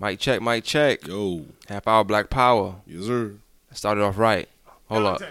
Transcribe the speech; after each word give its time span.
Mic 0.00 0.18
check, 0.18 0.40
mic 0.40 0.64
check. 0.64 1.06
Yo, 1.06 1.44
Half 1.68 1.86
hour 1.86 2.04
Black 2.04 2.30
Power. 2.30 2.76
yes 2.86 3.04
sir. 3.06 3.34
Started 3.72 4.02
off 4.02 4.18
right. 4.18 4.48
Hold 4.88 5.06
up. 5.06 5.22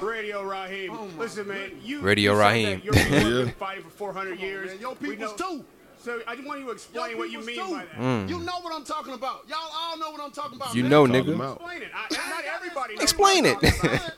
Radio 0.00 0.42
Raheem. 0.42 1.18
Listen, 1.18 1.48
man. 1.48 1.72
You, 1.82 2.00
Radio 2.00 2.32
you 2.32 2.38
said 2.38 2.46
Raheem. 2.46 2.66
that 2.80 2.84
Your 2.84 2.94
people 2.94 3.18
have 3.18 3.46
Yeah. 3.46 3.52
fighting 3.58 3.82
for 3.84 3.90
400 3.90 4.38
years. 4.38 4.80
Your 4.80 4.94
We 5.00 5.10
peoples 5.16 5.38
know- 5.40 5.58
too. 5.58 5.64
So 6.02 6.18
I 6.26 6.34
just 6.34 6.46
want 6.46 6.60
you 6.60 6.66
to 6.66 6.72
explain 6.72 7.18
what 7.18 7.30
you 7.30 7.44
mean 7.44 7.56
too. 7.56 7.72
by 7.72 7.84
that. 7.84 7.94
Mm. 7.96 8.28
You 8.30 8.38
know 8.38 8.58
what 8.62 8.74
I'm 8.74 8.84
talking 8.84 9.12
about. 9.12 9.46
Y'all 9.48 9.58
all 9.74 9.98
know 9.98 10.10
what 10.10 10.20
I'm 10.22 10.30
talking 10.30 10.56
about. 10.56 10.74
You 10.74 10.84
man. 10.84 10.90
know, 10.90 11.04
nigga. 11.04 11.38
out. 11.42 11.56
Explain 11.60 11.82
it. 11.82 11.88
I, 11.94 12.30
not 12.30 12.44
everybody 12.56 12.94
knows 12.94 13.02
Explain 13.02 13.44
it. 13.44 13.56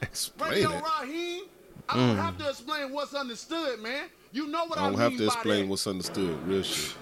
Explain 0.02 0.50
Radio 0.52 0.70
it. 0.76 0.84
Raheem. 1.00 1.44
I 1.88 1.96
don't 1.96 2.16
have 2.18 2.38
to 2.38 2.48
explain 2.50 2.92
what's 2.92 3.14
understood, 3.14 3.80
man. 3.80 4.04
You 4.30 4.46
know 4.46 4.64
what 4.66 4.78
I, 4.78 4.82
I 4.82 4.84
don't 4.90 4.92
mean 4.92 5.10
have 5.10 5.18
to 5.18 5.24
explain 5.26 5.68
what's 5.68 5.86
understood. 5.88 6.38
Real 6.46 6.62
shit. 6.62 6.94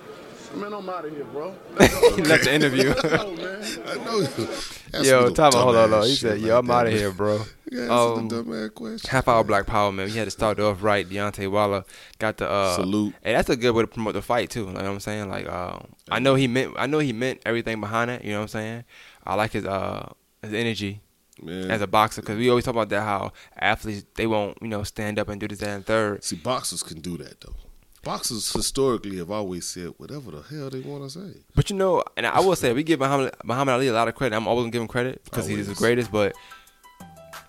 Man, 0.54 0.72
I'm 0.72 0.88
out 0.88 1.04
of 1.04 1.12
here, 1.14 1.24
bro. 1.24 1.54
He 1.78 2.22
left 2.22 2.44
the 2.44 2.52
interview. 2.52 2.92
oh, 3.04 3.32
man. 3.36 3.62
I 3.86 3.94
know. 4.04 4.20
That's 4.20 5.06
Yo, 5.08 5.26
some 5.26 5.34
time 5.34 5.46
out. 5.46 5.54
Hold 5.54 5.76
on, 5.76 5.90
hold 5.90 6.02
on. 6.02 6.08
He 6.08 6.10
shit 6.14 6.20
said, 6.20 6.38
like 6.40 6.46
"Yo, 6.48 6.58
I'm 6.58 6.70
out 6.70 6.86
of 6.88 6.92
here, 6.92 7.12
bro." 7.12 7.42
Yeah, 7.70 7.82
Um, 7.84 8.26
a 8.26 8.28
dumbass 8.28 8.74
question. 8.74 9.10
Half 9.10 9.28
hour 9.28 9.44
Black 9.44 9.66
Power, 9.66 9.92
man. 9.92 10.06
We 10.06 10.12
had 10.16 10.24
to 10.24 10.30
start 10.32 10.58
off 10.58 10.82
right. 10.82 11.08
Deontay 11.08 11.48
Wilder 11.48 11.84
got 12.18 12.38
the 12.38 12.50
uh, 12.50 12.74
Salute. 12.74 13.14
and 13.22 13.36
that's 13.36 13.48
a 13.48 13.56
good 13.56 13.70
way 13.72 13.84
to 13.84 13.86
promote 13.86 14.14
the 14.14 14.22
fight 14.22 14.50
too. 14.50 14.64
You 14.64 14.72
know 14.72 14.74
what 14.74 14.84
I'm 14.86 15.00
saying, 15.00 15.28
like, 15.28 15.48
um, 15.48 15.86
I 16.10 16.18
know 16.18 16.34
he 16.34 16.48
meant, 16.48 16.74
I 16.76 16.86
know 16.86 16.98
he 16.98 17.12
meant 17.12 17.40
everything 17.46 17.80
behind 17.80 18.10
it. 18.10 18.24
You 18.24 18.32
know 18.32 18.38
what 18.38 18.42
I'm 18.42 18.48
saying? 18.48 18.84
I 19.24 19.36
like 19.36 19.52
his 19.52 19.64
uh 19.64 20.08
his 20.42 20.52
energy 20.52 21.00
Man. 21.40 21.70
as 21.70 21.80
a 21.80 21.86
boxer 21.86 22.22
because 22.22 22.36
we 22.38 22.48
always 22.50 22.64
talk 22.64 22.74
about 22.74 22.88
that 22.88 23.02
how 23.02 23.32
athletes 23.56 24.04
they 24.16 24.26
won't 24.26 24.58
you 24.60 24.68
know 24.68 24.82
stand 24.82 25.20
up 25.20 25.28
and 25.28 25.40
do 25.40 25.46
this 25.46 25.60
that 25.60 25.68
and 25.68 25.86
third. 25.86 26.24
See, 26.24 26.34
boxers 26.36 26.82
can 26.82 27.00
do 27.00 27.16
that 27.18 27.40
though. 27.40 27.54
Boxers 28.02 28.50
historically 28.52 29.18
have 29.18 29.30
always 29.30 29.66
said 29.66 29.92
whatever 29.98 30.30
the 30.30 30.40
hell 30.42 30.70
they 30.70 30.80
want 30.80 31.04
to 31.04 31.10
say. 31.10 31.40
But 31.54 31.68
you 31.68 31.76
know, 31.76 32.02
and 32.16 32.26
I 32.26 32.40
will 32.40 32.56
say 32.56 32.72
we 32.72 32.82
give 32.82 33.00
Muhammad 33.00 33.34
Muhammad 33.44 33.74
Ali 33.74 33.88
a 33.88 33.92
lot 33.92 34.08
of 34.08 34.14
credit. 34.14 34.34
I'm 34.34 34.48
always 34.48 34.62
gonna 34.62 34.72
give 34.72 34.82
him 34.82 34.88
credit 34.88 35.22
because 35.24 35.46
he's 35.46 35.68
the 35.68 35.74
greatest. 35.74 36.10
But 36.10 36.34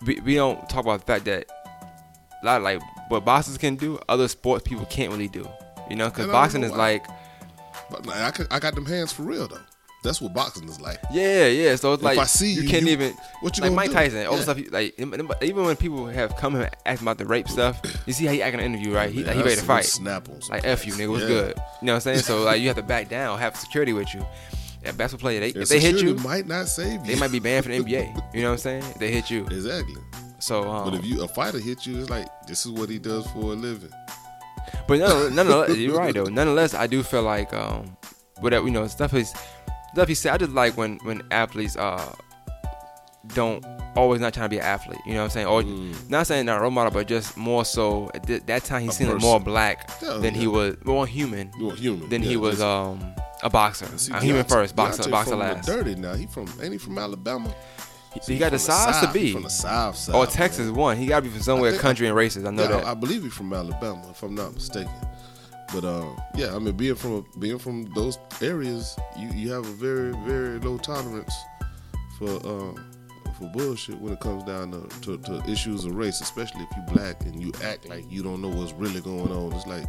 we, 0.06 0.20
we 0.20 0.36
don't 0.36 0.68
talk 0.70 0.84
about 0.84 1.00
the 1.00 1.06
fact 1.06 1.26
that 1.26 1.46
a 2.42 2.46
lot 2.46 2.58
of, 2.58 2.64
like 2.64 2.82
what 3.10 3.24
boxers 3.24 3.58
can 3.58 3.76
do, 3.78 3.98
other 4.10 4.28
sports 4.28 4.68
people 4.68 4.86
can't 4.88 5.12
really 5.12 5.30
do. 5.30 5.48
You 5.90 5.96
know, 5.96 6.10
because 6.10 6.26
And 6.26 6.32
I 6.32 6.36
don't 6.36 6.42
boxing 6.44 6.62
know 6.62 6.68
is 6.68 6.74
like 6.74 7.06
But 7.90 8.08
I, 8.10 8.32
I 8.56 8.60
got 8.60 8.76
them 8.76 8.86
hands 8.86 9.14
for 9.14 9.24
real 9.24 9.48
though. 9.48 9.58
That's 10.04 10.20
what 10.20 10.34
boxing 10.34 10.68
is 10.68 10.82
like. 10.82 10.98
yeah, 11.12 11.46
yeah. 11.46 11.76
So 11.76 11.94
it's 11.94 12.02
If 12.02 12.06
like 12.06 12.18
I 12.18 12.24
see 12.24 12.54
you, 12.54 12.68
can't 12.68 12.86
you- 12.86 12.92
even 12.94 13.14
what 13.42 13.56
you 13.58 13.64
like 13.64 13.74
Mike 13.74 13.90
do? 13.90 13.94
Tyson, 13.94 14.26
all 14.26 14.32
the 14.34 14.38
Yeah. 14.38 14.44
stuff. 14.44 14.72
Like 14.72 15.00
even 15.44 15.64
when 15.66 15.76
people 15.76 16.08
have 16.08 16.36
come 16.38 16.56
and 16.56 16.70
asked 16.88 17.04
about 17.04 17.20
the 17.20 17.26
rape 17.26 17.48
stuff, 17.48 17.80
you 18.08 18.14
see 18.14 18.26
how 18.26 18.32
he 18.34 18.42
act 18.42 18.54
in 18.56 18.60
interview, 18.62 18.94
right? 18.96 19.12
He, 19.12 19.18
Man, 19.20 19.28
like, 19.28 19.36
he 19.38 19.44
ready 19.44 19.56
to 19.58 19.62
fight. 19.62 19.86
Snap 19.86 20.28
on 20.28 20.42
some 20.42 20.56
Like 20.56 20.66
F 20.66 20.88
you, 20.88 20.94
nigga, 20.94 21.10
what's 21.12 21.22
Yeah. 21.24 21.28
good? 21.28 21.56
You 21.82 21.86
know 21.86 21.92
what 21.94 21.96
I'm 21.98 22.02
saying? 22.02 22.20
So 22.22 22.42
like 22.44 22.60
you 22.62 22.68
have 22.70 22.78
to 22.78 22.84
back 22.84 23.10
down, 23.10 23.38
have 23.38 23.56
security 23.56 23.94
with 23.94 24.12
you. 24.16 24.26
Yeah, 24.84 24.94
basketball 24.94 25.26
player, 25.30 25.40
they, 25.42 25.50
if 25.50 25.70
they 25.70 25.80
hit 25.80 26.02
you, 26.02 26.16
might 26.16 26.48
not 26.48 26.68
save 26.68 27.06
you. 27.06 27.14
they 27.14 27.16
might 27.20 27.32
be 27.32 27.38
banned 27.40 27.66
from 27.66 27.74
the 27.74 27.84
NBA. 27.84 28.20
You 28.34 28.42
know 28.42 28.48
what 28.48 28.54
I'm 28.54 28.58
saying? 28.58 28.84
If 28.84 28.98
they 28.98 29.12
hit 29.12 29.30
you. 29.30 29.46
exactly. 29.46 29.96
So, 30.40 30.68
um, 30.68 30.90
But 30.90 31.00
if 31.00 31.06
you 31.06 31.22
a 31.22 31.28
fighter 31.28 31.60
hit 31.60 31.86
you, 31.86 32.00
it's 32.00 32.10
like 32.10 32.26
this 32.48 32.66
is 32.66 32.72
what 32.72 32.90
he 32.90 32.98
does 32.98 33.28
for 33.28 33.54
a 33.54 33.56
living. 33.56 33.92
but 34.88 34.98
no, 34.98 35.30
none, 35.30 35.36
nonetheless, 35.36 35.78
you're 35.78 35.96
right 35.96 36.16
though. 36.16 36.24
Nonetheless, 36.24 36.74
I 36.74 36.88
do 36.88 37.04
feel 37.04 37.22
like 37.22 37.54
um, 37.54 37.96
whatever 38.40 38.66
you 38.66 38.72
know, 38.72 38.88
stuff 38.88 39.14
is 39.14 39.32
stuff 39.94 40.08
he 40.08 40.16
said. 40.16 40.34
I 40.34 40.38
just 40.38 40.52
like 40.52 40.78
when 40.78 40.98
when 41.04 41.22
athletes 41.32 41.76
uh 41.76 42.14
don't 43.36 43.64
always 43.96 44.20
not 44.20 44.34
trying 44.34 44.46
to 44.46 44.50
be 44.50 44.58
an 44.58 44.64
athlete. 44.66 45.00
You 45.06 45.14
know 45.14 45.20
what 45.20 45.24
I'm 45.26 45.30
saying? 45.30 45.48
Or 45.48 45.64
not 46.10 46.26
saying 46.26 46.46
not 46.48 46.58
a 46.58 46.62
role 46.62 46.72
model, 46.72 46.92
but 46.92 47.08
just 47.08 47.38
more 47.38 47.64
so 47.64 48.10
at 48.16 48.26
th- 48.26 48.44
that 48.48 48.64
time 48.64 48.82
he 48.82 48.88
A 48.88 48.92
seemed 48.92 49.12
person. 49.12 49.28
more 49.28 49.40
black 49.40 49.92
Yeah, 50.02 50.14
than 50.18 50.34
he 50.34 50.48
was 50.48 50.76
more 50.86 51.06
human 51.06 51.52
You're 51.60 51.76
human. 51.76 52.10
than 52.10 52.24
Yeah, 52.24 52.30
he 52.30 52.38
was 52.38 52.62
um 52.62 53.00
a 53.44 53.50
boxer. 53.50 53.86
See, 53.98 54.12
a 54.12 54.20
human 54.20 54.44
first, 54.44 54.76
boxer, 54.76 55.10
boxer 55.10 55.36
last. 55.36 55.66
Dirty 55.68 55.96
now. 55.96 56.14
He 56.16 56.26
from 56.26 56.48
ain't 56.62 56.74
he 56.74 56.78
from 56.80 56.98
Alabama? 56.98 57.54
He, 58.26 58.34
he 58.34 58.40
got 58.40 58.52
the 58.52 58.60
size 58.60 59.06
to 59.08 59.14
be. 59.14 59.32
from 59.32 59.44
the 59.44 59.50
South 59.50 59.96
side. 59.96 60.16
Or 60.16 60.26
Texas 60.26 60.66
man. 60.66 60.76
one. 60.76 60.98
He 60.98 61.06
got 61.06 61.18
to 61.18 61.22
be 61.24 61.30
from 61.30 61.42
somewhere 61.44 61.74
I 61.74 61.78
country 61.78 62.08
and 62.08 62.16
races. 62.16 62.44
I 62.44 62.52
know 62.52 62.64
Yeah, 62.64 62.68
that. 62.78 62.86
I, 62.88 62.92
I 62.92 62.94
believe 62.94 63.24
he's 63.24 63.34
from 63.34 63.54
Alabama, 63.54 64.10
if 64.12 64.22
I'm 64.22 64.36
not 64.36 64.54
mistaken. 64.54 64.92
But 65.74 65.86
uh, 65.86 66.06
yeah, 66.36 66.56
I 66.56 66.60
mean, 66.60 66.76
being 66.76 66.96
from 66.96 67.26
being 67.40 67.60
from 67.60 67.86
those 67.94 68.20
areas, 68.42 68.98
you, 69.18 69.30
you 69.30 69.52
have 69.52 69.66
a 69.66 69.72
very 69.72 70.12
very 70.26 70.60
low 70.60 70.78
tolerance 70.78 71.34
for 72.18 72.30
uh, 72.30 72.82
for 73.42 73.48
bullshit 73.54 74.00
when 74.00 74.14
it 74.14 74.20
comes 74.20 74.44
down 74.44 74.72
to, 74.72 75.00
to, 75.02 75.18
to 75.18 75.50
issues 75.50 75.86
of 75.86 75.96
race, 75.96 76.22
especially 76.22 76.62
if 76.62 76.70
you 76.76 76.94
black 76.94 77.22
and 77.26 77.42
you 77.42 77.52
act 77.64 77.88
like 77.88 78.10
you 78.10 78.22
don't 78.22 78.42
know 78.42 78.50
what's 78.50 78.74
really 78.74 79.02
going 79.02 79.32
on. 79.32 79.54
It's 79.54 79.66
like, 79.66 79.86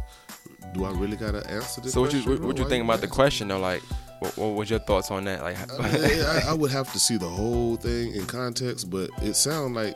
do 0.73 0.85
I 0.85 0.91
really 0.91 1.17
gotta 1.17 1.47
answer 1.49 1.81
this? 1.81 1.93
so 1.93 2.01
what 2.01 2.13
you 2.13 2.21
what, 2.21 2.39
what 2.39 2.57
you 2.57 2.67
think 2.67 2.83
about 2.83 3.01
the 3.01 3.07
question 3.07 3.49
though? 3.49 3.59
Like, 3.59 3.81
what, 4.19 4.37
what 4.37 4.55
was 4.55 4.69
your 4.69 4.79
thoughts 4.79 5.11
on 5.11 5.25
that? 5.25 5.41
Like, 5.41 5.57
I, 5.79 5.91
mean, 5.91 6.21
I, 6.21 6.41
I 6.49 6.53
would 6.53 6.71
have 6.71 6.91
to 6.93 6.99
see 6.99 7.17
the 7.17 7.29
whole 7.29 7.75
thing 7.75 8.15
in 8.15 8.25
context, 8.25 8.89
but 8.89 9.09
it 9.21 9.35
sounded 9.35 9.79
like 9.79 9.95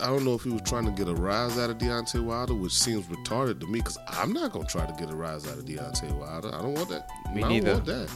I 0.00 0.06
don't 0.06 0.24
know 0.24 0.34
if 0.34 0.42
he 0.42 0.50
was 0.50 0.62
trying 0.62 0.84
to 0.84 0.90
get 0.92 1.08
a 1.08 1.14
rise 1.14 1.58
out 1.58 1.70
of 1.70 1.78
Deontay 1.78 2.22
Wilder, 2.24 2.54
which 2.54 2.72
seems 2.72 3.06
retarded 3.06 3.60
to 3.60 3.66
me 3.66 3.80
because 3.80 3.98
I'm 4.08 4.32
not 4.32 4.52
gonna 4.52 4.66
try 4.66 4.86
to 4.86 4.92
get 4.92 5.10
a 5.10 5.16
rise 5.16 5.46
out 5.46 5.58
of 5.58 5.64
Deontay 5.64 6.12
Wilder. 6.12 6.48
I 6.54 6.62
don't 6.62 6.74
want 6.74 6.88
that. 6.90 7.08
Me 7.34 7.38
I 7.38 7.40
don't 7.40 7.48
neither. 7.50 7.72
want 7.74 7.86
that. 7.86 8.10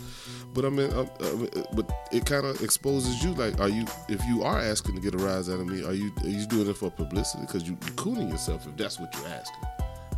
But 0.55 0.65
I 0.67 0.69
mean, 0.69 0.93
um, 0.93 1.11
uh, 1.21 1.25
uh, 1.25 1.65
but 1.75 1.91
it 2.13 2.27
kind 2.27 2.45
of 2.45 2.63
exposes 2.63 3.23
you. 3.25 3.33
Like, 3.35 3.59
are 3.61 3.69
you 3.69 3.85
if 4.09 4.23
you 4.27 4.43
are 4.43 4.59
asking 4.59 4.95
to 4.97 5.01
get 5.01 5.15
a 5.15 5.19
rise 5.19 5.49
out 5.49 5.61
of 5.61 5.67
me, 5.67 5.85
are 5.85 5.95
you 5.95 6.13
are 6.23 6.29
you 6.29 6.47
doing 6.47 6.69
it 6.69 6.77
for 6.77 6.91
publicity? 6.91 7.45
Because 7.47 7.65
you 7.65 7.73
you 7.87 7.93
cooning 7.93 8.31
yourself 8.31 8.67
if 8.67 8.77
that's 8.77 9.01
what 9.01 9.15
you're 9.15 9.29
asking. 9.29 9.57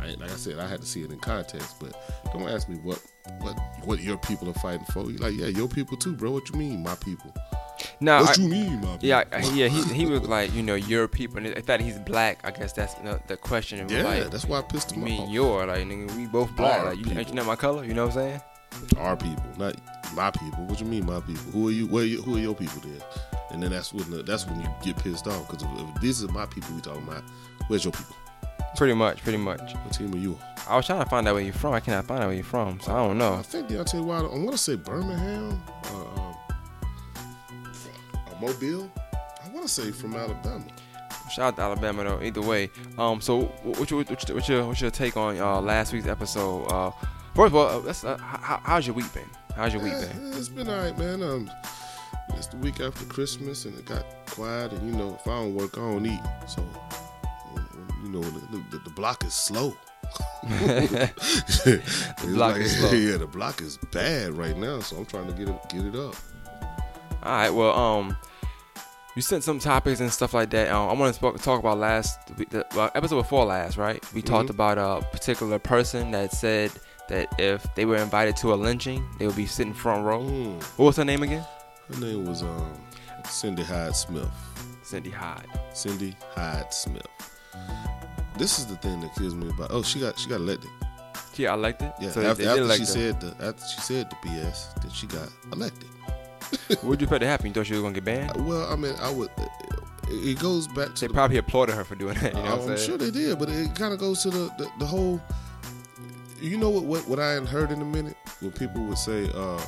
I, 0.05 0.13
like 0.15 0.31
I 0.31 0.35
said, 0.35 0.59
I 0.59 0.67
had 0.67 0.81
to 0.81 0.87
see 0.87 1.01
it 1.03 1.11
in 1.11 1.19
context, 1.19 1.75
but 1.79 1.93
don't 2.33 2.47
ask 2.49 2.69
me 2.69 2.77
what 2.77 3.01
what 3.41 3.57
what 3.83 3.99
your 4.01 4.17
people 4.17 4.49
are 4.49 4.53
fighting 4.53 4.85
for. 4.91 5.09
You 5.09 5.17
like, 5.17 5.33
yeah, 5.33 5.47
your 5.47 5.67
people 5.67 5.97
too, 5.97 6.13
bro. 6.13 6.31
What 6.31 6.49
you 6.49 6.55
mean, 6.57 6.83
my 6.83 6.95
people? 6.95 7.33
no, 7.99 8.21
What 8.21 8.37
I- 8.37 8.41
you 8.41 8.47
mean, 8.49 8.75
my 8.81 8.97
people? 8.97 9.07
Yeah, 9.07 9.23
yeah, 9.53 9.67
he 9.67 9.83
he 9.93 10.05
was 10.05 10.21
like, 10.23 10.53
you 10.53 10.63
know, 10.63 10.75
your 10.75 11.07
people, 11.07 11.37
and 11.37 11.47
the 11.55 11.61
fact 11.61 11.83
he's 11.83 11.99
black, 11.99 12.39
I 12.43 12.51
guess 12.51 12.73
that's 12.73 12.95
you 12.97 13.03
know, 13.03 13.19
the 13.27 13.37
question. 13.37 13.87
Yeah, 13.89 14.03
like, 14.03 14.29
that's 14.31 14.45
why 14.45 14.59
I 14.59 14.61
pissed 14.61 14.91
him 14.91 15.03
off. 15.03 15.09
you 15.09 15.17
mean 15.17 15.29
your, 15.29 15.65
like, 15.65 15.79
nigga, 15.85 16.15
we 16.15 16.25
both 16.27 16.55
black. 16.55 16.79
Our 16.79 16.93
Like, 16.93 17.05
you, 17.05 17.17
ain't 17.17 17.29
you 17.29 17.35
not 17.35 17.45
my 17.45 17.55
color? 17.55 17.83
You 17.83 17.93
know 17.93 18.07
what 18.07 18.15
I'm 18.17 18.21
saying? 18.23 18.41
Our 18.97 19.15
people, 19.15 19.43
not 19.57 19.75
my 20.15 20.31
people. 20.31 20.65
What 20.65 20.79
you 20.81 20.85
mean, 20.85 21.05
my 21.05 21.19
people? 21.21 21.43
Who 21.53 21.67
are 21.69 21.71
you? 21.71 21.87
Where 21.87 22.03
you, 22.03 22.21
who 22.21 22.35
are 22.35 22.39
your 22.39 22.55
people 22.55 22.81
then? 22.81 23.01
And 23.51 23.63
then 23.63 23.71
that's 23.71 23.93
when 23.93 24.09
the, 24.11 24.21
that's 24.23 24.45
when 24.45 24.59
you 24.59 24.67
get 24.83 24.97
pissed 24.97 25.27
off 25.27 25.47
because 25.49 25.63
if, 25.63 25.69
if 25.95 26.01
this 26.01 26.21
is 26.21 26.29
my 26.29 26.45
people 26.45 26.75
we 26.75 26.81
talking 26.81 27.03
about, 27.07 27.23
where's 27.67 27.85
your 27.85 27.93
people? 27.93 28.15
Pretty 28.77 28.93
much, 28.93 29.21
pretty 29.23 29.37
much. 29.37 29.73
What 29.73 29.93
team 29.93 30.13
are 30.13 30.17
you? 30.17 30.37
I 30.67 30.75
was 30.75 30.85
trying 30.85 31.03
to 31.03 31.09
find 31.09 31.27
out 31.27 31.35
where 31.35 31.43
you're 31.43 31.53
from. 31.53 31.73
I 31.73 31.79
cannot 31.79 32.05
find 32.05 32.21
out 32.21 32.27
where 32.27 32.35
you're 32.35 32.43
from, 32.43 32.79
so 32.81 32.91
I 32.91 32.95
don't 33.07 33.17
know. 33.17 33.35
I 33.35 33.41
think 33.41 33.67
Deontay 33.69 34.03
Wilder. 34.03 34.29
I 34.29 34.37
want 34.37 34.51
to 34.51 34.57
say 34.57 34.75
Birmingham 34.75 35.61
um, 35.93 36.35
or 38.31 38.39
Mobile. 38.41 38.91
I 39.43 39.49
want 39.53 39.67
to 39.67 39.71
say 39.71 39.91
from 39.91 40.15
Alabama. 40.15 40.65
Shout 41.31 41.45
out 41.53 41.55
to 41.57 41.61
Alabama 41.63 42.03
though. 42.03 42.21
Either 42.21 42.41
way, 42.41 42.69
um, 42.97 43.21
so 43.21 43.41
what- 43.63 43.79
what's 43.79 43.91
your 43.91 44.03
what's 44.03 44.27
your 44.27 44.35
what's 44.35 44.49
your, 44.49 44.65
what's 44.67 44.81
your 44.81 44.91
take 44.91 45.17
on 45.17 45.37
uh, 45.39 45.59
last 45.61 45.93
week's 45.93 46.07
episode? 46.07 46.65
Uh, 46.65 46.91
first 47.33 47.47
of 47.47 47.55
all, 47.55 47.67
uh, 47.67 47.79
let's, 47.79 48.03
uh, 48.03 48.17
how, 48.17 48.59
how's 48.63 48.85
your 48.85 48.95
week 48.95 49.11
been? 49.13 49.29
How's 49.55 49.73
your 49.73 49.81
week 49.81 49.93
Yeah, 49.93 50.07
been? 50.13 50.33
it's 50.33 50.49
been 50.49 50.69
alright, 50.69 50.97
man. 50.97 51.23
Um, 51.23 51.49
it's 52.29 52.47
the 52.47 52.57
week 52.57 52.79
after 52.81 53.05
Christmas, 53.05 53.65
and 53.65 53.77
it 53.77 53.85
got 53.85 54.05
quiet. 54.27 54.71
And 54.73 54.89
you 54.89 54.95
know, 54.97 55.15
if 55.19 55.27
I 55.27 55.31
don't 55.39 55.55
work, 55.55 55.77
I 55.77 55.81
don't 55.81 56.05
eat. 56.05 56.19
So, 56.47 56.63
you 58.05 58.11
know, 58.11 58.21
the, 58.21 58.57
the, 58.71 58.77
the 58.85 58.89
block 58.91 59.23
is 59.23 59.33
slow. 59.33 59.75
the 60.43 61.81
block 62.33 62.57
is 62.57 62.77
slow. 62.77 62.91
Yeah, 62.93 63.17
the 63.17 63.27
block 63.27 63.61
is 63.61 63.77
bad 63.91 64.33
right 64.33 64.55
now. 64.57 64.79
So 64.79 64.97
I'm 64.97 65.05
trying 65.05 65.27
to 65.27 65.33
get 65.33 65.49
it 65.49 65.55
get 65.69 65.85
it 65.85 65.95
up. 65.95 66.15
All 67.23 67.31
right. 67.31 67.49
Well, 67.49 67.75
um, 67.77 68.15
you 69.15 69.21
sent 69.21 69.43
some 69.43 69.59
topics 69.59 69.99
and 69.99 70.11
stuff 70.11 70.33
like 70.33 70.49
that. 70.51 70.71
Um, 70.71 70.89
I 70.89 70.93
want 70.93 71.15
to 71.15 71.19
talk 71.43 71.59
about 71.59 71.77
last 71.79 72.19
week- 72.37 72.49
the 72.49 72.65
well, 72.75 72.91
episode 72.95 73.15
before 73.21 73.45
last, 73.45 73.77
right? 73.77 74.03
We 74.13 74.21
talked 74.21 74.47
Mhm. 74.49 74.53
about 74.53 74.77
a 74.77 75.05
particular 75.07 75.57
person 75.57 76.11
that 76.11 76.31
said 76.33 76.71
that 77.07 77.33
if 77.39 77.65
they 77.75 77.85
were 77.85 77.97
invited 77.97 78.35
to 78.37 78.53
a 78.53 78.55
lynching, 78.55 79.03
they 79.17 79.25
would 79.25 79.35
be 79.35 79.45
sitting 79.47 79.73
front 79.73 80.05
row. 80.05 80.21
Mm. 80.21 80.61
What 80.77 80.85
was 80.85 80.97
her 80.97 81.05
name 81.05 81.23
again? 81.23 81.45
Her 81.93 81.99
name 81.99 82.25
was 82.25 82.41
um, 82.43 82.73
Cindy 83.29 83.63
Hyde 83.63 83.95
Smith. 83.95 84.29
Cindy 84.83 85.09
Hyde. 85.11 85.47
Cindy 85.73 86.15
Hyde 86.35 86.71
Smith. 86.73 87.07
This 88.37 88.59
is 88.59 88.65
the 88.65 88.75
thing 88.77 88.99
that 89.01 89.15
kills 89.15 89.33
me 89.35 89.49
about. 89.49 89.71
Oh, 89.71 89.81
she 89.81 89.99
got 89.99 90.19
she 90.19 90.29
got 90.29 90.41
elected. 90.41 90.69
She 91.33 91.43
got 91.43 91.57
elected. 91.57 91.91
Yeah, 92.01 92.09
So 92.11 92.21
after, 92.21 92.47
after 92.47 92.73
she 92.75 92.85
said 92.85 93.19
the 93.21 93.27
after 93.45 93.65
she 93.67 93.81
said 93.81 94.09
the 94.09 94.15
BS, 94.27 94.81
that 94.81 94.91
she 94.91 95.07
got 95.07 95.29
elected. 95.51 95.89
what 96.67 96.83
would 96.83 97.01
you 97.01 97.05
expect 97.05 97.21
to 97.21 97.27
happen? 97.27 97.47
You 97.47 97.53
thought 97.53 97.65
she 97.65 97.73
was 97.73 97.81
gonna 97.81 97.93
get 97.93 98.05
banned? 98.05 98.45
Well, 98.45 98.71
I 98.71 98.75
mean, 98.75 98.93
I 98.99 99.11
would. 99.11 99.29
It 100.07 100.39
goes 100.39 100.67
back 100.67 100.93
to 100.95 101.01
They 101.01 101.07
the 101.07 101.13
probably 101.13 101.37
applauded 101.37 101.75
her 101.75 101.83
for 101.83 101.95
doing 101.95 102.13
that. 102.19 102.33
You 102.35 102.43
know 102.43 102.61
I'm 102.61 102.71
I'm 102.71 102.77
sure 102.77 102.97
they 102.97 103.09
did, 103.11 103.39
but 103.39 103.49
it 103.49 103.73
kind 103.75 103.93
of 103.93 103.99
goes 103.99 104.21
to 104.23 104.29
the, 104.29 104.51
the 104.57 104.69
the 104.79 104.85
whole. 104.85 105.21
You 106.41 106.57
know 106.57 106.69
what, 106.69 106.83
what 106.83 107.07
what 107.07 107.19
I 107.19 107.31
hadn't 107.31 107.47
heard 107.47 107.71
in 107.71 107.81
a 107.81 107.85
minute 107.85 108.15
when 108.41 108.51
people 108.51 108.83
would 108.83 108.97
say, 108.97 109.31
uh, 109.33 109.59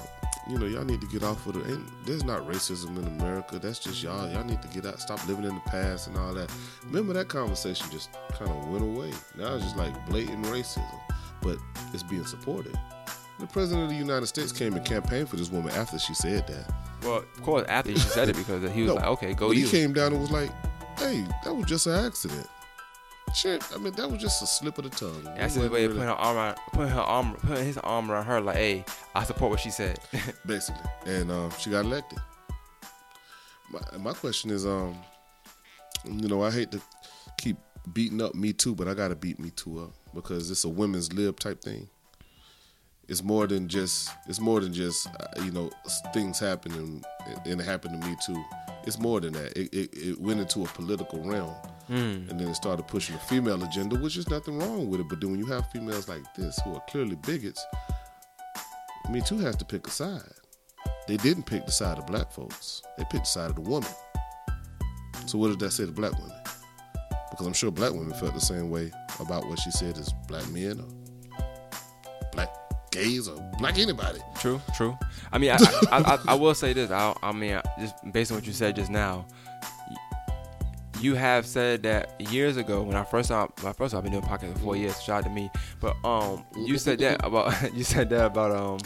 you 0.50 0.58
know, 0.58 0.66
y'all 0.66 0.84
need 0.86 1.02
to 1.02 1.08
get 1.08 1.24
off 1.24 1.46
of 1.48 1.54
the. 1.54 1.72
Ain't, 1.72 2.06
there's 2.06 2.24
not 2.24 2.48
racism 2.48 2.98
in 2.98 3.06
America. 3.20 3.60
That's 3.60 3.80
just 3.80 4.02
y'all. 4.04 4.30
Y'all 4.32 4.44
need 4.44 4.62
to 4.62 4.68
get 4.70 4.86
out, 4.86 5.00
stop 5.02 5.26
living 5.28 5.46
in 5.46 5.56
the 5.56 5.62
past 5.62 6.08
and 6.08 6.18
all 6.18 6.34
that. 6.34 6.52
Remember 6.86 7.14
that 7.14 7.28
conversation 7.28 7.88
just 7.92 8.10
kind 8.34 8.50
of 8.50 8.68
went 8.70 8.84
away. 8.84 9.12
Now 9.36 9.56
it's 9.56 9.64
just 9.64 9.78
like 9.78 9.94
blatant 10.10 10.46
racism, 10.46 11.00
but 11.42 11.58
it's 11.94 12.04
being 12.04 12.26
supported. 12.26 12.78
The 13.40 13.48
president 13.48 13.84
of 13.84 13.90
the 13.90 13.96
United 13.96 14.26
States 14.28 14.52
came 14.52 14.74
and 14.74 14.84
campaigned 14.86 15.30
for 15.30 15.36
this 15.36 15.52
woman 15.52 15.72
after 15.74 16.00
she 16.00 16.14
said 16.16 16.48
that. 16.48 16.74
Well, 17.04 17.18
of 17.18 17.44
course, 17.44 17.66
after 17.68 17.92
she 17.92 18.00
said 18.00 18.30
it 18.30 18.36
because 18.36 18.70
he 18.72 18.82
was 18.84 18.90
No, 18.90 18.96
like, 18.96 19.06
okay, 19.06 19.34
go 19.34 19.50
but 19.50 19.58
you. 19.58 19.66
he 19.66 19.72
came 19.72 19.94
down 19.94 20.12
and 20.14 20.22
was 20.22 20.32
like, 20.32 20.50
"Hey, 20.98 21.24
that 21.44 21.54
was 21.54 21.66
just 21.68 21.86
an 21.86 22.04
accident." 22.06 22.48
Shit, 23.38 23.64
I 23.72 23.78
mean 23.78 23.94
that 23.94 24.10
was 24.10 24.20
just 24.20 24.42
a 24.42 24.48
slip 24.48 24.80
of 24.80 24.86
the 24.86 24.90
tongue. 24.90 25.24
That's 25.38 25.54
his 25.54 25.70
way 25.70 25.86
of 25.86 25.92
putting 25.92 26.08
her 26.08 26.14
arm 26.14 26.38
around, 26.38 26.58
putting 26.74 26.92
her 26.92 27.02
arm, 27.02 27.36
putting 27.36 27.66
his 27.66 27.78
arm 27.78 28.10
around 28.10 28.26
her. 28.26 28.42
Like, 28.42 28.56
hey, 28.56 28.86
I 29.14 29.24
support 29.26 29.52
what 29.52 29.60
she 29.60 29.70
said. 29.70 30.00
basically, 30.48 30.82
and 31.06 31.30
um, 31.30 31.52
she 31.60 31.70
got 31.70 31.86
elected. 31.86 32.18
My 33.70 33.98
my 34.00 34.14
question 34.14 34.50
is, 34.50 34.66
um, 34.66 34.98
you 36.04 36.28
know, 36.28 36.42
I 36.42 36.50
hate 36.50 36.72
to 36.72 36.82
keep 37.38 37.58
beating 37.94 38.24
up 38.24 38.34
Me 38.34 38.54
Too, 38.54 38.74
but 38.74 38.88
I 38.88 38.96
got 38.96 39.10
to 39.10 39.16
beat 39.16 39.38
Me 39.38 39.52
Too 39.52 39.82
up 39.82 39.94
because 40.16 40.50
it's 40.50 40.64
a 40.64 40.70
women's 40.70 41.14
lib 41.14 41.40
type 41.40 41.62
thing. 41.62 41.88
It's 43.08 43.22
more 43.22 43.46
than 43.46 43.68
just 43.68 44.10
it's 44.28 44.40
more 44.40 44.62
than 44.62 44.74
just 44.74 45.06
uh, 45.08 45.44
you 45.44 45.52
know 45.52 45.70
things 46.12 46.40
happen 46.40 46.72
and, 46.74 47.06
and 47.46 47.62
it 47.62 47.64
happened 47.66 48.02
to 48.02 48.08
me 48.08 48.16
too. 48.26 48.44
It's 48.88 48.98
more 48.98 49.20
than 49.20 49.34
that. 49.34 49.56
It, 49.56 49.72
it, 49.72 49.90
it 49.94 50.20
went 50.20 50.40
into 50.40 50.64
a 50.64 50.68
political 50.68 51.22
realm, 51.22 51.54
Mm. 51.90 52.30
and 52.30 52.40
then 52.40 52.50
it 52.50 52.56
started 52.56 52.86
pushing 52.88 53.16
the 53.16 53.22
female 53.22 53.64
agenda, 53.64 53.96
which 53.96 54.18
is 54.18 54.30
nothing 54.30 54.60
wrong 54.60 54.90
with 54.90 55.00
it. 55.00 55.08
But 55.08 55.22
then 55.22 55.32
when 55.32 55.40
you 55.40 55.46
have 55.46 55.70
females 55.72 56.10
like 56.10 56.22
this 56.36 56.60
who 56.64 56.76
are 56.76 56.84
clearly 56.90 57.16
bigots, 57.16 57.64
Me 59.10 59.22
Too 59.22 59.38
has 59.38 59.56
to 59.58 59.66
pick 59.66 59.88
a 59.88 59.90
side. 59.90 60.22
They 61.08 61.16
didn't 61.18 61.44
pick 61.44 61.66
the 61.66 61.72
side 61.72 61.98
of 61.98 62.06
black 62.06 62.32
folks. 62.32 62.82
They 62.98 63.04
picked 63.06 63.24
the 63.24 63.30
side 63.30 63.50
of 63.50 63.56
the 63.56 63.62
woman. 63.62 63.90
So 65.26 65.38
what 65.38 65.50
did 65.50 65.60
that 65.60 65.72
say 65.72 65.86
to 65.86 65.92
black 65.92 66.12
women? 66.14 66.36
Because 67.32 67.48
I'm 67.48 67.54
sure 67.54 67.72
black 67.72 67.94
women 67.94 68.14
felt 68.14 68.34
the 68.34 68.42
same 68.42 68.70
way 68.70 68.92
about 69.20 69.48
what 69.48 69.60
she 69.60 69.72
said 69.72 69.98
as 69.98 70.12
black 70.28 70.48
men 70.50 70.80
or 70.80 71.46
black 72.34 72.50
gays 72.92 73.28
or 73.28 73.38
black 73.60 73.78
anybody. 73.78 74.20
True, 74.40 74.62
true. 74.76 74.98
I 75.32 75.38
mean, 75.38 75.52
I, 75.52 75.58
I, 75.92 76.00
I, 76.00 76.20
I 76.30 76.34
will 76.36 76.56
say 76.56 76.74
this. 76.74 76.92
I, 76.92 77.14
I 77.22 77.32
mean, 77.32 77.62
just 77.80 77.96
based 78.12 78.32
on 78.32 78.38
what 78.38 78.48
you 78.48 78.54
said 78.54 78.76
just 78.76 78.90
now, 78.92 79.26
you 81.02 81.16
have 81.16 81.46
said 81.46 81.84
that 81.84 82.20
years 82.20 82.58
ago 82.58 82.82
when 82.82 82.96
I 82.96 83.04
first 83.04 83.30
saw, 83.30 83.48
I 83.64 83.74
first 83.74 83.94
I've 83.94 84.04
been 84.04 84.12
doing 84.12 84.24
podcasts 84.24 84.54
for 84.54 84.60
four 84.60 84.76
years. 84.76 85.02
Shout 85.02 85.20
out 85.20 85.24
to 85.26 85.30
me. 85.30 85.52
But 85.80 85.96
um, 86.06 86.44
you 86.56 86.78
said 86.78 87.00
that 87.00 87.24
about 87.26 87.74
you 87.76 87.84
said 87.84 88.10
that 88.10 88.26
about 88.26 88.52
um, 88.52 88.80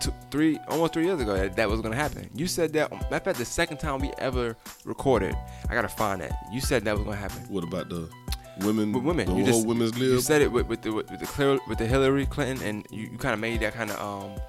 two, 0.00 0.12
three, 0.30 0.58
almost 0.68 0.92
three 0.92 1.04
years 1.04 1.20
ago 1.20 1.36
that, 1.36 1.56
that 1.56 1.68
was 1.68 1.80
gonna 1.80 1.96
happen. 1.96 2.28
You 2.34 2.46
said 2.46 2.72
that. 2.74 2.90
Matter 2.90 3.16
of 3.16 3.24
fact, 3.24 3.38
the 3.38 3.44
second 3.44 3.78
time 3.78 4.00
we 4.00 4.10
ever 4.18 4.56
recorded, 4.84 5.34
I 5.68 5.74
gotta 5.74 5.88
find 5.88 6.20
that. 6.20 6.32
You 6.52 6.60
said 6.60 6.84
that 6.84 6.94
was 6.94 7.04
gonna 7.04 7.16
happen. 7.16 7.42
What 7.48 7.64
about 7.64 7.88
the 7.88 8.08
women? 8.60 8.92
With 8.92 9.04
women, 9.04 9.26
the 9.26 9.34
you 9.34 9.44
whole 9.44 9.52
just 9.52 9.66
women's 9.66 9.98
you 9.98 10.20
said 10.20 10.42
it 10.42 10.50
with, 10.50 10.66
with 10.66 10.82
the 10.82 10.92
with 10.92 11.08
the 11.08 11.60
with 11.68 11.78
the 11.78 11.86
Hillary 11.86 12.26
Clinton, 12.26 12.66
and 12.66 12.86
you, 12.90 13.08
you 13.12 13.18
kind 13.18 13.34
of 13.34 13.40
made 13.40 13.60
that 13.60 13.74
kind 13.74 13.90
of 13.90 14.00
um 14.00 14.40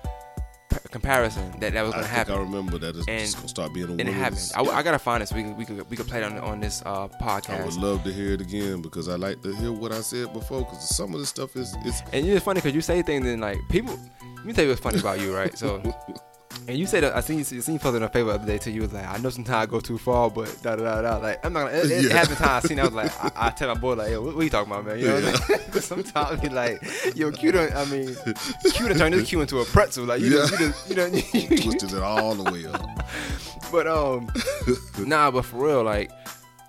comparison 0.92 1.52
that 1.60 1.74
that 1.74 1.81
was 1.84 1.92
gonna 1.94 2.04
think 2.04 2.16
happen. 2.16 2.34
I 2.36 2.40
remember 2.40 2.78
that 2.80 2.96
it's 2.96 3.08
And- 3.08 3.20
just 3.20 3.36
gonna 3.38 3.48
start 3.48 3.74
being 3.74 3.88
a 3.88 3.92
and 3.92 4.02
it 4.02 4.14
happened. 4.14 4.52
I, 4.56 4.62
I 4.64 4.84
gotta 4.84 5.00
find 5.00 5.22
this. 5.22 5.31
we 5.34 5.44
we 5.54 5.66
could 5.66 5.90
we 5.90 5.98
could 5.98 6.08
play 6.08 6.20
it 6.20 6.24
on 6.24 6.38
on 6.40 6.60
this 6.60 6.81
uh, 6.86 7.08
podcast. 7.22 7.62
I 7.62 7.66
would 7.66 7.75
love 7.75 8.04
to 8.04 8.12
hear 8.14 8.34
it 8.34 8.42
again 8.42 8.81
because 8.81 9.08
I 9.10 9.16
like 9.16 9.42
to 9.44 9.56
hear 9.56 9.72
what 9.72 9.92
I 9.92 10.02
said 10.02 10.31
before 10.34 10.60
because 10.62 10.96
some 10.96 11.14
of 11.14 11.20
the 11.20 11.25
stuff 11.25 11.56
is 11.56 11.75
it's 11.86 12.02
And 12.12 12.25
it's 12.28 12.44
funny 12.46 12.60
because 12.60 12.74
you 12.75 12.81
say 12.81 13.02
things 13.02 13.25
and 13.28 13.42
like 13.42 13.58
people. 13.70 13.98
Let 14.38 14.46
me 14.46 14.54
tell 14.54 14.64
you 14.66 14.72
what's 14.72 14.81
funny 14.81 15.00
about 15.00 15.22
you, 15.22 15.34
right? 15.34 15.58
So, 15.58 15.81
and 16.68 16.77
you 16.77 16.86
said 16.86 17.04
that 17.04 17.15
I 17.15 17.19
seen 17.21 17.38
you 17.39 17.44
seen 17.44 17.74
you 17.74 17.80
posted 17.80 18.01
on 18.04 18.10
Facebook 18.10 18.27
the 18.27 18.33
other 18.36 18.45
day 18.45 18.57
too. 18.57 18.71
You 18.71 18.81
was 18.81 18.94
like, 18.94 19.07
I 19.07 19.18
know 19.18 19.30
sometimes 19.30 19.63
I 19.63 19.65
go 19.65 19.80
too 19.80 19.98
far, 19.98 20.30
but 20.30 20.62
da 20.62 20.75
da 20.75 20.83
da 20.83 21.01
da. 21.01 21.18
Like 21.18 21.45
I'm 21.45 21.54
not 21.54 21.65
gonna. 21.71 21.77
It, 21.77 21.92
it 21.92 22.04
Yeah. 22.10 22.13
happened 22.18 22.38
time 22.38 22.50
I 22.63 22.68
seen. 22.68 22.80
I 22.80 22.83
was 22.86 22.94
like, 22.94 23.12
I, 23.24 23.48
I 23.48 23.50
tell 23.51 23.68
my 23.74 23.80
boy 23.80 23.94
like, 23.95 24.12
Yo, 24.12 24.21
what, 24.21 24.36
what 24.36 24.44
you 24.44 24.50
talking 24.50 24.71
about, 24.71 24.86
man? 24.86 25.00
You 25.00 25.07
know, 25.07 25.15
what 25.15 25.25
I'm 25.25 25.36
saying? 25.57 25.81
sometimes 25.81 26.42
be 26.42 26.50
like, 26.50 26.81
yo, 27.15 27.31
Q 27.31 27.51
done. 27.51 27.69
I 27.75 27.86
mean, 27.86 28.15
Q 28.74 28.88
done 28.88 28.98
turned 28.98 29.13
this 29.13 29.27
Q 29.30 29.42
into 29.42 29.60
a 29.60 29.65
pretzel. 29.65 30.06
Like 30.06 30.21
you, 30.21 30.39
Yeah. 30.39 30.48
done, 30.57 30.74
you 30.88 30.95
done, 30.95 31.13
you 31.13 31.48
done, 31.50 31.57
twisted 31.57 31.94
it 31.94 32.01
all 32.04 32.36
the 32.36 32.51
way 32.51 32.65
up. 32.65 33.07
But 33.71 33.88
um, 33.88 34.30
nah. 35.00 35.31
But 35.31 35.45
for 35.45 35.65
real, 35.65 35.83
like 35.83 36.12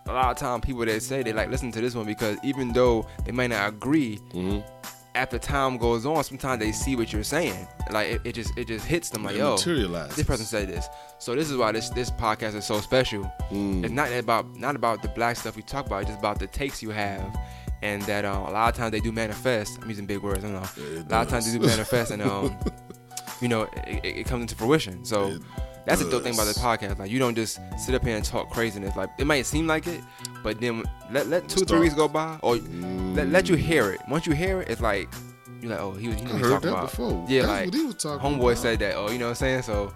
a 0.06 0.12
lot 0.12 0.30
of 0.30 0.36
time 0.36 0.60
people 0.60 0.84
that 0.84 1.02
say 1.02 1.22
they 1.22 1.32
like 1.32 1.50
listen 1.50 1.70
to 1.72 1.80
this 1.80 1.94
one 1.94 2.06
because 2.06 2.36
even 2.42 2.72
though 2.72 3.06
they 3.24 3.32
might 3.32 3.48
not 3.48 3.68
agree, 3.68 4.18
Mm-hmm. 4.32 4.60
After 5.14 5.38
time 5.38 5.76
goes 5.76 6.04
on, 6.04 6.22
sometimes 6.24 6.60
they 6.60 6.72
see 6.72 6.96
what 6.96 7.12
you're 7.12 7.22
saying. 7.22 7.66
Like 7.90 8.08
it, 8.08 8.20
it 8.24 8.32
just 8.34 8.56
it 8.58 8.66
just 8.66 8.84
hits 8.86 9.10
them 9.10 9.24
like 9.24 9.34
It 9.34 9.38
yo, 9.38 9.56
this 9.56 10.26
person 10.26 10.44
said 10.44 10.68
this. 10.68 10.88
So 11.18 11.34
this 11.34 11.50
is 11.50 11.56
why 11.56 11.72
this 11.72 11.90
this 11.90 12.10
podcast 12.10 12.54
is 12.54 12.64
so 12.64 12.80
special. 12.80 13.22
Mm. 13.50 13.84
It's 13.84 13.92
not 13.92 14.12
about 14.12 14.56
not 14.56 14.76
about 14.76 15.02
the 15.02 15.08
black 15.08 15.36
stuff 15.36 15.56
we 15.56 15.62
talk 15.62 15.86
about. 15.86 16.02
It's 16.02 16.10
just 16.10 16.20
about 16.20 16.38
the 16.38 16.46
takes 16.46 16.82
you 16.82 16.90
have. 16.90 17.36
And 17.82 18.00
that 18.02 18.24
um, 18.24 18.44
a 18.44 18.50
lot 18.50 18.72
of 18.72 18.76
times 18.76 18.92
they 18.92 19.00
do 19.00 19.12
manifest. 19.12 19.78
I'm 19.82 19.88
using 19.90 20.06
big 20.06 20.22
words. 20.22 20.42
I 20.42 20.50
don't 20.50 20.62
know. 20.62 20.68
Yeah, 20.76 21.00
a 21.00 21.10
lot 21.10 21.26
of 21.26 21.28
times 21.28 21.52
they 21.52 21.58
do 21.58 21.66
manifest, 21.66 22.12
and 22.12 22.22
um, 22.22 22.56
you 23.42 23.48
know, 23.48 23.68
it, 23.86 24.04
it, 24.04 24.26
comes 24.26 24.40
into 24.40 24.54
fruition. 24.54 25.04
So 25.04 25.26
It 25.32 25.42
that's 25.84 26.02
the 26.02 26.10
dope 26.10 26.22
thing 26.22 26.34
about 26.34 26.46
this 26.46 26.58
podcast. 26.58 26.98
Like 26.98 27.10
you 27.10 27.18
don't 27.18 27.34
just 27.34 27.60
sit 27.78 27.94
up 27.94 28.04
here 28.04 28.16
and 28.16 28.24
talk 28.24 28.50
craziness. 28.50 28.96
Like 28.96 29.10
it 29.18 29.26
might 29.26 29.44
seem 29.44 29.66
like 29.66 29.86
it, 29.86 30.00
but 30.44 30.60
then 30.60 30.84
let 31.10 31.26
let 31.26 31.48
two 31.48 31.64
three 31.64 31.80
weeks 31.80 31.94
go 31.94 32.06
by, 32.06 32.38
or 32.42 32.56
let, 33.14 33.28
let 33.30 33.48
you 33.48 33.56
hear 33.56 33.90
it. 33.90 34.00
Once 34.08 34.26
you 34.26 34.32
hear 34.34 34.60
it, 34.60 34.68
it's 34.68 34.80
like 34.80 35.08
you're 35.60 35.72
like, 35.72 35.80
oh, 35.80 35.92
he 35.94 36.08
was 36.08 36.20
he 36.20 36.26
I 36.26 36.28
he 36.28 36.38
heard 36.38 36.50
talking 36.50 36.70
that 36.70 36.76
about. 36.76 36.90
before. 36.90 37.26
Yeah, 37.28 37.42
That's 37.46 37.52
like 37.66 37.74
he 37.74 37.84
was 37.86 37.94
talking 37.96 38.20
homeboy 38.30 38.52
about. 38.52 38.58
said 38.58 38.78
that. 38.80 38.94
Oh, 38.96 39.10
you 39.10 39.18
know 39.18 39.24
what 39.24 39.30
I'm 39.30 39.34
saying? 39.36 39.62
So, 39.62 39.92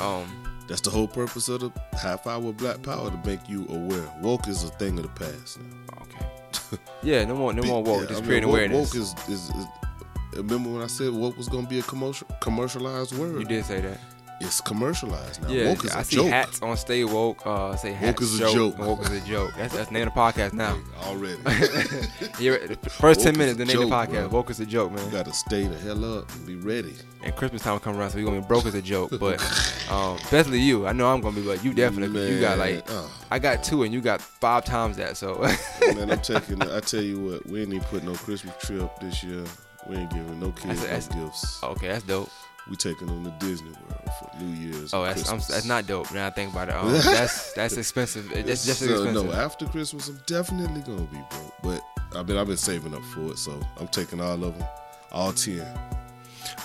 um, 0.00 0.24
That's 0.66 0.80
the 0.80 0.90
whole 0.90 1.06
purpose 1.06 1.48
of 1.50 1.60
the 1.60 1.70
half 1.92 2.26
hour 2.26 2.52
black 2.52 2.82
power 2.82 3.10
to 3.10 3.20
make 3.24 3.46
you 3.48 3.66
aware. 3.68 4.08
Woke 4.22 4.48
is 4.48 4.64
a 4.64 4.68
thing 4.70 4.98
of 4.98 5.04
the 5.04 5.10
past. 5.10 5.58
Now. 5.60 6.02
okay, 6.02 6.82
yeah, 7.02 7.24
no 7.26 7.36
more 7.36 7.52
no 7.52 7.62
more 7.62 7.82
woke. 7.82 8.00
Yeah, 8.02 8.06
just 8.08 8.12
I 8.12 8.20
mean, 8.22 8.28
creating 8.28 8.48
woke, 8.48 8.58
awareness. 8.58 8.94
Woke 8.94 9.02
is, 9.02 9.14
is, 9.28 9.50
is 9.50 9.66
remember 10.34 10.70
when 10.70 10.82
I 10.82 10.86
said 10.86 11.10
woke 11.12 11.36
was 11.36 11.48
gonna 11.48 11.66
be 11.68 11.78
a 11.80 11.82
commercial 11.82 12.26
commercialized 12.40 13.16
word? 13.18 13.38
you 13.40 13.44
did 13.44 13.64
say 13.66 13.82
that. 13.82 13.98
It's 14.42 14.60
commercialized 14.62 15.42
now. 15.42 15.50
Yeah, 15.50 15.66
woke 15.68 15.84
is 15.84 15.90
I 15.92 16.00
a 16.00 16.04
see 16.04 16.16
joke. 16.16 16.28
hats 16.28 16.62
on 16.62 16.76
Stay 16.78 17.04
Woke. 17.04 17.42
Uh, 17.46 17.76
say 17.76 17.92
hats 17.92 18.22
is 18.22 18.40
a 18.40 18.50
joke. 18.52 18.78
Woke 18.78 19.02
is 19.02 19.10
a 19.10 19.20
joke. 19.26 19.52
That's 19.56 19.74
that's 19.74 19.88
the 19.88 19.92
name 19.94 20.08
of 20.08 20.14
the 20.14 20.18
podcast 20.20 20.54
now. 20.54 20.78
Already. 21.04 21.36
First 22.88 23.20
ten 23.20 23.34
Woke 23.34 23.34
is 23.34 23.38
minutes, 23.38 23.58
the 23.58 23.64
name 23.66 23.82
of 23.82 23.88
the 23.90 23.94
podcast. 23.94 24.28
bro. 24.30 24.38
Woke 24.38 24.50
is 24.50 24.60
a 24.60 24.66
joke, 24.66 24.92
man. 24.92 25.04
you 25.04 25.10
gotta 25.12 25.32
stay 25.32 25.64
the 25.66 25.76
hell 25.78 26.18
up 26.18 26.32
and 26.34 26.46
be 26.46 26.54
ready. 26.56 26.94
And 27.22 27.36
Christmas 27.36 27.62
time 27.62 27.74
will 27.74 27.80
come 27.80 27.98
around, 27.98 28.10
so 28.10 28.18
we're 28.18 28.24
gonna 28.24 28.40
be 28.40 28.46
broke 28.46 28.64
as 28.66 28.74
a 28.74 28.80
joke. 28.82 29.10
But 29.20 29.40
um, 29.90 30.16
especially 30.16 30.60
you, 30.60 30.86
I 30.86 30.92
know 30.92 31.12
I'm 31.12 31.20
gonna 31.20 31.36
be, 31.36 31.42
but 31.42 31.62
you 31.62 31.74
definitely, 31.74 32.32
you 32.34 32.40
got 32.40 32.56
like, 32.58 32.82
oh. 32.88 33.10
I 33.30 33.38
got 33.38 33.62
two, 33.62 33.82
and 33.82 33.92
you 33.92 34.00
got 34.00 34.20
five 34.22 34.64
times 34.64 34.96
that. 34.96 35.16
So 35.18 35.34
Man, 35.94 36.10
I'm 36.10 36.20
taking. 36.22 36.62
I 36.62 36.80
tell 36.80 37.02
you 37.02 37.20
what, 37.20 37.46
we 37.46 37.60
ain't 37.62 37.74
even 37.74 37.86
put 37.88 38.04
no 38.04 38.14
Christmas 38.14 38.54
tree 38.64 38.80
up 38.80 38.98
this 39.00 39.22
year. 39.22 39.44
We 39.86 39.96
ain't 39.96 40.10
giving 40.10 40.38
no 40.40 40.50
kids 40.52 40.80
That's- 40.82 41.10
no 41.10 41.24
gifts. 41.26 41.62
okay, 41.62 41.88
that's 41.88 42.04
dope. 42.04 42.30
We 42.68 42.76
taking 42.76 43.06
them 43.08 43.24
to 43.24 43.30
Disney 43.44 43.70
World 43.70 44.10
for 44.18 44.30
New 44.42 44.54
Year's. 44.54 44.92
Oh, 44.94 45.02
that's 45.02 45.28
I'm, 45.28 45.38
that's 45.38 45.64
not 45.64 45.86
dope. 45.86 46.12
Now 46.12 46.26
I 46.26 46.30
think 46.30 46.52
about 46.52 46.68
it, 46.68 46.74
um, 46.74 46.92
that's 46.92 47.52
that's 47.54 47.76
expensive. 47.76 48.30
It- 48.32 48.46
That's 48.46 48.64
just 48.66 48.82
expensive. 48.88 49.14
no, 49.26 49.32
after 49.32 49.66
Christmas, 49.66 50.08
I'm 50.08 50.20
definitely 50.26 50.82
gonna 50.82 51.02
be 51.06 51.18
broke. 51.30 51.54
But 51.62 51.82
I 52.18 52.22
mean, 52.22 52.36
I've 52.36 52.46
been 52.46 52.56
saving 52.56 52.94
up 52.94 53.02
for 53.14 53.30
it, 53.32 53.38
so 53.38 53.58
I'm 53.78 53.88
taking 53.88 54.20
all 54.20 54.34
of 54.44 54.56
them, 54.58 54.68
all 55.12 55.32
ten. 55.32 55.66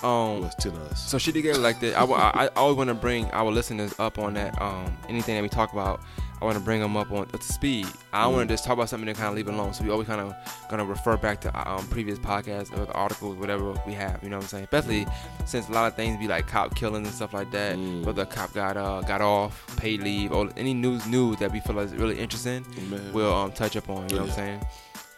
Um, 0.04 0.42
What's 0.42 0.56
ten 0.56 0.74
of 0.74 0.92
us? 0.92 1.10
So 1.10 1.18
she 1.18 1.32
did 1.32 1.42
get 1.44 1.56
elected. 1.56 1.94
I, 1.94 2.04
I, 2.06 2.46
I 2.46 2.48
always 2.56 2.78
want 2.78 2.90
to 2.90 2.94
bring 2.94 3.30
our 3.32 3.52
listeners 3.52 3.94
up 4.00 4.20
on 4.20 4.34
that. 4.36 4.60
Um, 4.62 4.96
anything 5.10 5.36
that 5.36 5.42
we 5.42 5.50
talk 5.50 5.74
about, 5.74 6.02
I 6.46 6.50
want 6.50 6.60
to 6.60 6.64
bring 6.64 6.80
them 6.80 6.96
up 6.96 7.12
on 7.12 7.26
to 7.28 7.42
speed. 7.42 7.88
I 8.14 8.22
don't 8.24 8.34
want 8.34 8.48
to 8.48 8.54
just 8.54 8.64
talk 8.66 8.74
about 8.74 8.88
something 8.88 9.10
and 9.10 9.18
kind 9.18 9.30
of 9.30 9.36
leave 9.36 9.48
it 9.48 9.54
alone. 9.56 9.74
So 9.74 9.84
we 9.84 9.90
always 9.90 10.08
kind 10.08 10.22
of 10.22 10.36
gonna 10.70 10.86
refer 10.86 11.18
back 11.18 11.42
to 11.42 11.70
um, 11.72 11.88
previous 11.88 12.20
podcasts 12.20 12.72
or 12.72 12.86
the 12.86 12.94
articles, 12.94 13.36
whatever 13.38 13.72
we 13.88 13.94
have. 13.94 14.22
You 14.22 14.30
know 14.30 14.38
what 14.38 14.44
I'm 14.44 14.50
saying? 14.50 14.64
Especially 14.66 15.08
since 15.46 15.68
a 15.70 15.72
lot 15.72 15.88
of 15.88 15.96
things 15.96 16.20
be 16.20 16.28
like 16.28 16.46
cop 16.46 16.76
killings 16.76 17.08
and 17.08 17.16
stuff 17.16 17.34
like 17.34 17.50
that. 17.50 17.78
Mm. 17.78 18.06
Whether 18.06 18.22
a 18.22 18.26
cop 18.28 18.54
got 18.54 18.78
uh, 18.78 19.02
got 19.02 19.22
off, 19.22 19.66
paid 19.78 20.02
leave, 20.04 20.32
or 20.32 20.48
any 20.56 20.76
news 20.76 21.08
news 21.08 21.38
that 21.38 21.52
we 21.52 21.62
feel 21.62 21.80
is 21.80 21.96
really 21.96 22.20
interesting, 22.20 22.64
Man. 22.92 23.12
we'll 23.12 23.34
um, 23.34 23.52
touch 23.52 23.76
up 23.76 23.90
on. 23.90 24.08
You 24.10 24.18
know 24.18 24.22
what 24.22 24.30
I'm 24.30 24.36
saying? 24.36 24.66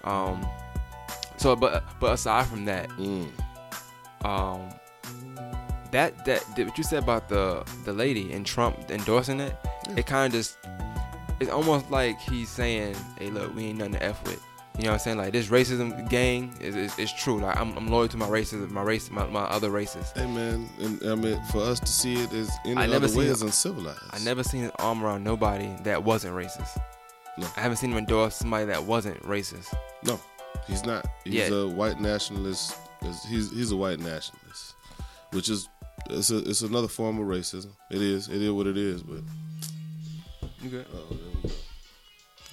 Um, 0.05 0.47
so, 1.35 1.57
but 1.57 1.83
but 1.99 2.13
aside 2.13 2.45
from 2.47 2.63
that, 2.65 2.87
Mm. 2.91 3.27
um 4.23 4.69
that 5.91 6.25
that 6.25 6.43
that- 6.55 6.65
what 6.67 6.77
you 6.77 6.83
said 6.83 7.03
about 7.03 7.29
the 7.29 7.63
the 7.85 7.93
lady 7.93 8.31
and 8.33 8.45
Trump 8.45 8.89
endorsing 8.91 9.39
it, 9.39 9.55
it 9.95 10.05
kind 10.05 10.33
of 10.33 10.39
just 10.39 10.57
it's 11.39 11.51
almost 11.51 11.89
like 11.91 12.19
he's 12.19 12.49
saying, 12.49 12.95
"Hey, 13.17 13.29
look, 13.29 13.55
we 13.55 13.65
ain't 13.65 13.79
nothing 13.79 13.93
to 13.93 14.03
f 14.03 14.23
with." 14.23 14.43
You 14.77 14.83
know 14.83 14.89
what 14.89 14.93
I'm 14.95 14.99
saying? 14.99 15.17
Like 15.17 15.33
this 15.33 15.47
racism 15.47 16.07
gang 16.07 16.55
is 16.61 16.75
is, 16.75 16.99
is 16.99 17.11
true. 17.11 17.39
Like 17.39 17.57
I'm, 17.57 17.75
I'm 17.75 17.87
loyal 17.87 18.07
to 18.09 18.17
my 18.17 18.27
races, 18.27 18.69
my 18.69 18.83
race, 18.83 19.09
my, 19.09 19.25
my 19.25 19.41
other 19.41 19.71
races. 19.71 20.11
Hey 20.15 20.27
man, 20.27 20.69
and 20.79 21.01
I 21.03 21.15
mean, 21.15 21.41
for 21.51 21.63
us 21.63 21.79
to 21.79 21.87
see 21.87 22.13
it 22.13 22.31
as 22.31 22.51
any 22.63 22.77
I 22.77 22.85
never 22.85 23.05
other 23.05 23.17
way 23.17 23.25
is 23.25 23.41
uncivilized. 23.41 23.99
I 24.11 24.19
never 24.19 24.43
seen 24.43 24.65
an 24.65 24.71
arm 24.77 25.03
around 25.03 25.23
nobody 25.23 25.75
that 25.83 26.03
wasn't 26.03 26.35
racist. 26.35 26.79
No. 27.39 27.47
I 27.55 27.61
haven't 27.61 27.77
seen 27.77 27.91
him 27.91 27.97
endorse 27.97 28.35
somebody 28.35 28.65
that 28.65 28.83
wasn't 28.83 29.19
racist. 29.23 29.73
No, 30.03 30.19
he's 30.67 30.85
not. 30.85 31.07
He's 31.23 31.49
a 31.49 31.67
white 31.67 31.99
nationalist. 31.99 32.77
He's 33.27 33.49
he's 33.51 33.71
a 33.71 33.75
white 33.75 33.99
nationalist, 33.99 34.75
which 35.31 35.49
is 35.49 35.69
it's 36.09 36.29
a, 36.29 36.37
it's 36.37 36.61
another 36.61 36.87
form 36.87 37.19
of 37.19 37.27
racism. 37.27 37.71
It 37.89 38.01
is. 38.01 38.27
It 38.27 38.41
is 38.43 38.51
what 38.51 38.67
it 38.67 38.77
is. 38.77 39.01
But 39.01 39.21
You 40.61 40.69
good? 40.69 40.85
Oh, 40.93 41.17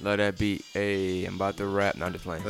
Love 0.03 0.19
that 0.19 0.37
beat. 0.39 0.65
Hey, 0.73 1.25
I'm 1.25 1.37
about 1.37 1.57
to 1.59 1.67
rap. 1.67 1.97
Not 1.97 2.13
just 2.13 2.25
playing. 2.25 2.43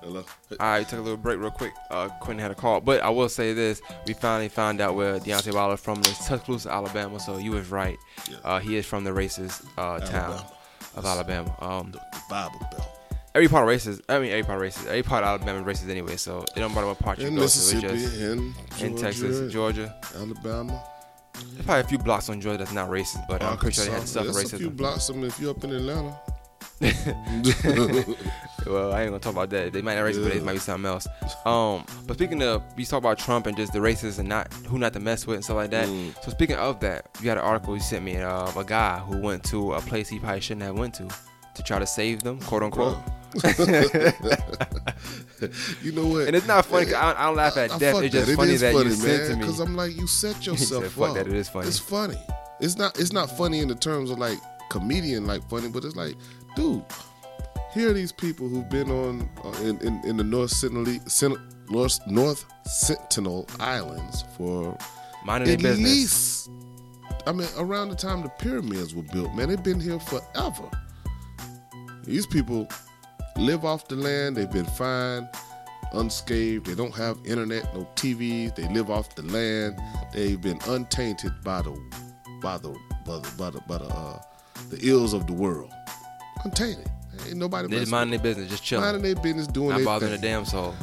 Hello. 0.00 0.24
All 0.52 0.56
right, 0.60 0.88
took 0.88 0.98
a 1.00 1.02
little 1.02 1.16
break 1.16 1.38
real 1.40 1.50
quick. 1.50 1.72
Uh, 1.90 2.08
Quentin 2.20 2.40
had 2.40 2.50
a 2.50 2.54
call, 2.54 2.80
but 2.80 3.00
I 3.02 3.10
will 3.10 3.28
say 3.28 3.52
this: 3.52 3.80
we 4.06 4.14
finally 4.14 4.48
found 4.48 4.80
out 4.80 4.94
where 4.94 5.18
Deontay 5.18 5.52
Wilder 5.54 5.76
from 5.76 6.00
is 6.00 6.16
Tuscaloosa, 6.26 6.70
Alabama. 6.72 7.18
So 7.18 7.38
you 7.38 7.50
was 7.52 7.68
right. 7.70 7.96
Yeah. 8.30 8.36
Uh, 8.44 8.58
he 8.60 8.76
is 8.76 8.86
from 8.86 9.04
the 9.04 9.10
racist 9.10 9.66
uh, 9.76 9.98
town 10.00 10.40
of 10.94 11.04
Alabama. 11.04 11.54
Um, 11.60 11.90
The, 11.90 11.98
the 11.98 12.20
Bible 12.30 12.60
Belt. 12.70 12.88
every 13.34 13.48
part 13.48 13.68
of 13.68 13.74
racist. 13.74 14.02
I 14.08 14.18
mean, 14.20 14.30
every 14.30 14.44
part 14.44 14.62
of 14.64 14.68
racist. 14.72 14.86
Every 14.86 15.02
part 15.02 15.24
of 15.24 15.28
Alabama 15.40 15.68
is 15.68 15.78
racist 15.80 15.90
anyway. 15.90 16.16
So 16.16 16.42
it 16.42 16.54
don't 16.60 16.72
matter 16.74 16.86
what 16.86 16.98
part 17.00 17.18
you 17.18 17.26
In 17.26 17.34
go 17.34 17.40
to. 17.40 17.44
It's 17.44 17.70
just 17.72 18.80
in 18.82 18.96
Texas, 18.96 19.52
Georgia. 19.52 19.94
Alabama, 20.14 20.80
probably 21.64 21.80
a 21.80 21.84
few 21.88 21.98
blocks 21.98 22.28
on 22.28 22.40
Georgia 22.40 22.58
that's 22.58 22.72
not 22.72 22.88
racist, 22.88 23.26
but 23.28 23.42
I'm 23.42 23.56
pretty 23.56 23.74
sure 23.76 23.84
they 23.86 23.92
had 23.92 24.08
stuff 24.08 24.24
There's 24.24 24.52
a 24.52 24.58
few 24.58 24.70
racism. 24.70 24.76
blocks. 24.76 25.10
I 25.10 25.14
mean, 25.14 25.24
if 25.24 25.40
you're 25.40 25.50
up 25.50 25.64
in 25.64 25.72
Atlanta, 25.72 26.18
Well, 28.66 28.92
I 28.92 29.02
ain't 29.02 29.10
gonna 29.10 29.20
talk 29.20 29.32
about 29.32 29.50
that. 29.50 29.72
They 29.72 29.80
might 29.80 29.94
not 29.94 30.02
racist, 30.04 30.24
but 30.24 30.36
it 30.36 30.42
might 30.42 30.54
be 30.54 30.58
something 30.58 30.86
else. 30.86 31.06
Um, 31.44 31.84
but 32.06 32.14
speaking 32.16 32.42
of, 32.42 32.62
we 32.76 32.84
talk 32.84 32.98
about 32.98 33.18
Trump 33.18 33.46
and 33.46 33.56
just 33.56 33.72
the 33.72 33.78
racists 33.78 34.18
and 34.18 34.28
not 34.28 34.52
who 34.66 34.78
not 34.78 34.92
to 34.94 35.00
mess 35.00 35.26
with 35.26 35.36
and 35.36 35.44
stuff 35.44 35.56
like 35.56 35.70
that. 35.70 35.86
Mm. 35.88 36.22
So 36.24 36.32
speaking 36.32 36.56
of 36.56 36.80
that, 36.80 37.08
you 37.22 37.28
had 37.28 37.38
an 37.38 37.44
article 37.44 37.74
you 37.74 37.80
sent 37.80 38.04
me 38.04 38.18
of 38.18 38.56
a 38.56 38.64
guy 38.64 38.98
who 38.98 39.18
went 39.18 39.44
to 39.44 39.74
a 39.74 39.80
place 39.80 40.08
he 40.08 40.18
probably 40.18 40.40
shouldn't 40.40 40.64
have 40.66 40.76
went 40.76 40.94
to 40.94 41.08
to 41.56 41.62
try 41.62 41.78
to 41.78 41.86
save 41.86 42.22
them, 42.22 42.40
quote 42.40 42.62
unquote. 42.62 42.98
you 45.82 45.92
know 45.92 46.06
what? 46.06 46.26
And 46.26 46.36
it's 46.36 46.46
not 46.46 46.64
funny. 46.64 46.94
I, 46.94 47.12
don't, 47.12 47.20
I 47.20 47.26
don't 47.26 47.36
laugh 47.36 47.56
at 47.56 47.70
I- 47.70 47.74
I 47.74 47.78
death. 47.78 47.94
fuck 47.94 48.04
It's 48.04 48.12
just 48.14 48.30
It 48.30 48.36
funny 48.36 48.52
is 48.52 48.60
that 48.62 48.72
funny, 48.74 48.86
you 48.90 48.92
sent 48.94 49.26
to 49.30 49.34
me. 49.36 49.40
Because 49.40 49.60
I'm 49.60 49.76
like, 49.76 49.96
you 49.96 50.06
set 50.06 50.46
yourself 50.46 50.84
said, 50.84 50.92
"Fuck 50.92 51.08
up. 51.10 51.14
that, 51.16 51.26
it 51.26 51.32
is 51.34 51.48
funny." 51.48 51.68
It's 51.68 51.78
funny. 51.78 52.18
It's 52.60 52.76
not. 52.76 52.98
It's 52.98 53.12
not 53.12 53.30
funny 53.36 53.60
in 53.60 53.68
the 53.68 53.74
terms 53.74 54.10
of 54.10 54.18
like 54.18 54.38
comedian 54.70 55.26
like 55.26 55.46
funny, 55.48 55.68
but 55.68 55.84
it's 55.84 55.96
like, 55.96 56.14
dude, 56.54 56.82
here 57.74 57.90
are 57.90 57.92
these 57.92 58.12
people 58.12 58.48
who've 58.48 58.68
been 58.70 58.90
on 58.90 59.28
uh, 59.44 59.50
in, 59.62 59.78
in 59.80 60.00
in 60.04 60.16
the 60.16 60.24
North 60.24 60.50
Sentinel 60.50 60.86
Sen- 61.06 61.36
North 61.68 61.98
North 62.06 62.44
Sentinel 62.64 63.46
Islands 63.60 64.24
for 64.36 64.76
Minding 65.24 65.50
at 65.54 65.60
business. 65.60 65.84
least. 66.48 66.50
I 67.26 67.32
mean, 67.32 67.48
around 67.58 67.88
the 67.88 67.96
time 67.96 68.22
the 68.22 68.28
pyramids 68.28 68.94
were 68.94 69.02
built, 69.02 69.34
man, 69.34 69.48
they've 69.48 69.62
been 69.62 69.80
here 69.80 69.98
forever. 69.98 70.70
These 72.06 72.26
people 72.26 72.68
live 73.36 73.64
off 73.64 73.88
the 73.88 73.96
land. 73.96 74.36
They've 74.36 74.50
been 74.50 74.64
fine, 74.64 75.28
unscathed. 75.92 76.66
They 76.66 76.74
don't 76.74 76.94
have 76.94 77.18
internet, 77.24 77.74
no 77.74 77.86
TV. 77.96 78.54
They 78.54 78.68
live 78.68 78.90
off 78.90 79.14
the 79.16 79.22
land. 79.22 79.78
They've 80.14 80.40
been 80.40 80.60
untainted 80.68 81.32
by 81.42 81.62
the 81.62 81.72
by 82.42 82.58
the 82.58 82.70
by 83.04 83.18
the 83.18 83.32
by 83.36 83.50
the, 83.50 83.60
by 83.68 83.78
the, 83.78 83.86
uh, 83.86 84.22
the 84.70 84.78
ills 84.88 85.14
of 85.14 85.26
the 85.26 85.32
world. 85.32 85.72
Untainted. 86.44 86.88
Ain't 87.26 87.36
nobody 87.36 87.66
They 87.68 87.84
minding 87.86 88.20
their 88.20 88.34
business, 88.34 88.50
just 88.50 88.62
chilling, 88.62 88.84
minding 88.84 89.02
their 89.02 89.14
business, 89.22 89.46
doing 89.46 89.70
not 89.70 89.84
bothering 89.84 90.12
a 90.12 90.18
damn 90.18 90.44
soul. 90.44 90.74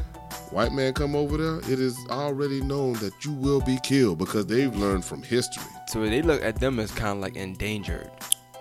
White 0.49 0.71
man 0.71 0.93
come 0.93 1.15
over 1.15 1.37
there, 1.37 1.71
it 1.71 1.79
is 1.79 1.97
already 2.09 2.61
known 2.61 2.93
that 2.93 3.25
you 3.25 3.31
will 3.31 3.61
be 3.61 3.79
killed 3.81 4.19
because 4.19 4.45
they've 4.45 4.75
learned 4.75 5.03
from 5.03 5.23
history. 5.23 5.63
So 5.87 6.01
they 6.01 6.21
look 6.21 6.43
at 6.43 6.59
them 6.59 6.79
as 6.79 6.91
kind 6.91 7.17
of 7.17 7.19
like 7.19 7.35
endangered. 7.35 8.11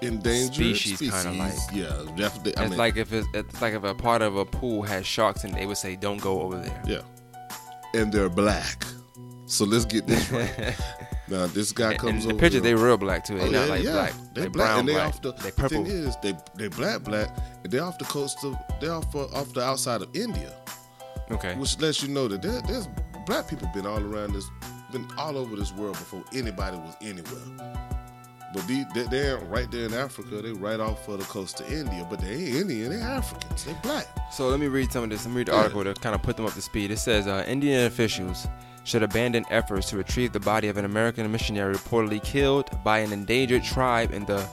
Endangered 0.02 0.54
Species 0.54 0.96
species, 0.98 1.22
kinda 1.22 1.38
like- 1.38 1.52
yeah, 1.72 1.88
definitely. 2.16 2.56
I 2.56 2.62
it's 2.62 2.70
mean, 2.70 2.78
like 2.78 2.96
if 2.96 3.12
it's, 3.12 3.26
it's 3.34 3.62
like 3.62 3.74
if 3.74 3.84
a 3.84 3.94
part 3.94 4.20
of 4.22 4.36
a 4.36 4.44
pool 4.44 4.82
has 4.82 5.06
sharks 5.06 5.44
and 5.44 5.54
they 5.54 5.66
would 5.66 5.76
say 5.76 5.96
don't 5.96 6.20
go 6.20 6.40
over 6.42 6.58
there. 6.58 6.82
yeah, 6.86 7.00
and 7.94 8.12
they're 8.12 8.28
black. 8.28 8.84
So 9.46 9.64
let's 9.64 9.84
get 9.84 10.06
this 10.06 10.30
right. 10.30 10.74
now 11.28 11.46
this 11.46 11.72
guy 11.72 11.94
comes 11.94 12.24
the 12.24 12.30
over. 12.30 12.40
picture 12.40 12.60
they 12.60 12.72
there. 12.74 12.84
real 12.84 12.96
black 12.96 13.24
too. 13.24 13.38
They 13.38 13.48
Oh, 13.48 13.50
not 13.50 13.66
yeah, 13.66 13.66
like 13.74 13.82
yeah. 13.84 13.92
black. 13.92 14.12
They 14.34 14.40
They 14.42 14.48
black, 14.48 14.66
brown 14.68 14.78
and 14.80 14.88
they 14.88 14.92
black. 14.94 15.08
off 15.08 15.22
the. 15.22 15.32
they 15.32 15.50
the 15.50 15.52
purple. 15.56 15.84
thing 15.84 15.86
is, 15.86 16.16
they 16.22 16.34
they 16.56 16.68
black 16.68 17.02
black, 17.02 17.28
and 17.62 17.70
they're 17.72 17.84
off 17.84 17.98
the 17.98 18.04
coast 18.06 18.38
of 18.44 18.56
they 18.80 18.88
off 18.88 19.14
uh, 19.14 19.24
off 19.26 19.52
the 19.52 19.62
outside 19.62 20.00
of 20.02 20.08
India, 20.16 20.54
okay. 21.30 21.54
which 21.56 21.78
lets 21.80 22.02
you 22.02 22.08
know 22.08 22.28
that 22.28 22.40
there, 22.42 22.60
there's 22.62 22.88
black 23.26 23.46
people 23.48 23.68
been 23.74 23.86
all 23.86 24.00
around 24.02 24.32
this, 24.32 24.44
been 24.90 25.06
all 25.18 25.36
over 25.36 25.54
this 25.54 25.72
world 25.72 25.94
before 25.98 26.24
anybody 26.32 26.76
was 26.78 26.96
anywhere. 27.02 27.90
But 28.54 28.66
they, 28.68 28.84
they, 28.94 29.04
they're 29.04 29.38
right 29.38 29.70
there 29.70 29.86
in 29.86 29.94
Africa. 29.94 30.42
They 30.42 30.52
right 30.52 30.78
off 30.80 31.08
of 31.08 31.18
the 31.20 31.24
coast 31.24 31.60
of 31.60 31.72
India, 31.72 32.06
but 32.10 32.20
they 32.20 32.32
ain't 32.34 32.56
Indian. 32.56 32.90
They 32.90 33.00
Africans. 33.00 33.64
They 33.64 33.74
black. 33.82 34.06
So 34.30 34.48
let 34.48 34.60
me 34.60 34.66
read 34.66 34.92
some 34.92 35.04
of 35.04 35.10
this. 35.10 35.24
Let 35.24 35.30
me 35.32 35.38
read 35.38 35.46
the 35.48 35.52
Yeah. 35.52 35.58
article 35.58 35.84
to 35.84 35.94
kind 35.94 36.14
of 36.14 36.22
put 36.22 36.36
them 36.36 36.44
up 36.46 36.52
to 36.54 36.62
speed. 36.62 36.90
It 36.90 36.98
says 36.98 37.26
uh, 37.26 37.44
Indian 37.48 37.86
officials 37.86 38.46
should 38.84 39.02
abandon 39.02 39.44
efforts 39.50 39.88
to 39.90 39.96
retrieve 39.96 40.32
the 40.32 40.40
body 40.40 40.68
of 40.68 40.76
an 40.76 40.84
American 40.84 41.30
missionary 41.32 41.74
reportedly 41.74 42.22
killed 42.22 42.68
by 42.84 42.98
an 42.98 43.12
endangered 43.12 43.62
tribe 43.64 44.12
in 44.12 44.24
the 44.26 44.44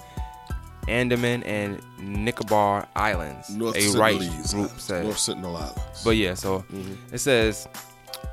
Andaman 0.87 1.43
and 1.43 1.81
Nicobar 1.99 2.87
Islands. 2.95 3.49
North 3.49 3.75
a 3.77 3.97
rights 3.99 4.25
Sentinelese 4.25 4.53
group 4.53 4.79
said. 4.79 5.03
North 5.03 5.17
Sentinel 5.19 5.55
Islands. 5.57 6.03
But 6.03 6.11
yeah, 6.11 6.33
so 6.33 6.59
Mm-hmm. 6.71 7.13
it 7.15 7.19
says 7.19 7.67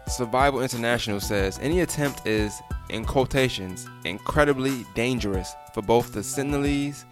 Survival 0.09 0.63
International 0.63 1.21
says 1.21 1.59
any 1.61 1.81
attempt 1.81 2.27
is, 2.27 2.63
in 2.91 3.05
quotations, 3.05 3.89
incredibly 4.05 4.87
dangerous 4.95 5.53
for 5.75 5.83
both 5.83 6.13
the 6.13 6.21
Sentinelese, 6.21 7.05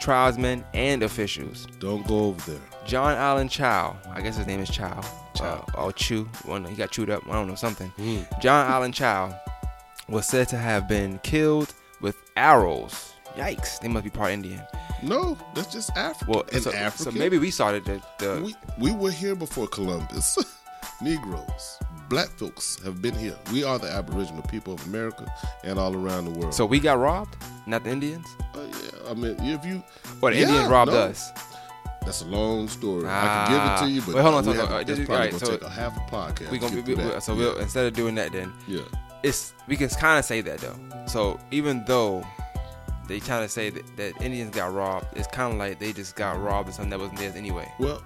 tribesmen, 0.00 0.64
and 0.74 1.02
officials. 1.02 1.66
don't 1.78 2.06
go 2.06 2.26
over 2.26 2.50
there. 2.50 2.60
John 2.86 3.14
Allen 3.14 3.48
Chau, 3.48 3.96
I 4.10 4.20
guess 4.20 4.36
his 4.36 4.46
name 4.46 4.60
is 4.60 4.68
Chow. 4.68 5.00
Chow. 5.34 5.64
Uh, 5.76 5.82
or 5.84 5.92
Chew. 5.92 6.28
Well, 6.44 6.62
he 6.64 6.74
got 6.74 6.90
chewed 6.90 7.10
up. 7.10 7.22
I 7.28 7.32
don't 7.32 7.46
know, 7.46 7.54
something. 7.54 7.92
Mm. 7.98 8.40
John 8.40 8.68
Allen 8.68 8.92
Chau 8.92 9.32
was 10.08 10.26
said 10.26 10.48
to 10.48 10.56
have 10.56 10.88
been 10.88 11.18
killed 11.20 11.72
with 12.00 12.16
arrows. 12.36 13.12
Yikes. 13.36 13.78
They 13.80 13.86
must 13.86 14.02
be 14.04 14.10
part 14.10 14.32
Indian. 14.32 14.60
No, 15.02 15.38
that's 15.54 15.72
just 15.72 15.96
Africa. 15.96 16.30
Well, 16.30 16.44
and 16.52 16.62
so, 16.62 16.72
Africa. 16.72 17.04
so 17.04 17.10
maybe 17.12 17.38
we 17.38 17.50
started 17.50 17.84
the. 17.84 18.02
the 18.18 18.42
we 18.42 18.54
we 18.78 18.92
were 18.92 19.10
here 19.12 19.36
before 19.36 19.68
Columbus. 19.68 20.36
Negroes, 21.02 21.78
black 22.10 22.28
folks 22.36 22.78
have 22.84 23.00
been 23.00 23.14
here. 23.14 23.36
We 23.52 23.64
are 23.64 23.78
the 23.78 23.88
Aboriginal 23.90 24.42
people 24.42 24.74
of 24.74 24.84
America 24.86 25.24
and 25.64 25.78
all 25.78 25.94
around 25.96 26.26
the 26.26 26.32
world. 26.38 26.52
so 26.52 26.66
we 26.66 26.78
got 26.80 26.98
robbed? 26.98 27.36
Not 27.66 27.84
the 27.84 27.90
Indians? 27.90 28.26
Uh, 28.54 28.58
yeah, 28.68 29.10
I 29.10 29.14
mean, 29.14 29.36
if 29.38 29.64
you, 29.64 29.82
Or 30.20 30.30
the 30.30 30.36
Yeah, 30.38 30.48
Indians 30.48 30.68
robbed 30.68 30.90
no. 30.92 30.98
us? 30.98 31.30
that's 32.04 32.22
a 32.22 32.26
long 32.26 32.66
story. 32.68 33.06
I 33.06 33.10
Ah. 33.10 33.46
can 33.46 33.54
give 33.54 33.72
it 33.72 33.86
to 33.86 33.94
you, 33.94 34.00
but 34.02 34.14
Wait, 34.16 34.22
hold 34.22 34.34
on, 34.34 34.44
we 34.44 34.52
hold 34.54 34.58
on, 34.58 34.66
have- 34.78 34.86
that's 34.86 34.98
Just- 34.98 35.06
probably 35.08 35.14
alright, 35.28 35.30
gonna 35.30 35.46
so 35.46 35.52
take 35.52 35.62
a 35.62 35.70
half 35.70 35.96
a 35.96 36.00
podcast. 36.10 36.50
We 36.50 36.58
to 36.58 36.68
gonna 36.68 36.82
get 36.82 36.98
we, 37.14 37.20
so 37.20 37.32
yeah. 37.32 37.38
we'll 37.38 37.58
instead 37.58 37.86
of 37.86 37.94
doing 37.94 38.14
that 38.16 38.32
then 38.32 38.52
yeah. 38.66 38.80
it's 39.22 39.52
we 39.68 39.76
can 39.76 39.88
kind 39.90 40.18
of 40.18 40.24
say 40.24 40.40
that 40.40 40.58
though. 40.58 40.76
So 41.06 41.38
even 41.50 41.84
though 41.86 42.24
they 43.06 43.20
trying 43.20 43.42
to 43.42 43.48
say 43.48 43.70
that, 43.70 43.96
that 43.96 44.20
Indians 44.22 44.54
got 44.54 44.72
robbed, 44.72 45.06
it's 45.16 45.26
kind 45.28 45.52
of 45.52 45.58
like 45.58 45.78
they 45.78 45.92
just 45.92 46.16
got 46.16 46.40
robbed 46.40 46.68
of 46.68 46.74
something 46.74 46.90
that 46.90 46.98
wasn't 46.98 47.18
theirs 47.18 47.34
anyway. 47.36 47.70
Well, 47.78 48.02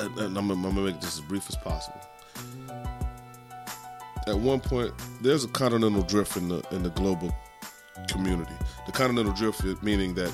and, 0.00 0.16
and 0.18 0.36
I'm, 0.38 0.50
I'm 0.50 0.62
gonna 0.62 0.80
make 0.82 1.00
this 1.00 1.14
as 1.14 1.20
brief 1.20 1.48
as 1.48 1.56
possible. 1.56 2.00
At 4.26 4.38
one 4.38 4.60
point, 4.60 4.92
there's 5.20 5.44
a 5.44 5.48
continental 5.48 6.02
drift 6.02 6.36
in 6.36 6.48
the 6.48 6.62
in 6.70 6.82
the 6.82 6.90
global 6.90 7.34
community. 8.08 8.54
The 8.86 8.92
continental 8.92 9.32
drift 9.32 9.82
meaning 9.82 10.14
that 10.14 10.32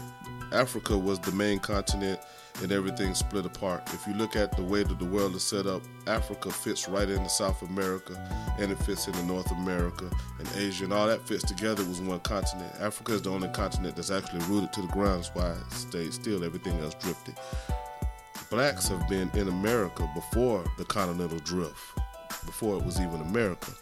Africa 0.53 0.97
was 0.97 1.19
the 1.21 1.33
main 1.33 1.59
continent 1.59 2.21
and 2.63 2.73
everything 2.73 3.15
split 3.15 3.47
apart. 3.47 3.83
If 3.95 4.07
you 4.07 4.15
look 4.15 4.37
at 4.37 4.57
the 4.57 4.63
way 4.63 4.83
that 4.83 4.99
the 4.99 5.05
world 5.05 5.35
is 5.35 5.43
set 5.43 5.67
up, 5.67 5.83
Africa 6.07 6.51
fits 6.51 6.89
right 6.89 7.09
into 7.09 7.29
South 7.29 7.63
America 7.63 8.15
and 8.59 8.71
it 8.71 8.79
fits 8.79 9.07
into 9.07 9.23
North 9.25 9.51
America 9.53 10.11
and 10.39 10.49
Asia 10.57 10.85
and 10.85 10.93
all 10.93 11.07
that 11.07 11.27
fits 11.27 11.45
together 11.45 11.85
was 11.85 12.01
one 12.01 12.21
continent. 12.21 12.73
Africa 12.81 13.15
is 13.15 13.23
the 13.23 13.31
only 13.31 13.49
continent 13.49 13.97
that's 13.97 14.11
actually 14.11 14.45
rooted 14.45 14.73
to 14.75 14.83
the 14.83 14.89
ground. 14.89 15.25
That's 15.25 15.35
why 15.35 15.51
it 15.51 15.73
stayed 15.73 16.13
still. 16.13 16.45
Everything 16.45 16.79
else 16.81 16.95
drifted 16.95 17.37
blacks 18.51 18.89
have 18.89 19.09
been 19.09 19.31
in 19.35 19.49
America 19.49 20.11
before 20.13 20.65
the 20.77 20.85
continental 20.85 21.39
drift, 21.39 21.81
before 22.47 22.77
it 22.77 22.85
was 22.85 23.01
even 23.01 23.21
America. 23.21 23.73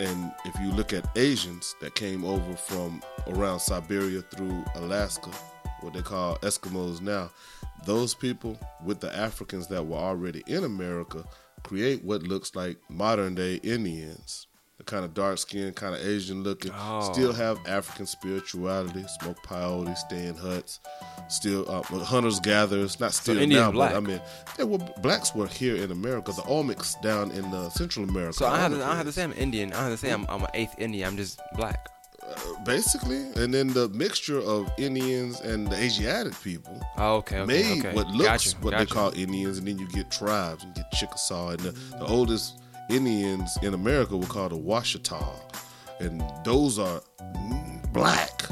And 0.00 0.32
if 0.44 0.58
you 0.60 0.72
look 0.72 0.92
at 0.92 1.08
Asians 1.16 1.76
that 1.80 1.94
came 1.94 2.24
over 2.24 2.56
from 2.56 3.02
around 3.28 3.60
Siberia 3.60 4.22
through 4.22 4.64
Alaska, 4.74 5.30
what 5.80 5.92
they 5.92 6.02
call 6.02 6.38
Eskimos 6.38 7.00
now, 7.00 7.30
those 7.84 8.14
people 8.14 8.58
with 8.84 9.00
the 9.00 9.14
Africans 9.16 9.68
that 9.68 9.86
were 9.86 9.96
already 9.96 10.42
in 10.46 10.64
America 10.64 11.24
create 11.62 12.02
what 12.04 12.22
looks 12.22 12.54
like 12.56 12.78
modern 12.88 13.34
day 13.34 13.56
Indians. 13.56 14.46
Kind 14.86 15.04
of 15.04 15.14
dark 15.14 15.38
skinned, 15.38 15.76
kind 15.76 15.94
of 15.94 16.00
Asian 16.04 16.42
looking, 16.42 16.72
Oh. 16.74 17.12
still 17.12 17.32
have 17.32 17.58
African 17.66 18.06
spirituality, 18.06 19.04
smoke 19.20 19.42
peyote, 19.44 19.96
stay 19.96 20.26
in 20.26 20.34
huts, 20.34 20.80
still 21.28 21.64
uh, 21.70 21.82
hunters 21.82 22.40
gatherers, 22.40 22.98
not 23.00 23.12
still 23.14 23.38
Indians 23.38 23.60
now, 23.62 23.70
black. 23.70 23.92
but 23.92 23.96
I 23.96 24.00
mean, 24.00 24.20
they 24.56 24.64
were, 24.64 24.78
blacks 25.02 25.34
were 25.34 25.46
here 25.46 25.76
in 25.76 25.90
America. 25.92 26.32
The 26.32 26.42
Olmecs 26.42 27.00
down 27.02 27.30
in 27.30 27.44
uh, 27.46 27.70
Central 27.70 28.08
America. 28.08 28.34
So 28.34 28.46
I 28.46 28.58
have 28.58 28.72
to, 28.72 28.84
I 28.84 28.96
have 28.96 29.06
to 29.06 29.12
say 29.12 29.22
I'm 29.24 29.32
Indian. 29.32 29.72
I 29.72 29.82
have 29.84 29.92
to 29.92 29.96
say 29.96 30.10
I'm, 30.10 30.26
I'm 30.28 30.42
an 30.42 30.50
eighth 30.54 30.74
Indian. 30.78 31.08
I'm 31.08 31.16
just 31.16 31.40
black. 31.56 31.88
Uh, 32.24 32.34
basically, 32.64 33.18
and 33.36 33.52
then 33.52 33.66
the 33.68 33.88
mixture 33.90 34.38
of 34.40 34.70
Indians 34.78 35.40
and 35.40 35.66
the 35.66 35.76
Asiatic 35.76 36.40
people 36.42 36.80
Oh, 36.96 37.16
okay, 37.16 37.40
okay, 37.40 37.46
made 37.46 37.84
okay. 37.84 37.94
what 37.94 38.06
looks 38.08 38.24
Gotcha, 38.24 38.56
what 38.58 38.70
gotcha. 38.70 38.84
they 38.84 38.90
call 38.90 39.12
Indians, 39.14 39.58
and 39.58 39.66
then 39.66 39.76
you 39.78 39.88
get 39.88 40.10
tribes 40.10 40.62
and 40.64 40.72
get 40.74 40.90
Chickasaw, 40.92 41.50
and 41.50 41.60
the, 41.60 41.72
the 41.72 42.06
oldest 42.06 42.61
Indians 42.90 43.56
in 43.62 43.74
America 43.74 44.16
were 44.16 44.26
called 44.26 44.52
the 44.52 44.58
Washitaw, 44.58 45.34
and 46.00 46.22
those 46.44 46.78
are 46.78 47.00
black, 47.92 48.42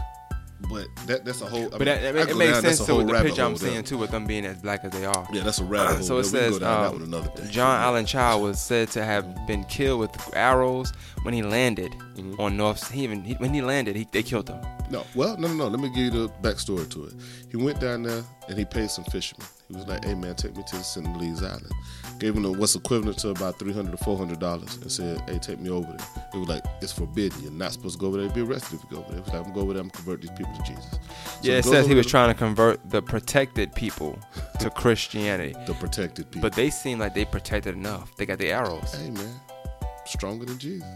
but 0.71 0.87
that 1.07 1.25
that's 1.25 1.41
a 1.41 1.47
whole. 1.47 1.67
I 1.67 1.69
But 1.71 1.79
mean, 1.81 1.87
that, 1.87 2.17
I 2.17 2.21
it, 2.21 2.31
it 2.31 2.37
makes 2.37 2.53
down, 2.53 2.63
sense 2.63 2.87
to 2.87 3.03
the 3.05 3.23
picture 3.23 3.43
I'm 3.43 3.57
seeing 3.57 3.83
too, 3.83 3.99
with 3.99 4.11
them 4.11 4.27
being 4.27 4.45
as 4.45 4.59
black 4.59 4.85
as 4.85 4.93
they 4.93 5.05
are. 5.05 5.27
Yeah, 5.33 5.43
that's 5.43 5.59
a 5.59 5.65
rabbit 5.65 5.95
hole. 5.97 6.03
So 6.03 6.19
it 6.19 6.25
says 6.25 6.59
go 6.59 6.59
down 6.61 6.83
that 6.83 6.89
um, 6.89 6.93
one 6.95 7.03
another 7.03 7.31
day. 7.43 7.51
John 7.51 7.81
Allen 7.81 8.07
Chau 8.07 8.39
was 8.39 8.61
said 8.61 8.89
to 8.93 9.05
have 9.05 9.47
been 9.47 9.65
killed 9.65 10.01
with 10.01 10.37
arrows 10.37 10.93
when 11.23 11.35
he 11.35 11.43
landed 11.43 11.93
Mm-hmm. 12.21 12.39
on 12.41 12.55
North. 12.57 12.91
He 12.91 13.03
even 13.05 13.25
he, 13.25 13.33
when 13.35 13.55
he 13.55 13.63
landed, 13.63 13.97
he, 13.97 14.07
they 14.13 14.23
killed 14.23 14.49
him. 14.51 14.61
No, 14.91 15.07
well, 15.15 15.39
no, 15.39 15.49
no, 15.49 15.55
no. 15.55 15.69
Let 15.69 15.81
me 15.81 15.89
give 15.89 15.99
you 15.99 16.11
the 16.11 16.29
backstory 16.43 16.87
to 16.91 17.05
it. 17.07 17.15
He 17.51 17.57
went 17.57 17.81
down 17.81 18.03
there 18.03 18.23
and 18.47 18.59
he 18.59 18.67
paid 18.67 18.91
some 18.91 19.05
fishermen. 19.05 19.47
He 19.71 19.77
was 19.77 19.87
like, 19.87 20.05
"Hey, 20.05 20.15
man, 20.15 20.35
take 20.35 20.57
me 20.57 20.63
to 20.67 20.77
the 20.77 20.83
Sentinelese 20.83 21.43
island." 21.43 21.73
Gave 22.19 22.35
him 22.37 22.43
what's 22.59 22.75
equivalent 22.75 23.19
to 23.19 23.31
about 23.31 23.59
three 23.59 23.73
hundred 23.73 23.93
to 23.97 24.05
four 24.05 24.19
hundred 24.19 24.41
dollars, 24.41 24.77
and 24.77 24.91
said, 24.93 25.23
"Hey, 25.31 25.39
take 25.39 25.61
me 25.61 25.71
over 25.71 25.87
there." 25.87 26.07
It 26.35 26.39
was 26.39 26.49
like 26.49 26.65
it's 26.83 26.93
forbidden. 26.93 27.41
You're 27.43 27.53
not 27.53 27.73
supposed 27.73 27.95
to 27.95 28.01
go 28.01 28.09
over 28.09 28.17
there. 28.19 28.27
You'd 28.27 28.35
be 28.35 28.41
arrested 28.43 28.79
if 28.79 28.85
you 28.91 28.97
go 28.97 29.03
over 29.03 29.11
there. 29.11 29.19
It 29.21 29.25
was 29.25 29.33
like, 29.33 29.37
"I'm 29.39 29.43
gonna 29.45 29.55
go 29.55 29.61
over 29.63 29.73
there. 29.75 29.83
I'm 29.83 29.91
convert 29.91 30.21
these 30.21 30.31
people 30.33 30.53
to 30.57 30.63
Jesus." 30.65 30.91
So 30.91 30.99
Yeah, 31.43 31.55
it 31.55 31.65
says 31.65 31.87
he 31.87 31.95
was 31.95 32.05
to 32.07 32.11
trying 32.11 32.29
to 32.29 32.35
convert 32.35 32.91
the 32.91 33.01
protected 33.01 33.75
people 33.75 34.19
to 34.59 34.71
Christianity, 34.83 35.55
the 35.67 35.75
protected 35.75 36.31
people. 36.31 36.43
but 36.49 36.55
they 36.57 36.69
seem 36.71 36.99
like 36.99 37.15
they 37.15 37.25
protected 37.25 37.75
enough. 37.75 38.15
They 38.17 38.27
got 38.27 38.39
the 38.39 38.51
arrows. 38.53 38.93
hey, 38.95 39.11
man, 39.11 39.41
stronger 40.05 40.45
than 40.45 40.59
Jesus. 40.59 40.87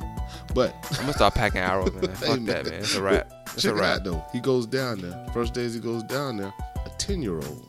But 0.55 0.75
I'm 0.93 0.99
gonna 1.03 1.13
start 1.15 1.35
packing 1.35 1.61
arrows, 1.63 1.93
man. 1.95 2.03
Fuck 2.15 2.29
Hey, 2.39 2.45
that, 2.45 2.65
man. 2.67 2.75
It's 2.75 2.95
a 2.97 3.03
wrap. 3.03 3.31
It's 3.55 3.63
Check 3.63 3.73
a 3.73 3.77
it 3.77 3.81
wrap. 3.81 3.97
out 3.99 4.05
though. 4.05 4.25
He 4.33 4.41
goes 4.41 4.67
down 4.67 5.01
there. 5.01 5.27
First 5.33 5.55
days 5.55 5.75
he 5.75 5.81
goes 5.81 6.03
down 6.03 6.37
there, 6.37 6.53
a 6.85 6.91
ten 6.99 7.23
year 7.23 7.37
old 7.37 7.69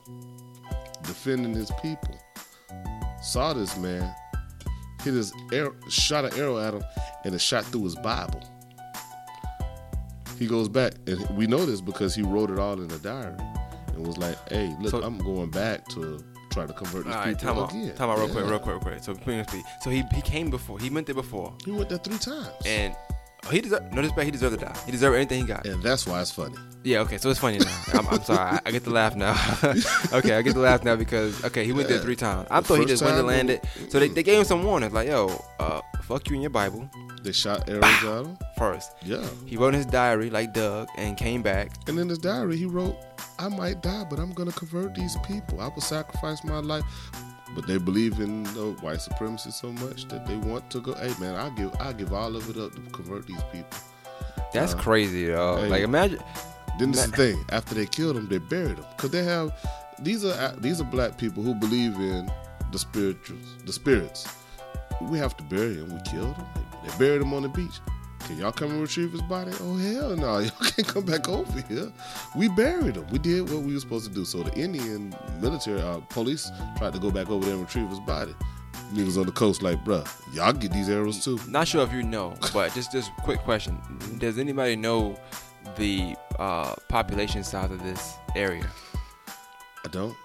defending 1.05 1.53
his 1.53 1.71
people. 1.81 2.19
Saw 3.21 3.53
this 3.53 3.77
man, 3.77 4.13
hit 5.03 5.13
his 5.13 5.33
arrow, 5.51 5.75
shot 5.89 6.25
an 6.25 6.33
arrow 6.39 6.59
at 6.59 6.73
him, 6.73 6.83
and 7.23 7.33
it 7.33 7.39
shot 7.39 7.63
through 7.65 7.83
his 7.83 7.95
Bible. 7.95 8.41
He 10.37 10.47
goes 10.47 10.67
back, 10.67 10.93
and 11.07 11.27
we 11.37 11.47
know 11.47 11.65
this 11.65 11.79
because 11.81 12.13
he 12.13 12.21
wrote 12.21 12.51
it 12.51 12.59
all 12.59 12.79
in 12.81 12.91
a 12.91 12.97
diary, 12.97 13.37
and 13.93 14.05
was 14.05 14.17
like, 14.17 14.37
"Hey, 14.49 14.75
look, 14.81 14.91
So- 14.91 15.01
I'm 15.01 15.17
going 15.17 15.49
back 15.49 15.87
to 15.89 16.19
try 16.51 16.65
to 16.65 16.73
convert 16.73 17.05
these 17.05 17.13
right, 17.15 17.37
people 17.37 17.53
time 17.53 17.63
out. 17.63 17.71
again." 17.71 17.95
Time 17.95 18.09
out, 18.09 18.17
real 18.19 18.27
quick, 18.29 18.45
real 18.45 18.59
quick, 18.59 18.73
real 18.75 18.79
quick. 18.81 19.03
So, 19.03 19.13
bring 19.13 19.39
us 19.39 19.47
speed. 19.47 19.63
so 19.81 19.89
he 19.89 20.03
he 20.13 20.21
came 20.21 20.49
before. 20.49 20.77
He 20.77 20.89
went 20.89 21.07
there 21.07 21.15
before, 21.15 21.53
He 21.63 21.71
went 21.71 21.87
there 21.87 21.99
three 21.99 22.17
times, 22.17 22.49
and 22.65 22.93
he 23.51 23.61
deserved. 23.61 23.93
No 23.93 24.01
disrespect, 24.01 24.25
he 24.25 24.31
deserved 24.31 24.59
to 24.59 24.65
die. 24.65 24.75
He 24.85 24.91
deserved 24.91 25.15
anything 25.15 25.41
he 25.41 25.47
got. 25.47 25.65
and 25.65 25.81
that's 25.83 26.05
why 26.07 26.21
it's 26.21 26.31
funny. 26.31 26.55
Yeah, 26.83 26.99
okay, 26.99 27.17
so 27.17 27.29
it's 27.31 27.39
funny 27.39 27.57
now. 27.57 27.81
I'm, 27.93 28.07
I'm 28.07 28.21
sorry, 28.23 28.39
I, 28.39 28.59
I 28.65 28.71
get 28.71 28.83
to 28.83 28.91
laugh 28.91 29.15
now. 29.15 29.33
okay, 30.13 30.35
I 30.35 30.41
get 30.43 30.53
to 30.53 30.59
laugh 30.59 30.83
now 30.83 30.95
because 30.95 31.43
okay, 31.45 31.65
he 31.65 31.73
went 31.73 31.87
there 31.89 31.99
three 31.99 32.15
times. 32.15 32.47
I 32.51 32.59
The 32.61 32.67
thought 32.67 32.79
he 32.79 32.85
just 32.85 33.03
went 33.03 33.17
and 33.17 33.25
landed. 33.27 33.61
So 33.89 33.99
they, 33.99 34.07
they 34.09 34.21
gave 34.23 34.39
him 34.39 34.45
some 34.45 34.63
warnings, 34.63 34.93
like 34.93 35.07
yo, 35.07 35.43
uh, 35.59 35.81
fuck 36.03 36.29
you 36.29 36.35
in 36.35 36.41
your 36.41 36.51
Bible 36.51 36.87
They 37.23 37.31
shot 37.31 37.67
arrows 37.67 37.83
at 37.83 38.01
him. 38.25 38.37
first. 38.57 38.91
Yeah. 39.03 39.25
He 39.47 39.57
wrote 39.57 39.69
in 39.69 39.75
his 39.75 39.87
diary 39.87 40.29
like 40.29 40.53
Doug 40.53 40.87
and 40.97 41.17
came 41.17 41.41
back. 41.41 41.71
And 41.87 41.97
in 41.97 42.07
his 42.07 42.19
diary, 42.19 42.57
he 42.57 42.65
wrote, 42.65 42.95
I 43.39 43.47
might 43.47 43.81
die, 43.81 44.05
but 44.07 44.19
I'm 44.19 44.31
going 44.33 44.49
to 44.51 44.55
convert 44.55 44.93
these 44.93 45.17
people. 45.25 45.59
I 45.61 45.69
will 45.69 45.81
sacrifice 45.81 46.43
my 46.43 46.59
life. 46.59 46.83
But 47.55 47.67
they 47.67 47.77
believe 47.77 48.19
in 48.19 48.43
the 48.43 48.75
white 48.81 49.01
supremacy 49.01 49.51
so 49.51 49.71
much 49.71 50.07
that 50.09 50.25
they 50.27 50.35
want 50.35 50.69
to 50.71 50.81
go, 50.81 50.93
hey, 50.95 51.13
man, 51.19 51.35
I'll 51.35 51.51
give, 51.51 51.73
I'll 51.79 51.93
give 51.93 52.13
all 52.13 52.35
of 52.35 52.49
it 52.49 52.57
up 52.57 52.73
to 52.75 52.81
convert 52.91 53.25
these 53.25 53.41
people. 53.51 53.77
That's 54.53 54.73
Uh, 54.73 54.77
crazy, 54.77 55.27
though. 55.27 55.57
hey. 55.57 55.69
Like 55.69 55.81
imagine. 55.83 56.19
Then 56.77 56.91
this 56.91 57.05
is 57.05 57.11
the 57.11 57.17
thing. 57.17 57.45
After 57.51 57.73
they 57.73 57.85
killed 57.85 58.17
them, 58.17 58.27
they 58.27 58.37
buried 58.37 58.75
them 58.77 58.85
Because 58.97 59.11
they 59.11 59.23
have, 59.23 59.53
these 59.99 60.25
are 60.25 60.53
these 60.57 60.81
are 60.81 60.83
black 60.83 61.17
people 61.17 61.41
who 61.41 61.53
believe 61.55 61.95
in 61.95 62.29
the 62.73 62.77
spirituals, 62.79 63.55
the 63.65 63.71
spirits. 63.71 64.27
We 65.01 65.17
have 65.19 65.37
to 65.37 65.43
bury 65.43 65.75
them. 65.75 65.93
We 65.95 66.01
killed 66.01 66.35
them. 66.35 66.45
They 66.85 66.97
buried 66.97 67.21
them 67.21 67.33
on 67.33 67.43
the 67.43 67.49
beach. 67.49 67.79
Can 68.25 68.39
y'all 68.39 68.51
come 68.51 68.71
and 68.71 68.81
retrieve 68.81 69.11
his 69.11 69.21
body? 69.21 69.51
Oh 69.61 69.77
hell 69.77 70.15
no! 70.15 70.39
Y'all 70.39 70.49
can't 70.49 70.87
come 70.87 71.05
back 71.05 71.29
over 71.29 71.61
here. 71.69 71.91
We 72.35 72.47
buried 72.49 72.95
him. 72.95 73.05
We 73.11 73.19
did 73.19 73.47
what 73.49 73.61
we 73.61 73.73
were 73.75 73.79
supposed 73.79 74.07
to 74.07 74.13
do. 74.13 74.25
So 74.25 74.41
the 74.41 74.51
Indian 74.59 75.15
military, 75.39 75.79
uh, 75.79 75.99
police 76.09 76.51
tried 76.77 76.93
to 76.93 76.99
go 76.99 77.11
back 77.11 77.29
over 77.29 77.45
there 77.45 77.53
and 77.53 77.63
retrieve 77.63 77.87
his 77.87 77.99
body. 77.99 78.33
Niggas 78.93 79.17
on 79.19 79.27
the 79.27 79.31
coast 79.31 79.61
like, 79.61 79.83
bruh, 79.85 80.07
y'all 80.33 80.53
get 80.53 80.71
these 80.71 80.89
arrows 80.89 81.23
too. 81.23 81.39
Not 81.47 81.67
sure 81.67 81.83
if 81.83 81.93
you 81.93 82.01
know, 82.01 82.33
but 82.51 82.73
just 82.73 82.91
just 82.91 83.11
quick 83.17 83.39
question: 83.41 83.79
Does 84.17 84.39
anybody 84.39 84.75
know 84.75 85.19
the 85.77 86.15
uh, 86.39 86.73
population 86.89 87.43
size 87.43 87.69
of 87.69 87.83
this 87.83 88.15
area? 88.35 88.67
I 89.83 89.87
don't. 89.89 90.15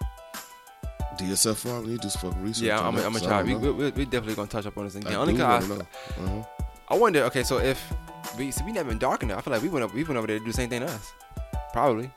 DSF 1.19 1.57
farm, 1.57 1.83
we 1.83 1.91
need 1.91 1.97
to 2.01 2.03
do 2.07 2.09
some 2.09 2.31
fucking 2.31 2.43
research. 2.43 2.65
Yeah, 2.65 2.81
I'm, 2.81 2.95
gonna 2.97 3.21
try. 3.21 3.43
We, 3.43 3.55
we, 3.55 3.71
we 3.73 4.05
definitely 4.07 4.37
gonna 4.37 4.49
touch 4.49 4.65
up 4.65 4.79
on 4.79 4.85
this 4.85 4.95
again. 4.95 5.13
I 5.13 5.17
Only 5.17 5.35
do 5.35 5.41
'cause 5.41 5.69
wanna 5.69 5.85
I, 5.85 6.21
know. 6.23 6.39
Uh-huh. 6.39 6.60
I 6.91 6.95
wonder. 6.97 7.23
Okay, 7.25 7.43
so 7.43 7.59
if 7.59 7.93
we 8.37 8.51
see, 8.51 8.65
we 8.65 8.73
never 8.73 8.89
been 8.89 8.99
dark 8.99 9.23
enough, 9.23 9.39
I 9.39 9.43
feel 9.43 9.53
like 9.53 9.63
we 9.63 9.69
went 9.69 9.85
up, 9.85 9.95
we 9.95 10.05
went 10.05 10.17
over 10.19 10.27
there 10.27 10.39
to 10.39 10.45
do 10.45 10.51
the 10.51 10.57
same 10.57 10.69
thing 10.71 10.81
to 10.81 10.87
us. 10.87 11.13
Probably. 11.73 12.11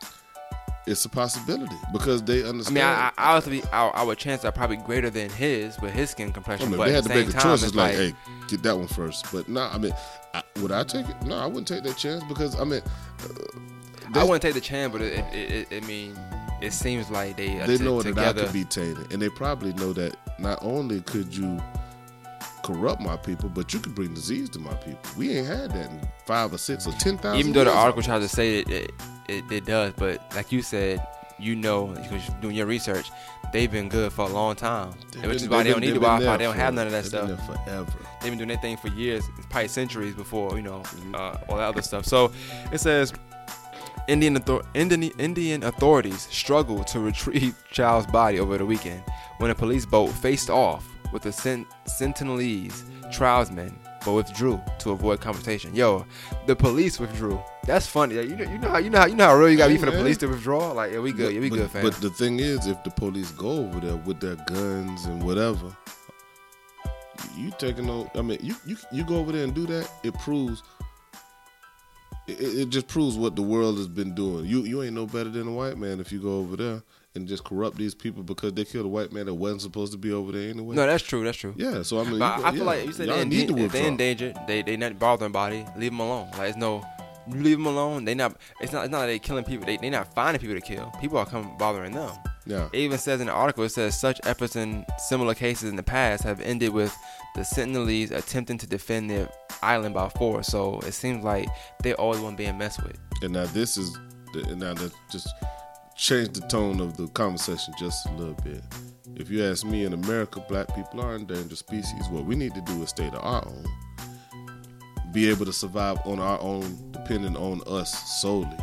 It's 0.85 1.05
a 1.05 1.09
possibility 1.09 1.75
because 1.93 2.21
they 2.23 2.43
understand. 2.43 2.77
I 2.77 2.81
mean, 2.81 3.11
I, 3.17 3.31
I 3.33 3.35
obviously 3.37 3.69
our, 3.71 3.95
our 3.95 4.15
chances 4.15 4.43
are 4.43 4.51
probably 4.51 4.75
greater 4.77 5.09
than 5.09 5.29
his 5.29 5.79
with 5.79 5.93
his 5.93 6.09
skin 6.09 6.29
I 6.29 6.31
complexion. 6.31 6.69
mean, 6.71 6.77
but 6.77 6.87
they 6.87 6.95
at 6.95 6.95
had 6.95 7.03
the 7.05 7.09
to 7.09 7.15
same 7.15 7.27
make 7.27 7.35
a 7.37 7.39
choice. 7.41 7.63
it's 7.63 7.75
like, 7.75 7.95
hey, 7.95 8.13
get 8.49 8.63
that 8.63 8.77
one 8.77 8.87
first. 8.87 9.25
But 9.31 9.47
no, 9.47 9.61
I 9.61 9.77
mean, 9.77 9.93
I, 10.33 10.43
would 10.57 10.73
I 10.73 10.83
take 10.83 11.07
it? 11.07 11.21
No, 11.23 11.37
I 11.37 11.45
wouldn't 11.45 11.69
take 11.69 11.83
that 11.83 11.95
chance 11.95 12.21
because 12.25 12.59
I 12.59 12.65
mean, 12.65 12.81
uh, 13.21 14.19
I 14.19 14.23
wouldn't 14.23 14.41
take 14.41 14.55
the 14.55 14.61
chance, 14.61 14.91
but 14.91 15.01
it, 15.01 15.19
it, 15.33 15.33
it, 15.33 15.71
it 15.71 15.83
I 15.83 15.87
mean, 15.87 16.19
it 16.61 16.73
seems 16.73 17.09
like 17.09 17.37
they 17.37 17.59
they 17.59 17.77
t- 17.77 17.83
know 17.83 18.01
that 18.01 18.17
I 18.17 18.33
could 18.33 18.51
be 18.51 18.65
tainted, 18.65 19.13
and 19.13 19.21
they 19.21 19.29
probably 19.29 19.71
know 19.73 19.93
that 19.93 20.17
not 20.37 20.59
only 20.61 20.99
could 20.99 21.33
you 21.33 21.61
corrupt 22.63 23.01
my 23.01 23.17
people, 23.17 23.49
but 23.49 23.73
you 23.73 23.79
could 23.79 23.93
bring 23.93 24.13
disease 24.13 24.49
to 24.51 24.59
my 24.59 24.73
people. 24.75 24.99
We 25.17 25.37
ain't 25.37 25.47
had 25.47 25.71
that 25.71 25.91
in 25.91 26.01
five 26.25 26.53
or 26.53 26.57
six 26.57 26.87
or 26.87 26.93
ten 26.93 27.17
thousand. 27.17 27.39
Even 27.39 27.53
though 27.53 27.63
the 27.65 27.71
article 27.73 28.01
tries 28.01 28.21
to 28.23 28.29
say 28.29 28.59
it, 28.59 28.69
it, 28.69 28.91
it, 29.29 29.43
it 29.51 29.65
does, 29.65 29.93
but 29.97 30.21
like 30.35 30.51
you 30.51 30.61
said, 30.61 31.05
you 31.39 31.55
know, 31.55 31.87
because 31.87 32.27
you're 32.27 32.37
doing 32.41 32.55
your 32.55 32.65
research, 32.67 33.11
they've 33.51 33.71
been 33.71 33.89
good 33.89 34.13
for 34.13 34.25
a 34.25 34.29
long 34.29 34.55
time, 34.55 34.91
They've 35.11 35.23
which 35.23 35.37
been- 35.39 35.43
is 35.43 35.49
why 35.49 35.63
they 35.63 35.71
don't 35.71 35.81
need 35.81 35.91
the 35.91 35.99
Wi-Fi. 35.99 36.37
They 36.37 36.43
don't 36.45 36.55
have 36.55 36.73
none 36.73 36.85
of 36.87 36.93
that 36.93 37.05
stuff. 37.05 37.27
Forever. 37.45 37.91
They've 38.21 38.31
been 38.31 38.37
doing 38.37 38.47
their 38.49 38.57
thing 38.57 38.77
for 38.77 38.87
years, 38.89 39.23
probably 39.49 39.67
centuries 39.67 40.15
before, 40.15 40.55
you 40.55 40.61
know, 40.63 40.79
Mm-hmm. 40.79 41.15
uh, 41.15 41.37
all 41.49 41.57
that 41.57 41.67
other 41.69 41.81
stuff. 41.81 42.05
So 42.05 42.31
it 42.71 42.79
says 42.79 43.11
Indian, 44.07 44.37
author- 44.37 44.61
Indian, 44.73 45.11
Indian 45.17 45.63
authorities 45.63 46.27
struggled 46.31 46.87
to 46.87 46.99
retrieve 47.09 47.55
Chau's 47.71 48.05
body 48.05 48.39
over 48.39 48.57
the 48.57 48.65
weekend 48.65 49.03
when 49.39 49.49
a 49.51 49.55
police 49.55 49.85
boat 49.85 50.09
faced 50.11 50.49
off 50.49 50.87
with 51.13 51.21
the 51.21 51.31
Sen- 51.31 51.67
Sentinelese 51.85 52.83
tribesmen 53.13 53.77
but 54.03 54.13
withdrew 54.13 54.61
to 54.79 54.91
avoid 54.91 55.21
confrontation. 55.21 55.73
Yo, 55.73 56.05
the 56.45 56.55
police 56.55 56.99
withdrew. 56.99 57.41
That's 57.65 57.87
funny. 57.87 58.15
You 58.15 58.35
know, 58.35 58.51
you 58.51 58.57
know 58.57 58.69
how 58.69 58.77
you 58.77 58.89
know 58.89 58.99
how 58.99 59.05
you 59.05 59.15
know 59.15 59.27
how 59.27 59.35
real 59.35 59.49
you 59.49 59.57
gotta 59.57 59.73
be 59.73 59.79
for 59.79 59.85
the 59.85 59.93
police 59.93 60.17
to 60.17 60.27
withdraw. 60.27 60.71
Like, 60.71 60.91
yeah, 60.91 60.99
we 60.99 61.13
good. 61.13 61.33
Yeah, 61.33 61.39
we 61.39 61.49
but, 61.49 61.55
good, 61.55 61.71
fam. 61.71 61.83
But 61.83 61.93
the 61.95 62.09
thing 62.09 62.39
is, 62.39 62.67
if 62.67 62.83
the 62.83 62.91
police 62.91 63.31
go 63.31 63.49
over 63.49 63.79
there 63.79 63.95
with 63.95 64.19
their 64.19 64.35
guns 64.35 65.05
and 65.05 65.23
whatever, 65.23 65.75
you 67.37 67.51
taking 67.57 67.85
no. 67.85 68.11
I 68.15 68.21
mean, 68.21 68.39
you 68.41 68.55
you 68.65 68.75
you 68.91 69.05
go 69.05 69.17
over 69.17 69.31
there 69.31 69.43
and 69.43 69.53
do 69.53 69.65
that. 69.67 69.89
It 70.03 70.13
proves. 70.19 70.63
It, 72.27 72.39
it 72.39 72.69
just 72.69 72.87
proves 72.87 73.17
what 73.17 73.35
the 73.35 73.41
world 73.41 73.77
has 73.77 73.87
been 73.87 74.13
doing. 74.13 74.45
You 74.45 74.63
you 74.63 74.83
ain't 74.83 74.93
no 74.93 75.05
better 75.05 75.29
than 75.29 75.47
a 75.47 75.51
white 75.51 75.77
man 75.77 75.99
if 75.99 76.11
you 76.11 76.19
go 76.19 76.39
over 76.39 76.57
there 76.57 76.83
and 77.15 77.27
just 77.27 77.43
corrupt 77.43 77.77
these 77.77 77.93
people 77.93 78.23
because 78.23 78.53
they 78.53 78.65
killed 78.65 78.85
a 78.85 78.89
white 78.89 79.11
man 79.11 79.25
that 79.27 79.33
wasn't 79.33 79.61
supposed 79.61 79.91
to 79.91 79.97
be 79.97 80.11
over 80.11 80.31
there 80.31 80.49
anyway. 80.49 80.75
no, 80.75 80.85
that's 80.85 81.03
true. 81.03 81.23
That's 81.23 81.37
true. 81.37 81.53
yeah, 81.57 81.81
so 81.83 81.99
I 81.99 82.03
mean, 82.05 82.19
But 82.19 82.39
you 82.39 82.45
I 82.45 82.49
feel 82.51 82.59
yeah, 82.59 82.65
like 82.65 82.85
you 82.85 82.91
said 82.93 83.09
they 83.09 83.25
need 83.25 83.47
to 83.47 83.53
if 83.53 83.55
they 83.57 83.63
withdraw. 83.63 83.81
in 83.85 83.97
danger, 83.97 84.33
they 84.47 84.61
they 84.63 84.77
not 84.77 84.97
bothering 84.99 85.31
body. 85.31 85.65
Leave 85.77 85.91
them 85.91 85.99
alone. 85.99 86.29
Like 86.37 86.49
it's 86.49 86.57
no, 86.57 86.83
you 87.27 87.35
leave 87.41 87.57
them 87.57 87.67
alone. 87.67 88.05
They 88.05 88.15
not. 88.15 88.35
It's 88.61 88.71
not. 88.73 88.85
It's 88.85 88.91
not 88.91 88.99
like 88.99 89.07
they 89.09 89.19
killing 89.19 89.43
people. 89.43 89.65
They 89.65 89.77
they 89.77 89.89
not 89.89 90.13
finding 90.15 90.41
people 90.41 90.55
to 90.55 90.61
kill. 90.61 90.91
People 90.99 91.17
are 91.19 91.25
coming 91.25 91.55
bothering 91.57 91.93
them. 91.93 92.11
Yeah, 92.45 92.67
It 92.73 92.79
even 92.79 92.97
says 92.97 93.21
in 93.21 93.27
the 93.27 93.31
article, 93.33 93.63
it 93.63 93.69
says 93.69 93.97
such 93.97 94.19
efforts 94.25 94.57
in 94.57 94.85
similar 94.97 95.33
cases 95.33 95.69
in 95.69 95.77
the 95.77 95.83
past 95.83 96.23
have 96.23 96.41
ended 96.41 96.73
with 96.73 96.93
the 97.35 97.41
Sentinelese 97.41 98.11
attempting 98.11 98.57
to 98.57 98.67
defend 98.67 99.09
their 99.09 99.29
island 99.61 99.95
by 99.95 100.09
force. 100.09 100.47
So 100.47 100.79
it 100.79 100.91
seems 100.91 101.23
like 101.23 101.47
they're 101.83 101.95
always 101.95 102.19
want 102.19 102.35
being 102.35 102.57
messed 102.57 102.83
with. 102.83 102.99
And 103.21 103.31
now 103.31 103.45
this 103.45 103.77
is 103.77 103.93
the, 104.33 104.45
and 104.49 104.59
now 104.59 104.73
that 104.73 104.91
just 105.09 105.29
change 105.95 106.29
the 106.29 106.41
tone 106.47 106.79
of 106.79 106.97
the 106.97 107.07
conversation 107.09 107.73
just 107.79 108.05
a 108.07 108.11
little 108.13 108.37
bit. 108.43 108.61
If 109.15 109.29
you 109.29 109.43
ask 109.43 109.65
me, 109.65 109.85
in 109.85 109.93
America, 109.93 110.43
black 110.49 110.73
people 110.75 111.01
are 111.01 111.15
endangered 111.15 111.57
species. 111.57 112.07
What 112.09 112.25
we 112.25 112.35
need 112.35 112.55
to 112.55 112.61
do 112.61 112.81
is 112.81 112.89
stay 112.89 113.09
to 113.09 113.19
our 113.19 113.45
own, 113.45 113.65
be 115.11 115.29
able 115.29 115.45
to 115.45 115.53
survive 115.53 115.99
on 116.05 116.19
our 116.19 116.39
own, 116.41 116.91
depending 116.91 117.37
on 117.37 117.61
us 117.67 118.21
solely. 118.21 118.57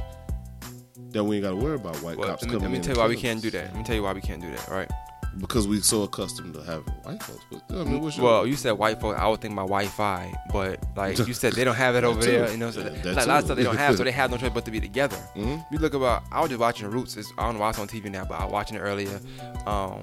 Then 1.11 1.27
we 1.27 1.37
ain't 1.37 1.45
got 1.45 1.51
to 1.51 1.57
worry 1.57 1.77
about 1.77 1.97
white 2.03 2.17
Well, 2.17 2.29
cops 2.29 2.43
let 2.43 2.53
me, 2.53 2.59
coming 2.59 2.73
let 2.73 2.79
me 2.79 2.85
tell 2.85 2.95
you 2.97 3.01
why 3.01 3.09
we 3.09 3.17
can't 3.17 3.43
do 3.43 3.51
that. 3.51 3.67
Let 3.67 3.77
me 3.77 3.85
tell 3.85 3.97
you 3.97 4.03
why 4.03 4.13
we 4.13 4.21
can't 4.21 4.43
do 4.43 4.51
that. 4.51 4.69
Right? 4.69 4.91
Because 5.39 5.67
we're 5.69 5.81
so 5.83 6.03
accustomed 6.03 6.55
to 6.55 6.63
having 6.63 6.93
white 7.05 7.23
folks. 7.23 7.45
But 7.51 7.63
I 7.71 7.85
mean, 7.85 8.01
what's 8.01 8.17
your, 8.17 8.27
Well, 8.27 8.47
you 8.47 8.57
said 8.57 8.73
white 8.73 9.01
folks. 9.01 9.19
I 9.19 9.27
would 9.29 9.41
think 9.41 9.55
my 9.55 9.63
Wi-Fi, 9.63 10.33
but 10.53 10.85
like 10.97 11.19
you 11.19 11.35
said, 11.35 11.53
they 11.55 11.65
don't 11.65 11.75
have 11.77 11.95
it 11.97 12.05
over 12.11 12.21
there. 12.21 12.51
You 12.51 12.57
know, 12.57 12.71
so 12.71 12.81
Yeah, 12.81 12.87
like, 12.91 13.03
that 13.03 13.25
a 13.25 13.27
lot 13.27 13.39
of 13.39 13.45
stuff 13.45 13.57
they 13.57 13.63
don't 13.63 13.77
have, 13.77 13.97
so 13.97 14.05
they 14.05 14.11
have 14.23 14.31
no 14.31 14.37
choice 14.37 14.51
but 14.53 14.65
to 14.65 14.71
be 14.71 14.81
together. 14.81 15.17
Mhm. 15.37 15.65
You 15.71 15.79
look 15.79 15.95
about. 15.95 16.25
I 16.33 16.41
was 16.41 16.49
just 16.51 16.61
watching 16.61 16.91
Roots. 16.91 17.17
It's, 17.17 17.33
I 17.39 17.45
don't 17.45 17.55
know 17.55 17.61
why 17.61 17.71
it's 17.71 17.79
on 17.79 17.89
TV 17.89 18.11
now, 18.11 18.25
but 18.25 18.35
I 18.41 18.45
was 18.45 18.53
watching 18.53 18.77
it 18.77 18.81
earlier. 18.81 19.21
Um, 19.67 20.03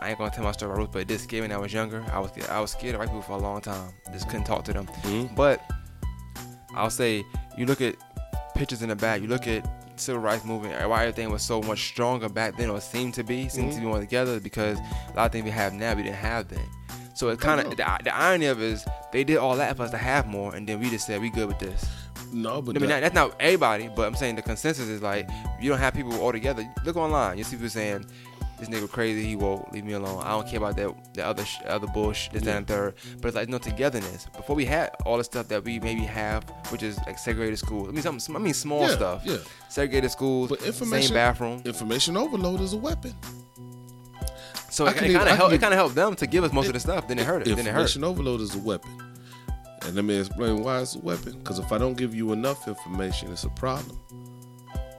I 0.00 0.08
ain't 0.10 0.18
gonna 0.18 0.30
tell 0.30 0.44
my 0.44 0.52
story 0.52 0.70
about 0.72 0.78
Roots, 0.80 0.92
but 0.92 1.00
it 1.02 1.08
did 1.08 1.20
scare 1.20 1.42
me 1.42 1.48
when 1.48 1.52
I 1.56 1.58
was 1.60 1.72
younger. 1.72 2.04
I 2.12 2.18
was 2.20 2.30
I 2.48 2.60
was 2.60 2.70
scared 2.70 2.94
of 2.94 3.00
white 3.00 3.08
people 3.08 3.22
for 3.22 3.32
a 3.32 3.38
long 3.38 3.60
time. 3.60 3.90
Just 4.12 4.28
couldn't 4.28 4.44
talk 4.44 4.64
to 4.64 4.72
them. 4.72 4.86
Mhm. 5.02 5.34
But 5.36 5.60
I'll 6.74 6.90
say, 6.90 7.24
you 7.58 7.66
look 7.66 7.80
at 7.80 7.96
pictures 8.54 8.82
in 8.82 8.88
the 8.88 8.96
back. 8.96 9.20
You 9.20 9.26
look 9.28 9.46
at 9.46 9.66
civil 10.00 10.20
rights 10.20 10.44
movement, 10.44 10.88
why 10.88 11.02
everything 11.02 11.30
was 11.30 11.42
so 11.42 11.60
much 11.62 11.88
stronger 11.88 12.28
back 12.28 12.56
then, 12.56 12.70
or 12.70 12.80
seemed 12.80 13.14
to 13.14 13.22
be, 13.24 13.48
seemed 13.48 13.68
Mm-hmm. 13.68 13.76
to 13.76 13.80
be 13.82 13.86
more 13.86 14.00
together, 14.00 14.40
because 14.40 14.78
a 14.78 15.16
lot 15.16 15.26
of 15.26 15.32
things 15.32 15.44
we 15.44 15.50
have 15.50 15.72
now 15.72 15.94
we 15.94 16.02
didn't 16.02 16.16
have 16.16 16.48
then. 16.48 16.66
So 17.14 17.28
it 17.28 17.38
kind 17.40 17.60
of 17.60 17.70
the, 17.70 17.84
the 18.04 18.16
irony 18.16 18.46
of 18.46 18.60
it 18.60 18.64
is 18.64 18.86
they 19.12 19.24
did 19.24 19.36
all 19.36 19.56
that 19.56 19.76
for 19.76 19.82
us 19.82 19.90
to 19.90 19.98
have 19.98 20.26
more, 20.26 20.54
and 20.54 20.66
then 20.66 20.80
we 20.80 20.88
just 20.90 21.06
said 21.06 21.20
we 21.20 21.30
good 21.30 21.48
with 21.48 21.58
this. 21.58 21.84
No, 22.32 22.62
but 22.62 22.76
I 22.76 22.78
mean, 22.78 22.88
that, 22.90 23.00
that's 23.00 23.14
not 23.14 23.34
everybody, 23.40 23.88
but 23.88 24.06
I'm 24.06 24.14
saying 24.14 24.36
the 24.36 24.42
consensus 24.42 24.86
is 24.88 25.02
like 25.02 25.28
you 25.60 25.68
don't 25.68 25.80
have 25.80 25.94
people 25.94 26.18
all 26.20 26.32
together. 26.32 26.64
Look 26.84 26.96
online, 26.96 27.38
you 27.38 27.44
see 27.44 27.56
people 27.56 27.68
saying 27.68 28.06
this 28.60 28.68
nigga 28.68 28.88
crazy, 28.90 29.24
he 29.24 29.34
won't 29.36 29.72
leave 29.72 29.84
me 29.84 29.94
alone. 29.94 30.22
I 30.22 30.30
don't 30.30 30.46
care 30.46 30.58
about 30.58 30.76
that, 30.76 31.14
the 31.14 31.26
other, 31.26 31.44
sh- 31.44 31.58
other 31.66 31.86
bullshit, 31.88 32.32
this, 32.32 32.42
that, 32.44 32.56
and 32.56 32.66
third. 32.66 32.94
But 33.20 33.28
it's 33.28 33.36
like 33.36 33.48
no 33.48 33.58
togetherness. 33.58 34.26
Before 34.36 34.54
we 34.54 34.64
had 34.64 34.90
all 35.04 35.16
the 35.18 35.24
stuff 35.24 35.48
that 35.48 35.64
we 35.64 35.80
maybe 35.80 36.02
have, 36.02 36.44
which 36.70 36.82
is 36.82 36.98
like 37.06 37.18
segregated 37.18 37.58
schools. 37.58 37.88
I 37.88 37.92
mean, 37.92 38.02
something, 38.02 38.36
I 38.36 38.38
mean, 38.38 38.54
small 38.54 38.82
Yeah, 38.82 38.88
stuff. 38.94 39.22
yeah. 39.24 39.38
Segregated 39.68 40.10
schools, 40.10 40.48
But 40.50 40.60
same 40.60 40.68
information, 40.68 41.14
bathroom. 41.14 41.62
Information 41.64 42.16
overload 42.16 42.60
is 42.60 42.72
a 42.72 42.76
weapon. 42.78 43.14
So 44.70 44.86
I 44.86 44.90
it, 44.90 45.02
it 45.02 45.12
kind 45.14 45.28
of 45.28 45.36
helped. 45.36 45.52
It 45.54 45.60
kind 45.60 45.74
of 45.74 45.78
helped 45.78 45.94
them 45.96 46.14
to 46.14 46.26
give 46.28 46.44
us 46.44 46.52
most 46.52 46.68
of 46.68 46.74
the 46.74 46.80
stuff. 46.80 47.08
Then 47.08 47.18
it 47.18 47.26
hurt. 47.26 47.42
It. 47.42 47.56
Then 47.56 47.66
it 47.66 47.70
hurt. 47.72 47.80
Information 47.80 48.04
overload 48.04 48.40
is 48.40 48.54
a 48.54 48.58
weapon. 48.60 48.90
And 49.82 49.94
let 49.96 50.04
me 50.04 50.18
explain 50.18 50.62
why 50.62 50.80
it's 50.80 50.94
a 50.94 50.98
weapon. 51.00 51.38
Because 51.38 51.58
if 51.58 51.72
I 51.72 51.78
don't 51.78 51.96
give 51.96 52.14
you 52.14 52.32
enough 52.32 52.68
information, 52.68 53.32
it's 53.32 53.44
a 53.44 53.48
problem. 53.50 53.98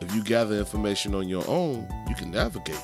If 0.02 0.14
you 0.16 0.24
gather 0.24 0.56
information 0.58 1.14
on 1.16 1.30
your 1.30 1.48
own, 1.48 1.88
you 2.10 2.16
can 2.16 2.32
navigate. 2.32 2.82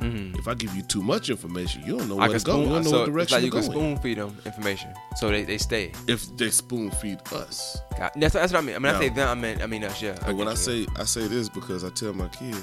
If 0.00 0.48
I 0.48 0.54
give 0.54 0.74
you 0.76 0.82
too 0.82 1.02
much 1.02 1.30
information, 1.30 1.82
you 1.86 1.96
don't 1.98 2.08
know 2.08 2.16
Mm-hmm. 2.16 2.28
Where 2.28 2.38
to 2.38 2.44
go. 2.44 2.60
You 2.60 2.68
don't 2.68 2.84
know 2.84 2.90
So 2.90 2.98
what 3.00 3.06
direction 3.06 3.36
like 3.36 3.44
you 3.44 3.50
to 3.50 3.56
can 3.56 3.62
spoon 3.70 3.98
feed 3.98 4.18
them 4.18 4.36
information, 4.44 4.92
so 5.16 5.28
they, 5.30 5.44
they 5.44 5.56
stay. 5.58 5.92
If 6.06 6.36
they 6.36 6.50
spoon 6.50 6.90
feed 6.90 7.20
us. 7.32 7.78
God, 7.98 8.10
That's, 8.16 8.34
that's 8.34 8.52
what 8.52 8.58
I 8.58 8.62
mean. 8.66 8.76
I 8.76 8.78
mean, 8.80 8.94
I 8.94 8.98
say 8.98 9.08
them. 9.08 9.28
I 9.28 9.34
mean, 9.40 9.62
I 9.62 9.66
mean 9.66 9.84
us. 9.84 10.02
Yeah. 10.02 10.30
When 10.32 10.46
I 10.48 10.52
you. 10.52 10.56
say 10.56 10.86
I 10.96 11.04
say 11.04 11.26
this 11.26 11.48
because 11.48 11.84
I 11.84 11.90
tell 11.90 12.12
my 12.12 12.28
kid, 12.28 12.56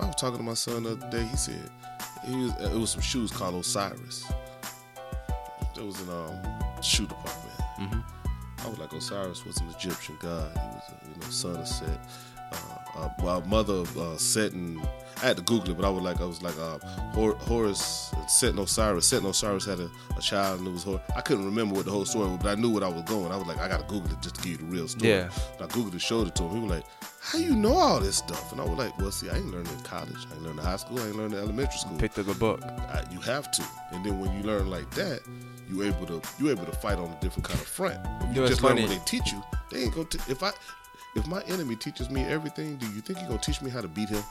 I 0.00 0.06
was 0.06 0.14
talking 0.14 0.38
to 0.38 0.42
my 0.42 0.54
son 0.54 0.84
the 0.84 0.92
other 0.92 1.10
day. 1.10 1.24
He 1.24 1.36
said 1.36 1.70
he 2.26 2.36
was 2.36 2.52
it 2.60 2.78
was 2.78 2.90
some 2.90 3.02
shoes 3.02 3.30
called 3.30 3.54
Osiris. 3.56 4.24
It 5.76 5.84
was 5.84 6.00
in 6.00 6.08
um 6.10 6.82
shoe 6.82 7.06
department. 7.06 7.60
Mm-hmm. 7.80 8.00
I 8.66 8.68
was 8.70 8.78
like 8.78 8.92
Osiris 8.92 9.44
was 9.44 9.58
an 9.58 9.68
Egyptian 9.76 10.16
god. 10.20 10.50
He 10.52 10.58
was 10.58 10.82
a, 10.88 11.08
you 11.08 11.20
know 11.20 11.28
son 11.30 11.56
of 11.56 11.68
Set. 11.68 11.98
Uh, 12.52 12.98
uh, 13.00 13.10
well, 13.22 13.40
mother 13.42 13.74
of 13.74 13.96
uh, 13.98 14.16
Set 14.16 14.52
and 14.52 14.80
I 15.18 15.26
had 15.26 15.36
to 15.36 15.42
Google 15.42 15.70
it, 15.70 15.76
but 15.76 15.84
I 15.84 15.90
was 15.90 16.02
like 16.02 16.20
I 16.20 16.24
was 16.24 16.42
like 16.42 16.56
uh, 16.58 16.78
Hor- 17.12 17.34
Horus 17.34 18.12
Set 18.28 18.50
and 18.50 18.60
Osiris. 18.60 19.06
Set 19.06 19.18
and 19.22 19.28
Osiris 19.28 19.64
had 19.66 19.80
a, 19.80 19.90
a 20.16 20.20
child 20.20 20.60
and 20.60 20.68
it 20.68 20.70
was 20.70 20.84
Horus. 20.84 21.00
I 21.16 21.20
couldn't 21.22 21.44
remember 21.44 21.74
what 21.74 21.84
the 21.86 21.90
whole 21.90 22.04
story 22.04 22.28
was, 22.28 22.38
but 22.42 22.56
I 22.56 22.60
knew 22.60 22.70
what 22.70 22.82
I 22.84 22.88
was 22.88 23.02
going. 23.02 23.32
I 23.32 23.36
was 23.36 23.46
like 23.46 23.58
I 23.58 23.68
gotta 23.68 23.84
Google 23.84 24.12
it 24.12 24.20
just 24.22 24.36
to 24.36 24.42
give 24.42 24.52
you 24.52 24.56
the 24.58 24.64
real 24.72 24.86
story. 24.88 25.10
Yeah. 25.10 25.28
I 25.60 25.64
googled 25.66 25.94
it, 25.94 26.00
showed 26.00 26.28
it 26.28 26.34
to 26.36 26.44
him. 26.44 26.54
He 26.54 26.60
was 26.60 26.70
like, 26.70 26.84
"How 27.20 27.38
you 27.38 27.56
know 27.56 27.72
all 27.74 27.98
this 28.00 28.16
stuff?" 28.16 28.52
And 28.52 28.60
I 28.60 28.64
was 28.64 28.78
like, 28.78 28.96
"Well, 28.98 29.10
see, 29.10 29.28
I 29.28 29.36
ain't 29.36 29.50
learned 29.50 29.68
in 29.68 29.80
college. 29.80 30.14
I 30.30 30.34
ain't 30.34 30.42
learned 30.44 30.58
in 30.60 30.64
high 30.64 30.76
school. 30.76 31.00
I 31.00 31.06
ain't 31.06 31.16
learned 31.16 31.34
in 31.34 31.40
elementary 31.40 31.78
school. 31.78 31.98
picked 31.98 32.18
up 32.18 32.28
a 32.28 32.34
book. 32.34 32.62
I, 32.64 33.02
you 33.10 33.20
have 33.20 33.50
to. 33.52 33.64
And 33.92 34.04
then 34.04 34.20
when 34.20 34.32
you 34.36 34.42
learn 34.44 34.70
like 34.70 34.88
that, 34.92 35.20
you 35.68 35.82
able 35.82 36.06
to 36.06 36.22
you 36.38 36.50
able 36.50 36.64
to 36.64 36.72
fight 36.72 36.98
on 36.98 37.10
a 37.10 37.20
different 37.20 37.48
kind 37.48 37.58
of 37.60 37.66
front. 37.66 37.98
If 38.22 38.36
you 38.36 38.42
know, 38.42 38.48
just 38.48 38.62
learn 38.62 38.76
what 38.80 38.88
they 38.88 38.98
teach 39.04 39.32
you, 39.32 39.42
they 39.70 39.82
ain't 39.82 39.94
gonna. 39.94 40.06
T- 40.06 40.20
if 40.30 40.42
I 40.44 40.52
if 41.18 41.26
my 41.26 41.42
enemy 41.42 41.76
teaches 41.76 42.08
me 42.10 42.22
everything, 42.22 42.76
do 42.76 42.86
you 42.86 43.00
think 43.00 43.18
he 43.18 43.26
gonna 43.26 43.38
teach 43.38 43.60
me 43.62 43.70
how 43.70 43.80
to 43.80 43.88
beat 43.88 44.08
him? 44.08 44.22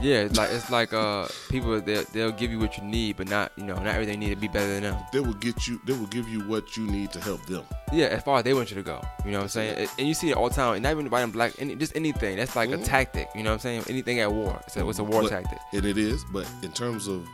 Yeah, 0.00 0.20
it's 0.22 0.36
like 0.38 0.50
it's 0.52 0.70
like 0.70 0.92
uh 0.94 1.28
people 1.50 1.78
they'll, 1.80 2.04
they'll 2.12 2.32
give 2.32 2.50
you 2.50 2.58
what 2.58 2.78
you 2.78 2.84
need, 2.84 3.16
but 3.16 3.28
not 3.28 3.52
you 3.56 3.64
know 3.64 3.74
not 3.74 3.88
everything 3.94 4.18
need 4.20 4.30
to 4.30 4.36
be 4.36 4.48
better 4.48 4.66
than 4.72 4.82
them. 4.84 4.96
They 5.12 5.20
will 5.20 5.34
get 5.34 5.66
you. 5.68 5.80
They 5.86 5.92
will 5.92 6.06
give 6.06 6.28
you 6.28 6.40
what 6.48 6.76
you 6.76 6.86
need 6.86 7.12
to 7.12 7.20
help 7.20 7.44
them. 7.46 7.64
Yeah, 7.92 8.06
as 8.06 8.22
far 8.22 8.38
as 8.38 8.44
they 8.44 8.54
want 8.54 8.70
you 8.70 8.76
to 8.76 8.82
go, 8.82 9.02
you 9.24 9.32
know 9.32 9.38
what 9.38 9.42
I'm 9.44 9.48
saying. 9.50 9.88
And 9.98 10.08
you 10.08 10.14
see 10.14 10.30
it 10.30 10.36
all 10.36 10.48
the 10.48 10.54
time, 10.54 10.74
and 10.74 10.82
not 10.82 10.92
even 10.92 11.10
white 11.10 11.22
and 11.22 11.32
black, 11.32 11.52
any, 11.58 11.74
just 11.76 11.94
anything. 11.94 12.36
That's 12.36 12.56
like 12.56 12.70
Mhm. 12.70 12.80
a 12.82 12.84
tactic, 12.84 13.28
you 13.34 13.42
know 13.42 13.50
what 13.50 13.54
I'm 13.54 13.60
saying. 13.60 13.84
Anything 13.88 14.20
at 14.20 14.32
war, 14.32 14.58
it's 14.66 14.76
a, 14.76 14.88
it's 14.88 14.98
a 14.98 15.04
war 15.04 15.22
But- 15.22 15.30
tactic. 15.30 15.58
and 15.74 15.84
it 15.84 15.98
is. 15.98 16.24
But 16.32 16.46
in 16.62 16.72
terms 16.72 17.06
of 17.06 17.26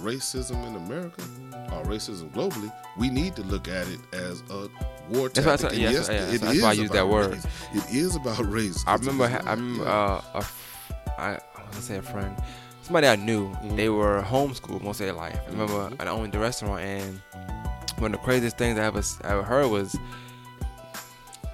racism 0.00 0.64
in 0.66 0.76
America 0.76 1.22
or 1.72 1.82
racism 1.84 2.30
globally, 2.32 2.72
we 2.98 3.08
need 3.08 3.34
to 3.36 3.42
look 3.42 3.66
at 3.68 3.88
it 3.88 4.00
as 4.12 4.42
a 4.50 4.68
war 5.10 5.28
That's 5.28 5.46
why 5.46 5.52
I 5.52 5.56
said- 5.56 5.72
yeah, 5.72 5.90
yes, 5.90 6.06
that's- 6.06 6.28
yeah, 6.28 6.34
it 6.34 6.40
that's 6.40 6.62
why 6.62 6.68
I 6.68 6.72
use 6.72 6.90
that 6.90 7.08
word. 7.08 7.32
race. 7.34 7.46
It 7.74 7.94
is 7.94 8.16
about 8.16 8.38
race. 8.52 8.84
I 8.86 8.94
remember, 8.96 9.26
about- 9.26 9.46
I 9.46 9.50
remember, 9.52 9.86
uh, 9.88 10.20
a 10.34 10.38
f- 10.38 10.92
I, 11.18 11.28
I 11.56 11.60
want 11.62 11.72
to 11.72 11.82
say 11.82 11.96
a 11.96 12.02
friend, 12.02 12.36
somebody 12.82 13.06
I 13.08 13.16
knew. 13.16 13.48
Mm-hmm. 13.50 13.76
They 13.76 13.88
were 13.88 14.22
homeschooled 14.22 14.82
most 14.82 15.00
of 15.00 15.06
their 15.06 15.14
life. 15.14 15.38
I 15.46 15.50
remember 15.50 15.90
I 16.00 16.06
owned 16.08 16.32
the 16.32 16.38
restaurant, 16.38 16.80
and 16.82 17.20
one 17.98 18.14
of 18.14 18.20
the 18.20 18.24
craziest 18.24 18.56
things 18.56 18.78
I 18.78 18.84
ever 18.84 19.02
I 19.24 19.32
ever 19.32 19.42
heard 19.42 19.66
was 19.68 19.96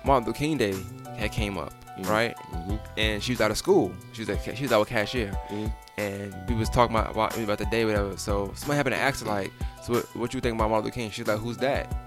Martin 0.04 0.26
Luther 0.26 0.38
King 0.38 0.58
Day 0.58 0.74
had 1.16 1.32
came 1.32 1.56
up, 1.56 1.72
right? 2.02 2.36
Mhm. 2.52 2.78
And 2.98 3.22
she 3.22 3.32
was 3.32 3.40
out 3.40 3.50
of 3.50 3.56
school. 3.56 3.92
She 4.12 4.22
was 4.22 4.28
a, 4.28 4.54
she 4.56 4.62
was 4.64 4.72
our 4.72 4.84
cashier, 4.84 5.32
Mhm. 5.50 5.72
and 5.96 6.34
we 6.48 6.54
was 6.54 6.68
talking 6.68 6.94
about, 6.94 7.10
about 7.12 7.36
about 7.38 7.58
the 7.58 7.66
day, 7.66 7.84
whatever. 7.84 8.16
So 8.18 8.52
somebody 8.54 8.76
happened 8.76 8.94
to 8.96 9.00
ask 9.00 9.24
her 9.24 9.30
like, 9.30 9.50
"So 9.82 9.94
what, 9.94 10.16
what 10.16 10.34
you 10.34 10.40
think 10.40 10.56
about 10.56 10.68
Martin 10.68 10.84
Luther 10.86 10.94
King?" 10.94 11.10
She 11.10 11.22
was 11.22 11.28
like, 11.28 11.38
"Who's 11.38 11.56
that?" 11.58 12.03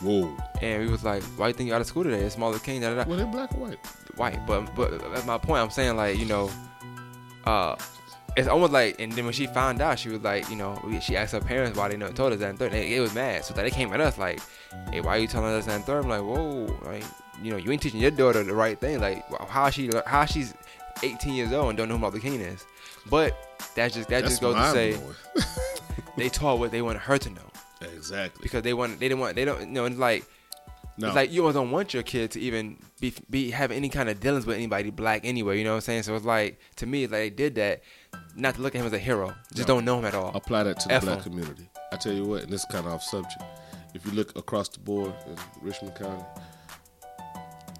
Whoa. 0.00 0.36
And 0.60 0.84
we 0.84 0.90
was 0.90 1.04
like, 1.04 1.22
"Why 1.36 1.48
you 1.48 1.54
think 1.54 1.68
you 1.68 1.74
out 1.74 1.80
of 1.80 1.86
school 1.86 2.04
today? 2.04 2.20
It's 2.20 2.36
Martin 2.36 2.54
Luther 2.54 2.64
King." 2.64 2.80
Da, 2.82 2.94
da, 2.94 3.04
da 3.04 3.08
Well, 3.08 3.18
they 3.18 3.24
black 3.24 3.52
or 3.54 3.68
white. 3.68 3.78
white. 4.16 4.46
But 4.46 4.74
but 4.74 4.92
at 4.92 5.26
my 5.26 5.38
point, 5.38 5.62
I'm 5.62 5.70
saying 5.70 5.96
like 5.96 6.18
you 6.18 6.26
know, 6.26 6.50
uh, 7.44 7.76
it's 8.36 8.48
almost 8.48 8.72
like. 8.72 9.00
And 9.00 9.12
then 9.12 9.24
when 9.24 9.32
she 9.34 9.46
found 9.46 9.80
out, 9.80 9.98
she 9.98 10.08
was 10.10 10.20
like, 10.20 10.48
you 10.50 10.56
know, 10.56 10.78
she 11.00 11.16
asked 11.16 11.32
her 11.32 11.40
parents 11.40 11.78
why 11.78 11.88
they 11.88 11.96
never 11.96 12.12
told 12.12 12.32
us 12.32 12.40
that 12.40 12.50
and 12.50 12.58
third. 12.58 12.72
They, 12.72 12.90
they 12.90 13.00
was 13.00 13.14
mad, 13.14 13.44
so 13.44 13.54
that 13.54 13.62
they 13.62 13.70
came 13.70 13.92
at 13.92 14.00
us 14.00 14.18
like, 14.18 14.40
hey, 14.90 15.00
why 15.00 15.16
are 15.16 15.18
you 15.18 15.26
telling 15.26 15.52
us 15.54 15.66
that 15.66 15.76
and 15.76 15.84
third? 15.84 16.04
I'm 16.04 16.10
like, 16.10 16.22
whoa, 16.22 16.66
like 16.84 17.04
you 17.42 17.50
know, 17.50 17.56
you 17.56 17.70
ain't 17.72 17.82
teaching 17.82 18.00
your 18.00 18.10
daughter 18.10 18.42
the 18.42 18.54
right 18.54 18.78
thing. 18.78 19.00
Like 19.00 19.24
how 19.48 19.70
she 19.70 19.90
how 20.06 20.24
she's 20.24 20.54
18 21.02 21.34
years 21.34 21.52
old 21.52 21.70
and 21.70 21.78
don't 21.78 21.88
know 21.88 21.94
who 21.94 22.00
Martin 22.00 22.20
Luther 22.20 22.30
King 22.30 22.40
is. 22.40 22.64
But 23.08 23.34
that 23.74 23.92
just 23.92 24.08
that 24.08 24.22
That's 24.22 24.38
just 24.38 24.42
goes 24.42 24.56
to 24.56 24.70
say 24.72 24.98
they 26.16 26.28
taught 26.28 26.58
what 26.58 26.70
they 26.70 26.82
wanted 26.82 27.02
her 27.02 27.18
to 27.18 27.30
know 27.30 27.42
exactly. 27.80 28.42
because 28.42 28.62
they 28.62 28.72
want 28.74 28.98
they 29.00 29.08
didn't 29.08 29.20
want 29.20 29.36
they 29.36 29.44
don't 29.44 29.60
you 29.60 29.66
know 29.66 29.84
it's 29.84 29.96
like 29.98 30.24
No. 30.98 31.08
it's 31.08 31.16
like 31.16 31.30
you 31.32 31.50
don't 31.52 31.70
want 31.70 31.92
your 31.94 32.02
kid 32.02 32.30
to 32.32 32.40
even 32.40 32.78
be 33.00 33.12
be 33.28 33.50
have 33.50 33.70
any 33.70 33.88
kind 33.90 34.08
of 34.08 34.18
dealings 34.20 34.46
with 34.46 34.56
anybody 34.56 34.90
black 34.90 35.22
anyway. 35.24 35.58
You 35.58 35.64
know 35.64 35.70
what 35.72 35.76
I'm 35.76 35.80
saying? 35.82 36.02
So 36.04 36.14
it's 36.16 36.24
like 36.24 36.58
to 36.76 36.86
me, 36.86 37.04
it's 37.04 37.12
like 37.12 37.20
they 37.20 37.30
did 37.30 37.54
that 37.56 37.82
not 38.34 38.54
to 38.54 38.62
look 38.62 38.74
at 38.74 38.80
him 38.80 38.86
as 38.86 38.92
a 38.94 38.98
hero. 38.98 39.34
Just 39.54 39.68
No. 39.68 39.74
don't 39.74 39.84
know 39.84 39.98
him 39.98 40.06
at 40.06 40.14
all. 40.14 40.32
apply 40.34 40.62
that 40.62 40.80
to 40.80 40.88
the 40.88 40.94
F 40.94 41.02
black 41.02 41.18
'em. 41.18 41.22
community. 41.24 41.68
I 41.92 41.96
tell 41.96 42.12
you 42.14 42.24
what, 42.24 42.42
and 42.44 42.50
this 42.52 42.60
is 42.60 42.66
kind 42.70 42.86
of 42.86 42.92
off 42.94 43.02
subject. 43.02 43.42
If 43.94 44.04
you 44.06 44.12
look 44.12 44.36
across 44.38 44.68
the 44.70 44.80
board 44.80 45.12
in 45.26 45.36
Richmond 45.62 45.94
County, 45.96 46.24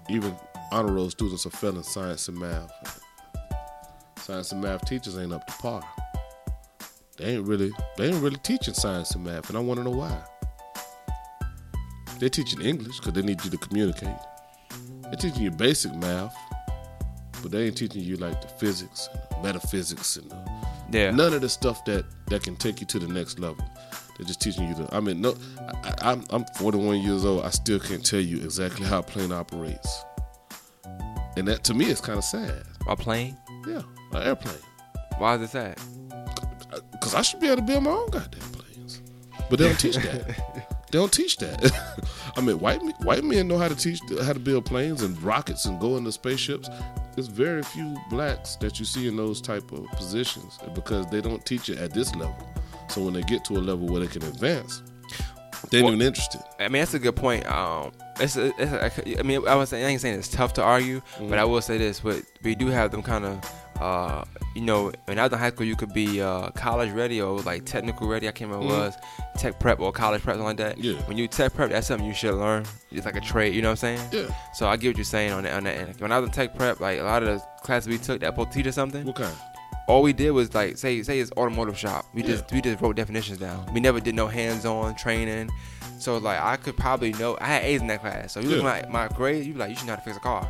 even 0.09 0.35
honor 0.71 0.93
roll 0.93 1.09
students 1.09 1.45
are 1.45 1.49
failing 1.51 1.83
science 1.83 2.27
and 2.27 2.37
math. 2.37 2.71
Science 4.19 4.51
and 4.51 4.61
math 4.61 4.85
teachers 4.85 5.17
ain't 5.17 5.33
up 5.33 5.45
to 5.47 5.53
par. 5.53 5.81
They 7.17 7.35
ain't 7.35 7.47
really 7.47 7.71
they 7.97 8.09
ain't 8.09 8.21
really 8.21 8.37
teaching 8.37 8.73
science 8.73 9.11
and 9.15 9.23
math, 9.23 9.49
and 9.49 9.57
I 9.57 9.61
want 9.61 9.79
to 9.79 9.83
know 9.83 9.91
why. 9.91 10.17
They're 12.19 12.29
teaching 12.29 12.61
English 12.61 12.99
because 12.99 13.13
they 13.13 13.21
need 13.21 13.43
you 13.43 13.51
to 13.51 13.57
communicate. 13.57 14.15
They're 15.03 15.13
teaching 15.13 15.41
you 15.43 15.51
basic 15.51 15.93
math, 15.95 16.35
but 17.41 17.51
they 17.51 17.65
ain't 17.65 17.77
teaching 17.77 18.03
you 18.03 18.17
like 18.17 18.41
the 18.41 18.47
physics, 18.47 19.09
and 19.11 19.21
the 19.31 19.47
metaphysics, 19.47 20.17
and 20.17 20.29
the 20.29 20.37
Yeah. 20.91 21.11
None 21.11 21.33
of 21.33 21.41
the 21.41 21.49
stuff 21.49 21.83
that 21.85 22.05
that 22.27 22.43
can 22.43 22.55
take 22.55 22.81
you 22.81 22.87
to 22.87 22.99
the 22.99 23.07
next 23.07 23.39
level. 23.39 23.63
They're 24.17 24.25
just 24.27 24.41
teaching 24.41 24.67
you 24.67 24.75
the. 24.75 24.95
I 24.95 24.99
mean, 24.99 25.21
no, 25.21 25.35
I, 25.59 25.93
I, 26.01 26.11
I'm 26.11 26.23
I'm 26.29 26.45
41 26.57 27.01
years 27.01 27.25
old. 27.25 27.43
I 27.43 27.49
still 27.49 27.79
can't 27.79 28.05
tell 28.05 28.19
you 28.19 28.37
exactly 28.37 28.85
how 28.85 28.99
a 28.99 29.03
plane 29.03 29.31
operates, 29.31 30.03
and 31.35 31.47
that 31.47 31.63
to 31.65 31.73
me 31.73 31.85
is 31.85 31.99
kind 32.01 32.17
of 32.17 32.23
sad. 32.23 32.63
A 32.87 32.95
plane? 32.95 33.37
Yeah, 33.67 33.81
an 34.13 34.23
airplane, 34.23 34.55
why 35.17 35.35
is 35.35 35.41
it 35.41 35.49
sad? 35.49 35.77
Because 36.91 37.15
I 37.15 37.21
should 37.21 37.39
be 37.39 37.47
able 37.47 37.57
to 37.57 37.61
build 37.63 37.83
my 37.83 37.91
own 37.91 38.09
goddamn 38.09 38.41
planes, 38.51 39.01
but 39.49 39.59
they 39.59 39.65
don't 39.65 39.79
teach 39.79 39.95
that. 39.95 40.27
they 40.91 40.97
don't 40.97 41.11
teach 41.11 41.37
that. 41.37 41.71
I 42.35 42.41
mean, 42.41 42.59
white 42.59 42.83
men, 42.83 42.93
white 43.01 43.23
men 43.23 43.47
know 43.47 43.57
how 43.57 43.67
to 43.67 43.75
teach 43.75 43.99
how 44.23 44.33
to 44.33 44.39
build 44.39 44.65
planes 44.65 45.01
and 45.01 45.21
rockets 45.21 45.65
and 45.65 45.79
go 45.79 45.97
into 45.97 46.11
spaceships. 46.11 46.69
There's 47.15 47.27
very 47.27 47.63
few 47.63 47.95
blacks 48.11 48.57
that 48.57 48.77
you 48.79 48.85
see 48.85 49.07
in 49.07 49.15
those 49.17 49.41
type 49.41 49.71
of 49.71 49.87
positions 49.93 50.59
because 50.75 51.07
they 51.07 51.19
don't 51.19 51.43
teach 51.45 51.67
it 51.69 51.79
at 51.79 51.91
this 51.93 52.13
level. 52.15 52.37
So 52.89 53.01
when 53.01 53.13
they 53.13 53.23
get 53.23 53.43
to 53.45 53.53
a 53.53 53.59
level 53.59 53.87
where 53.87 54.01
they 54.01 54.07
can 54.07 54.21
advance, 54.23 54.83
they're 55.71 55.83
Well- 55.83 55.93
even 55.93 56.05
interested. 56.05 56.41
I 56.59 56.67
mean, 56.69 56.81
that's 56.81 56.93
a 56.93 56.99
good 56.99 57.15
point. 57.15 57.45
Um, 57.47 57.91
it's, 58.19 58.37
a, 58.37 58.53
it's 58.59 58.97
a, 58.99 59.19
I 59.19 59.23
mean, 59.23 59.47
I 59.47 59.55
was 59.55 59.69
saying, 59.69 59.83
I 59.83 59.89
ain't 59.89 60.01
saying 60.01 60.19
it's 60.19 60.27
tough 60.27 60.53
to 60.53 60.63
argue, 60.63 61.01
but 61.21 61.39
I 61.39 61.43
will 61.45 61.61
say 61.61 61.77
this: 61.79 61.99
but 61.99 62.21
we 62.43 62.53
do 62.55 62.67
have 62.67 62.91
them 62.91 63.01
kind 63.01 63.25
of, 63.25 63.39
uh, 63.79 64.23
you 64.55 64.61
know, 64.61 64.91
when 65.05 65.19
I 65.19 65.23
was 65.23 65.33
in 65.33 65.39
high 65.39 65.49
school, 65.49 65.65
you 65.65 65.75
could 65.75 65.93
be 65.93 66.21
uh, 66.21 66.49
college 66.51 66.91
ready 66.91 67.21
or 67.21 67.39
like 67.41 67.65
technical 67.65 68.07
ready. 68.07 68.27
I 68.27 68.31
can't 68.31 68.49
remember 68.51 68.73
what 68.73 68.81
it 68.81 68.85
was 68.87 68.95
tech 69.37 69.59
prep 69.59 69.79
or 69.79 69.91
college 69.91 70.21
prep, 70.23 70.35
something 70.35 70.45
like 70.47 70.57
that. 70.57 70.77
Yeah. 70.79 70.93
When 71.07 71.17
you 71.17 71.27
tech 71.27 71.53
prep, 71.53 71.69
that's 71.69 71.87
something 71.87 72.07
you 72.07 72.13
should 72.13 72.33
learn. 72.35 72.65
It's 72.91 73.05
like 73.05 73.15
a 73.15 73.21
trade. 73.21 73.53
You 73.53 73.61
know 73.61 73.69
what 73.69 73.83
I'm 73.83 73.97
saying? 73.97 74.09
Yeah. 74.11 74.35
So 74.53 74.67
I 74.67 74.77
get 74.77 74.89
what 74.89 74.97
you're 74.97 75.03
saying 75.05 75.31
on 75.31 75.43
that. 75.43 75.53
On 75.53 75.63
that 75.65 75.77
end. 75.77 75.99
When 76.01 76.11
I 76.11 76.19
was 76.19 76.29
in 76.29 76.33
tech 76.33 76.55
prep, 76.55 76.79
like 76.79 76.99
a 76.99 77.03
lot 77.03 77.21
of 77.23 77.29
the 77.39 77.45
classes 77.61 77.87
we 77.87 77.97
took 77.97 78.21
that 78.21 78.35
teach 78.51 78.65
us 78.67 78.75
something, 78.75 79.05
What 79.05 79.15
kind? 79.15 79.35
all 79.87 80.01
we 80.01 80.11
did 80.11 80.31
was 80.31 80.53
like 80.53 80.77
say 80.77 81.01
say 81.03 81.19
it's 81.19 81.31
automotive 81.37 81.77
shop. 81.77 82.05
We 82.13 82.21
Yeah. 82.21 82.29
just 82.29 82.51
we 82.51 82.61
just 82.61 82.81
wrote 82.81 82.95
definitions 82.95 83.37
down. 83.37 83.71
We 83.73 83.79
never 83.79 83.99
did 83.99 84.15
no 84.15 84.27
hands 84.27 84.65
on 84.65 84.95
training. 84.95 85.49
So 85.99 86.17
like 86.17 86.39
I 86.41 86.57
could 86.57 86.75
probably 86.77 87.13
know 87.13 87.37
I 87.39 87.45
had 87.47 87.63
A's 87.63 87.81
in 87.81 87.87
that 87.87 88.01
class. 88.01 88.33
So 88.33 88.39
you 88.39 88.49
look 88.49 88.63
Yeah. 88.63 88.73
at 88.73 88.89
my, 88.91 89.07
my 89.07 89.15
grade, 89.15 89.45
you 89.45 89.53
be 89.53 89.59
like, 89.59 89.69
you 89.69 89.75
should 89.75 89.85
know 89.87 89.93
how 89.93 89.97
to 89.99 90.03
fix 90.03 90.17
a 90.17 90.19
car. 90.19 90.49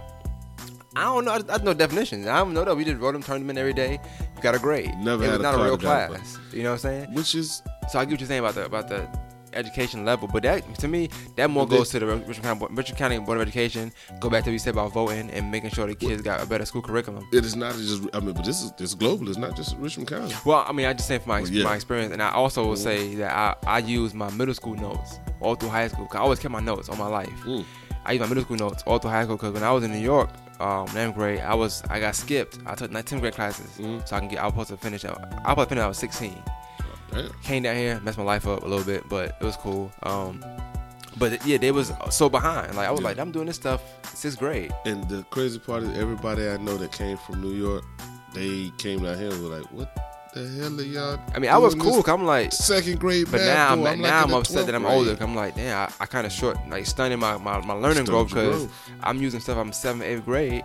I 0.98 1.04
don't 1.04 1.26
know. 1.26 1.32
I, 1.32 1.42
I 1.56 1.58
know 1.64 1.74
definitions. 1.74 2.28
I 2.28 2.40
don't 2.40 2.54
know 2.54 2.66
that 2.66 2.76
we 2.76 2.84
just 2.84 3.00
wrote 3.00 3.14
them, 3.14 3.24
turned 3.24 3.42
them 3.44 3.50
in 3.52 3.58
every 3.58 3.74
day. 3.74 4.00
You 4.36 4.42
got 4.42 4.56
a 4.56 4.60
grade. 4.60 4.92
Never 4.98 5.24
it 5.24 5.28
had 5.30 5.40
was 5.40 5.40
a 5.40 5.44
not 5.44 5.56
a 5.56 5.64
real 5.64 5.78
car 5.78 5.98
that 5.98 6.10
got 6.10 6.18
class. 6.20 6.40
You 6.54 6.64
know 6.64 6.72
what 6.72 6.86
I'm 6.86 6.92
saying? 6.92 7.14
Which 7.14 7.36
is 7.36 7.62
So 7.90 8.00
I 8.00 8.06
get 8.06 8.12
what 8.14 8.20
you're 8.22 8.28
saying 8.28 8.40
about 8.40 8.56
the 8.56 8.66
about 8.66 8.88
the 8.88 9.08
education 9.54 10.06
level, 10.06 10.28
but 10.32 10.44
that 10.44 10.62
to 10.76 10.88
me 10.88 11.10
that 11.36 11.50
more 11.50 11.66
But 11.66 11.72
they- 11.72 11.78
goes 11.78 11.90
to 11.92 12.00
the 12.00 12.06
Richmond 12.06 12.44
County, 12.44 12.60
Bo- 12.60 12.68
Richmond 12.68 12.98
County 12.98 13.20
Board 13.20 13.38
of 13.38 13.42
Education. 13.44 13.92
Go 14.20 14.30
back 14.30 14.44
to 14.44 14.50
what 14.50 14.54
you 14.54 14.60
said 14.60 14.74
about 14.74 14.92
voting 14.94 15.32
and 15.32 15.50
making 15.50 15.70
sure 15.72 15.88
the 15.88 15.96
kids 15.96 16.22
got 16.22 16.44
a 16.44 16.46
better 16.46 16.66
school 16.66 16.82
curriculum. 16.82 17.28
it 17.34 17.46
is 17.46 17.56
not 17.56 17.74
just. 17.76 18.04
I 18.14 18.20
mean, 18.20 18.34
but 18.34 18.46
this 18.46 18.62
is 18.62 18.74
it's 18.78 18.94
global. 18.94 19.30
It's 19.30 19.38
not 19.38 19.56
just 19.56 19.76
Richmond 19.78 20.10
County. 20.10 20.36
Well, 20.46 20.64
I 20.68 20.74
mean, 20.74 20.86
I 20.86 20.94
just 20.94 21.08
say 21.08 21.18
from 21.20 21.30
my, 21.30 21.42
Well, 21.42 21.50
yeah. 21.52 21.64
my 21.64 21.76
experience, 21.76 22.12
and 22.14 22.22
I 22.22 22.32
also 22.32 22.66
will 22.68 22.76
say 22.76 23.16
that 23.16 23.32
I, 23.34 23.56
I 23.66 23.78
use 23.80 24.14
my 24.14 24.30
middle 24.32 24.54
school 24.54 24.76
notes 24.76 25.20
all 25.40 25.56
through 25.56 25.70
high 25.70 25.88
school. 25.88 26.06
'cause 26.08 26.18
I 26.18 26.20
always 26.22 26.40
kept 26.40 26.52
my 26.52 26.60
notes 26.60 26.90
all 26.90 26.98
my 26.98 27.08
life. 27.08 27.30
Mm. 27.46 27.66
I 28.08 28.14
use 28.14 28.22
my 28.22 28.28
middle 28.28 28.44
school 28.44 28.58
notes 28.58 28.84
all 28.88 28.98
through 29.00 29.12
high 29.12 29.24
school 29.24 29.36
because 29.38 29.54
when 29.54 29.64
I 29.64 29.72
was 29.72 29.84
in 29.84 29.92
New 29.92 29.98
York, 30.00 30.30
um, 30.60 30.88
ninth 30.96 31.14
grade, 31.16 31.42
I 31.42 31.54
was 31.54 31.84
I 31.90 32.00
got 32.00 32.16
skipped. 32.16 32.58
I 32.66 32.74
took 32.76 32.90
my 32.92 33.02
10th 33.02 33.20
grade 33.22 33.34
classes, 33.36 33.78
Mm. 33.78 34.08
so 34.08 34.16
I 34.16 34.20
can 34.20 34.30
get. 34.30 34.40
I 34.40 34.46
was 34.46 34.54
supposed 34.54 34.70
to 34.70 34.78
finish. 34.78 35.06
I 35.06 35.10
was 35.12 35.20
supposed 35.48 35.70
to 35.70 35.76
finish. 35.76 35.84
I 35.84 35.88
was 35.88 35.98
16. 35.98 36.44
Damn. 37.12 37.30
Came 37.44 37.64
down 37.64 37.76
here, 37.76 38.00
messed 38.04 38.18
my 38.18 38.24
life 38.24 38.48
up 38.48 38.64
a 38.64 38.68
little 38.68 38.84
bit, 38.86 39.04
but 39.10 39.38
it 39.40 39.44
was 39.44 39.56
cool. 39.58 39.92
Um, 40.04 40.44
but 41.18 41.46
yeah, 41.46 41.58
they 41.58 41.72
was 41.72 41.92
so 42.10 42.30
behind. 42.30 42.76
Like 42.76 42.88
I 42.88 42.92
was 42.92 43.02
Yeah. 43.02 43.08
like, 43.08 43.20
I'm 43.20 43.32
doing 43.32 43.46
this 43.48 43.56
stuff 43.56 43.82
sixth 44.14 44.40
grade. 44.40 44.74
And 44.86 45.08
the 45.10 45.24
crazy 45.30 45.60
part 45.60 45.84
is, 45.84 45.98
everybody 45.98 46.48
I 46.50 46.58
know 46.58 46.78
that 46.78 46.92
came 46.92 47.18
from 47.18 47.42
New 47.42 47.54
York, 47.54 47.84
they 48.34 48.72
came 48.78 49.04
down 49.04 49.18
here 49.18 49.30
and 49.32 49.42
were 49.44 49.58
like, 49.58 49.66
"What 49.72 49.90
the 50.38 50.62
hell 50.62 50.80
are 50.80 50.84
y'all?" 50.84 51.20
I 51.36 51.40
mean, 51.40 51.52
I 51.52 51.58
was 51.58 51.76
cool. 51.76 52.04
I'm 52.08 52.26
like, 52.26 52.52
second 52.54 53.00
grade 53.00 53.28
But 53.32 53.42
now, 53.42 53.72
I'm, 53.72 53.82
like 53.82 54.00
now 54.00 54.24
in 54.24 54.30
I'm 54.30 54.34
upset 54.36 54.66
that 54.66 54.76
I'm 54.76 54.84
grade. 54.84 54.94
older. 54.94 55.18
I'm 55.20 55.36
like, 55.36 55.56
damn, 55.56 55.90
I, 55.90 55.94
I 56.04 56.06
kind 56.06 56.26
of 56.26 56.32
short, 56.32 56.58
like 56.70 56.86
stunning 56.86 57.20
my, 57.20 57.38
my, 57.38 57.60
my 57.66 57.74
learning 57.74 58.06
growth 58.06 58.30
because. 58.30 58.68
I'm 59.02 59.22
using 59.22 59.40
stuff 59.40 59.58
I'm 59.58 59.72
seventh, 59.74 60.04
eighth 60.04 60.26
grade. 60.26 60.64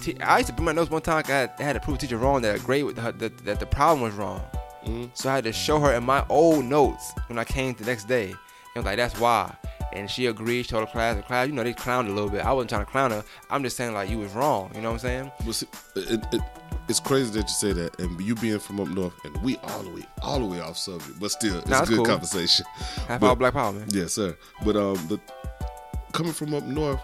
Te- 0.00 0.18
I 0.20 0.38
used 0.38 0.48
to 0.48 0.54
put 0.54 0.64
my 0.64 0.72
notes 0.72 0.90
one 0.90 1.02
time. 1.02 1.22
I 1.28 1.48
had, 1.62 1.72
to 1.74 1.80
prove 1.80 1.96
a 1.96 2.00
teacher 2.00 2.16
wrong 2.16 2.42
that 2.42 2.56
a 2.56 2.58
grade 2.58 2.84
with 2.84 2.98
her, 2.98 3.12
that, 3.12 3.38
that 3.44 3.60
the 3.60 3.66
problem 3.66 4.00
was 4.00 4.14
wrong. 4.14 4.40
Mhm. 4.86 5.10
So 5.14 5.30
I 5.30 5.34
had 5.36 5.44
to 5.44 5.52
show 5.52 5.78
her 5.80 5.92
in 5.94 6.04
my 6.04 6.24
old 6.28 6.64
notes 6.64 7.12
when 7.28 7.38
I 7.38 7.44
came 7.44 7.74
the 7.74 7.84
next 7.84 8.04
day. 8.04 8.26
And 8.30 8.36
I 8.76 8.78
was 8.80 8.84
like, 8.86 8.96
that's 8.96 9.18
why. 9.20 9.54
And 9.92 10.10
she 10.10 10.26
agreed. 10.26 10.64
She 10.64 10.70
told 10.70 10.88
the 10.88 10.90
class, 10.90 11.16
the 11.16 11.22
class, 11.22 11.46
you 11.46 11.52
know, 11.52 11.62
they 11.62 11.72
clowned 11.72 12.08
a 12.08 12.10
little 12.12 12.28
bit. 12.30 12.44
I 12.44 12.52
wasn't 12.52 12.70
trying 12.70 12.84
to 12.84 12.90
clown 12.90 13.10
her. 13.12 13.24
I'm 13.50 13.62
just 13.62 13.76
saying 13.76 13.94
like 13.94 14.10
you 14.10 14.18
was 14.18 14.32
wrong. 14.32 14.72
You 14.74 14.80
know 14.80 14.88
what 14.88 14.94
I'm 14.94 14.98
saying? 15.00 15.32
But 15.44 15.54
see, 15.54 15.66
it, 15.96 16.24
it, 16.32 16.40
it's 16.88 17.00
crazy 17.00 17.30
that 17.32 17.42
you 17.48 17.54
say 17.54 17.72
that, 17.72 17.98
and 18.00 18.20
you 18.20 18.34
being 18.34 18.58
from 18.58 18.80
up 18.80 18.88
north, 18.88 19.14
and 19.24 19.36
we 19.42 19.56
all 19.58 19.82
the 19.82 19.90
way, 19.90 20.06
all 20.22 20.38
the 20.38 20.46
way 20.46 20.60
off 20.60 20.76
subject, 20.76 21.18
but 21.20 21.30
still, 21.30 21.58
it's 21.58 21.68
Nah, 21.68 21.82
a 21.82 21.86
good 21.86 21.96
cool. 21.96 22.04
conversation. 22.06 22.66
Half 23.08 23.20
But- 23.20 23.26
all 23.28 23.36
black 23.36 23.52
power, 23.54 23.72
man. 23.72 23.86
Yes, 23.90 24.12
sir. 24.12 24.36
But 24.64 24.76
um, 24.76 24.94
the 25.08 25.18
coming 26.12 26.32
from 26.32 26.54
up 26.54 26.64
north, 26.64 27.00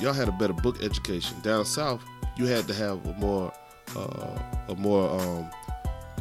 y'all 0.00 0.12
had 0.12 0.28
a 0.28 0.32
better 0.32 0.52
book 0.52 0.82
education. 0.82 1.36
Down 1.42 1.64
south, 1.64 2.02
you 2.36 2.46
had 2.46 2.66
to 2.68 2.74
have 2.74 3.04
a 3.06 3.12
more, 3.14 3.52
uh, 3.96 4.38
a 4.68 4.74
more 4.76 5.20
um, 5.20 5.50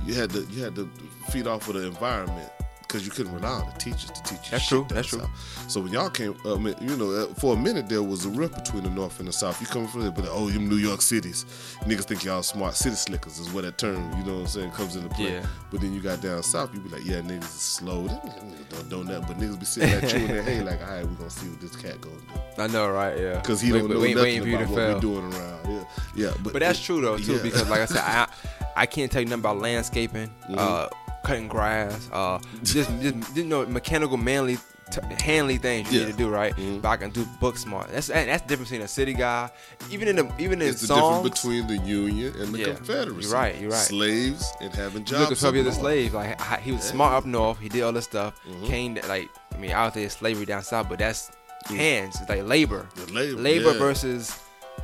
you 0.05 0.13
had 0.13 0.29
to 0.31 0.41
you 0.51 0.63
had 0.63 0.75
to 0.75 0.89
feed 1.29 1.47
off 1.47 1.67
of 1.67 1.75
the 1.75 1.85
environment 1.85 2.49
because 2.87 3.05
you 3.05 3.11
couldn't 3.11 3.33
rely 3.33 3.49
on 3.49 3.65
the 3.69 3.77
teachers 3.79 4.11
to 4.11 4.23
teach 4.23 4.45
you. 4.45 4.51
That's 4.51 4.67
true, 4.67 4.85
that's 4.89 5.07
true. 5.09 5.19
south. 5.19 5.65
So 5.71 5.81
when 5.81 5.91
y'all 5.91 6.09
came, 6.09 6.35
uh, 6.45 6.55
I 6.55 6.57
mean, 6.57 6.75
you 6.79 6.95
know, 6.95 7.11
uh, 7.11 7.27
for 7.35 7.53
a 7.53 7.57
minute 7.57 7.89
there 7.89 8.01
was 8.03 8.25
a 8.25 8.29
rift 8.29 8.55
between 8.55 8.83
the 8.83 8.89
north 8.89 9.19
and 9.19 9.27
the 9.27 9.33
south. 9.33 9.59
You 9.59 9.67
coming 9.67 9.87
from 9.89 10.01
there, 10.01 10.11
but 10.11 10.25
oh, 10.29 10.47
you 10.47 10.59
New 10.59 10.77
York 10.77 11.01
cities, 11.01 11.45
niggas 11.81 12.05
think 12.05 12.23
y'all 12.23 12.43
smart. 12.43 12.75
City 12.75 12.95
slickers 12.95 13.39
is 13.39 13.51
where 13.51 13.63
that 13.63 13.77
term, 13.77 13.97
you 14.17 14.23
know 14.23 14.35
what 14.35 14.41
I'm 14.41 14.47
saying, 14.47 14.71
comes 14.71 14.95
into 14.95 15.09
play. 15.09 15.33
Yeah. 15.33 15.45
But 15.71 15.81
then 15.81 15.93
you 15.93 16.01
got 16.01 16.21
down 16.21 16.41
south, 16.43 16.73
you 16.73 16.79
be 16.79 16.89
like, 16.89 17.05
yeah, 17.05 17.19
niggas 17.21 17.43
is 17.43 17.49
slow. 17.49 18.07
Them 18.07 18.17
niggas 18.21 18.69
don't 18.89 18.89
know 18.89 19.19
nothing. 19.19 19.35
But 19.35 19.43
niggas 19.43 19.59
be 19.59 19.65
sitting 19.65 19.89
at 19.89 20.13
you 20.13 20.19
in 20.19 20.27
their 20.27 20.41
hey, 20.43 20.61
like, 20.63 20.81
all 20.81 20.87
right, 20.95 21.05
we 21.07 21.15
gonna 21.15 21.29
see 21.29 21.47
what 21.49 21.59
this 21.61 21.75
cat 21.75 21.99
gonna 22.01 22.15
do. 22.15 22.61
I 22.61 22.67
know, 22.67 22.89
right? 22.89 23.17
Yeah. 23.17 23.39
Because 23.39 23.61
he 23.61 23.71
Wait- 23.71 23.79
don't 23.79 23.89
know 23.91 23.99
wait- 23.99 24.15
nothing 24.15 24.35
you 24.47 24.55
about 24.57 24.69
what 24.69 24.95
we 24.95 24.99
doing 25.01 25.33
around. 25.33 25.59
Yeah, 25.67 25.83
yeah. 26.15 26.33
But, 26.41 26.53
But 26.53 26.59
that's 26.59 26.79
true 26.83 27.01
though 27.01 27.17
too, 27.17 27.33
yeah. 27.35 27.43
because 27.43 27.69
like 27.69 27.81
I 27.81 27.85
said, 27.85 28.01
I 28.03 28.27
I 28.75 28.85
can't 28.85 29.11
tell 29.11 29.21
you 29.21 29.27
nothing 29.27 29.39
about 29.41 29.57
landscaping, 29.59 30.29
uh, 30.55 30.87
cutting 31.27 31.47
grass, 31.47 32.09
uh, 32.13 32.39
just 32.63 32.89
just 33.01 33.35
you 33.35 33.43
know 33.43 33.65
mechanical, 33.65 34.17
manly, 34.17 34.55
t- 34.91 35.01
handly 35.19 35.57
things 35.57 35.91
you 35.91 35.99
Yeah. 35.99 36.05
need 36.05 36.11
to 36.13 36.17
do 36.17 36.29
right. 36.29 36.55
Mhm. 36.55 36.81
But 36.81 36.89
I 36.89 36.97
can 36.97 37.09
do 37.11 37.25
book 37.41 37.57
smart. 37.57 37.89
That's 37.91 38.09
and 38.09 38.29
that's 38.29 38.43
the 38.43 38.47
difference 38.49 38.69
between 38.69 38.85
a 38.85 38.87
city 38.87 39.13
guy, 39.13 39.49
even 39.89 40.07
in 40.07 40.15
the 40.15 40.31
even 40.39 40.61
in 40.61 40.69
it's 40.69 40.81
the 40.81 40.87
songs. 40.87 41.29
difference 41.29 41.41
between 41.41 41.67
the 41.67 41.85
Union 41.85 42.33
and 42.41 42.53
the 42.53 42.59
Yeah. 42.59 42.73
Confederacy. 42.75 43.21
You're 43.27 43.33
right, 43.41 43.55
you're 43.59 43.71
right. 43.71 43.85
Slaves 43.87 44.51
and 44.61 44.73
having 44.73 45.03
jobs. 45.03 45.21
look 45.21 45.31
at 45.33 45.37
twelve 45.39 45.55
years 45.55 45.75
slave. 45.75 46.13
Like 46.13 46.39
he 46.61 46.71
was 46.71 46.85
Yeah. 46.85 46.91
smart 46.91 47.13
up 47.13 47.25
north. 47.25 47.59
He 47.59 47.69
did 47.69 47.83
all 47.83 47.91
this 47.91 48.05
stuff. 48.05 48.33
Mhm. 48.49 48.67
Came 48.67 48.95
to, 48.95 49.07
like 49.07 49.29
I 49.53 49.57
mean, 49.57 49.71
out 49.71 49.93
there 49.93 50.09
slavery 50.09 50.45
down 50.45 50.63
south, 50.63 50.87
but 50.89 50.99
that's 50.99 51.29
hands. 51.67 52.15
It's 52.21 52.29
like 52.29 52.43
labor. 52.47 52.87
The 52.95 53.11
labor, 53.11 53.41
Labor 53.41 53.73
versus, 53.73 54.31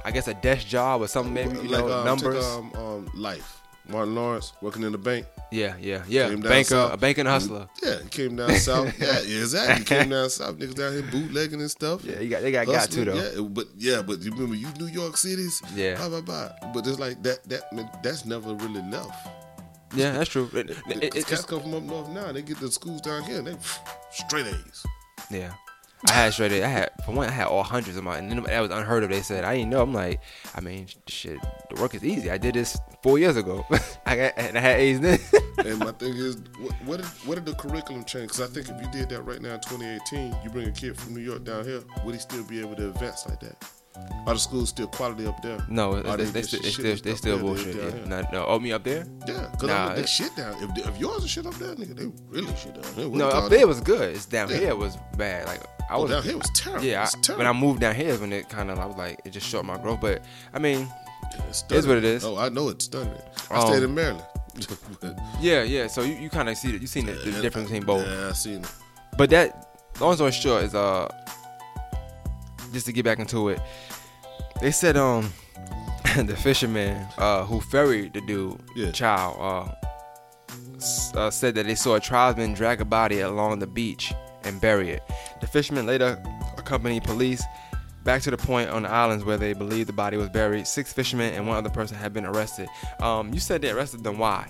I 0.04 0.12
guess, 0.12 0.28
a 0.28 0.34
desk 0.34 0.68
job 0.68 1.02
or 1.02 1.08
something. 1.08 1.34
Maybe 1.34 1.56
you 1.60 1.70
like 1.70 1.86
know 1.86 2.00
um, 2.00 2.06
numbers. 2.06 2.44
Take, 2.46 2.54
um, 2.56 2.72
um, 2.76 3.10
life. 3.14 3.60
Martin 3.90 4.16
Lawrence 4.16 4.54
working 4.62 4.84
in 4.84 4.92
the 4.94 4.98
bank. 4.98 5.26
yeah, 5.52 5.76
yeah, 5.80 6.04
yeah. 6.08 6.30
Came 6.30 6.40
Banker, 6.40 6.70
south. 6.70 6.94
a 6.94 6.98
a 7.28 7.30
hustler. 7.30 7.68
Yeah, 7.84 8.02
he 8.02 8.10
came 8.10 8.36
down 8.36 8.52
south. 8.56 8.94
Yeah, 9.00 9.20
yeah, 9.22 9.40
exactly. 9.42 9.80
He 9.80 9.84
came 9.84 10.10
down 10.10 10.30
south. 10.30 10.58
Niggas 10.58 10.76
down 10.76 10.94
here 10.94 11.02
bootlegging 11.12 11.60
and 11.60 11.70
stuff. 11.70 12.04
Yeah, 12.06 12.20
you 12.20 12.30
got 12.30 12.42
they 12.42 12.52
got 12.52 12.66
got 12.66 12.90
to 12.92 13.04
Hustling, 13.04 13.06
though. 13.06 13.42
Yeah, 13.42 13.42
but 13.50 13.68
yeah, 13.78 14.02
but 14.02 14.22
you 14.22 14.32
remember 14.32 14.56
you 14.56 14.68
New 14.80 14.88
York 14.88 15.18
cities. 15.18 15.62
Yeah. 15.76 15.96
Blah 15.98 16.10
blah 16.10 16.22
blah. 16.22 16.50
But 16.74 16.88
it's 16.88 17.00
like 17.00 17.22
that. 17.24 17.48
That 17.50 17.64
that's 18.04 18.26
never 18.26 18.54
really 18.56 18.82
left. 18.90 19.28
Yeah, 19.96 20.14
that's 20.14 20.30
true. 20.30 20.50
It- 20.54 20.72
it- 20.72 20.78
it- 21.04 21.14
cats 21.14 21.30
just- 21.30 21.48
come 21.48 21.62
from 21.62 21.74
up 21.76 21.84
north 21.84 22.10
now. 22.10 22.32
They 22.32 22.42
get 22.42 22.58
to 22.60 22.72
schools 22.72 23.02
down 23.02 23.24
here. 23.24 23.38
and 23.40 23.48
They 23.48 23.56
straight 24.12 24.48
A's. 24.48 24.84
yeah. 25.30 25.54
I 26.10 26.14
had 26.14 26.34
straight. 26.34 26.52
I 26.52 26.68
had 26.68 26.90
for 27.06 27.14
one. 27.14 27.30
I 27.30 27.32
had 27.32 27.48
all 27.48 27.64
hundreds 27.64 27.98
of 27.98 28.04
my, 28.04 28.18
and 28.18 28.30
then 28.30 28.44
that 28.44 28.60
was 28.60 28.72
unheard 28.72 29.04
of. 29.04 29.10
They 29.10 29.22
said 29.22 29.44
I 29.44 29.56
didn't 29.56 29.70
know. 29.70 29.82
I'm 29.82 29.94
like, 29.94 30.22
I 30.54 30.62
mean, 30.62 30.88
shit. 31.08 31.40
The 31.70 31.82
work 31.82 31.96
is 31.96 32.04
easy. 32.04 32.30
I 32.30 32.38
did 32.38 32.56
this 32.56 32.78
four 33.02 33.20
years 33.20 33.38
ago. 33.38 33.66
I 34.06 34.16
got 34.18 34.34
and 34.38 34.58
I 34.58 34.62
had 34.62 34.80
A's 34.80 35.00
then. 35.00 35.20
and 35.66 35.80
my 35.80 35.92
thing 35.94 36.14
is, 36.16 36.38
what 36.60 36.74
what 36.86 36.98
did, 36.98 37.06
what 37.26 37.36
did 37.36 37.46
the 37.46 37.56
curriculum 37.56 38.04
change? 38.04 38.32
Because 38.32 38.42
I 38.42 38.54
think 38.54 38.70
if 38.70 38.82
you 38.82 38.92
did 38.92 39.10
that 39.10 39.22
right 39.22 39.42
now 39.42 39.54
in 39.54 39.62
2018, 39.62 40.36
you 40.44 40.50
bring 40.50 40.68
a 40.68 40.72
kid 40.72 40.98
from 41.00 41.14
New 41.14 41.22
York 41.22 41.44
down 41.44 41.64
here, 41.64 41.82
would 42.04 42.16
he 42.16 42.20
still 42.20 42.44
be 42.44 42.60
able 42.60 42.76
to 42.76 42.90
advance 42.90 43.26
like 43.28 43.40
that? 43.40 43.56
Are 44.26 44.34
the 44.34 44.40
schools 44.40 44.70
still 44.70 44.88
quality 44.88 45.28
up 45.28 45.42
there? 45.42 45.58
no, 45.70 45.96
Are 45.96 46.18
they, 46.18 46.24
they, 46.26 46.42
still, 46.44 46.62
they 46.62 46.70
still, 46.70 46.96
they 46.96 47.16
still 47.16 47.36
there 47.38 47.44
bullshit. 47.46 47.76
down 47.78 47.86
Yeah. 47.86 47.92
here? 47.98 48.06
No, 48.06 48.22
no, 48.32 48.46
oh 48.48 48.60
me 48.60 48.72
up 48.72 48.84
there? 48.84 49.06
Yeah, 49.28 49.48
because 49.52 49.68
Nah, 49.70 49.94
they 49.96 50.06
shit 50.06 50.36
down. 50.36 50.56
If, 50.64 50.88
if 50.88 50.98
yours 51.00 51.24
is 51.26 51.30
shit 51.30 51.46
up 51.46 51.56
there, 51.56 51.76
nigga, 51.76 51.96
they 51.96 52.06
really 52.30 52.56
shit 52.56 52.82
down 52.82 52.94
here. 52.96 53.10
No, 53.10 53.28
up 53.30 53.50
there 53.50 53.60
it? 53.62 53.68
was 53.68 53.82
good. 53.82 54.16
It's 54.16 54.26
down 54.26 54.50
Yeah. 54.50 54.58
here 54.58 54.76
was 54.76 54.98
bad. 55.18 55.46
Like 55.48 55.62
I 55.90 55.96
Oh, 55.96 56.04
was 56.04 56.12
down 56.12 56.24
here 56.24 56.38
was 56.38 56.50
terrible. 56.56 56.86
Yeah, 56.86 57.04
it's 57.04 57.16
I, 57.16 57.20
terrible. 57.22 57.40
when 57.46 57.48
I 57.56 57.60
moved 57.60 57.82
down 57.82 57.96
here 57.96 58.10
is 58.10 58.20
when 58.22 58.32
it 58.32 58.48
kind 58.50 58.72
of 58.72 58.80
I 58.80 58.86
was 58.86 58.96
like 58.96 59.20
it 59.26 59.32
just 59.32 59.46
short 59.48 59.66
my 59.66 59.78
growth. 59.78 60.00
But 60.02 60.24
I 60.54 60.60
mean, 60.60 60.88
It's 61.50 61.64
It's 61.70 61.86
what 61.86 61.98
it 61.98 62.06
is. 62.06 62.24
Oh, 62.24 62.38
I 62.38 62.50
know 62.50 62.70
it's 62.70 62.86
stunning. 62.86 63.14
I 63.52 63.58
Um, 63.60 63.68
stayed 63.68 63.84
in 63.84 63.94
Maryland. 63.94 64.26
yeah, 65.42 65.64
yeah. 65.64 65.88
So 65.88 66.02
you, 66.04 66.14
you 66.16 66.30
kind 66.30 66.48
of 66.50 66.56
see 66.58 66.70
it. 66.76 66.82
You 66.82 66.88
seen 66.88 67.06
the, 67.08 67.14
the 67.14 67.42
difference 67.42 67.68
between 67.70 67.84
both. 67.86 68.06
Yeah, 68.06 68.30
I 68.30 68.32
seen 68.34 68.62
it. 68.64 68.72
But 69.18 69.30
that, 69.32 69.76
long 70.00 70.16
story 70.16 70.32
short, 70.32 70.64
is 70.64 70.76
uh, 70.76 71.08
just 72.74 72.86
to 72.88 72.92
get 72.92 73.06
back 73.06 73.20
into 73.20 73.50
it, 73.50 73.62
they 74.62 74.72
said 74.72 74.98
um, 74.98 75.32
the 76.18 76.36
fisherman 76.36 77.08
uh 77.18 77.44
who 77.46 77.62
ferried 77.62 78.14
the 78.14 78.22
dude, 78.22 78.62
Yeah. 78.76 78.92
Chau, 78.92 79.32
uh, 79.40 79.76
uh, 81.18 81.30
said 81.32 81.56
that 81.56 81.66
they 81.66 81.76
saw 81.76 81.96
a 81.96 82.00
tribesman 82.00 82.54
drag 82.54 82.82
a 82.82 82.86
body 82.86 83.22
along 83.22 83.60
the 83.60 83.68
beach 83.68 84.14
and 84.44 84.60
bury 84.60 84.90
it. 84.90 85.02
The 85.42 85.48
fisherman 85.48 85.86
later 85.86 86.22
accompanied 86.58 87.04
police 87.04 87.44
back 88.04 88.22
to 88.24 88.32
the 88.32 88.38
point 88.38 88.70
on 88.70 88.84
the 88.84 88.90
islands 88.90 89.24
where 89.24 89.38
they 89.38 89.54
believed 89.54 89.88
the 89.88 89.94
body 89.94 90.18
was 90.18 90.28
buried. 90.30 90.68
Six 90.68 90.92
fishermen 90.92 91.34
and 91.34 91.48
one 91.48 91.56
other 91.56 91.70
person 91.70 91.96
had 91.96 92.14
been 92.14 92.26
arrested. 92.26 92.68
Um, 93.02 93.34
you 93.34 93.40
said 93.40 93.62
they 93.62 93.70
arrested 93.72 94.04
them. 94.04 94.18
Why? 94.18 94.48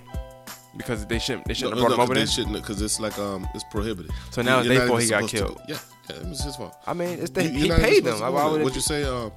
Because 0.76 1.06
they 1.06 1.20
shouldn't. 1.20 1.46
They 1.48 1.54
shouldn't 1.54 1.76
No, 1.76 1.82
have 1.84 1.90
brought 1.90 1.98
no, 1.98 1.98
them 1.98 2.04
over 2.04 2.14
they 2.16 2.22
there. 2.22 2.28
shouldn't 2.28 2.56
because 2.56 2.82
it's 2.82 3.00
like 3.00 3.18
um 3.20 3.48
it's 3.54 3.64
prohibited. 3.66 4.12
So 4.32 4.42
now 4.42 4.58
it's 4.60 4.68
You're 4.68 4.74
their 4.80 4.88
not 4.88 4.92
fault 4.92 5.04
he 5.04 5.10
got 5.10 5.30
killed. 5.30 5.62
Yeah, 5.68 5.78
yeah, 6.10 6.16
it 6.18 6.28
was 6.28 6.44
his 6.44 6.56
fault. 6.56 6.76
I 6.86 6.94
mean, 6.94 7.20
it's 7.20 7.30
they, 7.32 7.46
You- 7.46 7.50
he 7.52 7.60
you're 7.68 7.70
not 7.70 7.80
even 7.80 7.90
paid 7.94 8.04
them. 8.04 8.18
to 8.20 8.32
Why 8.32 8.46
would 8.48 8.62
it- 8.62 8.64
What 8.64 8.76
you 8.76 8.82
say? 8.82 9.04
Um, 9.04 9.32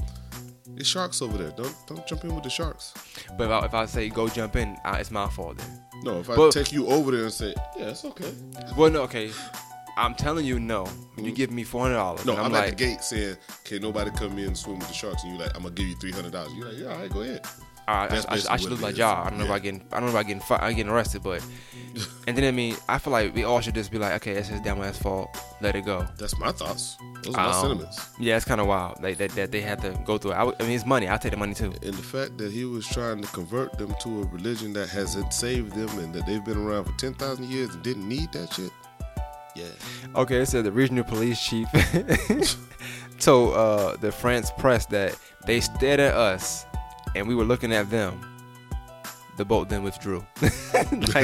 it's 0.77 0.89
sharks 0.89 1.23
over 1.23 1.39
there. 1.39 1.51
Don't 1.53 1.75
don't 1.87 2.07
jump 2.07 2.25
in 2.25 2.35
with 2.35 2.45
the 2.45 2.51
sharks. 2.51 2.93
But 3.39 3.45
if 3.45 3.51
I, 3.51 3.65
if 3.67 3.75
I 3.75 3.87
say 3.87 4.09
go 4.09 4.29
jump 4.29 4.57
in, 4.57 4.77
uh, 4.85 4.97
it's 5.01 5.11
my 5.11 5.29
fault 5.29 5.59
then. 5.59 5.81
No, 6.03 6.21
if 6.21 6.29
I 6.31 6.37
But- 6.37 6.53
take 6.53 6.73
you 6.73 6.87
over 6.89 7.11
there 7.13 7.25
and 7.25 7.33
say, 7.33 7.55
yeah, 7.79 7.87
it's 7.91 8.05
okay. 8.05 8.33
Well, 8.77 8.91
no, 8.91 9.03
okay. 9.03 9.31
I'm 9.99 10.15
telling 10.15 10.45
you, 10.45 10.61
no. 10.61 10.87
You 11.17 11.33
give 11.33 11.51
me 11.51 11.65
four 11.65 11.83
hundred 11.83 11.95
dollars. 11.95 12.27
No, 12.27 12.33
and 12.33 12.41
I'm, 12.41 12.47
I'm, 12.47 12.55
at 12.55 12.59
like, 12.67 12.71
the 12.77 12.85
gate 12.85 13.01
saying, 13.03 13.37
"Can 13.65 13.81
nobody 13.81 14.11
come 14.11 14.37
in 14.39 14.49
and 14.49 14.59
swim 14.59 14.79
with 14.79 14.89
the 14.89 14.93
sharks?" 14.95 15.23
And 15.25 15.33
you're 15.33 15.41
like, 15.47 15.57
"I'm 15.57 15.63
gonna 15.63 15.75
give 15.75 15.87
you 15.87 15.97
three 15.97 16.13
hundred 16.13 16.33
dollars." 16.33 16.53
You're 16.55 16.69
like, 16.69 16.79
"Yeah, 16.79 16.93
all 16.93 16.99
right, 16.99 17.11
go 17.11 17.23
ahead." 17.23 17.47
Right, 17.95 18.13
I, 18.13 18.35
I, 18.35 18.41
I, 18.51 18.57
should 18.57 18.71
lose 18.71 18.81
my 18.81 18.91
job. 18.93 19.27
I 19.27 19.31
don't 19.31 19.39
know 19.39 19.45
Yeah. 19.45 19.51
about 19.51 19.63
getting. 19.63 19.83
I 19.93 20.01
don't 20.01 20.07
know 20.07 20.11
about 20.17 20.27
getting. 20.27 20.41
Fi- 20.43 20.73
getting 20.73 20.89
arrested, 20.91 21.23
but. 21.23 21.45
and 22.27 22.37
then 22.37 22.45
I 22.45 22.51
mean, 22.51 22.77
I 22.89 22.99
feel 22.99 23.13
like 23.13 23.35
we 23.35 23.45
all 23.45 23.61
should 23.61 23.75
just 23.75 23.91
be 23.91 23.99
like, 23.99 24.13
okay, 24.15 24.35
that's 24.35 24.49
his 24.49 24.61
damn 24.61 24.83
ass 24.83 24.99
fault. 24.99 25.29
Let 25.61 25.77
it 25.77 25.85
go. 25.87 26.07
That's 26.19 26.37
my 26.39 26.53
thoughts. 26.53 26.97
Those 27.23 27.35
are 27.37 27.47
my 27.47 27.53
Um, 27.53 27.61
sentiments. 27.63 28.09
Yeah, 28.19 28.37
it's 28.37 28.45
kind 28.45 28.61
of 28.61 28.67
wild. 28.67 29.03
Like 29.03 29.17
that, 29.19 29.31
that 29.37 29.53
they 29.53 29.61
had 29.61 29.81
to 29.83 29.99
go 30.05 30.19
through. 30.19 30.33
it. 30.33 30.35
I, 30.35 30.43
would- 30.45 30.57
I 30.61 30.65
mean, 30.65 30.73
it's 30.73 30.85
money. 30.85 31.07
I'll 31.09 31.19
take 31.19 31.31
the 31.33 31.39
money 31.39 31.55
too. 31.55 31.73
And 31.83 31.95
the 31.95 32.03
fact 32.03 32.37
that 32.39 32.51
he 32.53 32.65
was 32.65 32.87
trying 32.87 33.23
to 33.23 33.29
convert 33.29 33.79
them 33.79 33.95
to 34.03 34.23
a 34.23 34.27
religion 34.27 34.73
that 34.75 34.89
hasn't 34.89 35.33
saved 35.33 35.73
them 35.75 35.89
and 36.01 36.13
that 36.15 36.27
they've 36.27 36.45
been 36.45 36.59
around 36.59 36.85
for 36.87 36.93
ten 36.99 37.15
thousand 37.15 37.49
years 37.51 37.73
and 37.73 37.83
didn't 37.83 38.09
need 38.09 38.33
that 38.33 38.53
shit. 38.53 38.71
Yeah. 39.55 39.65
Okay, 40.17 40.43
it 40.43 40.47
said 40.47 40.65
the 40.65 40.73
regional 40.73 41.05
police 41.05 41.41
chief 41.41 41.67
told 43.21 43.55
uh, 43.55 43.97
the 43.97 44.13
France 44.13 44.51
press 44.59 44.85
that 44.87 45.17
they 45.47 45.61
stared 45.61 46.01
at 46.01 46.15
us 46.15 46.67
and 47.17 47.27
we 47.27 47.35
were 47.35 47.45
looking 47.45 47.73
at 47.73 47.91
them, 47.91 48.21
the 49.37 49.45
boat 49.45 49.69
then 49.69 49.83
withdrew. 49.83 50.25
like 50.43 50.51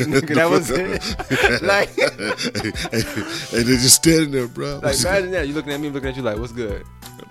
nigga, 0.06 0.34
that 0.34 0.50
was 0.50 0.70
it. 0.70 1.62
like, 1.62 1.88
and 1.98 3.66
they're 3.68 3.76
just 3.76 3.96
standing 3.96 4.30
there, 4.30 4.48
bro. 4.48 4.80
like 4.82 4.98
imagine 5.00 5.30
that 5.32 5.48
you 5.48 5.54
looking 5.54 5.72
at 5.72 5.80
me, 5.80 5.90
looking 5.90 6.10
at 6.10 6.16
you 6.16 6.22
like, 6.22 6.38
what's 6.38 6.52
good? 6.52 6.84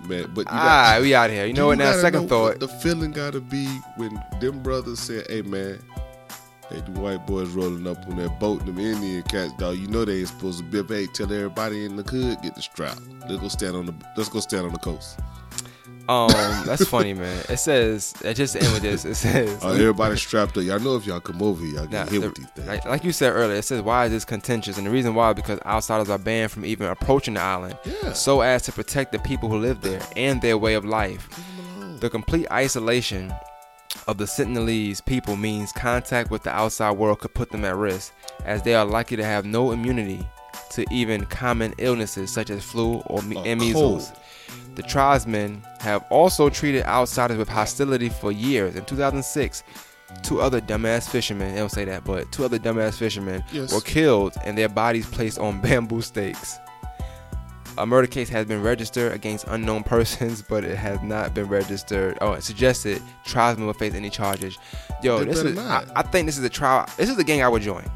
man, 0.08 0.32
but 0.34 0.46
got, 0.46 0.54
Ah, 0.54 0.98
we 1.02 1.14
out 1.14 1.30
here. 1.30 1.46
You 1.46 1.54
know 1.54 1.68
what? 1.68 1.78
Now, 1.78 1.94
second 1.94 2.28
thought. 2.28 2.60
the 2.60 2.68
feeling 2.68 3.12
gotta 3.12 3.40
be 3.40 3.68
when 3.98 4.22
them 4.40 4.62
brothers 4.64 5.00
said, 5.00 5.26
"Hey, 5.30 5.42
man." 5.42 5.80
Hey, 6.70 6.80
the 6.80 7.02
white 7.02 7.28
boys 7.28 7.50
rolling 7.50 7.86
up 7.86 7.98
on 8.08 8.16
that 8.16 8.40
boat, 8.40 8.66
them 8.66 8.80
Indian 8.80 9.24
cats, 9.24 9.52
dog. 9.58 9.76
You 9.78 9.88
know 9.88 10.06
they 10.06 10.20
ain't 10.20 10.30
supposed 10.30 10.60
to 10.60 10.64
be. 10.84 10.96
Hey, 10.96 11.06
tell 11.08 11.26
everybody 11.32 11.84
in 11.84 11.98
the 11.98 12.04
hood 12.04 12.42
get 12.42 12.56
the 12.56 12.62
strap. 12.62 12.98
Let's 13.28 13.42
go 13.42 13.50
stand 13.50 13.76
on 13.76 13.88
the. 13.88 13.94
Let's 14.16 14.30
go 14.30 14.40
stand 14.40 14.66
on 14.66 14.72
the 14.72 14.80
coast. 14.80 15.20
Um, 16.12 16.66
that's 16.66 16.86
funny, 16.86 17.14
man. 17.14 17.44
It 17.50 17.58
says 17.58 18.14
it 18.24 18.34
just 18.34 18.56
end 18.56 18.72
with 18.74 18.82
this. 18.82 19.06
It 19.06 19.16
says 19.16 19.60
Oh, 19.62 19.72
everybody 19.72 20.16
strapped 20.18 20.58
up. 20.58 20.64
Y'all 20.64 20.80
know 20.80 20.96
if 20.96 21.06
y'all 21.06 21.20
come 21.20 21.42
over 21.42 21.64
here, 21.64 21.76
y'all 21.76 21.86
get 21.88 22.10
hit 22.10 22.22
the- 22.22 22.28
with 22.28 22.36
these 22.36 22.48
things. 22.48 22.68
like, 22.68 22.86
like 22.86 23.04
you 23.04 23.12
said 23.12 23.32
earlier, 23.32 23.58
it 23.58 23.64
says 23.66 23.82
why 23.82 24.06
is 24.06 24.12
this 24.12 24.26
contentious, 24.26 24.78
and 24.78 24.86
the 24.88 24.92
reason 24.92 25.14
why 25.16 25.32
because 25.34 25.60
outsiders 25.66 26.10
are 26.10 26.18
banned 26.18 26.52
from 26.52 26.66
even 26.66 26.88
approaching 26.88 27.36
the 27.36 27.42
island, 27.42 27.78
Yeah. 27.86 28.14
so 28.14 28.42
as 28.42 28.64
to 28.64 28.72
protect 28.72 29.12
the 29.12 29.20
people 29.20 29.48
who 29.50 29.58
live 29.58 29.82
there 29.82 30.02
and 30.18 30.42
their 30.42 30.58
way 30.58 30.74
of 30.74 30.84
life. 30.86 31.30
The 32.00 32.10
complete 32.10 32.48
isolation 32.52 33.32
of 34.08 34.18
the 34.18 34.26
Sentinelese 34.26 35.06
people 35.06 35.36
means 35.36 35.72
contact 35.72 36.32
with 36.32 36.44
the 36.44 36.50
outside 36.50 36.92
world 36.98 37.20
could 37.20 37.34
put 37.34 37.52
them 37.52 37.64
at 37.64 37.76
risk, 37.76 38.12
as 38.46 38.64
they 38.64 38.74
are 38.74 38.86
likely 38.86 39.18
to 39.18 39.24
have 39.24 39.46
no 39.46 39.72
immunity 39.72 40.28
to 40.72 40.84
even 40.92 41.26
common 41.26 41.74
illnesses 41.78 42.32
such 42.34 42.50
as 42.50 42.64
flu 42.64 42.96
or 43.06 43.22
me- 43.22 43.38
and 43.46 43.60
measles. 43.60 44.12
The 44.76 44.84
tribesmen 44.84 45.64
have 45.80 46.04
also 46.10 46.50
treated 46.50 46.84
outsiders 46.86 47.38
with 47.38 47.50
hostility 47.50 48.10
for 48.10 48.32
years. 48.32 48.76
In 48.76 48.86
2006, 48.86 49.64
two 50.24 50.42
other 50.42 50.62
dumbass 50.62 51.10
fishermen, 51.10 51.54
they 51.54 51.60
don't 51.60 51.70
say 51.72 51.86
that, 51.86 52.04
but 52.06 52.32
two 52.32 52.46
other 52.46 52.58
dumbass 52.60 52.96
fishermen 52.98 53.44
Yes. 53.52 53.74
were 53.74 53.82
killed 53.82 54.34
and 54.46 54.58
their 54.58 54.70
bodies 54.70 55.06
placed 55.08 55.40
on 55.40 55.62
bamboo 55.64 56.02
stakes. 56.02 56.58
A 57.78 57.86
murder 57.86 58.08
case 58.08 58.28
has 58.30 58.46
been 58.46 58.62
registered 58.62 59.14
against 59.14 59.46
unknown 59.48 59.84
persons, 59.84 60.42
but 60.50 60.64
it 60.66 60.76
has 60.78 61.02
not 61.02 61.34
been 61.34 61.48
registered. 61.48 62.18
Oh, 62.22 62.34
it 62.34 62.44
suggested 62.44 63.02
tribesmen 63.26 63.66
will 63.66 63.74
face 63.74 63.94
any 63.94 64.10
charges. 64.10 64.58
Yo, 65.02 65.20
They 65.20 65.26
this 65.26 65.40
is. 65.42 65.58
I, 65.58 65.64
not. 65.64 65.92
I 65.96 66.02
think 66.02 66.26
this 66.28 66.38
is 66.38 66.44
a 66.44 66.50
trial. 66.50 66.86
This 66.98 67.10
is 67.10 67.16
the 67.16 67.24
gang 67.24 67.42
I 67.42 67.48
would 67.48 67.62
join. 67.62 67.90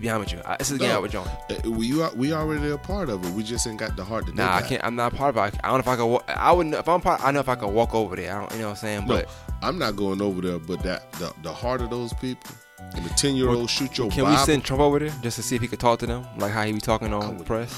To 0.00 0.06
be 0.06 0.08
honest 0.08 0.34
with 0.34 0.42
you, 0.42 0.50
I- 0.50 0.56
this 0.56 0.70
is 0.70 0.78
the 0.78 0.84
gang 0.84 0.92
I 0.92 0.94
No. 0.94 1.00
would 1.02 1.10
join. 1.10 1.26
Uh, 1.26 1.70
we 1.70 2.00
are, 2.00 2.10
we 2.14 2.32
already 2.32 2.70
a 2.70 2.78
part 2.78 3.10
of 3.10 3.22
it. 3.22 3.30
We 3.34 3.42
just 3.42 3.66
ain't 3.66 3.78
got 3.78 3.96
the 3.96 4.04
heart 4.04 4.24
to 4.26 4.32
do 4.32 4.36
Nah, 4.38 4.56
I 4.56 4.62
can't. 4.62 4.82
I'm 4.82 4.96
not 4.96 5.14
part 5.14 5.36
of 5.36 5.44
it. 5.54 5.60
I 5.62 5.68
don't 5.68 5.74
know 5.74 5.78
if 5.80 5.88
I 5.88 5.96
could. 5.96 6.06
Walk, 6.06 6.24
I 6.34 6.52
wouldn't. 6.52 6.74
If 6.74 6.88
I'm 6.88 7.02
part, 7.02 7.22
I 7.22 7.30
know 7.32 7.40
if 7.40 7.50
I 7.50 7.54
could 7.54 7.68
walk 7.68 7.94
over 7.94 8.16
there. 8.16 8.34
I 8.34 8.40
don't. 8.40 8.50
You 8.52 8.58
know 8.60 8.64
what 8.68 8.70
I'm 8.70 8.76
saying? 8.76 9.00
No, 9.06 9.14
But 9.16 9.28
I'm 9.60 9.78
not 9.78 9.96
going 9.96 10.22
over 10.22 10.40
there. 10.40 10.58
But 10.58 10.82
that 10.84 11.12
the, 11.12 11.34
the 11.42 11.52
heart 11.52 11.82
of 11.82 11.90
those 11.90 12.14
people 12.14 12.50
and 12.94 13.04
the 13.04 13.10
ten 13.10 13.36
year 13.36 13.50
old 13.50 13.68
shoot 13.68 13.98
your 13.98 14.10
can 14.10 14.24
Bible. 14.24 14.38
we 14.38 14.44
send 14.46 14.64
Trump 14.64 14.80
over 14.80 14.98
there 15.00 15.12
just 15.22 15.36
to 15.36 15.42
see 15.42 15.54
if 15.56 15.60
he 15.60 15.68
could 15.68 15.80
talk 15.80 15.98
to 15.98 16.06
them, 16.06 16.24
like 16.38 16.50
how 16.52 16.62
he 16.64 16.72
be 16.72 16.80
talking 16.80 17.12
I 17.12 17.18
on 17.18 17.36
would 17.36 17.46
press? 17.46 17.70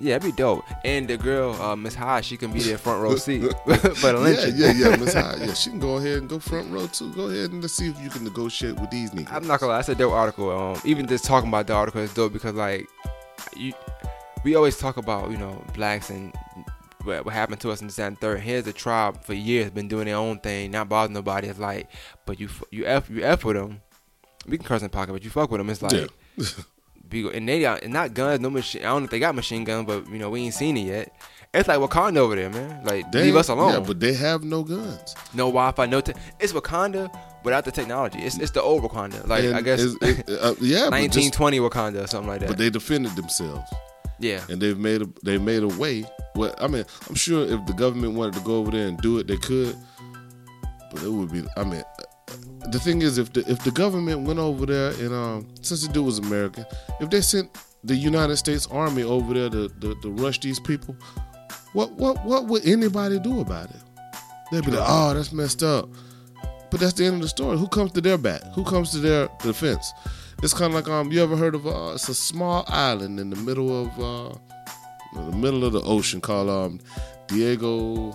Yeah, 0.00 0.18
that'd 0.18 0.32
be 0.32 0.36
dope. 0.36 0.64
And 0.84 1.08
the 1.08 1.16
girl, 1.16 1.60
uh, 1.60 1.74
Miss 1.74 1.94
High, 1.94 2.20
she 2.20 2.36
can 2.36 2.52
be 2.52 2.60
there 2.60 2.78
front 2.78 3.02
row 3.02 3.16
seat. 3.16 3.42
but 3.66 4.02
Yeah, 4.02 4.46
yeah, 4.46 4.72
yeah, 4.72 4.96
Miss 4.96 5.14
High. 5.14 5.36
Yeah, 5.40 5.54
she 5.54 5.70
can 5.70 5.80
go 5.80 5.96
ahead 5.96 6.18
and 6.18 6.28
go 6.28 6.38
front 6.38 6.70
row 6.70 6.86
too. 6.86 7.12
Go 7.14 7.28
ahead 7.28 7.50
and 7.50 7.60
let's 7.60 7.74
see 7.74 7.88
if 7.88 8.00
you 8.00 8.08
can 8.08 8.22
negotiate 8.24 8.78
with 8.78 8.90
these 8.90 9.10
niggas. 9.10 9.32
I'm 9.32 9.46
not 9.46 9.58
gonna 9.58 9.72
lie, 9.72 9.78
that's 9.78 9.88
a 9.88 9.94
dope 9.96 10.12
article. 10.12 10.50
Um, 10.50 10.80
even 10.84 11.06
just 11.08 11.24
talking 11.24 11.48
about 11.48 11.66
the 11.66 11.72
article 11.74 12.00
is 12.00 12.14
dope 12.14 12.32
because 12.32 12.54
like, 12.54 12.86
you, 13.56 13.72
we 14.44 14.54
always 14.54 14.78
talk 14.78 14.98
about 14.98 15.30
you 15.30 15.36
know 15.36 15.64
blacks 15.74 16.10
and 16.10 16.32
what, 17.02 17.24
what 17.24 17.34
happened 17.34 17.60
to 17.62 17.70
us 17.72 17.80
in 17.80 17.88
the 17.88 17.92
second 17.92 18.20
third. 18.20 18.40
Here's 18.40 18.66
a 18.68 18.72
tribe 18.72 19.24
for 19.24 19.34
years 19.34 19.70
been 19.70 19.88
doing 19.88 20.06
their 20.06 20.16
own 20.16 20.38
thing, 20.38 20.70
not 20.70 20.88
bothering 20.88 21.14
nobody. 21.14 21.48
It's 21.48 21.58
like, 21.58 21.88
but 22.24 22.38
you 22.38 22.46
f- 22.46 22.64
you 22.70 22.86
f 22.86 23.10
you 23.10 23.24
f 23.24 23.44
with 23.44 23.56
them. 23.56 23.80
We 24.46 24.58
can 24.58 24.66
curse 24.66 24.82
in 24.82 24.90
pocket, 24.90 25.12
but 25.12 25.24
you 25.24 25.30
fuck 25.30 25.50
with 25.50 25.58
them. 25.58 25.70
It's 25.70 25.82
like. 25.82 25.92
Yeah. 25.92 26.06
be 27.08 27.28
and 27.28 27.48
they 27.48 27.60
got 27.60 27.82
and 27.82 27.92
not 27.92 28.14
guns, 28.14 28.40
no 28.40 28.50
machine. 28.50 28.82
I 28.82 28.86
don't 28.86 29.02
know 29.02 29.04
if 29.06 29.10
they 29.10 29.18
got 29.18 29.34
machine 29.34 29.64
guns, 29.64 29.86
but 29.86 30.08
you 30.10 30.18
know 30.18 30.30
we 30.30 30.42
ain't 30.42 30.54
seen 30.54 30.76
it 30.76 30.86
yet. 30.86 31.12
It's 31.54 31.66
like 31.66 31.78
Wakanda 31.80 32.18
over 32.18 32.36
there, 32.36 32.50
man. 32.50 32.84
Like 32.84 33.10
They- 33.10 33.22
leave 33.22 33.36
us 33.36 33.48
alone. 33.48 33.72
Yeah, 33.72 33.80
but 33.80 34.00
they 34.00 34.12
have 34.12 34.44
no 34.44 34.62
guns. 34.62 35.14
no 35.32 35.46
Wi-Fi, 35.46 35.86
no. 35.86 36.02
Te- 36.02 36.12
it's 36.38 36.52
Wakanda 36.52 37.08
without 37.42 37.64
the 37.64 37.70
technology. 37.72 38.18
It's 38.18 38.36
it's 38.38 38.50
the 38.50 38.60
old 38.62 38.82
Wakanda. 38.82 39.26
Like 39.26 39.44
And 39.44 39.56
I 39.56 39.62
guess 39.62 39.80
it- 39.80 39.96
uh, 40.28 40.54
yeah, 40.60 40.90
just, 40.90 40.90
1920 40.92 41.58
Wakanda 41.60 42.04
or 42.04 42.06
something 42.06 42.28
like 42.28 42.40
that. 42.40 42.48
but 42.48 42.58
they 42.58 42.68
defended 42.68 43.16
themselves, 43.16 43.68
yeah, 44.18 44.40
and 44.50 44.60
they've 44.60 44.76
made 44.78 45.00
a 45.02 45.08
they 45.24 45.38
made 45.38 45.62
a 45.62 45.68
way. 45.68 46.04
Well, 46.34 46.54
I 46.60 46.66
mean, 46.68 46.84
I'm 47.08 47.14
sure 47.14 47.44
if 47.46 47.64
the 47.66 47.72
government 47.72 48.12
wanted 48.14 48.34
to 48.34 48.40
go 48.40 48.56
over 48.58 48.70
there 48.70 48.86
and 48.86 48.98
do 49.00 49.18
it, 49.18 49.26
they 49.26 49.38
could. 49.38 49.74
But 50.92 51.02
it 51.02 51.10
would 51.10 51.32
be. 51.32 51.42
I 51.56 51.64
mean, 51.64 51.82
the 52.70 52.78
thing 52.78 53.02
is, 53.02 53.18
if 53.18 53.32
the 53.32 53.40
if 53.50 53.62
the 53.64 53.70
government 53.70 54.26
went 54.26 54.38
over 54.38 54.66
there 54.66 54.90
and 54.92 55.12
um, 55.12 55.48
since 55.62 55.86
the 55.86 55.92
dude 55.92 56.04
was 56.04 56.18
American, 56.18 56.64
if 57.00 57.10
they 57.10 57.20
sent 57.20 57.50
the 57.84 57.94
United 57.94 58.36
States 58.36 58.66
Army 58.66 59.02
over 59.02 59.34
there 59.34 59.50
to, 59.50 59.68
to, 59.80 59.94
to 60.00 60.10
rush 60.10 60.40
these 60.40 60.60
people, 60.60 60.96
what 61.72 61.92
what 61.92 62.24
what 62.24 62.46
would 62.46 62.66
anybody 62.66 63.18
do 63.18 63.40
about 63.40 63.70
it? 63.70 63.82
They'd 64.50 64.64
be 64.64 64.72
like, 64.72 64.84
"Oh, 64.86 65.14
that's 65.14 65.32
messed 65.32 65.62
up." 65.62 65.88
But 66.70 66.80
that's 66.80 66.92
the 66.92 67.06
end 67.06 67.16
of 67.16 67.22
the 67.22 67.28
story. 67.28 67.56
Who 67.56 67.68
comes 67.68 67.92
to 67.92 68.00
their 68.00 68.18
back? 68.18 68.42
Who 68.54 68.62
comes 68.64 68.90
to 68.90 68.98
their 68.98 69.28
defense? 69.42 69.92
It's 70.42 70.52
kind 70.52 70.74
of 70.74 70.74
like 70.74 70.88
um, 70.88 71.10
you 71.10 71.22
ever 71.22 71.36
heard 71.36 71.54
of 71.54 71.66
uh, 71.66 71.92
it's 71.94 72.08
a 72.08 72.14
small 72.14 72.64
island 72.68 73.18
in 73.18 73.30
the 73.30 73.36
middle 73.36 73.82
of 73.82 73.98
uh, 73.98 74.38
the 75.14 75.36
middle 75.36 75.64
of 75.64 75.72
the 75.72 75.80
ocean 75.82 76.20
called 76.20 76.48
um, 76.48 76.80
Diego. 77.26 78.14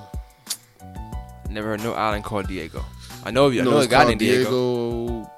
never 1.49 1.69
heard 1.69 1.83
no 1.83 1.93
island 1.93 2.23
called 2.23 2.47
Diego. 2.47 2.83
I 3.25 3.31
know 3.31 3.49
you. 3.49 3.61
I 3.61 3.63
No, 3.63 3.71
know 3.71 3.77
a 3.77 3.79
it's 3.81 3.87
guy 3.91 3.97
called 3.97 4.07
named 4.09 4.19
Diego. 4.19 5.07
Diego. 5.07 5.31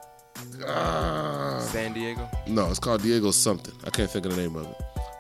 Ah. 0.68 1.60
San 1.72 1.94
Diego. 1.94 2.30
No, 2.48 2.70
it's 2.70 2.80
called 2.80 3.02
Diego 3.02 3.32
something. 3.32 3.74
I 3.86 3.90
can't 3.90 4.10
think 4.10 4.26
of 4.26 4.36
the 4.36 4.42
name 4.42 4.56
of 4.56 4.66
it. 4.66 4.76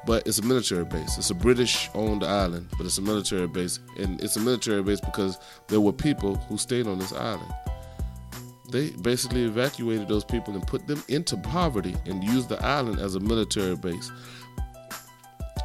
But 0.05 0.27
it's 0.27 0.37
a 0.39 0.43
military 0.43 0.85
base. 0.85 1.17
It's 1.17 1.31
a 1.31 1.35
British 1.35 1.89
owned 1.95 2.23
island, 2.23 2.67
but 2.77 2.85
it's 2.85 2.97
a 2.97 3.01
military 3.01 3.47
base. 3.47 3.79
And 3.97 4.21
it's 4.23 4.35
a 4.35 4.39
military 4.39 4.83
base 4.83 5.01
because 5.01 5.39
there 5.67 5.81
were 5.81 5.93
people 5.93 6.35
who 6.35 6.57
stayed 6.57 6.85
on 6.87 6.99
this 6.99 7.11
island. 7.13 7.51
They 8.71 8.89
basically 8.91 9.43
evacuated 9.43 10.07
those 10.07 10.23
people 10.23 10.53
and 10.53 10.65
put 10.65 10.87
them 10.87 11.03
into 11.07 11.37
poverty 11.37 11.95
and 12.05 12.23
used 12.23 12.49
the 12.49 12.63
island 12.63 12.99
as 12.99 13.15
a 13.15 13.19
military 13.19 13.75
base. 13.75 14.11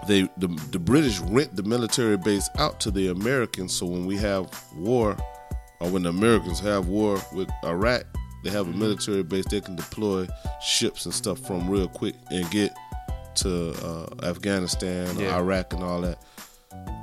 They 0.07 0.23
the, 0.39 0.49
the 0.71 0.79
British 0.79 1.19
rent 1.21 1.55
the 1.57 1.63
military 1.63 2.17
base 2.17 2.49
out 2.59 2.81
to 2.81 2.91
the 2.91 3.09
Americans 3.09 3.75
so 3.75 3.87
when 3.87 4.07
we 4.07 4.17
have 4.17 4.49
war 4.75 5.17
or 5.81 5.91
when 5.91 6.03
the 6.03 6.09
Americans 6.11 6.61
have 6.61 6.89
war 6.89 7.19
with 7.33 7.49
Iraq, 7.65 8.05
they 8.45 8.51
have 8.51 8.69
a 8.69 8.73
military 8.73 9.23
base 9.23 9.45
they 9.47 9.61
can 9.61 9.77
deploy 9.77 10.27
ships 10.63 11.05
and 11.05 11.15
stuff 11.15 11.39
from 11.47 11.69
real 11.69 11.89
quick 11.89 12.15
and 12.31 12.51
get 12.51 12.75
to 13.37 13.73
uh, 13.85 14.07
Afghanistan 14.27 15.19
Yeah. 15.19 15.37
Iraq 15.37 15.73
and 15.73 15.83
all 15.83 16.01
that. 16.03 16.19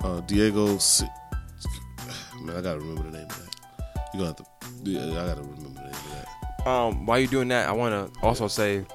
Uh, 0.04 0.20
Diego, 0.22 0.78
Si- 0.78 1.06
man, 2.42 2.56
I 2.58 2.62
gotta 2.62 2.80
remember 2.80 3.04
the 3.04 3.18
name 3.18 3.28
of 3.28 3.46
that. 3.46 3.56
You 4.14 4.20
gonna 4.20 4.26
have 4.28 4.36
to, 4.38 4.46
yeah, 4.84 5.02
I 5.24 5.28
gotta 5.28 5.42
remember 5.42 5.64
the 5.80 5.86
name 5.86 5.90
of 5.92 6.12
that. 6.12 6.68
Um, 6.68 7.06
while 7.06 7.20
you're 7.20 7.30
doing 7.30 7.48
that, 7.50 7.70
I 7.70 7.72
want 7.72 8.14
to 8.14 8.20
also 8.22 8.48
say, 8.48 8.86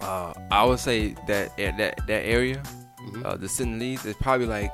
uh, 0.00 0.32
I 0.50 0.64
would 0.64 0.78
say 0.78 1.14
that 1.26 1.56
that 1.56 1.76
that 2.06 2.24
area, 2.24 2.62
Mhm. 3.02 3.24
uh, 3.26 3.36
the 3.36 3.46
Sentinelese, 3.46 4.06
is 4.06 4.14
probably 4.20 4.46
like 4.46 4.72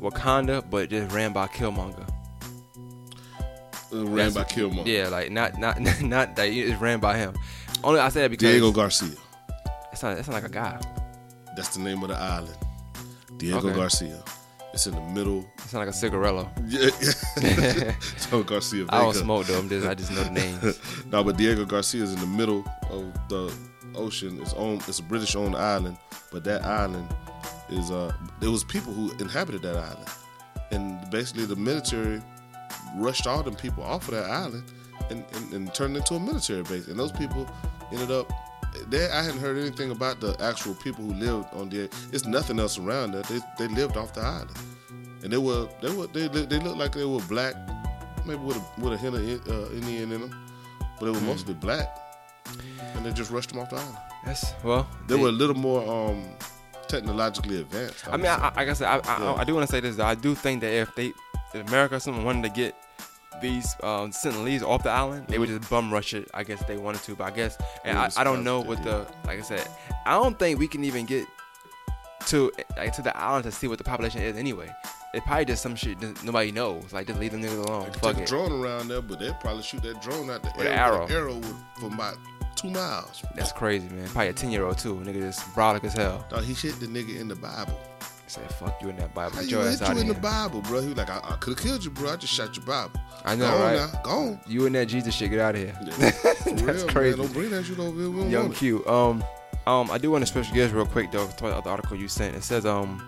Wakanda, 0.00 0.68
but 0.68 0.90
just 0.90 1.14
ran 1.14 1.32
by 1.32 1.46
Killmonger. 1.46 2.08
Ran 3.92 4.32
by 4.32 4.44
Killmonger. 4.44 4.86
Yeah, 4.86 5.08
like 5.08 5.30
not 5.30 5.58
not 5.58 5.80
not 6.00 6.36
that 6.36 6.48
it's 6.48 6.80
ran 6.80 7.00
by 7.00 7.16
him. 7.18 7.34
Only 7.82 8.00
I 8.00 8.08
say 8.10 8.22
that 8.22 8.30
because 8.30 8.50
Diego 8.50 8.70
Garcia. 8.72 9.10
it's 9.92 10.02
not 10.02 10.18
it's 10.18 10.28
not 10.28 10.34
like 10.34 10.44
a 10.44 10.48
guy. 10.48 10.80
That's 11.56 11.76
the 11.76 11.82
name 11.82 12.02
of 12.02 12.08
the 12.10 12.16
island. 12.16 12.56
Diego 13.38 13.58
Okay. 13.68 13.74
Garcia. 13.76 14.22
It's 14.72 14.86
in 14.86 14.94
the 14.94 15.00
middle. 15.00 15.44
It's 15.58 15.72
not 15.72 15.80
like 15.80 15.88
a 15.88 15.92
cigarello. 15.92 16.48
Yeah, 16.68 16.90
yeah. 17.86 17.92
so 18.18 18.44
Garcia. 18.44 18.86
I 18.90 19.00
don't 19.02 19.14
smoke 19.14 19.46
though. 19.46 19.58
I'm 19.58 19.68
just 19.68 19.86
I 19.86 19.94
just 19.94 20.12
know 20.12 20.22
the 20.22 20.30
names. 20.30 20.78
no, 21.10 21.24
but 21.24 21.36
Diego 21.36 21.64
Garcia 21.64 22.04
is 22.04 22.12
in 22.12 22.20
the 22.20 22.26
middle 22.26 22.64
of 22.88 23.12
the 23.28 23.52
ocean. 23.96 24.40
It's 24.40 24.52
on. 24.54 24.76
It's 24.86 25.00
a 25.00 25.02
British-owned 25.02 25.56
island, 25.56 25.96
but 26.30 26.44
that 26.44 26.64
island 26.64 27.08
is 27.68 27.90
uh. 27.90 28.12
There 28.38 28.50
was 28.52 28.62
people 28.62 28.92
who 28.92 29.10
inhabited 29.18 29.62
that 29.62 29.76
island, 29.76 30.06
and 30.70 31.10
basically 31.10 31.46
the 31.46 31.56
military 31.56 32.22
rushed 32.96 33.26
all 33.26 33.42
them 33.42 33.54
people 33.54 33.82
off 33.84 34.08
of 34.08 34.14
that 34.14 34.30
island 34.30 34.64
and, 35.10 35.24
and, 35.34 35.52
and 35.52 35.74
turned 35.74 35.96
it 35.96 36.00
into 36.00 36.14
a 36.14 36.20
military 36.20 36.62
base. 36.62 36.88
And 36.88 36.98
those 36.98 37.12
people 37.12 37.48
ended 37.92 38.10
up. 38.10 38.30
They, 38.88 39.10
I 39.10 39.22
hadn't 39.22 39.40
heard 39.40 39.58
anything 39.58 39.90
about 39.90 40.20
the 40.20 40.36
actual 40.40 40.74
people 40.74 41.04
who 41.04 41.12
lived 41.14 41.52
on 41.54 41.68
the. 41.70 41.90
It's 42.12 42.24
nothing 42.24 42.60
else 42.60 42.78
around 42.78 43.12
there. 43.12 43.22
They, 43.22 43.40
they 43.58 43.66
lived 43.74 43.96
off 43.96 44.14
the 44.14 44.20
island, 44.20 44.56
and 45.24 45.32
they 45.32 45.38
were 45.38 45.68
they 45.82 45.92
were 45.92 46.06
they 46.06 46.28
they 46.28 46.58
looked 46.60 46.78
like 46.78 46.92
they 46.92 47.04
were 47.04 47.20
black, 47.22 47.54
maybe 48.24 48.38
with 48.40 48.56
a 48.56 48.80
with 48.80 48.92
a 48.92 48.96
hint 48.96 49.16
of 49.16 49.48
uh, 49.48 49.74
Indian 49.74 50.12
in 50.12 50.20
them, 50.20 50.46
but 50.98 51.06
they 51.06 51.10
were 51.10 51.20
mostly 51.26 51.54
black, 51.54 51.88
and 52.94 53.04
they 53.04 53.12
just 53.12 53.32
rushed 53.32 53.50
them 53.50 53.58
off 53.58 53.70
the 53.70 53.76
island. 53.76 53.96
That's 54.24 54.54
well. 54.62 54.88
They 55.08 55.16
were 55.16 55.30
a 55.30 55.32
little 55.32 55.56
more 55.56 55.82
um, 56.10 56.22
technologically 56.86 57.60
advanced. 57.60 58.06
I 58.08 58.16
mean, 58.18 58.26
I, 58.26 58.36
I, 58.36 58.54
like 58.54 58.68
I 58.68 58.72
said, 58.74 58.86
I, 58.86 58.96
I, 58.98 59.18
Yeah. 59.20 59.34
I 59.34 59.44
do 59.44 59.54
want 59.54 59.66
to 59.66 59.72
say 59.72 59.80
this. 59.80 59.96
Though. 59.96 60.04
I 60.04 60.14
do 60.14 60.34
think 60.34 60.60
that 60.60 60.72
if 60.72 60.94
they, 60.94 61.12
if 61.54 61.66
America 61.68 61.96
or 61.96 62.00
something 62.00 62.24
wanted 62.24 62.42
to 62.44 62.50
get 62.50 62.74
these 63.40 63.74
um, 63.82 64.10
Sentinelese 64.10 64.62
off 64.62 64.82
the 64.82 64.90
island, 64.90 65.26
they 65.28 65.38
would 65.38 65.48
just 65.48 65.68
bum 65.70 65.92
rush 65.92 66.14
it. 66.14 66.28
I 66.34 66.42
guess 66.44 66.62
they 66.64 66.76
wanted 66.76 67.02
to, 67.04 67.14
but 67.14 67.24
I 67.24 67.30
guess 67.30 67.56
and 67.84 67.98
I, 67.98 68.10
I 68.16 68.24
don't 68.24 68.44
know 68.44 68.60
what 68.60 68.82
the 68.82 69.06
like 69.24 69.38
I 69.38 69.42
said. 69.42 69.66
I 70.06 70.12
don't 70.14 70.38
think 70.38 70.58
we 70.58 70.68
can 70.68 70.84
even 70.84 71.06
get 71.06 71.26
to 72.26 72.52
like 72.76 72.92
to 72.94 73.02
the 73.02 73.16
island 73.16 73.44
to 73.44 73.52
see 73.52 73.66
what 73.68 73.78
the 73.78 73.84
population 73.84 74.20
is 74.20 74.36
anyway. 74.36 74.70
It 75.14 75.24
probably 75.24 75.44
just 75.46 75.62
some 75.62 75.74
shit 75.74 75.98
that 76.00 76.22
nobody 76.22 76.52
knows. 76.52 76.92
Like 76.92 77.06
just 77.06 77.18
leave 77.18 77.32
them 77.32 77.42
niggas 77.42 77.66
alone. 77.66 77.86
They 77.92 77.98
Fuck 77.98 78.12
take 78.12 78.18
a 78.18 78.22
it. 78.22 78.28
drone 78.28 78.52
around 78.52 78.88
there, 78.88 79.02
but 79.02 79.18
they'll 79.18 79.34
probably 79.34 79.62
shoot 79.62 79.82
that 79.82 80.00
drone 80.02 80.30
out 80.30 80.42
the 80.42 80.52
With 80.56 80.66
an 80.66 80.72
arrow. 80.72 81.02
with 81.02 81.10
arrow 81.10 81.34
with, 81.36 81.56
from 81.80 81.94
about 81.94 82.16
two 82.56 82.70
miles. 82.70 83.22
That's 83.34 83.50
crazy, 83.52 83.88
man. 83.88 84.06
Probably 84.08 84.28
a 84.28 84.32
ten 84.32 84.50
year 84.50 84.64
old 84.64 84.78
too. 84.78 84.94
Nigga 84.96 85.20
just 85.20 85.40
brolic 85.54 85.82
as 85.84 85.94
hell. 85.94 86.24
Dog, 86.30 86.44
he 86.44 86.52
hit 86.54 86.78
the 86.78 86.86
nigga 86.86 87.18
in 87.18 87.26
the 87.28 87.34
Bible. 87.36 87.78
Say 88.30 88.42
fuck 88.60 88.80
you 88.80 88.90
in 88.90 88.96
that 88.98 89.12
Bible. 89.12 89.34
How 89.34 89.40
you 89.42 89.58
hit 89.58 89.80
you 89.80 89.86
in 89.86 89.96
here. 90.04 90.14
the 90.14 90.20
Bible, 90.20 90.60
bro? 90.60 90.80
He 90.80 90.86
was 90.86 90.96
like, 90.96 91.10
I, 91.10 91.16
I 91.16 91.36
could 91.40 91.58
have 91.58 91.66
killed 91.66 91.82
you, 91.84 91.90
bro. 91.90 92.12
I 92.12 92.16
just 92.16 92.32
shot 92.32 92.56
your 92.56 92.64
Bible. 92.64 93.00
I 93.24 93.34
know, 93.34 93.50
Go 93.50 93.58
right? 93.58 93.74
now. 93.74 94.00
Go 94.04 94.10
on. 94.10 94.40
You 94.46 94.66
and 94.66 94.74
that 94.76 94.86
Jesus 94.86 95.16
shit, 95.16 95.30
get 95.32 95.40
out 95.40 95.56
of 95.56 95.60
here. 95.60 95.72
For 96.12 96.50
That's 96.50 96.84
real, 96.84 96.88
crazy. 96.92 97.16
Man. 97.16 97.26
Don't 97.26 97.32
bring 97.32 97.50
that 97.50 97.64
shit 97.64 97.76
over 97.80 97.98
here. 98.00 98.08
We 98.08 98.30
Young. 98.30 98.52
Q. 98.52 98.86
Um, 98.86 99.24
um, 99.66 99.90
I 99.90 99.98
do 99.98 100.12
want 100.12 100.24
to 100.24 100.32
switch 100.32 100.52
gears 100.54 100.70
real 100.70 100.86
quick 100.86 101.10
though. 101.10 101.26
To 101.26 101.42
the 101.42 101.68
article 101.68 101.96
you 101.96 102.06
sent, 102.06 102.36
it 102.36 102.44
says 102.44 102.64
um, 102.66 103.02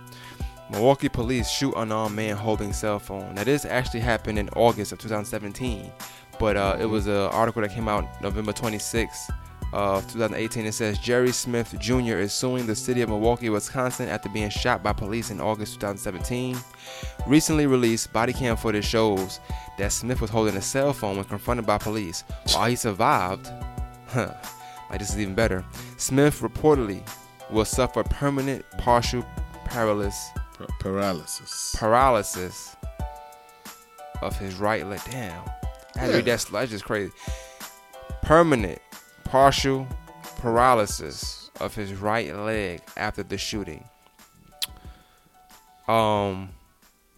Milwaukee 0.72 1.08
police 1.08 1.48
shoot 1.48 1.72
unarmed 1.76 2.16
man 2.16 2.36
holding 2.36 2.72
cell 2.72 2.98
phone. 2.98 3.36
Now 3.36 3.44
this 3.44 3.64
actually 3.64 4.00
happened 4.00 4.40
in 4.40 4.48
August 4.56 4.90
of 4.90 4.98
2017, 4.98 5.92
but 6.40 6.56
uh, 6.56 6.78
it 6.80 6.86
was 6.86 7.06
an 7.06 7.14
article 7.14 7.62
that 7.62 7.70
came 7.70 7.86
out 7.86 8.20
November 8.22 8.52
26th 8.52 9.30
of 9.72 10.02
2018. 10.12 10.66
It 10.66 10.72
says 10.72 10.98
Jerry 10.98 11.32
Smith 11.32 11.74
Jr. 11.78 12.16
is 12.18 12.32
suing 12.32 12.66
the 12.66 12.74
city 12.74 13.00
of 13.02 13.08
Milwaukee, 13.08 13.48
Wisconsin, 13.50 14.08
after 14.08 14.28
being 14.28 14.50
shot 14.50 14.82
by 14.82 14.92
police 14.92 15.30
in 15.30 15.40
August 15.40 15.74
2017. 15.74 16.56
Recently 17.26 17.66
released 17.66 18.12
body 18.12 18.32
cam 18.32 18.56
footage 18.56 18.84
shows 18.84 19.40
that 19.78 19.92
Smith 19.92 20.20
was 20.20 20.30
holding 20.30 20.56
a 20.56 20.62
cell 20.62 20.92
phone 20.92 21.16
when 21.16 21.24
confronted 21.24 21.66
by 21.66 21.78
police. 21.78 22.24
While 22.52 22.68
he 22.68 22.76
survived, 22.76 23.48
huh, 24.08 24.34
like 24.90 24.98
this 24.98 25.10
is 25.10 25.18
even 25.18 25.34
better. 25.34 25.64
Smith 25.96 26.40
reportedly 26.40 27.06
will 27.50 27.64
suffer 27.64 28.02
permanent 28.04 28.64
partial 28.78 29.24
paralysis 29.64 30.30
Par- 30.58 30.66
paralysis. 30.80 31.74
paralysis 31.78 32.76
of 34.20 34.38
his 34.38 34.56
right 34.56 34.86
leg. 34.86 35.00
Damn, 35.10 35.42
I 35.96 35.98
had 36.00 36.06
to 36.10 36.16
read 36.16 36.24
that. 36.26 36.40
slow. 36.40 36.60
That's 36.60 36.70
just 36.70 36.84
crazy. 36.84 37.12
Permanent 38.22 38.80
partial 39.32 39.86
paralysis 40.40 41.50
of 41.58 41.74
his 41.74 41.94
right 41.94 42.36
leg 42.36 42.82
after 42.98 43.22
the 43.22 43.38
shooting. 43.38 43.82
Um, 45.88 46.50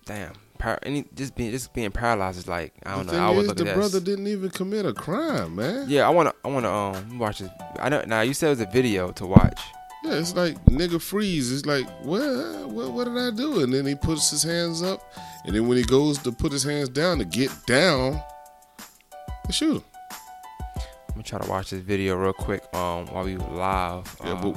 damn. 0.07 0.33
Par- 0.59 0.79
any 0.85 1.07
just 1.17 1.35
being 1.35 1.51
just 1.51 1.75
being 1.75 1.91
paralyzed 1.91 2.39
is 2.39 2.47
like 2.47 2.73
I 2.87 2.95
don't 2.95 3.09
the 3.09 3.15
know. 3.15 3.33
I 3.33 3.35
is, 3.35 3.49
the 3.49 3.65
brother 3.65 3.99
didn't 3.99 4.29
even 4.29 4.51
commit 4.51 4.87
a 4.87 4.93
crime, 4.93 5.57
man. 5.57 5.87
Yeah, 5.89 6.07
I 6.07 6.11
wanna 6.11 6.33
I 6.45 6.49
wanna 6.49 6.71
um 6.71 7.19
watch 7.19 7.41
this. 7.41 7.51
I 7.81 7.89
know 7.89 8.05
now 8.07 8.21
you 8.21 8.33
said 8.33 8.47
it 8.47 8.51
was 8.51 8.61
a 8.61 8.67
video 8.67 9.11
to 9.11 9.27
watch. 9.27 9.61
Yeah, 10.05 10.15
it's 10.15 10.37
like 10.37 10.55
nigga 10.67 11.03
freeze. 11.03 11.51
It's 11.51 11.67
like, 11.67 11.89
what, 12.05 12.23
what, 12.69 12.93
what 12.93 13.05
did 13.07 13.19
I 13.19 13.33
do? 13.33 13.65
And 13.65 13.75
then 13.75 13.87
he 13.87 13.97
puts 13.97 14.31
his 14.31 14.45
hands 14.45 14.83
up, 14.83 15.01
and 15.47 15.57
then 15.57 15.67
when 15.67 15.79
he 15.79 15.83
goes 15.83 16.19
to 16.19 16.31
put 16.31 16.53
his 16.53 16.63
hands 16.63 16.91
down 16.91 17.19
to 17.19 17.25
get 17.25 17.51
down, 17.67 18.23
they 19.47 19.53
shoot 19.53 19.79
him. 19.79 19.85
I'm 21.15 21.21
gonna 21.21 21.23
try 21.25 21.39
to 21.39 21.49
watch 21.49 21.71
this 21.71 21.81
video 21.81 22.17
real 22.17 22.33
quick 22.33 22.63
um 22.75 23.07
while 23.07 23.25
we 23.25 23.37
live. 23.37 24.17
Yeah, 24.25 24.33
Uh, 24.33 24.43
but 24.43 24.57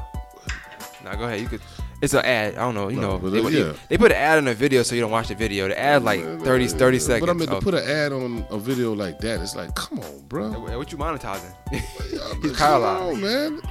Now 1.03 1.15
go 1.15 1.25
ahead. 1.25 1.39
You 1.39 1.47
could. 1.47 1.61
It's 2.01 2.13
an 2.13 2.25
ad. 2.25 2.55
I 2.55 2.61
don't 2.61 2.73
know. 2.75 2.89
You 2.89 2.99
No, 2.99 3.17
know. 3.17 3.29
They, 3.29 3.41
they- 3.41 3.59
yeah. 3.65 3.73
they 3.89 3.97
put 3.97 4.11
an 4.11 4.17
ad 4.17 4.37
on 4.39 4.47
a 4.47 4.53
video 4.53 4.81
so 4.83 4.95
you 4.95 5.01
don't 5.01 5.11
watch 5.11 5.27
the 5.29 5.35
video. 5.35 5.67
The 5.67 5.79
ad 5.79 6.03
like 6.03 6.21
30, 6.41 6.67
30 6.67 6.99
seconds. 6.99 7.19
But 7.21 7.29
I 7.29 7.33
mean, 7.33 7.47
to 7.49 7.59
put 7.61 7.73
an 7.75 7.87
ad 7.87 8.11
on 8.11 8.45
a 8.49 8.57
video 8.57 8.93
like 8.93 9.19
that, 9.19 9.39
it's 9.41 9.55
like, 9.55 9.73
come 9.75 9.99
on, 9.99 10.19
bro. 10.27 10.49
What 10.77 10.91
you 10.91 10.97
monetizing? 10.97 11.53
He's 12.41 12.57
paralyzed. 12.57 13.15
on, 13.15 13.21
man. 13.21 13.61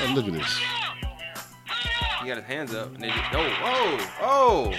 Oh, 0.00 0.12
look 0.14 0.26
at 0.26 0.32
this. 0.32 0.60
He 2.22 2.28
got 2.28 2.36
his 2.38 2.46
hands 2.46 2.72
up. 2.74 2.94
And 2.94 3.02
they 3.02 3.08
just, 3.08 3.20
oh, 3.32 3.48
whoa, 3.62 3.98
oh. 4.22 4.72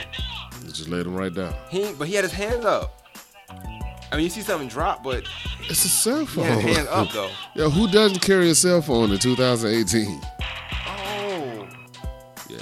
They 0.61 0.67
just 0.69 0.87
laid 0.89 1.05
him 1.05 1.15
right 1.15 1.33
down. 1.33 1.53
He, 1.69 1.91
but 1.93 2.07
he 2.07 2.13
had 2.15 2.23
his 2.23 2.33
hands 2.33 2.63
up. 2.65 3.01
I 4.11 4.15
mean, 4.15 4.23
you 4.25 4.29
see 4.29 4.41
something 4.41 4.67
drop, 4.69 5.03
but 5.03 5.23
It's 5.61 5.83
a 5.85 5.89
cell 5.89 6.19
he 6.19 6.25
phone. 6.27 6.43
had 6.45 6.59
his 6.61 6.75
hands 6.77 6.87
up 6.89 7.11
though. 7.11 7.31
Yo, 7.55 7.69
who 7.69 7.87
doesn't 7.91 8.19
carry 8.19 8.49
a 8.49 8.55
cell 8.55 8.81
phone 8.81 9.11
in 9.11 9.17
2018? 9.17 10.21
Oh. 10.87 11.67
Yeah. 12.49 12.57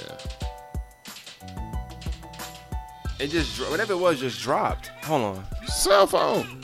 It 3.20 3.28
just 3.28 3.60
whatever 3.70 3.92
it 3.92 3.98
was 3.98 4.18
just 4.18 4.40
dropped. 4.40 4.88
Hold 5.04 5.22
on. 5.38 5.44
Cell 5.66 6.06
phone. 6.06 6.62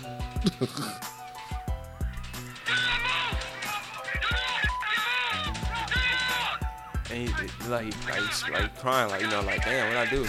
And 7.10 7.18
he, 7.20 7.26
he 7.26 7.47
like, 7.68 7.86
like, 8.08 8.20
he's, 8.20 8.48
like 8.50 8.78
crying, 8.78 9.10
like 9.10 9.20
you 9.22 9.28
know, 9.28 9.42
like 9.42 9.64
damn, 9.64 9.88
what 9.88 10.06
I 10.06 10.10
do? 10.10 10.26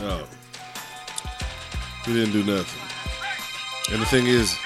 No. 0.00 0.24
He 2.04 2.14
didn't 2.14 2.32
do 2.32 2.44
nothing. 2.44 3.92
And 3.92 4.02
the 4.02 4.06
thing 4.06 4.26
is, 4.26 4.56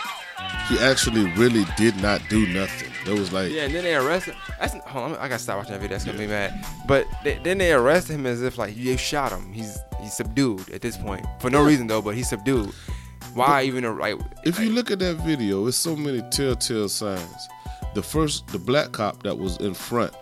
he 0.69 0.79
actually 0.79 1.31
really 1.33 1.65
did 1.77 1.97
not 2.01 2.21
do 2.29 2.47
nothing. 2.49 2.91
It 3.07 3.19
was 3.19 3.33
like, 3.33 3.51
Yeah, 3.51 3.63
and 3.65 3.75
then 3.75 3.85
they 3.85 3.95
arrested. 3.97 4.35
That's 4.61 4.75
hold 4.87 5.13
on, 5.13 5.17
I 5.17 5.29
gotta 5.29 5.39
stop 5.39 5.59
watching 5.59 5.73
that 5.73 5.81
video. 5.81 5.97
That's 5.97 6.05
gonna 6.05 6.19
be 6.19 6.27
mad. 6.27 6.65
But 6.87 7.07
they, 7.25 7.39
then 7.43 7.59
they 7.59 7.73
arrested 7.73 8.15
him 8.15 8.27
as 8.27 8.43
if 8.43 8.59
like 8.59 8.77
you 8.77 8.97
shot 8.97 9.33
him. 9.33 9.53
He's 9.53 9.79
he's 10.01 10.15
subdued 10.15 10.71
at 10.71 10.81
this 10.83 10.97
point 10.97 11.27
for 11.41 11.51
no 11.51 11.65
reason 11.65 11.87
though. 11.89 12.03
But 12.03 12.15
he's 12.15 12.29
subdued. 12.29 12.73
Why 13.35 13.63
even 13.63 13.85
a- 13.85 13.93
like? 13.93 14.19
if 14.45 14.59
you 14.61 14.71
look 14.71 14.91
at 14.91 14.99
that 15.01 15.17
video, 15.17 15.67
it's 15.67 15.77
so 15.77 15.97
many 15.97 16.23
telltale 16.31 16.89
signs. 16.89 17.49
The 17.95 18.03
first, 18.03 18.47
the 18.49 18.59
black 18.59 18.93
cop 18.93 19.23
that 19.23 19.37
was 19.37 19.57
in 19.59 19.75
front, 19.75 20.15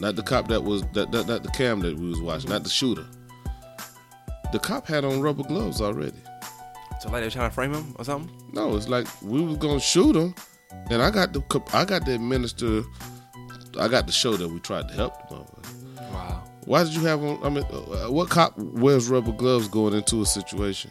not 0.00 0.16
the 0.16 0.22
cop 0.22 0.48
that 0.48 0.62
was 0.62 0.82
that, 0.92 1.10
that 1.12 1.26
not 1.26 1.42
the 1.42 1.50
cam 1.50 1.80
that 1.80 1.96
we 1.96 2.08
was 2.08 2.20
watching, 2.20 2.50
not 2.50 2.64
the 2.64 2.70
shooter. 2.70 3.04
The 4.52 4.58
cop 4.58 4.86
had 4.86 5.04
on 5.04 5.20
rubber 5.20 5.42
gloves 5.42 5.80
already. 5.80 6.16
so 7.00 7.10
like 7.10 7.20
they 7.20 7.26
were 7.26 7.30
trying 7.30 7.50
to 7.50 7.54
frame 7.54 7.72
him 7.74 7.94
or 7.98 8.04
something. 8.04 8.30
No, 8.52 8.76
it's 8.76 8.88
like 8.88 9.06
we 9.22 9.42
was 9.42 9.56
gonna 9.58 9.80
shoot 9.80 10.14
him, 10.16 10.34
and 10.90 11.02
I 11.02 11.10
got 11.10 11.32
the 11.32 11.42
I 11.72 11.84
got 11.84 12.04
the 12.06 12.18
minister, 12.18 12.82
I 13.78 13.88
got 13.88 14.06
the 14.06 14.12
show 14.12 14.36
that 14.36 14.48
we 14.48 14.60
tried 14.60 14.88
to 14.88 14.94
help 14.94 15.28
the 15.28 15.36
motherfucker. 15.36 16.12
Wow. 16.12 16.44
Why 16.66 16.84
did 16.84 16.94
you 16.94 17.04
have 17.04 17.22
on? 17.22 17.42
I 17.42 17.48
mean, 17.48 17.64
uh, 17.64 18.10
what 18.10 18.30
cop 18.30 18.56
wears 18.58 19.08
rubber 19.08 19.32
gloves 19.32 19.68
going 19.68 19.94
into 19.94 20.22
a 20.22 20.26
situation? 20.26 20.90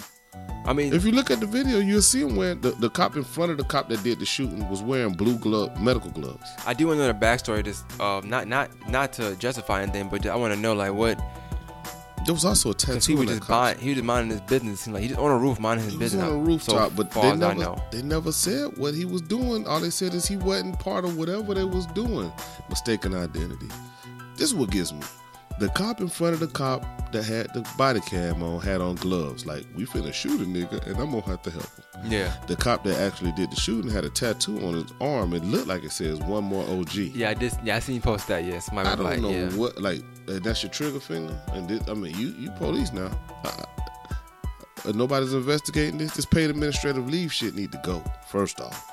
I 0.65 0.73
mean, 0.73 0.93
If 0.93 1.03
you 1.03 1.11
look 1.11 1.29
at 1.29 1.39
the 1.41 1.45
video, 1.45 1.79
you'll 1.79 2.01
see 2.01 2.21
him 2.21 2.35
wearing 2.35 2.61
the, 2.61 2.71
the 2.71 2.89
cop 2.89 3.15
in 3.17 3.23
front 3.23 3.51
of 3.51 3.57
the 3.57 3.65
cop 3.65 3.89
that 3.89 4.01
did 4.03 4.19
the 4.19 4.25
shooting 4.25 4.67
was 4.69 4.81
wearing 4.81 5.13
blue 5.13 5.37
glove 5.37 5.79
medical 5.81 6.09
gloves. 6.11 6.49
I 6.65 6.73
do 6.73 6.87
want 6.87 6.99
to 6.99 7.07
know 7.07 7.11
the 7.11 7.19
backstory. 7.25 7.63
Just 7.65 7.83
uh, 7.99 8.21
not 8.23 8.47
not 8.47 8.69
not 8.89 9.11
to 9.13 9.35
justify 9.35 9.81
anything, 9.83 10.07
but 10.09 10.25
I 10.25 10.35
want 10.35 10.53
to 10.53 10.59
know 10.59 10.73
like 10.73 10.93
what. 10.93 11.19
There 12.25 12.33
was 12.33 12.45
also 12.45 12.71
a 12.71 12.73
tattoo. 12.73 13.11
He 13.11 13.19
was 13.19 13.27
just 13.37 13.49
buying. 13.49 13.77
He 13.77 13.89
was 13.89 13.95
just 13.97 14.05
minding 14.05 14.31
his 14.31 14.39
business. 14.39 14.87
Like 14.87 15.01
he 15.01 15.09
just 15.09 15.19
on 15.19 15.29
a 15.29 15.37
roof 15.37 15.59
minding 15.59 15.83
his 15.83 15.93
He 15.95 15.99
was 15.99 16.11
business. 16.13 16.23
on 16.23 16.31
a 16.33 16.37
rooftop, 16.41 16.89
so 16.91 16.95
but 16.95 17.11
they 17.11 17.35
never 17.35 17.75
they 17.91 18.01
never 18.01 18.31
said 18.31 18.77
what 18.77 18.93
he 18.93 19.03
was 19.03 19.21
doing. 19.21 19.67
All 19.67 19.81
they 19.81 19.89
said 19.89 20.13
is 20.13 20.25
he 20.25 20.37
wasn't 20.37 20.79
part 20.79 21.03
of 21.03 21.17
whatever 21.17 21.53
they 21.53 21.65
was 21.65 21.85
doing. 21.87 22.31
Mistaken 22.69 23.13
identity. 23.13 23.67
This 24.37 24.47
is 24.49 24.55
what 24.55 24.71
gives 24.71 24.93
me. 24.93 25.01
The 25.59 25.69
cop 25.69 26.01
in 26.01 26.07
front 26.07 26.33
of 26.33 26.39
the 26.39 26.47
cop 26.47 26.83
that 27.11 27.23
had 27.23 27.53
the 27.53 27.61
body 27.77 27.99
cam 28.01 28.41
on 28.41 28.59
had 28.59 28.81
on 28.81 28.95
gloves. 28.95 29.45
Like 29.45 29.65
we 29.75 29.85
finna 29.85 30.13
shoot 30.13 30.41
a 30.41 30.45
nigga, 30.45 30.85
and 30.87 30.97
I'm 30.97 31.11
gonna 31.11 31.21
have 31.21 31.41
to 31.43 31.51
help 31.51 31.65
him. 31.65 32.11
Yeah. 32.11 32.33
The 32.47 32.55
cop 32.55 32.83
that 32.83 32.99
actually 32.99 33.31
did 33.33 33.51
the 33.51 33.55
shooting 33.55 33.89
had 33.89 34.03
a 34.03 34.09
tattoo 34.09 34.65
on 34.65 34.73
his 34.73 34.91
arm. 34.99 35.33
It 35.33 35.43
looked 35.43 35.67
like 35.67 35.83
it 35.83 35.91
says 35.91 36.19
"One 36.19 36.43
More 36.43 36.67
OG." 36.67 36.95
Yeah, 36.95 37.29
I 37.29 37.33
just 37.35 37.63
yeah 37.63 37.75
I 37.75 37.79
seen 37.79 37.95
you 37.95 38.01
post 38.01 38.27
that. 38.27 38.43
Yes, 38.43 38.71
my 38.71 38.81
I 38.81 38.95
don't 38.95 39.05
like 39.05 39.21
know 39.21 39.29
yeah. 39.29 39.49
what 39.51 39.79
like 39.79 40.01
uh, 40.27 40.39
that's 40.39 40.63
your 40.63 40.71
trigger 40.71 40.99
finger, 40.99 41.39
and 41.53 41.69
this, 41.69 41.87
I 41.87 41.93
mean 41.93 42.17
you 42.17 42.29
you 42.39 42.51
police 42.51 42.91
now. 42.91 43.11
Uh, 43.45 43.65
uh, 44.85 44.91
nobody's 44.93 45.33
investigating 45.33 45.97
this. 45.97 46.15
This 46.15 46.25
paid 46.25 46.49
administrative 46.49 47.07
leave 47.09 47.31
shit 47.31 47.55
need 47.55 47.71
to 47.71 47.81
go 47.83 48.03
first 48.27 48.59
off. 48.59 48.89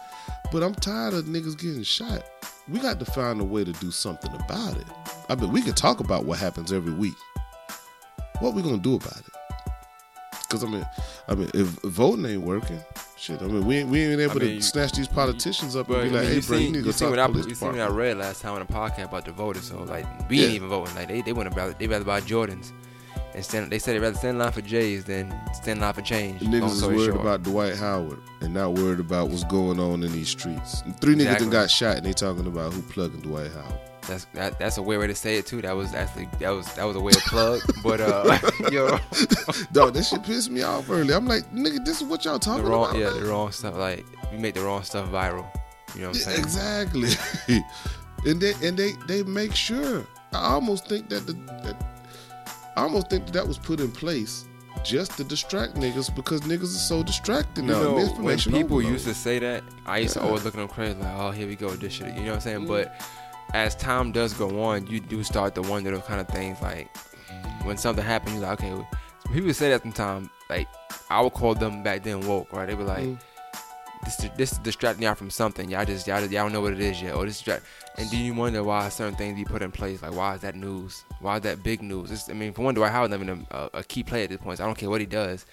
But 0.52 0.62
I'm 0.62 0.74
tired 0.74 1.14
of 1.14 1.24
niggas 1.24 1.58
getting 1.58 1.82
shot. 1.82 2.22
We 2.70 2.78
got 2.78 2.98
to 3.00 3.04
find 3.04 3.40
a 3.40 3.44
way 3.44 3.64
to 3.64 3.72
do 3.72 3.90
something 3.90 4.32
about 4.32 4.76
it. 4.76 4.86
I 5.28 5.34
mean, 5.34 5.50
we 5.52 5.60
can 5.62 5.74
talk 5.74 6.00
about 6.00 6.24
what 6.24 6.38
happens 6.38 6.72
every 6.72 6.92
week. 6.92 7.14
What 8.40 8.54
we 8.54 8.62
gonna 8.62 8.78
do 8.78 8.94
about 8.94 9.18
it? 9.18 9.72
Because 10.42 10.64
I 10.64 10.68
mean, 10.68 10.86
I 11.28 11.34
mean, 11.34 11.50
if 11.54 11.66
voting 11.82 12.24
ain't 12.26 12.42
working, 12.42 12.80
shit. 13.16 13.40
I 13.42 13.46
mean, 13.46 13.64
we 13.66 13.78
ain't, 13.78 13.88
we 13.88 14.00
ain't 14.04 14.20
able 14.20 14.32
I 14.32 14.34
mean, 14.34 14.48
to 14.48 14.54
you- 14.54 14.62
snatch 14.62 14.92
these 14.92 15.08
politicians 15.08 15.76
up 15.76 15.88
But 15.88 16.00
and 16.00 16.10
be 16.10 16.16
like, 16.18 16.26
hey, 16.28 16.34
you 16.36 16.42
bro, 16.42 16.56
you 16.58 16.66
need 16.66 16.72
to 16.72 16.78
you 16.78 16.84
go 16.86 16.90
seen 16.92 17.08
talk 17.08 17.16
what 17.18 17.26
to 17.26 17.32
police 17.32 17.46
you 17.46 17.54
seen 17.54 17.68
what 17.72 17.80
I 17.80 17.88
read 17.88 18.16
last 18.16 18.42
time 18.42 18.54
on 18.54 18.60
the 18.60 18.72
podcast 18.72 19.04
about 19.08 19.24
the 19.24 19.32
voters. 19.32 19.64
So 19.68 19.82
like 19.82 20.06
we 20.28 20.42
ain't 20.44 20.54
even 20.54 20.68
voting. 20.68 20.94
Like 20.94 21.08
they 21.08 21.22
they 21.22 21.32
wouldn't 21.32 21.54
rather 21.56 21.72
they 21.74 21.86
rather 21.86 22.04
buy 22.04 22.20
Jordans. 22.20 22.72
And 23.34 23.44
stand. 23.44 23.70
They 23.70 23.78
said 23.78 23.94
they'd 23.94 24.00
rather 24.00 24.16
stand 24.16 24.36
in 24.36 24.38
line 24.38 24.52
for 24.52 24.60
J's 24.62 25.04
than 25.04 25.30
stand 25.54 25.78
in 25.78 25.80
line 25.80 25.94
for 25.94 26.02
change. 26.02 26.40
The 26.40 26.46
niggas 26.46 26.70
is 26.72 26.84
worried 26.86 27.04
short. 27.06 27.20
about 27.20 27.42
Dwight 27.42 27.76
Howard 27.76 28.18
and 28.40 28.54
not 28.54 28.74
worried 28.74 29.00
about 29.00 29.28
what's 29.28 29.44
going 29.44 29.78
on 29.80 30.02
in 30.02 30.12
these 30.12 30.28
streets. 30.28 30.82
Three 31.00 31.14
niggas 31.14 31.20
Exactly. 31.22 31.46
that 31.46 31.52
got 31.52 31.70
shot 31.70 31.96
and 31.96 32.06
they 32.06 32.12
talking 32.12 32.46
about 32.46 32.72
who 32.72 32.82
plugging 32.82 33.20
Dwight 33.20 33.50
Howard. 33.52 33.78
That's 34.08 34.24
that, 34.34 34.58
that's 34.58 34.78
a 34.78 34.82
weird 34.82 35.02
way 35.02 35.06
to 35.08 35.14
say 35.14 35.36
it 35.36 35.46
too. 35.46 35.60
That 35.62 35.76
was 35.76 35.94
actually 35.94 36.28
that 36.40 36.50
was 36.50 36.72
that 36.74 36.84
was 36.84 36.96
a 36.96 37.00
weird 37.00 37.18
plug, 37.18 37.60
but 37.84 38.00
uh, 38.00 38.38
yo, 38.72 38.98
Dog, 39.72 39.92
that 39.94 40.04
shit 40.08 40.22
pissed 40.24 40.50
me 40.50 40.62
off 40.62 40.88
early. 40.90 41.12
I'm 41.14 41.26
like, 41.26 41.48
nigga, 41.52 41.84
this 41.84 42.00
is 42.00 42.08
what 42.08 42.24
y'all 42.24 42.34
the 42.34 42.44
talking 42.44 42.64
wrong 42.64 42.90
about. 42.90 42.98
yeah 42.98 43.10
man? 43.10 43.22
the 43.22 43.28
wrong 43.28 43.52
stuff. 43.52 43.76
Like 43.76 44.04
we 44.32 44.38
make 44.38 44.54
the 44.54 44.62
wrong 44.62 44.82
stuff 44.82 45.08
viral. 45.10 45.46
You 45.94 46.02
know 46.02 46.08
what 46.08 46.16
I'm 46.16 46.22
saying? 46.22 46.40
Exactly. 46.40 47.10
and 48.26 48.40
they 48.40 48.52
and 48.66 48.76
they 48.76 48.92
they 49.06 49.22
make 49.22 49.54
sure. 49.54 50.04
I 50.32 50.52
almost 50.52 50.88
think 50.88 51.08
that 51.10 51.26
the 51.26 51.32
that, 51.64 51.99
I 52.76 52.82
almost 52.82 53.10
think 53.10 53.26
that, 53.26 53.32
that 53.32 53.46
was 53.48 53.58
put 53.58 53.80
in 53.80 53.90
place 53.90 54.46
just 54.84 55.16
to 55.16 55.24
distract 55.24 55.74
niggas 55.74 56.14
because 56.14 56.40
niggas 56.42 56.62
are 56.62 56.66
so 56.66 57.02
distracted 57.02 57.64
You 57.64 57.72
now. 57.72 57.82
know, 57.82 57.94
when 58.22 58.38
people 58.38 58.76
overload. 58.76 58.84
used 58.84 59.06
to 59.06 59.14
say 59.14 59.38
that, 59.40 59.64
I 59.86 59.98
used 59.98 60.14
to 60.14 60.22
always 60.22 60.44
look 60.44 60.54
at 60.54 60.58
them 60.58 60.68
crazy, 60.68 60.94
like, 60.98 61.14
oh, 61.18 61.30
here 61.32 61.46
we 61.48 61.56
go, 61.56 61.66
with 61.68 61.80
this 61.80 61.92
shit. 61.94 62.14
You 62.14 62.22
know 62.22 62.26
what 62.28 62.34
I'm 62.34 62.40
saying? 62.40 62.60
Mm. 62.60 62.68
But 62.68 63.00
as 63.52 63.74
time 63.74 64.12
does 64.12 64.32
go 64.34 64.62
on, 64.62 64.86
you 64.86 65.00
do 65.00 65.22
start 65.24 65.54
to 65.56 65.62
wonder 65.62 65.90
those 65.90 66.04
kind 66.04 66.20
of 66.20 66.28
things. 66.28 66.60
Like 66.62 66.88
when 67.64 67.76
something 67.76 68.04
happens, 68.04 68.34
you're 68.36 68.42
like, 68.44 68.60
okay. 68.60 68.72
well, 68.72 68.88
people 69.32 69.52
say 69.52 69.70
that 69.70 69.82
sometimes. 69.82 70.28
Like 70.48 70.68
I 71.10 71.20
would 71.20 71.32
call 71.34 71.54
them 71.54 71.82
back 71.82 72.02
then 72.04 72.20
woke, 72.26 72.52
right? 72.52 72.66
They 72.66 72.74
were 72.74 72.84
like, 72.84 73.04
Mm. 73.04 73.20
this 74.04 74.16
this 74.36 74.52
is 74.52 74.58
distracting 74.58 75.02
y'all 75.04 75.14
from 75.14 75.30
something. 75.30 75.68
Y'all 75.68 75.84
just 75.84 76.06
y'all, 76.06 76.20
y'all 76.20 76.28
don't 76.44 76.52
know 76.52 76.60
what 76.60 76.72
it 76.72 76.80
is 76.80 77.02
yet, 77.02 77.14
or 77.16 77.24
this 77.26 77.36
distract. 77.38 77.64
And 78.00 78.08
do 78.08 78.16
you 78.16 78.32
wonder 78.32 78.64
why 78.64 78.88
certain 78.88 79.14
things 79.14 79.36
be 79.36 79.44
put 79.44 79.60
in 79.60 79.70
place? 79.70 80.00
Like 80.00 80.16
why 80.16 80.34
is 80.34 80.40
that 80.40 80.56
news? 80.56 81.04
Why 81.20 81.36
is 81.36 81.42
that 81.42 81.62
big 81.62 81.82
news? 81.82 82.10
It's, 82.10 82.30
I 82.30 82.32
mean, 82.32 82.54
for 82.54 82.62
one, 82.62 82.74
Dwight 82.74 82.92
Howard 82.92 83.10
not 83.10 83.20
even 83.20 83.46
a, 83.50 83.70
a 83.74 83.84
key 83.84 84.02
player 84.02 84.24
at 84.24 84.30
this 84.30 84.38
point. 84.38 84.56
So 84.56 84.64
I 84.64 84.66
don't 84.66 84.78
care 84.78 84.88
what 84.88 85.02
he 85.02 85.06
does. 85.06 85.44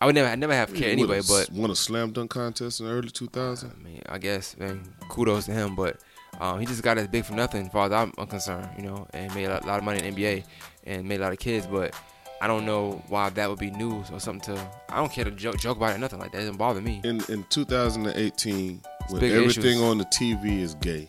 I 0.00 0.06
would 0.06 0.14
never, 0.14 0.28
I 0.28 0.36
never 0.36 0.54
have 0.54 0.72
care 0.72 0.92
anyway. 0.92 1.22
But 1.26 1.50
won 1.50 1.72
a 1.72 1.74
slam 1.74 2.12
dunk 2.12 2.30
contest 2.30 2.78
in 2.78 2.86
the 2.86 2.92
early 2.92 3.08
2000s. 3.08 3.68
I 3.68 3.82
mean, 3.82 4.00
I 4.08 4.18
guess, 4.18 4.56
man, 4.56 4.80
kudos 5.08 5.46
to 5.46 5.52
him. 5.52 5.74
But 5.74 5.98
um, 6.38 6.60
he 6.60 6.66
just 6.66 6.84
got 6.84 6.98
as 6.98 7.08
big 7.08 7.24
for 7.24 7.34
nothing, 7.34 7.66
as 7.66 7.72
far 7.72 7.86
as 7.86 7.92
I'm 7.92 8.12
concerned, 8.28 8.68
you 8.76 8.84
know, 8.84 9.08
and 9.12 9.34
made 9.34 9.46
a 9.46 9.54
lot, 9.54 9.66
lot 9.66 9.78
of 9.78 9.84
money 9.84 9.98
in 9.98 10.14
the 10.14 10.22
NBA 10.22 10.44
and 10.84 11.04
made 11.04 11.18
a 11.18 11.24
lot 11.24 11.32
of 11.32 11.40
kids. 11.40 11.66
But 11.66 11.96
I 12.40 12.46
don't 12.46 12.64
know 12.64 13.02
why 13.08 13.30
that 13.30 13.50
would 13.50 13.58
be 13.58 13.72
news 13.72 14.08
or 14.12 14.20
something 14.20 14.54
to. 14.54 14.70
I 14.88 14.98
don't 14.98 15.10
care 15.10 15.24
to 15.24 15.32
joke, 15.32 15.58
joke 15.58 15.78
about 15.78 15.96
it, 15.96 15.98
nothing 15.98 16.20
like 16.20 16.30
that. 16.30 16.38
It 16.38 16.42
doesn't 16.42 16.58
bother 16.58 16.80
me. 16.80 17.00
In 17.02 17.20
in 17.28 17.44
2018, 17.50 18.80
when 19.08 19.24
everything 19.24 19.64
issues. 19.64 19.82
on 19.82 19.98
the 19.98 20.04
TV 20.04 20.60
is 20.60 20.76
gay, 20.76 21.08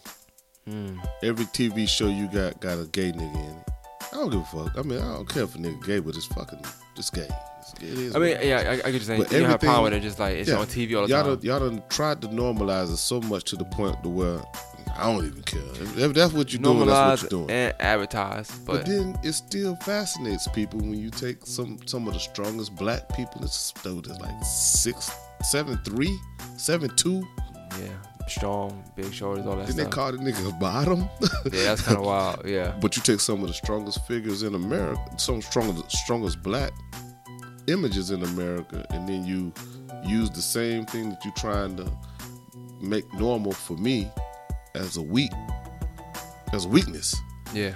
Mm. 0.68 1.00
every 1.24 1.46
TV 1.46 1.88
show 1.88 2.08
you 2.08 2.28
got 2.28 2.60
got 2.60 2.80
a 2.80 2.86
gay 2.92 3.12
nigga 3.12 3.34
in 3.36 3.56
it. 3.58 3.70
I 4.12 4.16
don't 4.16 4.30
give 4.32 4.42
a 4.42 4.46
fuck. 4.46 4.78
I 4.78 4.82
mean, 4.82 5.00
I 5.00 5.14
don't 5.16 5.28
care 5.30 5.44
if 5.44 5.56
a 5.56 5.58
nigga 5.58 5.86
gay, 5.86 6.00
but 6.00 6.16
it's 6.16 6.26
fucking 6.28 6.60
it's 6.98 7.10
gay. 7.10 7.28
It's, 7.60 7.74
it 7.76 7.84
is. 7.84 8.16
I 8.16 8.20
mean, 8.20 8.32
what 8.36 8.42
it 8.42 8.44
is. 8.44 8.48
yeah, 8.48 8.58
I, 8.70 8.74
I 8.74 8.76
get 8.78 8.94
you 8.94 9.00
saying. 9.02 9.22
But 9.24 9.32
You 9.32 9.40
don't 9.40 9.50
have 9.50 9.64
a 9.64 9.66
problem 9.66 9.86
everything- 9.94 10.04
it, 10.06 10.10
just 10.10 10.20
like 10.20 10.36
it's 10.36 10.50
Yeah. 10.50 10.58
on 10.58 10.66
TV 10.68 10.96
all 11.00 11.08
the 11.08 11.10
y'all 11.14 11.24
time. 11.24 11.36
Done, 11.36 11.46
y'all 11.46 11.60
done 11.60 11.84
tried 11.90 12.22
to 12.22 12.28
normalize 12.28 12.92
it 12.92 12.98
so 12.98 13.22
much 13.22 13.46
to 13.46 13.56
the 13.56 13.66
point 13.66 14.02
to 14.04 14.10
where 14.10 14.42
I 14.98 15.04
don't 15.04 15.26
even 15.26 15.42
care. 15.44 15.62
If, 15.74 16.14
that's 16.14 16.34
what 16.34 16.52
you're 16.52 16.62
doing, 16.62 16.86
that's 16.88 17.24
what 17.24 17.32
you're 17.32 17.46
doing. 17.46 17.52
and 17.52 17.76
advertise, 17.80 18.52
But 18.66 18.74
but, 18.78 18.86
then 18.86 19.18
it 19.24 19.34
still 19.34 19.76
fascinates 19.78 20.48
people 20.50 20.80
when 20.80 20.96
you 20.96 21.10
take 21.10 21.46
some 21.46 21.80
some 21.86 22.08
of 22.08 22.14
the 22.14 22.20
strongest 22.20 22.76
black 22.76 23.08
people. 23.16 23.44
It's 23.44 23.74
it's 23.86 24.20
like 24.20 24.44
six, 24.44 25.10
seven, 25.44 25.80
three, 25.86 26.16
seven, 26.58 26.90
two. 26.96 27.26
yeah, 27.80 27.88
strong, 28.30 28.84
big 28.96 29.14
shoulders, 29.14 29.46
all 29.46 29.56
that 29.58 29.68
they 29.68 29.74
stuff. 29.74 29.90
call 29.92 30.12
the 30.12 30.18
nigga 30.18 30.50
a 30.50 30.54
bottom. 30.54 31.02
yeah, 31.46 31.64
that's 31.66 31.82
kind 31.82 31.98
of 31.98 32.06
wild. 32.06 32.42
Yeah, 32.46 32.76
But 32.82 32.96
you 32.96 33.02
take 33.04 33.20
some 33.20 33.42
of 33.42 33.48
the 33.48 33.54
strongest 33.54 34.06
figures 34.08 34.44
in 34.44 34.56
America, 34.56 35.02
some 35.18 35.42
strongest 35.42 35.92
strongest 35.92 36.42
black 36.44 36.72
images 37.68 38.12
in 38.12 38.24
America, 38.24 38.86
and 38.92 39.08
then 39.08 39.26
you 39.26 39.54
use 40.06 40.30
the 40.30 40.42
same 40.42 40.86
thing 40.86 41.10
that 41.10 41.24
you're 41.26 41.34
trying 41.36 41.76
to 41.78 41.92
make 42.82 43.12
normal 43.14 43.52
for 43.52 43.74
me 43.78 44.10
as 44.76 44.98
a 44.98 45.02
weak 45.02 45.32
as 46.54 46.66
a 46.66 46.70
weakness. 46.70 47.16
yeah. 47.54 47.74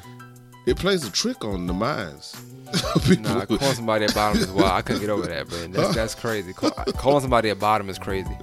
It 0.66 0.78
plays 0.78 1.06
a 1.06 1.12
trick 1.12 1.44
on 1.44 1.68
the 1.68 1.74
minds. 1.74 2.36
Nah, 3.20 3.46
calling 3.46 3.76
somebody 3.76 4.06
a 4.06 4.10
bottom 4.10 4.42
is 4.42 4.50
wild. 4.52 4.72
I 4.72 4.82
couldn't 4.82 5.02
get 5.02 5.10
over 5.10 5.28
that, 5.28 5.50
man. 5.52 5.72
That's 5.72 5.96
that's 5.96 6.16
crazy. 6.16 6.54
Call, 6.54 6.72
calling 6.98 7.22
somebody 7.22 7.50
a 7.50 7.56
bottom 7.56 7.90
is 7.90 8.00
crazy. 8.00 8.36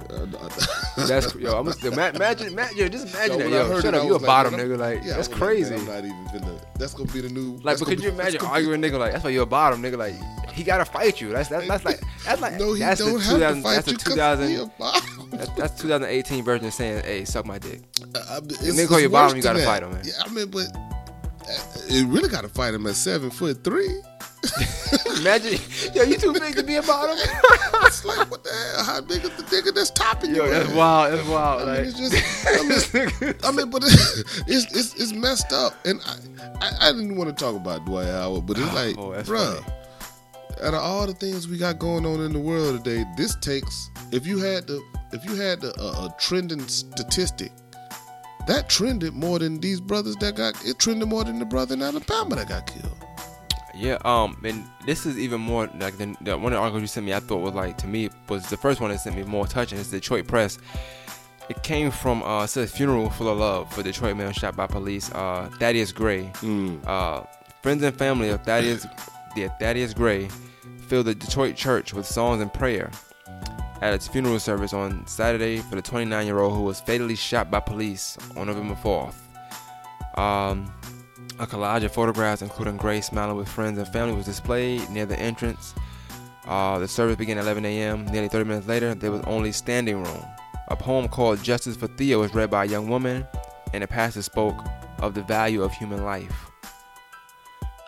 That's 0.95 1.33
yo. 1.35 1.59
I'm 1.59 1.67
ima- 1.67 2.11
imagine, 2.15 2.47
imagine, 2.47 2.77
yo, 2.77 2.87
just 2.87 3.07
imagine 3.13 3.39
So 3.39 3.49
that. 3.49 3.49
Yo, 3.49 3.81
shut 3.81 3.93
it, 3.93 3.97
up. 3.97 4.05
You 4.05 4.13
a 4.13 4.13
like, 4.13 4.25
bottom 4.25 4.53
nigga. 4.53 4.77
Like 4.77 5.03
Yeah, 5.03 5.15
that's 5.17 5.29
like, 5.29 5.37
crazy. 5.37 5.75
I'm 5.75 5.85
not 5.85 5.99
even 6.05 6.25
gonna. 6.31 6.59
That's 6.77 6.93
gonna 6.93 7.11
be 7.11 7.21
the 7.21 7.29
new. 7.29 7.59
Like, 7.63 7.79
but 7.79 7.87
could 7.87 8.01
you 8.01 8.09
imagine 8.09 8.41
arguing 8.41 8.81
nigga 8.81 8.97
like 8.99 9.11
that's 9.11 9.23
why 9.23 9.29
you're 9.31 9.43
a 9.43 9.47
bottom 9.47 9.81
nigga? 9.81 9.97
Like 9.97 10.15
he 10.51 10.63
gotta 10.63 10.85
fight 10.85 11.19
you. 11.21 11.29
That's 11.29 11.49
that's, 11.49 11.67
that's 11.67 11.85
like 11.85 12.01
that's 12.25 12.41
like 12.41 12.59
No, 12.59 12.73
he 12.73 12.79
that's 12.79 12.99
don't 12.99 13.13
the 13.13 13.19
have 13.19 13.55
2000 13.55 13.55
to 13.57 13.61
fight 13.63 13.73
that's 13.75 13.85
the 13.85 13.91
you 13.91 13.97
'cause 13.97 14.39
he 14.39 14.55
2000 14.55 15.31
that's, 15.31 15.49
that's 15.51 15.81
2018 15.81 16.43
version 16.43 16.67
of 16.67 16.73
saying 16.73 17.03
hey 17.03 17.25
suck 17.25 17.45
my 17.45 17.57
dick. 17.59 17.81
It's, 17.99 18.77
nigga 18.79 18.87
call 18.87 18.99
you 18.99 19.09
bottom, 19.09 19.35
you 19.37 19.43
gotta 19.43 19.63
fight 19.63 19.83
him, 19.83 19.91
man. 19.93 20.01
Yeah, 20.05 20.13
I 20.25 20.29
mean, 20.29 20.49
but 20.49 20.67
uh, 21.47 21.53
it 21.89 22.05
really 22.07 22.29
got 22.29 22.41
to 22.41 22.47
fight 22.49 22.73
him 22.73 22.85
at 22.87 22.95
seven 22.95 23.29
foot 23.29 23.63
three. 23.63 24.01
Imagine 25.19 25.59
yo 25.93 26.03
you 26.03 26.17
too 26.17 26.33
big 26.33 26.55
to 26.55 26.63
be 26.63 26.75
a 26.75 26.81
bottom. 26.81 27.15
It's 27.83 28.05
like 28.05 28.29
what 28.31 28.43
the 28.43 28.49
hell? 28.51 28.83
How 28.85 29.01
big 29.01 29.23
is 29.23 29.29
the 29.31 29.43
nigga 29.43 29.73
that's 29.73 29.89
topping 29.91 30.29
you? 30.31 30.37
yo 30.37 30.49
that's 30.49 30.69
wild. 30.71 31.13
That's 31.13 31.27
I 31.27 31.31
wild. 31.31 31.59
mean, 31.59 31.67
Like 31.67 31.79
it's 31.87 31.97
just. 31.99 32.15
I 32.47 33.21
mean, 33.23 33.35
I 33.43 33.51
mean, 33.51 33.69
but 33.69 33.83
it's, 33.85 34.65
it's 34.73 34.95
it's 34.95 35.13
messed 35.13 35.51
up, 35.51 35.73
and 35.85 35.99
I, 36.05 36.15
I 36.61 36.89
I 36.89 36.91
didn't 36.93 37.17
want 37.17 37.35
to 37.35 37.43
talk 37.43 37.55
about 37.55 37.85
Dwight 37.85 38.07
Howard, 38.07 38.45
but 38.45 38.57
it's 38.57 38.73
like, 38.73 38.97
Oh, 38.97 39.13
funny. 39.23 39.59
out 40.63 40.73
of 40.73 40.81
all 40.81 41.05
the 41.07 41.13
things 41.13 41.47
we 41.47 41.57
got 41.57 41.79
going 41.79 42.05
on 42.05 42.21
in 42.21 42.31
the 42.33 42.39
world 42.39 42.83
today, 42.83 43.03
this 43.17 43.35
takes. 43.37 43.89
If 44.11 44.25
you 44.25 44.37
had 44.39 44.67
the 44.67 44.81
if 45.11 45.25
you 45.25 45.35
had 45.35 45.59
the 45.61 45.73
uh, 45.79 46.07
a 46.07 46.15
trending 46.19 46.65
statistic, 46.67 47.51
that 48.47 48.69
trended 48.69 49.13
more 49.13 49.39
than 49.39 49.59
these 49.59 49.81
brothers 49.81 50.15
that 50.17 50.35
got 50.35 50.53
it 50.65 50.79
trended 50.79 51.07
more 51.09 51.23
than 51.25 51.39
the 51.39 51.45
brother 51.45 51.73
in 51.73 51.81
Alabama 51.81 52.35
that 52.37 52.47
got 52.49 52.67
killed. 52.67 52.97
Yeah, 53.81 53.97
um, 54.05 54.37
and 54.43 54.63
this 54.85 55.07
is 55.07 55.17
even 55.17 55.41
more 55.41 55.67
like 55.79 55.97
the, 55.97 56.15
the 56.21 56.37
one 56.37 56.53
of 56.53 56.57
the 56.57 56.61
articles 56.61 56.81
you 56.81 56.87
sent 56.87 57.03
me. 57.03 57.15
I 57.15 57.19
thought 57.19 57.39
was 57.39 57.55
like 57.55 57.79
to 57.79 57.87
me 57.87 58.09
was 58.29 58.47
the 58.47 58.57
first 58.57 58.79
one 58.79 58.91
that 58.91 58.99
sent 58.99 59.15
me 59.15 59.23
more 59.23 59.47
touching. 59.47 59.79
It's 59.79 59.89
Detroit 59.89 60.27
Press. 60.27 60.59
It 61.49 61.63
came 61.63 61.89
from 61.89 62.21
uh, 62.21 62.43
it 62.43 62.49
says 62.49 62.71
funeral 62.71 63.09
full 63.09 63.27
of 63.27 63.39
love 63.39 63.73
for 63.73 63.81
Detroit 63.81 64.17
man 64.17 64.33
shot 64.33 64.55
by 64.55 64.67
police. 64.67 65.11
Uh, 65.11 65.49
Thaddeus 65.57 65.91
Gray. 65.91 66.25
Mm. 66.41 66.85
Uh, 66.85 67.23
friends 67.63 67.81
and 67.81 67.97
family 67.97 68.29
of 68.29 68.43
Thaddeus, 68.43 68.85
yeah, 69.35 69.47
Thaddeus 69.59 69.95
Gray, 69.95 70.29
filled 70.87 71.07
the 71.07 71.15
Detroit 71.15 71.55
church 71.55 71.91
with 71.91 72.05
songs 72.05 72.39
and 72.39 72.53
prayer 72.53 72.91
at 73.81 73.95
its 73.95 74.07
funeral 74.07 74.37
service 74.37 74.73
on 74.73 75.07
Saturday 75.07 75.57
for 75.57 75.75
the 75.75 75.81
29-year-old 75.81 76.53
who 76.53 76.61
was 76.61 76.79
fatally 76.79 77.15
shot 77.15 77.49
by 77.49 77.59
police 77.59 78.15
on 78.37 78.45
November 78.45 78.75
4th. 78.75 79.15
Um, 80.19 80.71
a 81.39 81.47
collage 81.47 81.83
of 81.83 81.91
photographs, 81.91 82.41
including 82.41 82.77
Gray 82.77 83.01
smiling 83.01 83.35
with 83.37 83.47
friends 83.49 83.77
and 83.77 83.87
family, 83.87 84.13
was 84.15 84.25
displayed 84.25 84.87
near 84.89 85.05
the 85.05 85.19
entrance. 85.19 85.73
Uh, 86.47 86.79
the 86.79 86.87
service 86.87 87.15
began 87.15 87.37
at 87.37 87.43
11 87.43 87.65
a.m. 87.65 88.05
Nearly 88.07 88.27
30 88.27 88.45
minutes 88.45 88.67
later, 88.67 88.93
there 88.95 89.11
was 89.11 89.21
only 89.25 89.51
standing 89.51 90.03
room. 90.03 90.25
A 90.69 90.75
poem 90.75 91.07
called 91.07 91.43
"Justice 91.43 91.75
for 91.75 91.87
Theo" 91.87 92.19
was 92.21 92.33
read 92.33 92.49
by 92.49 92.63
a 92.65 92.67
young 92.67 92.87
woman, 92.89 93.25
and 93.73 93.83
the 93.83 93.87
pastor 93.87 94.21
spoke 94.21 94.57
of 94.99 95.13
the 95.13 95.21
value 95.23 95.63
of 95.63 95.71
human 95.73 96.03
life. 96.03 96.49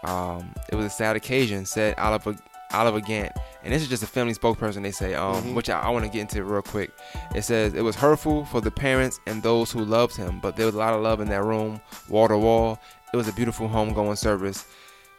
Um, 0.03 0.53
it 0.69 0.75
was 0.75 0.85
a 0.85 0.89
sad 0.89 1.15
occasion, 1.15 1.65
said 1.65 1.97
Oliver 1.97 2.35
Oliver 2.73 2.99
Gant, 3.01 3.31
and 3.63 3.71
this 3.71 3.83
is 3.83 3.87
just 3.87 4.01
a 4.03 4.07
family 4.07 4.33
spokesperson. 4.33 4.81
They 4.81 4.91
say, 4.91 5.13
um, 5.13 5.43
Mhm. 5.43 5.53
which 5.53 5.69
I, 5.69 5.79
I 5.79 5.89
want 5.89 6.05
to 6.05 6.11
get 6.11 6.21
into 6.21 6.43
real 6.43 6.63
quick. 6.63 6.91
It 7.35 7.43
says 7.43 7.73
it 7.75 7.81
was 7.83 7.95
hurtful 7.95 8.45
for 8.45 8.61
the 8.61 8.71
parents 8.71 9.19
and 9.27 9.43
those 9.43 9.71
who 9.71 9.85
loved 9.85 10.15
him, 10.15 10.39
but 10.41 10.55
there 10.55 10.65
was 10.65 10.73
a 10.75 10.79
lot 10.79 10.93
of 10.93 11.01
love 11.01 11.21
in 11.21 11.29
that 11.29 11.43
room, 11.43 11.79
wall 12.09 12.27
to 12.27 12.37
wall. 12.37 12.79
It 13.13 13.17
was 13.17 13.27
a 13.27 13.33
beautiful 13.33 13.69
homegoing 13.69 14.17
service. 14.17 14.65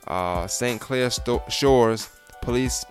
Uh, 0.08 0.46
St. 0.48 0.80
Clair 0.80 1.10
Sto- 1.10 1.44
Shores 1.48 2.10
police 2.42 2.84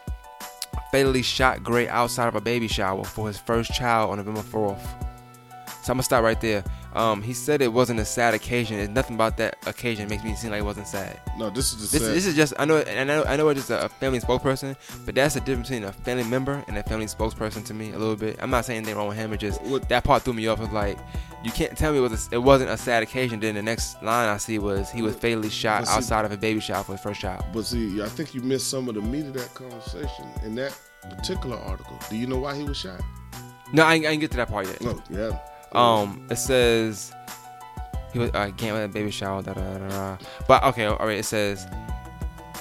fatally 0.92 1.22
shot 1.22 1.62
Gray 1.62 1.88
outside 1.90 2.28
of 2.28 2.36
a 2.36 2.42
baby 2.42 2.68
shower 2.68 3.04
for 3.04 3.28
his 3.28 3.38
first 3.38 3.74
child 3.74 4.12
on 4.12 4.18
November 4.18 4.42
4th. 4.42 4.80
So 5.84 5.92
I'm 5.92 5.96
gonna 5.96 6.04
stop 6.04 6.24
right 6.24 6.40
there. 6.40 6.64
Um, 6.94 7.22
he 7.24 7.34
said 7.34 7.62
it 7.62 7.74
wasn't 7.74 8.00
a 8.00 8.06
sad 8.06 8.34
occasion. 8.36 8.80
It's 8.80 8.94
nothing 8.94 9.16
about 9.16 9.38
that 9.38 9.58
occasion 9.66 10.08
makes 10.10 10.24
me 10.24 10.36
seem 10.36 10.52
like 10.52 10.60
it 10.62 10.66
wasn't 10.66 10.88
sad. 10.88 11.20
No, 11.38 11.50
this 11.50 11.74
is 11.74 11.80
just 11.80 11.92
This, 11.92 12.02
sad- 12.04 12.14
this 12.14 12.26
is 12.28 12.36
just 12.36 12.54
I 12.60 12.66
know 12.66 12.78
and 12.78 13.12
I 13.12 13.16
know 13.16 13.24
I 13.26 13.36
know 13.36 13.50
it's 13.50 13.68
just 13.68 13.72
a 13.72 13.90
family 13.90 14.20
spokesperson, 14.20 14.76
but 15.06 15.16
that's 15.16 15.34
the 15.34 15.40
difference 15.42 15.70
between 15.70 15.86
a 15.88 15.92
family 15.92 16.24
member 16.24 16.64
and 16.68 16.78
a 16.78 16.84
family 16.84 17.08
spokesperson 17.08 17.66
to 17.66 17.74
me 17.74 17.90
a 17.94 17.98
little 17.98 18.16
bit. 18.16 18.38
I'm 18.42 18.52
not 18.52 18.66
saying 18.66 18.78
anything 18.78 18.96
wrong 18.96 19.08
with 19.08 19.18
him. 19.18 19.34
It 19.34 19.40
just 19.40 19.62
What- 19.64 19.90
that 19.90 20.04
part 20.04 20.24
threw 20.24 20.34
me 20.34 20.46
off. 20.48 20.62
It's 20.62 20.72
like 20.72 21.00
you 21.44 21.52
can't 21.52 21.76
tell 21.78 21.92
me 21.92 21.98
it 21.98 22.02
was 22.02 22.30
a, 22.32 22.36
it 22.36 22.44
wasn't 22.44 22.70
a 22.70 22.78
sad 22.78 23.02
occasion. 23.02 23.40
Then 23.40 23.56
the 23.56 23.64
next 23.64 24.02
line 24.04 24.30
I 24.30 24.38
see 24.38 24.60
was 24.60 24.92
he 24.92 25.02
was 25.02 25.16
fatally 25.16 25.50
shot 25.50 25.88
see- 25.88 25.94
outside 25.94 26.26
of 26.26 26.32
a 26.32 26.38
baby 26.38 26.60
shop 26.60 26.86
for 26.86 26.92
his 26.92 27.02
first 27.02 27.20
child. 27.20 27.44
But 27.54 27.66
see, 27.66 28.02
I 28.04 28.08
think 28.08 28.36
you 28.36 28.42
missed 28.42 28.70
some 28.70 28.88
of 28.88 28.96
the 28.96 29.02
meat 29.02 29.26
of 29.26 29.34
that 29.34 29.54
conversation 29.56 30.26
in 30.46 30.54
that 30.56 30.78
particular 31.10 31.58
article. 31.58 31.98
Do 32.10 32.16
you 32.18 32.28
know 32.28 32.38
why 32.38 32.56
he 32.56 32.64
was 32.64 32.78
shot? 32.78 33.02
No, 33.74 33.84
I, 33.84 33.96
ain't- 33.96 34.06
I 34.06 34.10
didn't 34.12 34.22
get 34.22 34.32
to 34.32 34.38
that 34.38 34.50
part 34.50 34.68
yet. 34.68 34.80
No, 34.82 35.02
yeah. 35.10 35.40
Um, 35.74 36.26
it 36.30 36.38
says 36.38 37.14
he 38.12 38.20
was 38.20 38.32
I 38.32 38.52
can't 38.52 38.76
let 38.76 38.86
a 38.86 38.88
baby 38.88 39.12
shower. 39.12 39.42
Da, 39.42 39.54
da, 39.54 39.78
da, 39.78 39.88
da. 39.88 40.18
But 40.48 40.64
okay, 40.66 40.86
all 40.86 40.98
right. 40.98 41.18
It 41.20 41.26
says 41.26 41.68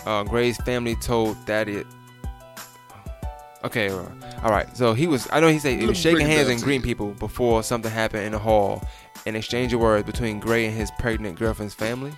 uh, 0.06 0.24
Gray's 0.24 0.56
family 0.62 0.96
told 0.96 1.36
Thaddeus. 1.46 1.86
Okay, 3.64 3.90
all 3.90 4.50
right. 4.50 4.76
So 4.76 4.92
he 4.92 5.06
was. 5.06 5.28
I 5.30 5.38
know 5.40 5.48
he 5.48 5.58
said 5.58 5.78
he 5.78 5.86
was 5.86 5.96
shaking 5.96 6.26
hands 6.26 6.48
and 6.48 6.60
greeting 6.60 6.82
people 6.82 7.10
before 7.12 7.62
something 7.62 7.90
happened 7.90 8.24
in 8.24 8.32
the 8.32 8.38
hall. 8.38 8.82
An 9.24 9.36
exchange 9.36 9.72
of 9.72 9.78
words 9.78 10.04
between 10.04 10.40
Gray 10.40 10.66
and 10.66 10.76
his 10.76 10.90
pregnant 10.98 11.38
girlfriend's 11.38 11.74
family. 11.74 12.12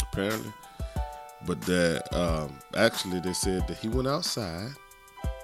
apparently. 0.00 0.52
But 1.46 1.60
that 1.62 2.12
um, 2.12 2.58
actually 2.76 3.20
they 3.20 3.32
said 3.32 3.66
that 3.68 3.76
he 3.76 3.88
went 3.88 4.08
outside, 4.08 4.70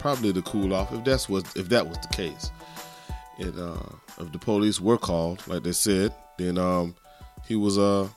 probably 0.00 0.32
to 0.32 0.42
cool 0.42 0.74
off. 0.74 0.92
If 0.92 1.04
that's 1.04 1.28
what 1.28 1.44
if 1.56 1.68
that 1.68 1.86
was 1.86 1.98
the 1.98 2.08
case, 2.08 2.50
and 3.38 3.58
uh, 3.58 3.78
if 4.20 4.32
the 4.32 4.38
police 4.38 4.80
were 4.80 4.98
called, 4.98 5.42
like 5.46 5.62
they 5.62 5.72
said, 5.72 6.14
then 6.38 6.58
um, 6.58 6.94
he 7.46 7.56
was 7.56 7.78
uh, 7.78 8.08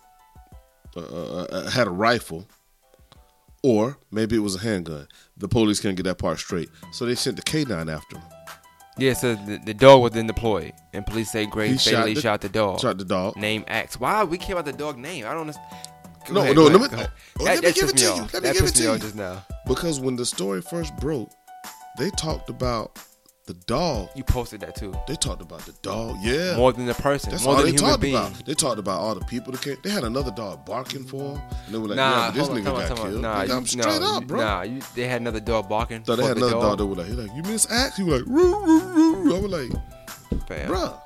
uh, 0.96 1.00
uh, 1.00 1.70
had 1.70 1.88
a 1.88 1.92
rifle, 1.92 2.48
or 3.64 3.98
maybe 4.12 4.36
it 4.36 4.40
was 4.40 4.56
a 4.56 4.60
handgun. 4.60 5.08
The 5.38 5.48
police 5.48 5.80
couldn't 5.80 5.96
get 5.96 6.04
that 6.04 6.18
part 6.18 6.40
straight, 6.40 6.70
so 6.92 7.06
they 7.06 7.16
sent 7.16 7.36
the 7.38 7.44
canine 7.44 7.90
after 7.90 8.18
him. 8.18 8.26
Yeah, 8.98 9.14
so 9.14 9.36
the, 9.36 9.58
the 9.66 9.74
dog 9.74 10.02
was 10.02 10.12
then 10.12 10.28
deployed, 10.28 10.74
and 10.94 11.06
police 11.06 11.32
say 11.32 11.46
Gray 11.46 11.70
He 11.70 11.78
shot 11.78 12.06
the- 12.06 12.16
shot 12.20 12.42
the 12.42 12.50
dog. 12.50 12.80
Shot 12.82 12.98
the 12.98 13.06
dog. 13.06 13.38
Name 13.38 13.64
Axe. 13.68 14.00
Why 14.00 14.24
we 14.24 14.38
care 14.38 14.56
about 14.58 14.66
the 14.66 14.78
dog 14.78 14.98
name? 14.98 15.26
I 15.26 15.30
don't 15.32 15.42
understand. 15.42 15.68
Go 16.28 16.34
No, 16.36 16.42
ahead, 16.42 16.56
no, 16.56 16.70
go 16.70 16.76
let 16.78 16.92
ahead, 16.92 16.92
me- 16.92 16.98
go 16.98 17.04
oh, 17.40 17.46
That, 17.46 17.56
let 17.56 17.64
me 17.64 17.72
give 17.72 17.90
it 17.90 17.98
to 17.98 18.04
you. 18.06 18.12
Let 18.12 18.34
me 18.34 18.40
that 18.42 18.54
give 18.54 18.66
it 18.66 18.76
to 18.76 18.84
you. 18.84 18.98
just 19.00 19.16
now. 19.16 19.44
Because 19.66 20.00
when 20.00 20.16
the 20.18 20.26
story 20.26 20.62
first 20.62 20.96
broke, 20.98 21.32
they 21.98 22.10
talked 22.12 22.50
about 22.50 23.00
the 23.48 23.54
dog. 23.66 24.10
You 24.16 24.24
posted 24.24 24.62
that 24.62 24.76
too. 24.76 24.94
They 25.08 25.16
talked 25.16 25.42
about 25.42 25.62
the 25.62 25.74
dog. 25.82 26.18
Yeah. 26.22 26.56
More 26.58 26.72
than 26.74 26.86
the 26.86 26.94
person. 26.94 27.32
That's 27.32 27.44
more 27.44 27.56
all 27.56 27.62
than 27.62 27.68
they 27.68 27.72
human 27.72 27.90
talked 27.90 28.02
being. 28.02 28.16
about. 28.16 28.46
They 28.46 28.54
talked 28.54 28.80
about 28.80 29.00
all 29.00 29.16
the 29.16 29.26
people 29.26 29.52
that 29.52 29.62
came. 29.62 29.78
They 29.84 29.90
had 29.90 30.04
another 30.04 30.32
dog 30.32 30.66
barking 30.66 31.04
for 31.06 31.36
him. 31.36 31.42
And 31.66 31.74
they 31.74 31.78
were 31.78 31.88
like, 31.88 31.98
nah, 31.98 32.26
yeah, 32.26 32.32
this 32.32 32.50
on, 32.50 32.56
nigga 32.58 32.74
on, 32.74 32.88
got 32.88 32.98
killed. 32.98 33.22
Nah, 33.22 33.42
you, 33.44 33.54
I'm 33.54 33.66
straight 33.66 34.02
no, 34.02 34.18
up, 34.18 34.28
bro. 34.28 34.40
Nah, 34.40 34.62
you, 34.62 34.82
they 34.96 35.08
had 35.08 35.22
another 35.22 35.40
dog 35.40 35.68
barking. 35.68 36.06
So 36.06 36.16
they 36.16 36.24
had 36.24 36.38
the 36.38 36.48
another 36.48 36.62
dog. 36.62 36.78
that 36.78 36.86
was 36.86 36.98
like, 37.00 37.08
he 37.08 37.14
like, 37.14 37.36
you 37.36 37.44
miss 37.44 37.70
Axe? 37.72 37.98
He 37.98 38.04
was 38.04 38.22
like, 38.22 38.30
roo, 38.30 38.64
roo, 38.64 39.16
roo. 39.16 39.36
I 39.36 39.40
was 39.40 39.52
like, 39.52 40.48
Fam. 40.48 40.70
bruh, 40.70 41.00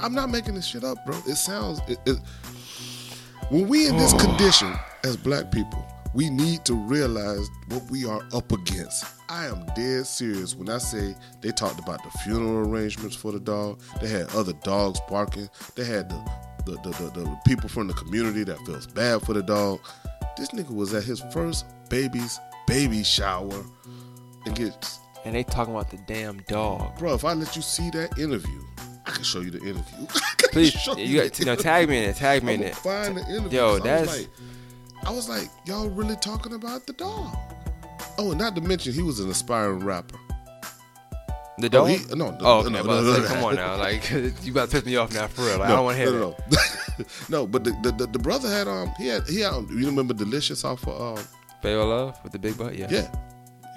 I'm 0.00 0.14
not 0.14 0.30
making 0.30 0.54
this 0.54 0.66
shit 0.66 0.84
up, 0.84 0.98
bro. 1.04 1.16
It 1.26 1.36
sounds, 1.36 1.80
it, 1.88 1.98
it, 2.06 2.18
when 3.50 3.68
we 3.68 3.88
in 3.88 3.96
this 3.96 4.12
condition 4.24 4.72
as 5.04 5.16
black 5.16 5.50
people, 5.50 5.84
we 6.14 6.28
need 6.30 6.64
to 6.66 6.74
realize 6.74 7.48
what 7.68 7.82
we 7.90 8.04
are 8.04 8.22
up 8.34 8.52
against. 8.52 9.04
I 9.28 9.46
am 9.46 9.64
dead 9.74 10.06
serious 10.06 10.54
when 10.54 10.68
I 10.68 10.78
say 10.78 11.14
they 11.40 11.50
talked 11.52 11.78
about 11.78 12.02
the 12.02 12.10
funeral 12.18 12.68
arrangements 12.68 13.16
for 13.16 13.32
the 13.32 13.40
dog. 13.40 13.80
They 14.00 14.08
had 14.08 14.28
other 14.34 14.52
dogs 14.64 15.00
barking. 15.08 15.48
They 15.74 15.84
had 15.84 16.08
the 16.10 16.30
the, 16.64 16.72
the, 16.82 16.90
the, 16.90 17.20
the 17.20 17.38
people 17.44 17.68
from 17.68 17.88
the 17.88 17.94
community 17.94 18.44
that 18.44 18.56
feels 18.66 18.86
bad 18.86 19.22
for 19.22 19.32
the 19.32 19.42
dog. 19.42 19.80
This 20.36 20.50
nigga 20.50 20.70
was 20.72 20.94
at 20.94 21.02
his 21.02 21.20
first 21.32 21.66
baby's 21.88 22.38
baby 22.68 23.02
shower 23.02 23.64
and 24.46 24.54
get 24.54 24.98
And 25.24 25.34
they 25.34 25.42
talking 25.42 25.74
about 25.74 25.90
the 25.90 25.96
damn 26.06 26.38
dog. 26.48 26.96
bro. 26.98 27.14
If 27.14 27.24
I 27.24 27.32
let 27.32 27.56
you 27.56 27.62
see 27.62 27.90
that 27.90 28.16
interview, 28.16 28.60
I 29.04 29.10
can 29.10 29.24
show 29.24 29.40
you 29.40 29.50
the 29.50 29.58
interview. 29.58 30.06
Please, 30.52 30.72
show 30.72 30.96
you 30.96 31.20
got 31.22 31.32
the 31.32 31.44
no 31.46 31.56
tag 31.56 31.88
me 31.88 31.98
in 31.98 32.04
it. 32.04 32.14
Tag 32.16 32.44
me 32.44 32.54
in 32.54 32.62
it. 32.62 32.76
Find 32.76 33.16
the 33.16 33.22
interview. 33.28 33.58
Yo, 33.58 33.72
was 33.74 33.82
that's- 33.82 34.18
like, 34.20 34.28
I 35.04 35.10
was 35.10 35.28
like, 35.28 35.48
y'all 35.66 35.88
really 35.88 36.16
talking 36.16 36.52
about 36.54 36.86
the 36.86 36.92
dog? 36.92 37.36
Oh, 38.18 38.30
and 38.30 38.38
not 38.40 38.54
to 38.56 38.60
mention 38.60 38.92
he 38.92 39.02
was 39.02 39.20
an 39.20 39.30
aspiring 39.30 39.80
rapper. 39.84 40.16
The 41.58 41.66
Oh, 41.66 41.68
dog. 41.68 41.88
he, 41.88 41.98
no, 42.14 42.30
no, 42.30 42.38
oh, 42.40 42.60
okay. 42.60 42.70
no, 42.70 42.82
no, 42.82 43.02
no, 43.02 43.24
come 43.26 43.44
on 43.44 43.56
now, 43.56 43.76
like 43.76 44.10
you 44.42 44.52
about 44.52 44.70
to 44.70 44.76
piss 44.78 44.86
me 44.86 44.96
off 44.96 45.12
now 45.12 45.26
for 45.26 45.42
real. 45.42 45.58
Like, 45.58 45.68
I 45.70 45.74
don't 45.76 45.84
want 45.84 45.96
to 45.98 46.02
hear 46.02 46.12
no, 46.12 46.18
no, 46.30 46.36
no. 46.98 47.04
no, 47.28 47.46
but 47.46 47.64
the, 47.64 47.70
the, 47.82 47.92
the 47.92 48.06
the 48.06 48.18
brother 48.18 48.48
had 48.48 48.66
um 48.68 48.90
he 48.98 49.08
had 49.08 49.26
he 49.28 49.40
had 49.40 49.52
um, 49.52 49.68
you 49.70 49.86
remember 49.86 50.14
Delicious 50.14 50.64
off 50.64 50.86
of 50.88 51.18
um 51.18 51.24
Baby 51.62 51.76
Love 51.76 52.18
with 52.22 52.32
the 52.32 52.38
big 52.38 52.56
butt. 52.56 52.74
Yeah. 52.76 52.88
yeah 52.90 53.08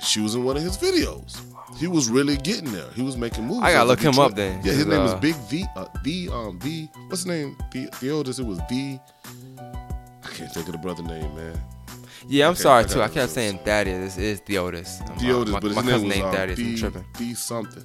she 0.01 0.19
was 0.21 0.35
in 0.35 0.43
one 0.43 0.57
of 0.57 0.63
his 0.63 0.77
videos. 0.77 1.39
He 1.77 1.87
was 1.87 2.09
really 2.09 2.37
getting 2.37 2.71
there. 2.71 2.89
He 2.95 3.01
was 3.01 3.17
making 3.17 3.45
moves. 3.45 3.61
I 3.63 3.73
gotta 3.73 3.87
look 3.89 3.99
him 3.99 4.19
up 4.19 4.35
then, 4.35 4.61
Yeah, 4.63 4.71
his 4.73 4.83
'cause, 4.85 4.93
name 4.93 5.01
is 5.05 5.11
uh, 5.13 5.19
Big 5.19 5.35
V. 5.35 5.65
Uh, 5.75 5.85
v 6.03 6.29
um 6.29 6.59
V. 6.59 6.89
What's 7.07 7.19
his 7.23 7.25
name? 7.27 7.57
The 7.71 7.89
the 8.01 8.09
oldest. 8.11 8.39
It 8.39 8.45
was 8.45 8.59
V. 8.69 8.99
Can't 10.35 10.51
think 10.51 10.67
of 10.67 10.73
the 10.73 10.77
brother 10.77 11.03
name, 11.03 11.33
man. 11.35 11.61
Yeah, 12.27 12.47
I'm 12.47 12.51
Okay, 12.53 12.61
sorry 12.61 12.83
I 12.83 12.87
too. 12.87 13.01
I 13.01 13.07
kept 13.07 13.31
saying 13.31 13.59
Thaddeus. 13.59 14.15
This 14.15 14.17
is 14.17 14.41
Theodis. 14.41 14.99
Theodis, 15.19 15.51
my, 15.51 15.59
but 15.59 15.67
his 15.67 15.75
my 15.75 15.81
name 15.83 15.93
was 15.93 16.03
named 16.03 16.25
um, 16.25 16.33
Thaddeus. 16.33 16.59
I'm 16.59 16.65
D, 16.65 16.77
tripping. 16.77 17.05
D 17.17 17.33
something. 17.33 17.83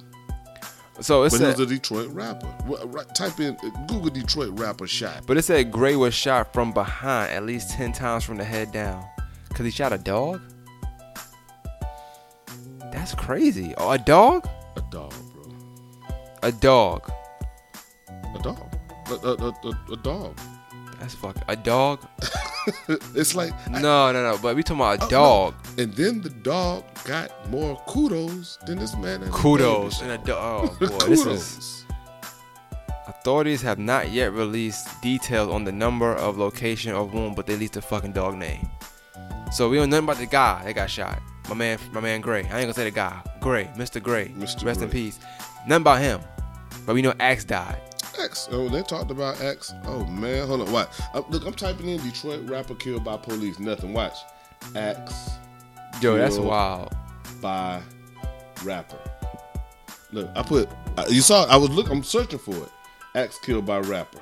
So 0.99 1.23
it 1.23 1.31
But 1.31 1.39
he 1.39 1.45
was 1.47 1.59
a 1.59 1.65
Detroit 1.65 2.09
rapper. 2.09 2.53
Well, 2.67 2.87
right, 2.87 3.15
type 3.15 3.39
in 3.39 3.55
uh, 3.63 3.69
Google 3.87 4.09
Detroit 4.09 4.59
rapper 4.59 4.85
shot. 4.87 5.25
but 5.25 5.37
it 5.37 5.43
said 5.43 5.71
Gray 5.71 5.95
was 5.95 6.13
shot 6.13 6.53
from 6.53 6.71
behind 6.73 7.31
at 7.31 7.43
least 7.45 7.71
ten 7.71 7.91
times 7.91 8.23
from 8.23 8.37
the 8.37 8.43
head 8.43 8.71
down, 8.71 9.03
cause 9.53 9.65
he 9.65 9.71
shot 9.71 9.93
a 9.93 9.97
dog. 9.97 10.41
That's 12.91 13.15
crazy. 13.15 13.73
Oh, 13.77 13.91
a 13.91 13.97
dog? 13.97 14.47
A 14.75 14.81
dog, 14.91 15.13
bro. 15.33 15.53
A 16.43 16.51
dog. 16.51 17.11
A 18.35 18.39
dog. 18.43 18.75
A, 19.09 19.13
a, 19.13 19.33
a, 19.33 19.93
a 19.93 19.97
dog. 19.97 20.37
That's 21.01 21.15
fuck. 21.15 21.35
A 21.49 21.55
dog? 21.55 21.99
It's 23.15 23.33
like 23.33 23.51
No, 23.71 24.11
no, 24.11 24.21
no. 24.21 24.37
But 24.41 24.55
we 24.55 24.61
talking 24.61 24.81
about 24.81 24.99
Oh, 25.01 25.07
a 25.07 25.09
no. 25.09 25.09
dog. 25.09 25.55
And 25.79 25.93
then 25.93 26.21
the 26.21 26.29
dog 26.29 26.83
got 27.05 27.31
more 27.49 27.75
kudos 27.87 28.57
than 28.67 28.77
this 28.77 28.95
man. 28.95 29.21
the 29.21 29.29
Kudos 29.31 30.01
and 30.03 30.11
a 30.11 30.17
dog. 30.19 30.77
Oh 30.79 30.87
boy, 30.99 31.05
this 31.07 31.25
is. 31.25 31.85
Authorities 33.07 33.61
have 33.63 33.79
not 33.79 34.11
yet 34.11 34.31
released 34.33 34.87
details 35.01 35.49
on 35.49 35.63
the 35.63 35.71
number 35.71 36.13
of 36.15 36.37
location 36.37 36.93
of 36.93 37.13
wound, 37.13 37.35
but 37.35 37.45
they 37.47 37.53
released 37.53 37.73
the 37.73 37.81
fucking 37.81 38.13
dog 38.13 38.35
name. 38.35 38.67
So 39.51 39.69
we 39.69 39.77
don't 39.77 39.89
know 39.89 39.97
nothing 39.99 40.05
about 40.09 40.17
the 40.19 40.25
guy 40.27 40.61
that 40.63 40.73
got 40.73 40.89
shot. 40.89 41.19
My 41.49 41.55
man, 41.55 41.77
my 41.91 41.99
man 41.99 42.21
Gray. 42.21 42.39
I 42.41 42.43
ain't 42.43 42.51
gonna 42.51 42.73
say 42.73 42.83
the 42.85 42.91
guy. 42.91 43.19
Gray, 43.41 43.65
Mr. 43.75 44.01
Gray. 44.01 44.27
Mr. 44.37 44.63
Rest 44.65 44.81
in 44.81 44.89
peace. 44.89 45.19
Nothing 45.67 45.81
about 45.81 45.99
him. 45.99 46.21
But 46.85 46.93
we 46.95 47.01
know 47.01 47.13
Axe 47.19 47.43
died. 47.43 47.77
X. 48.19 48.47
Oh, 48.51 48.69
they 48.69 48.81
talked 48.81 49.11
about 49.11 49.41
X. 49.41 49.73
Oh 49.85 50.05
man, 50.05 50.47
hold 50.47 50.61
on. 50.61 50.71
Watch. 50.71 50.89
Uh, 51.13 51.21
look, 51.29 51.45
I'm 51.45 51.53
typing 51.53 51.89
in 51.89 52.01
Detroit 52.01 52.47
rapper 52.49 52.75
killed 52.75 53.03
by 53.03 53.17
police. 53.17 53.59
Nothing. 53.59 53.93
Watch. 53.93 54.17
X 54.75 55.31
Yo, 56.01 56.15
that's 56.17 56.37
wild. 56.37 56.95
by 57.41 57.81
rapper. 58.63 58.99
Look, 60.11 60.29
I 60.35 60.43
put. 60.43 60.69
Uh, 60.97 61.05
you 61.09 61.21
saw. 61.21 61.45
I 61.45 61.55
was 61.57 61.69
look. 61.69 61.89
I'm 61.89 62.03
searching 62.03 62.39
for 62.39 62.55
it. 62.55 62.69
X 63.15 63.39
killed 63.39 63.65
by 63.65 63.79
rapper. 63.79 64.19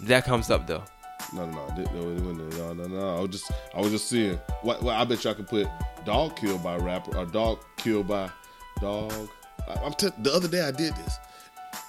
That 0.00 0.24
comes 0.24 0.50
up 0.50 0.66
though. 0.66 0.84
No, 1.32 1.46
no, 1.46 1.66
no, 1.76 1.84
no, 1.84 2.32
no, 2.32 2.72
no, 2.74 2.86
no. 2.86 3.16
I 3.16 3.20
was 3.20 3.30
just, 3.30 3.50
I 3.74 3.80
was 3.80 3.90
just 3.90 4.08
seeing. 4.08 4.36
What? 4.62 4.82
Well, 4.82 4.94
I 4.94 5.04
bet 5.04 5.24
y'all 5.24 5.34
could 5.34 5.48
put 5.48 5.66
dog 6.04 6.36
killed 6.36 6.62
by 6.62 6.76
rapper 6.76 7.16
or 7.16 7.26
dog 7.26 7.60
killed 7.76 8.06
by 8.08 8.30
dog. 8.80 9.12
I, 9.68 9.72
I'm 9.84 9.92
t- 9.94 10.10
the 10.18 10.32
other 10.32 10.46
day 10.48 10.60
I 10.60 10.70
did 10.70 10.94
this, 10.96 11.18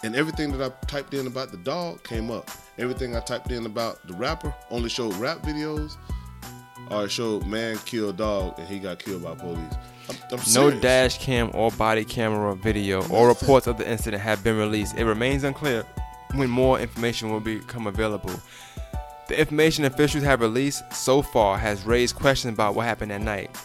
and 0.06 0.16
everything 0.16 0.51
that 0.51 0.62
I 0.62 0.86
typed 0.86 1.16
in 1.16 1.26
about 1.26 1.49
the 1.49 1.58
dog 1.58 2.03
came 2.03 2.30
up. 2.30 2.51
Everything 2.78 3.16
I 3.16 3.22
typed 3.22 3.51
in 3.51 3.66
about 3.66 4.08
the 4.08 4.14
rapper 4.14 4.53
only 4.70 4.88
showed 4.88 5.16
rap 5.16 5.39
videos, 5.39 5.97
or 6.91 7.06
it 7.06 7.12
showed 7.12 7.47
man 7.47 7.80
killed 7.86 8.18
dog 8.18 8.60
and 8.60 8.68
he 8.68 8.78
got 8.78 8.99
killed 8.99 9.24
by 9.24 9.34
police. 9.34 9.74
I'm, 10.08 10.18
I'm 10.32 10.39
No 10.53 10.70
dash 10.80 11.18
cam 11.18 11.49
or 11.56 11.72
body 11.72 12.06
camera 12.06 12.56
video 12.56 13.08
or 13.10 13.28
reports 13.28 13.66
of 13.66 13.80
the 13.80 13.89
incident 13.89 14.22
have 14.22 14.43
been 14.43 14.58
released. 14.58 14.95
It 14.95 15.06
remains 15.06 15.43
unclear 15.43 15.84
when 16.36 16.51
more 16.51 16.80
information 16.80 17.32
will 17.32 17.39
become 17.39 17.88
available. 17.88 18.39
The 19.28 19.39
information 19.39 19.86
officials 19.86 20.24
have 20.24 20.39
released 20.39 20.84
so 20.93 21.24
far 21.24 21.58
has 21.58 21.84
raised 21.84 22.16
questions 22.16 22.53
about 22.53 22.76
what 22.76 22.86
happened 22.86 23.10
that 23.10 23.22
night. 23.22 23.58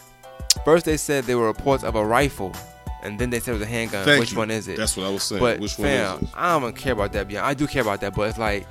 First, 0.65 0.85
they 0.85 0.97
said 0.97 1.25
there 1.25 1.37
were 1.37 1.45
reports 1.45 1.83
of 1.83 1.93
a 1.93 2.03
rifle, 2.03 2.55
and 3.03 3.17
then 3.19 3.29
they 3.29 3.39
said 3.39 3.51
it 3.55 3.59
was 3.59 3.67
a 3.67 3.71
handgun. 3.71 4.05
Thank 4.05 4.19
Which 4.19 4.31
you. 4.31 4.37
one 4.37 4.51
is 4.51 4.67
it? 4.67 4.77
That's 4.77 4.95
what 4.97 5.05
I 5.05 5.09
was 5.09 5.23
saying. 5.23 5.39
But 5.41 5.59
Which 5.59 5.77
one 5.77 5.87
fam, 5.87 6.17
is 6.17 6.23
it? 6.23 6.29
I 6.35 6.59
don't 6.59 6.75
care 6.75 6.93
about 6.93 7.13
that. 7.13 7.27
Beyond, 7.27 7.45
I 7.45 7.53
do 7.53 7.67
care 7.67 7.81
about 7.81 8.01
that, 8.01 8.15
but 8.15 8.29
it's 8.29 8.37
like 8.37 8.67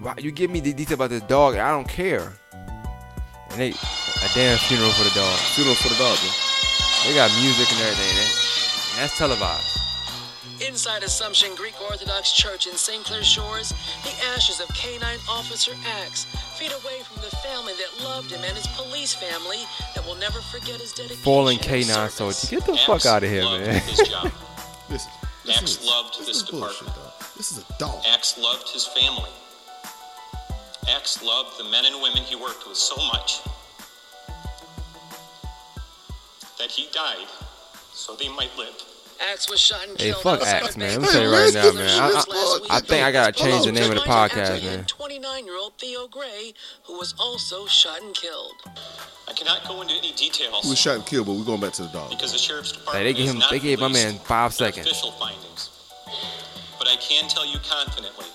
why- 0.00 0.14
you 0.18 0.30
give 0.32 0.50
me 0.50 0.60
the 0.60 0.72
detail 0.72 0.94
about 0.94 1.10
this 1.10 1.22
dog, 1.22 1.54
and 1.54 1.62
I 1.62 1.70
don't 1.70 1.88
care. 1.88 2.32
And 3.50 3.60
they 3.60 3.70
a 3.70 4.28
damn 4.34 4.58
funeral 4.58 4.90
for 4.90 5.04
the 5.04 5.14
dog. 5.14 5.38
Funeral 5.54 5.76
for 5.76 5.88
the 5.88 5.96
dog. 5.96 6.18
Man. 6.18 6.32
They 7.06 7.14
got 7.14 7.30
music 7.40 7.70
and 7.70 7.80
everything, 7.82 8.16
and 8.18 8.98
that's 8.98 9.16
televised. 9.18 9.78
Inside 10.60 11.02
Assumption 11.02 11.54
Greek 11.56 11.74
Orthodox 11.80 12.32
Church 12.32 12.66
in 12.66 12.74
St. 12.74 13.04
Clair 13.04 13.22
Shores, 13.24 13.70
the 14.04 14.12
ashes 14.34 14.60
of 14.60 14.68
Canine 14.74 15.18
Officer 15.28 15.72
Axe 16.02 16.24
feet 16.56 16.70
away 16.72 17.00
from 17.02 17.22
the 17.22 17.30
family 17.36 17.72
that 17.74 18.04
loved 18.04 18.30
him 18.30 18.40
and 18.44 18.56
his 18.56 18.66
police 18.68 19.14
family 19.14 19.58
that 19.94 20.04
will 20.06 20.14
never 20.16 20.40
forget 20.40 20.80
his 20.80 20.92
dedication. 20.92 21.22
Fallen 21.22 21.56
canine 21.58 21.84
service. 22.10 22.14
soldier. 22.38 22.56
Get 22.56 22.66
the 22.66 22.72
Axe 22.74 22.84
fuck 22.84 23.06
out 23.06 23.24
of 23.24 23.30
here, 23.30 23.42
loved 23.44 23.66
man. 23.66 23.80
his 23.82 24.08
job. 24.08 24.32
Listen, 24.90 25.12
listen 25.44 25.62
Axe 25.64 25.74
to 25.76 25.80
this. 25.80 25.86
loved 25.90 26.18
This 26.18 26.26
this 26.28 26.36
is 26.36 26.42
bullshit, 26.44 26.78
department. 26.86 26.96
dog. 26.96 27.24
This 27.36 27.52
is 27.52 27.58
a 27.58 27.78
dog. 27.78 28.04
Axe 28.08 28.38
loved 28.38 28.68
his 28.70 28.86
family. 28.86 29.30
Axe 30.88 31.22
loved 31.22 31.58
the 31.58 31.64
men 31.64 31.84
and 31.86 32.00
women 32.02 32.22
he 32.22 32.36
worked 32.36 32.66
with 32.68 32.76
so 32.76 32.94
much 33.08 33.40
that 36.58 36.70
he 36.70 36.88
died 36.92 37.26
so 37.92 38.14
they 38.14 38.28
might 38.28 38.50
live. 38.56 38.74
Axe 39.32 39.48
was 39.50 39.60
shot 39.60 39.86
and 39.88 39.98
Hey, 40.00 40.10
killed. 40.10 40.22
fuck 40.22 40.42
Axe, 40.42 40.76
man. 40.76 40.90
Let 40.92 41.00
me 41.02 41.08
tell 41.08 41.22
you 41.22 41.30
right 41.32 41.54
now, 41.54 41.72
man. 41.72 42.00
I- 42.02 42.24
I- 42.70 42.76
I 42.76 42.80
think 42.80 43.04
I 43.04 43.12
gotta 43.12 43.32
change 43.32 43.64
the 43.64 43.72
name 43.72 43.84
of 43.84 43.90
the 43.90 43.94
Just 43.96 44.06
like 44.08 44.32
to 44.32 44.38
podcast, 44.38 44.62
man. 44.64 44.84
29-year-old 44.86 45.78
Theo 45.78 46.06
Gray, 46.08 46.54
who 46.84 46.98
was 46.98 47.14
also 47.18 47.66
shot 47.66 48.00
and 48.02 48.14
killed. 48.14 48.54
I 48.66 49.30
I 49.30 49.32
cannot 49.32 49.66
go 49.66 49.80
into 49.82 49.94
any 49.94 50.12
details 50.12 50.64
He 50.64 50.70
was 50.70 50.78
shot 50.78 50.96
and 50.96 51.06
killed, 51.06 51.26
but 51.26 51.32
we're 51.32 51.44
going 51.44 51.60
back 51.60 51.72
to 51.74 51.82
the 51.82 51.88
dog. 51.88 52.10
because 52.10 52.32
the 52.32 52.38
sheriff's 52.38 52.72
department 52.72 52.98
Hey, 53.06 53.12
they 53.12 53.18
gave 53.18 53.30
him- 53.30 53.42
they 53.50 53.58
gave 53.58 53.80
my 53.80 53.88
man 53.88 54.18
five 54.20 54.54
seconds. 54.54 54.86
Official 54.86 55.12
findings, 55.12 55.70
but 56.78 56.86
I 56.88 56.96
can 56.96 57.28
tell 57.28 57.44
you 57.46 57.58
confidently, 57.68 58.26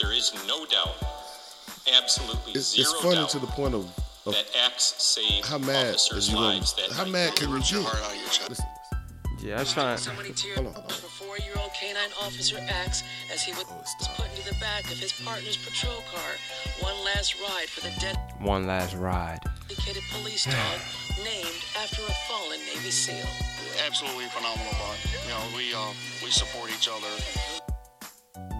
there 0.00 0.12
is 0.12 0.32
no 0.46 0.64
doubt, 0.66 0.96
absolutely 1.96 2.52
It's, 2.52 2.68
zero 2.74 2.90
it's 2.90 3.00
funny 3.02 3.14
doubt 3.16 3.28
to 3.30 3.38
the 3.38 3.46
point 3.48 3.74
of, 3.74 3.86
of 4.26 4.34
that 4.34 4.46
Axe 4.64 4.94
saved 4.98 5.46
how 5.46 5.58
mad 5.58 5.94
officers' 5.94 6.24
is 6.24 6.28
you 6.30 6.34
gonna, 6.36 6.46
lives 6.54 6.72
that 6.74 6.90
how 6.92 7.04
mad 7.04 7.36
can 7.36 7.48
you 7.50 7.54
Ripped 7.56 7.70
your 7.70 7.82
get? 7.82 7.92
heart 7.92 8.04
out 8.04 8.10
of 8.12 8.16
your 8.20 8.30
chest. 8.30 8.60
Listen, 9.38 9.48
Yeah, 9.48 9.56
I 9.56 9.60
was 9.60 9.72
trying. 9.72 9.96
Somebody 9.98 10.30
teared 10.30 10.54
Hold 10.56 10.66
on, 10.68 10.74
up 10.76 10.84
on. 10.84 10.90
a 10.90 10.92
four-year-old 10.92 11.70
canine 11.74 12.10
officer 12.20 12.58
Axe 12.68 13.02
as 13.32 13.42
he 13.42 13.52
was 13.52 13.64
Oh, 13.70 14.14
put 14.16 14.26
into 14.36 14.48
the 14.52 14.58
back 14.60 14.84
of 14.90 14.98
his 14.98 15.12
partner's 15.12 15.56
patrol 15.56 16.02
car. 16.12 16.30
One 16.80 16.96
last 17.04 17.40
ride 17.40 17.68
for 17.68 17.80
the 17.80 18.18
One 18.40 18.66
last 18.66 18.94
ride. 18.96 19.38
dedicated 19.68 20.02
police 20.12 20.44
dog 20.44 20.80
named 21.24 21.64
after 21.80 22.02
a 22.02 22.14
fallen 22.28 22.58
Navy 22.66 22.90
SEAL. 22.90 23.26
Absolutely 23.86 24.24
phenomenal, 24.26 24.72
bud. 24.72 24.96
You 25.24 25.30
know, 25.30 25.56
we 25.56 25.72
uh, 25.74 25.92
we 26.24 26.30
support 26.30 26.70
each 26.70 26.88
other. 26.88 27.12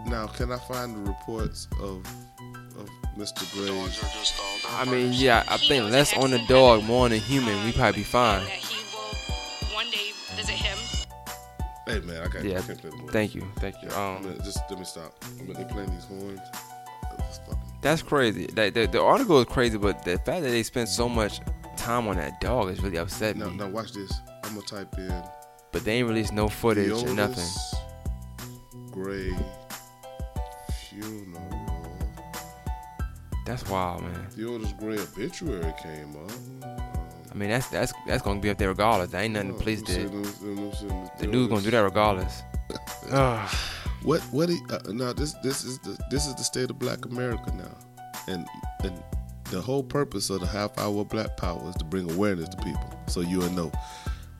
now, 0.06 0.26
can 0.28 0.52
I 0.52 0.58
find 0.58 0.94
the 0.94 1.10
reports 1.10 1.66
of 1.80 2.06
of 2.78 2.88
Mr. 3.18 3.34
Dogs 3.34 3.52
Gray's? 3.54 4.02
are 4.04 4.10
just. 4.16 4.34
Uh, 4.38 4.76
I 4.78 4.84
mean, 4.84 5.12
yeah, 5.12 5.42
I 5.48 5.56
think 5.56 5.90
less 5.90 6.16
on 6.16 6.30
the 6.30 6.38
dog, 6.46 6.84
more 6.84 7.06
on 7.06 7.10
the 7.10 7.18
human. 7.18 7.64
We 7.64 7.72
probably 7.72 8.00
be 8.02 8.04
fine. 8.04 8.46
One 9.78 9.90
day 9.92 10.10
visit 10.34 10.56
him. 10.56 10.76
Hey 11.86 12.00
man, 12.00 12.20
I 12.20 12.26
got 12.26 12.42
Yeah, 12.42 12.58
I 12.58 12.62
can't 12.62 12.80
play 12.80 12.90
the 12.90 12.96
movie. 12.96 13.12
thank 13.12 13.32
you, 13.36 13.44
thank 13.60 13.80
you. 13.80 13.88
I'm 13.90 14.16
Um, 14.16 14.22
gonna- 14.24 14.42
just 14.42 14.58
let 14.68 14.76
me 14.76 14.84
stop. 14.84 15.14
I 15.24 15.42
mean, 15.44 15.52
they 15.54 15.62
playing 15.64 15.90
these 15.94 16.04
horns. 16.04 16.40
It's 17.28 17.38
that's 17.80 18.02
crazy. 18.02 18.46
That 18.48 18.74
the, 18.74 18.86
the 18.86 19.00
article 19.00 19.38
is 19.38 19.44
crazy, 19.46 19.78
but 19.78 20.04
the 20.04 20.16
fact 20.18 20.42
that 20.42 20.50
they 20.50 20.64
spent 20.64 20.88
so 20.88 21.08
much 21.08 21.40
time 21.76 22.08
on 22.08 22.16
that 22.16 22.40
dog 22.40 22.70
is 22.70 22.80
really 22.82 22.98
upset 22.98 23.36
Now, 23.36 23.50
me. 23.50 23.56
now 23.56 23.68
watch 23.68 23.92
this. 23.92 24.10
I'm 24.42 24.54
gonna 24.56 24.66
type 24.66 24.92
in 24.98 25.22
But 25.70 25.84
they 25.84 25.98
ain't 25.98 26.08
released 26.08 26.32
no 26.32 26.48
footage 26.48 26.90
or 26.90 27.14
nothing. 27.14 27.44
Theodis 27.44 28.90
Gray 28.90 29.30
funeral. 30.90 31.96
That's 33.46 33.64
wild, 33.68 34.02
man. 34.02 34.26
Theodis 34.36 34.76
Gray 34.80 34.98
obituary 34.98 35.72
came 35.80 36.16
up. 36.16 36.87
I 37.38 37.40
mean, 37.40 37.50
that's 37.50 37.68
that's 37.68 37.92
that's 38.04 38.20
gonna 38.20 38.40
be 38.40 38.50
up 38.50 38.58
there 38.58 38.68
regardless. 38.70 39.10
That 39.12 39.22
ain't 39.22 39.34
nothing 39.34 39.52
the 39.52 39.58
police 39.62 39.80
let 39.86 39.88
me 39.88 39.94
see, 39.94 40.02
did. 40.02 40.12
let 40.12 40.24
me 40.24 40.24
see, 40.32 40.44
let 40.46 40.56
me 40.56 40.72
see, 40.72 40.86
let 40.86 40.94
me 40.96 41.08
The 41.18 41.24
see. 41.24 41.30
dude's 41.30 41.48
gonna 41.48 41.62
do 41.62 41.70
that 41.70 41.78
regardless. 41.84 42.42
Ugh. 43.12 43.54
What 44.02 44.20
what 44.32 44.48
he 44.48 44.58
uh, 44.70 44.78
now 44.92 45.12
this 45.12 45.34
this 45.42 45.64
is 45.64 45.78
the 45.80 45.96
this 46.10 46.26
is 46.26 46.34
the 46.36 46.42
state 46.44 46.68
of 46.70 46.78
Black 46.80 47.04
America 47.04 47.52
now, 47.56 47.76
and 48.32 48.46
and 48.84 49.02
the 49.50 49.60
whole 49.60 49.82
purpose 49.84 50.30
of 50.30 50.40
the 50.40 50.46
half 50.46 50.76
hour 50.78 51.04
Black 51.04 51.36
Power 51.36 51.68
is 51.68 51.74
to 51.76 51.84
bring 51.84 52.08
awareness 52.10 52.48
to 52.48 52.56
people, 52.58 52.90
so 53.08 53.20
you 53.20 53.38
will 53.38 53.50
know 53.50 53.72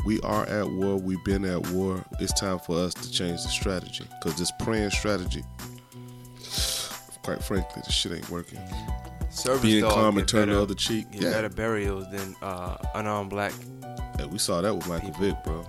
we 0.06 0.20
are 0.20 0.44
at 0.46 0.68
war. 0.70 0.96
We've 0.96 1.22
been 1.24 1.44
at 1.44 1.68
war. 1.70 2.04
It's 2.20 2.32
time 2.32 2.58
for 2.60 2.78
us 2.78 2.94
to 2.94 3.10
change 3.10 3.42
the 3.42 3.48
strategy 3.48 4.04
because 4.20 4.38
this 4.38 4.52
praying 4.60 4.90
strategy, 4.90 5.42
quite 7.24 7.42
frankly, 7.42 7.82
this 7.84 7.92
shit 7.94 8.12
ain't 8.12 8.30
working. 8.30 8.60
Service 9.38 9.62
Being 9.62 9.82
dog 9.82 9.92
calm 9.92 10.18
and 10.18 10.28
turn 10.28 10.48
the 10.48 10.60
other 10.60 10.74
cheek. 10.74 11.10
Get 11.12 11.22
Yeah, 11.22 11.30
better 11.30 11.48
burials 11.48 12.10
than 12.10 12.34
uh, 12.42 12.76
unarmed 12.94 13.30
black. 13.30 13.52
Hey, 14.18 14.26
we 14.26 14.38
saw 14.38 14.60
that 14.60 14.74
with 14.74 14.88
Michael 14.88 15.12
Vick, 15.12 15.36
bro. 15.44 15.64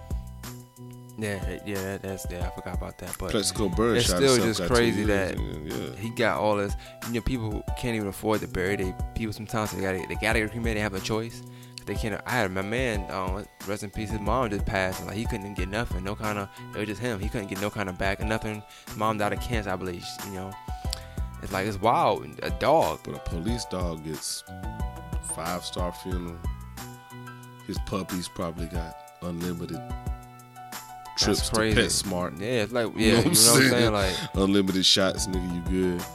Yeah, 1.20 1.60
yeah, 1.66 1.76
that, 1.76 2.02
that's 2.02 2.26
yeah. 2.32 2.48
I 2.48 2.56
forgot 2.56 2.76
about 2.76 2.98
that, 3.00 3.16
but 3.20 3.32
Plaxico 3.32 3.68
Burress 3.68 4.10
it's 4.10 4.16
still 4.16 4.38
just 4.38 4.64
crazy 4.72 5.04
that 5.04 5.36
and, 5.36 5.70
yeah. 5.70 5.96
he 5.98 6.10
got 6.12 6.40
all 6.40 6.56
this. 6.56 6.74
You 7.08 7.16
know, 7.16 7.22
people 7.22 7.62
can't 7.78 7.96
even 7.96 8.08
afford 8.08 8.40
to 8.40 8.48
bury 8.48 8.78
their 8.78 8.94
people. 9.16 9.34
Sometimes 9.34 9.72
they 9.72 9.82
got 9.82 9.92
to 9.92 10.08
they 10.08 10.16
got 10.16 10.34
to 10.34 10.40
get 10.40 10.52
cremated. 10.52 10.78
They 10.78 10.82
have 10.82 10.94
a 10.94 11.02
choice. 11.02 11.44
They 11.86 11.96
can't. 11.96 12.22
I 12.26 12.32
had 12.32 12.52
my 12.52 12.62
man. 12.62 13.10
Um, 13.12 13.46
rest 13.68 13.84
in 13.84 13.90
peace. 13.90 14.12
His 14.12 14.22
mom 14.22 14.50
just 14.50 14.66
passed. 14.66 15.06
Like 15.06 15.18
he 15.18 15.26
couldn't 15.26 15.56
get 15.56 15.68
nothing. 15.68 16.04
No 16.06 16.16
kind 16.16 16.40
of. 16.40 16.48
It 16.74 16.80
was 16.80 16.88
just 16.88 17.02
him. 17.02 17.20
He 17.20 17.28
couldn't 17.28 17.48
get 17.48 17.60
no 17.60 17.70
kind 17.70 17.90
of 17.90 17.98
back 17.98 18.22
nothing. 18.22 18.64
His 18.88 18.96
mom 18.96 19.18
died 19.18 19.34
of 19.34 19.42
cancer, 19.42 19.72
I 19.72 19.76
believe. 19.76 20.06
You 20.26 20.32
know, 20.32 20.52
it's 21.42 21.52
like 21.54 21.66
it's 21.68 21.80
wild. 21.80 22.26
A 22.44 22.50
dog. 22.52 23.00
But 23.04 23.16
a 23.16 23.20
police 23.20 23.66
dog 23.66 24.04
gets 24.04 24.44
five 25.36 25.64
star 25.64 25.92
funeral. 25.92 26.38
His 27.68 27.78
puppies 27.86 28.28
probably 28.28 28.66
got 28.68 28.98
unlimited 29.22 29.82
trips 31.18 31.50
That's 31.50 31.50
to. 31.50 31.60
PetSmart. 31.60 32.40
Yeah, 32.40 32.64
it's 32.64 32.74
like 32.74 32.88
You 32.96 33.06
yeah. 33.06 33.12
know 33.14 33.18
You 33.18 33.18
know 33.18 33.22
what 33.22 33.28
I'm 33.28 33.36
saying? 33.36 33.70
saying? 33.70 33.94
Like 33.94 34.16
Unlimited 34.36 34.86
shots, 34.86 35.28
nigga, 35.28 35.56
you 35.72 35.98
good. 35.98 36.06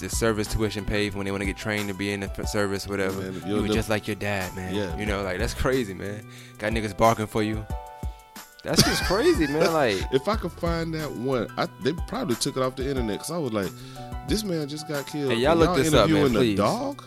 the 0.00 0.08
service 0.08 0.48
tuition 0.52 0.84
paid 0.84 1.12
for 1.12 1.18
when 1.18 1.24
they 1.24 1.30
want 1.30 1.40
to 1.42 1.46
get 1.46 1.56
trained 1.56 1.88
to 1.88 1.94
be 1.94 2.12
in 2.12 2.20
the 2.20 2.46
service, 2.46 2.86
whatever. 2.86 3.20
Man, 3.30 3.42
you 3.46 3.62
were 3.62 3.68
just 3.68 3.88
like 3.88 4.06
your 4.06 4.16
dad, 4.16 4.54
man. 4.54 4.74
Yeah. 4.74 4.96
You 4.98 5.06
know, 5.06 5.22
like 5.22 5.38
that's 5.38 5.54
crazy, 5.54 5.94
man. 5.94 6.26
Got 6.58 6.72
niggas 6.72 6.96
barking 6.96 7.26
for 7.28 7.42
you. 7.42 7.64
That's 8.64 8.82
just 8.82 9.04
crazy, 9.04 9.46
man. 9.46 9.72
Like, 9.72 10.02
If 10.12 10.26
I 10.28 10.36
could 10.36 10.52
find 10.52 10.92
that 10.94 11.10
one, 11.12 11.46
I, 11.56 11.68
they 11.82 11.92
probably 12.08 12.34
took 12.36 12.56
it 12.56 12.62
off 12.62 12.76
the 12.76 12.88
internet 12.88 13.16
because 13.18 13.30
I 13.30 13.38
was 13.38 13.52
like, 13.52 13.70
this 14.28 14.42
man 14.42 14.68
just 14.68 14.88
got 14.88 15.06
killed. 15.06 15.32
Hey, 15.32 15.38
y'all 15.38 15.52
and 15.52 15.60
look 15.60 15.76
this 15.76 15.88
up, 15.92 16.08
man, 16.08 16.16
interviewing 16.16 16.32
the 16.32 16.38
please. 16.40 16.56
dog? 16.56 17.04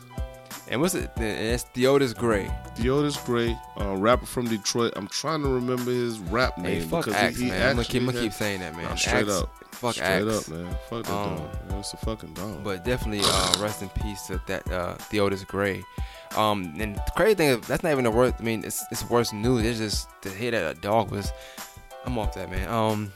and 0.70 0.82
what's 0.82 0.96
it? 0.96 1.10
It's 1.18 1.64
Theodis 1.76 2.14
Gray. 2.16 2.46
Theodis 2.76 3.24
Gray, 3.26 3.58
uh, 3.80 3.96
rapper 3.96 4.26
from 4.26 4.48
Detroit. 4.48 4.94
I'm 4.96 5.08
trying 5.08 5.42
to 5.44 5.50
remember 5.50 5.92
his 5.92 6.20
rap 6.20 6.56
Hey, 6.58 6.62
name 6.80 6.90
fuck 6.90 7.06
because 7.06 7.20
Axe, 7.20 7.38
he, 7.38 7.46
he 7.46 7.50
man. 7.52 7.70
I'm 7.70 7.76
gonna 7.78 7.88
keep, 7.88 8.02
I'm 8.02 8.08
gonna 8.08 8.20
keep 8.20 8.34
saying 8.34 8.60
that, 8.60 8.76
man. 8.76 8.84
Nah, 8.86 8.96
straight 8.96 9.28
Axe, 9.28 9.42
up. 9.42 9.50
Fuck 9.72 9.94
Straight 9.96 10.28
Axe. 10.28 10.50
up, 10.50 10.56
man. 10.56 10.78
Fuck 10.90 11.04
that 11.06 11.14
Um, 11.14 11.38
dog. 11.38 11.70
Man, 11.70 11.80
it's 11.80 11.94
a 11.94 11.98
fucking 11.98 12.34
dog. 12.34 12.64
But 12.64 12.84
definitely, 12.84 13.22
uh, 13.24 13.54
rest 13.62 13.82
in 13.82 13.90
peace 13.90 14.24
to 14.28 14.42
that 14.48 14.70
uh, 14.72 14.96
Theodis 14.96 15.46
Gray. 15.48 15.84
Um, 16.36 16.74
and 16.80 16.96
the 16.96 17.12
crazy 17.16 17.36
thing, 17.36 17.50
is, 17.50 17.68
that's 17.68 17.84
not 17.84 17.92
even 17.92 18.04
the 18.04 18.12
worst. 18.12 18.36
I 18.40 18.44
mean, 18.44 18.64
it's 18.64 18.84
it's 18.92 19.08
worse 19.10 19.34
news. 19.34 19.66
It's 19.66 19.80
just 19.80 20.10
to 20.24 20.30
hear 20.30 20.52
that 20.52 20.78
a 20.78 20.80
dog 20.80 21.12
was. 21.12 21.32
I'm 22.06 22.18
off 22.18 22.34
that, 22.36 22.50
man. 22.50 22.70
Um, 22.70 23.12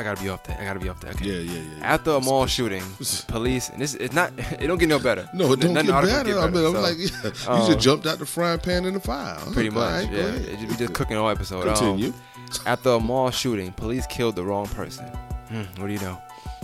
I 0.00 0.04
gotta 0.04 0.20
be 0.20 0.28
off 0.28 0.42
that. 0.44 0.60
I 0.60 0.64
gotta 0.64 0.80
be 0.80 0.88
off 0.88 1.00
that. 1.02 1.14
Okay. 1.14 1.26
yeah, 1.26 1.38
yeah, 1.38 1.60
yeah. 1.60 1.78
yeah. 1.78 1.84
After 1.84 2.10
a 2.12 2.20
mall 2.20 2.46
shooting, 2.46 2.82
police 3.28 3.68
and 3.68 3.80
this 3.80 3.94
it's 3.94 4.14
not. 4.14 4.32
It 4.60 4.66
don't 4.66 4.78
get 4.78 4.88
no 4.88 4.98
better. 4.98 5.28
No, 5.32 5.52
it 5.52 5.60
don't 5.60 5.74
get 5.74 5.86
the 5.86 5.92
articles 5.92 6.22
better. 6.24 6.38
I 6.40 6.50
mean, 6.50 6.66
I'm 6.66 6.72
so, 6.72 6.80
like, 6.80 6.98
yeah, 6.98 7.30
you 7.56 7.62
um, 7.62 7.66
just 7.72 7.78
jumped 7.78 8.06
out 8.06 8.18
the 8.18 8.26
frying 8.26 8.58
pan 8.58 8.84
in 8.84 8.94
the 8.94 9.00
fire. 9.00 9.38
Pretty 9.52 9.70
like, 9.70 9.74
much. 9.74 10.04
right, 10.04 10.12
yeah, 10.12 10.26
it 10.26 10.58
just, 10.58 10.68
we 10.68 10.76
just 10.76 10.94
cooking 10.94 11.16
all 11.16 11.28
episode. 11.28 11.68
Um, 11.68 11.74
Continue. 11.74 12.12
after 12.66 12.90
a 12.90 13.00
mall 13.00 13.30
shooting, 13.30 13.72
police 13.72 14.06
killed 14.06 14.36
the 14.36 14.44
wrong 14.44 14.66
person. 14.66 15.06
Hmm, 15.06 15.62
what 15.80 15.86
do 15.86 15.92
you 15.92 16.00
know? 16.00 16.20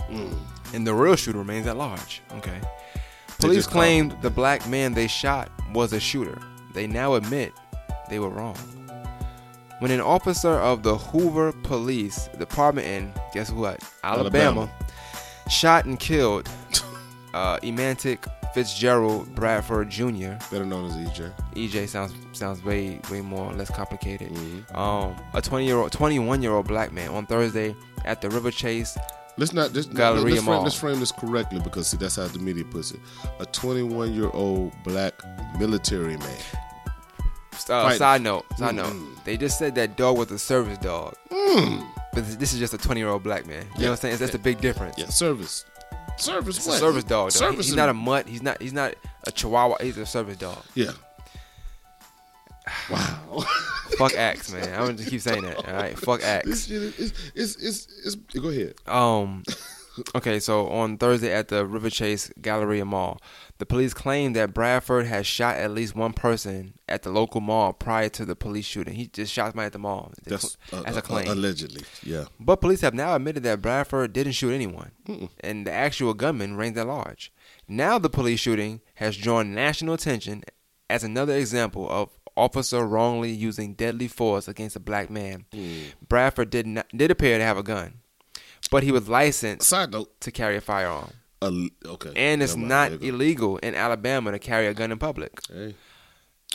Mm. 0.09 0.37
And 0.73 0.87
the 0.87 0.93
real 0.93 1.15
shooter 1.15 1.37
remains 1.37 1.67
at 1.67 1.77
large. 1.77 2.21
Okay. 2.33 2.59
Police 3.39 3.67
claimed 3.67 4.15
the 4.21 4.29
black 4.29 4.67
man 4.67 4.93
they 4.93 5.07
shot 5.07 5.49
was 5.73 5.93
a 5.93 5.99
shooter. 5.99 6.37
They 6.73 6.87
now 6.87 7.13
admit 7.15 7.53
they 8.09 8.19
were 8.19 8.29
wrong. 8.29 8.57
When 9.79 9.91
an 9.91 10.01
officer 10.01 10.51
of 10.55 10.83
the 10.83 10.97
Hoover 10.97 11.53
Police 11.63 12.27
Department 12.37 12.85
in 12.87 13.13
guess 13.33 13.49
what? 13.51 13.81
Alabama, 14.03 14.61
Alabama. 14.61 14.71
shot 15.49 15.85
and 15.85 15.97
killed 15.97 16.49
uh, 17.33 17.59
Emantic 17.63 18.25
Fitzgerald 18.53 19.33
Bradford 19.35 19.89
Jr. 19.89 20.33
Better 20.51 20.65
known 20.65 20.87
as 20.87 20.93
EJ. 20.97 21.31
EJ 21.53 21.87
sounds 21.87 22.13
sounds 22.37 22.61
way 22.63 22.99
way 23.09 23.21
more 23.21 23.53
less 23.53 23.69
complicated. 23.69 24.31
Mhm. 24.33 24.75
Um, 24.75 25.15
a 25.33 25.41
20 25.41 25.65
year 25.65 25.77
old, 25.77 25.91
21 25.93 26.41
year 26.41 26.51
old 26.51 26.67
black 26.67 26.91
man 26.91 27.09
on 27.09 27.25
Thursday 27.25 27.73
at 28.05 28.19
the 28.21 28.29
River 28.29 28.51
Chase. 28.51 28.97
Let's 29.39 29.53
not 29.53 29.71
just 29.71 29.93
let's 29.93 30.43
frame, 30.43 30.63
let's 30.63 30.75
frame 30.75 30.99
this 30.99 31.13
correctly 31.13 31.61
because 31.61 31.87
see 31.87 31.95
that's 31.95 32.17
how 32.17 32.27
the 32.27 32.39
media 32.39 32.65
puts 32.65 32.91
it. 32.91 32.99
A 33.39 33.45
21 33.45 34.13
year 34.13 34.29
old 34.33 34.73
black 34.83 35.13
military 35.57 36.17
man. 36.17 36.37
Uh, 37.69 37.91
side 37.91 38.21
note, 38.21 38.45
side 38.57 38.75
note. 38.75 38.87
Mm. 38.87 39.23
They 39.23 39.37
just 39.37 39.57
said 39.57 39.75
that 39.75 39.95
dog 39.95 40.17
was 40.17 40.29
a 40.31 40.39
service 40.39 40.77
dog, 40.79 41.15
but 41.29 42.39
this 42.39 42.51
is 42.51 42.59
just 42.59 42.73
a 42.73 42.77
20 42.77 42.99
year 42.99 43.09
old 43.09 43.23
black 43.23 43.47
man. 43.47 43.65
You 43.75 43.83
know 43.83 43.91
what 43.91 43.91
I'm 43.91 43.97
saying? 43.97 44.17
That's 44.17 44.33
a 44.33 44.39
big 44.39 44.59
difference. 44.59 44.95
Yeah, 44.97 45.07
service. 45.07 45.65
Service. 46.17 46.57
Service 46.57 47.05
dog. 47.05 47.27
Though. 47.27 47.29
Service. 47.29 47.67
he's 47.67 47.75
not 47.75 47.87
a 47.87 47.93
mutt. 47.93 48.27
He's 48.27 48.41
not. 48.41 48.61
He's 48.61 48.73
not 48.73 48.95
a 49.23 49.31
Chihuahua. 49.31 49.77
He's 49.81 49.97
a 49.97 50.05
service 50.05 50.35
dog. 50.35 50.57
Yeah. 50.75 50.91
Wow. 52.89 53.43
Fuck 53.97 54.15
Axe, 54.15 54.51
man. 54.53 54.69
I'm 54.73 54.85
gonna 54.85 54.93
just 54.93 55.09
keep 55.09 55.21
saying 55.21 55.43
that. 55.43 55.67
All 55.67 55.73
right. 55.73 55.97
Fuck 55.97 56.23
Axe. 56.23 56.69
it's, 56.69 56.69
it's, 57.35 57.55
it's, 57.55 57.87
it's, 58.05 58.15
go 58.15 58.49
ahead. 58.49 58.75
Um. 58.87 59.43
Okay, 60.15 60.39
so 60.39 60.69
on 60.69 60.97
Thursday 60.97 61.33
at 61.33 61.49
the 61.49 61.65
River 61.65 61.89
Chase 61.89 62.31
Galleria 62.41 62.85
Mall, 62.85 63.19
the 63.57 63.65
police 63.65 63.93
claimed 63.93 64.35
that 64.35 64.53
Bradford 64.53 65.05
had 65.05 65.25
shot 65.25 65.57
at 65.57 65.71
least 65.71 65.95
one 65.95 66.13
person 66.13 66.75
at 66.87 67.03
the 67.03 67.09
local 67.09 67.41
mall 67.41 67.73
prior 67.73 68.07
to 68.09 68.23
the 68.23 68.35
police 68.35 68.65
shooting. 68.65 68.95
He 68.95 69.07
just 69.07 69.33
shot 69.33 69.51
somebody 69.51 69.65
at 69.65 69.73
the 69.73 69.79
mall. 69.79 70.13
That's 70.23 70.57
uh, 70.71 70.83
That's 70.83 70.95
a 70.95 70.99
uh, 70.99 71.01
claim. 71.01 71.27
allegedly. 71.27 71.83
Yeah. 72.03 72.25
But 72.39 72.61
police 72.61 72.81
have 72.81 72.93
now 72.93 73.15
admitted 73.15 73.43
that 73.43 73.61
Bradford 73.61 74.13
didn't 74.13 74.33
shoot 74.33 74.53
anyone, 74.53 74.91
and 75.41 75.67
the 75.67 75.71
actual 75.73 76.13
gunman 76.13 76.55
reigns 76.55 76.77
at 76.77 76.87
large. 76.87 77.33
Now 77.67 77.99
the 77.99 78.09
police 78.09 78.39
shooting 78.39 78.81
has 78.95 79.17
drawn 79.17 79.53
national 79.53 79.95
attention 79.95 80.43
as 80.89 81.03
another 81.03 81.33
example 81.35 81.87
of 81.89 82.09
officer 82.39 82.85
wrongly 82.85 83.31
using 83.31 83.73
deadly 83.73 84.07
force 84.07 84.47
against 84.47 84.75
a 84.75 84.79
black 84.79 85.09
man. 85.09 85.45
Bradford 86.07 86.49
did 86.49 86.65
not 86.67 86.87
did 86.95 87.11
appear 87.11 87.37
to 87.37 87.43
have 87.43 87.57
a 87.57 87.63
gun, 87.63 87.99
but 88.71 88.83
he 88.83 88.91
was 88.91 89.07
licensed 89.09 89.67
Side 89.67 89.91
note. 89.91 90.19
to 90.21 90.31
carry 90.31 90.55
a 90.57 90.61
firearm, 90.61 91.11
Uh, 91.41 91.51
okay. 91.85 92.11
and 92.15 92.41
it's 92.43 92.55
Never 92.55 92.67
not 92.67 92.99
There 92.99 93.09
illegal 93.09 93.57
in 93.57 93.75
Alabama 93.75 94.31
to 94.31 94.39
carry 94.39 94.67
a 94.67 94.73
gun 94.73 94.91
in 94.91 94.97
public. 94.99 95.31
Hey. 95.51 95.75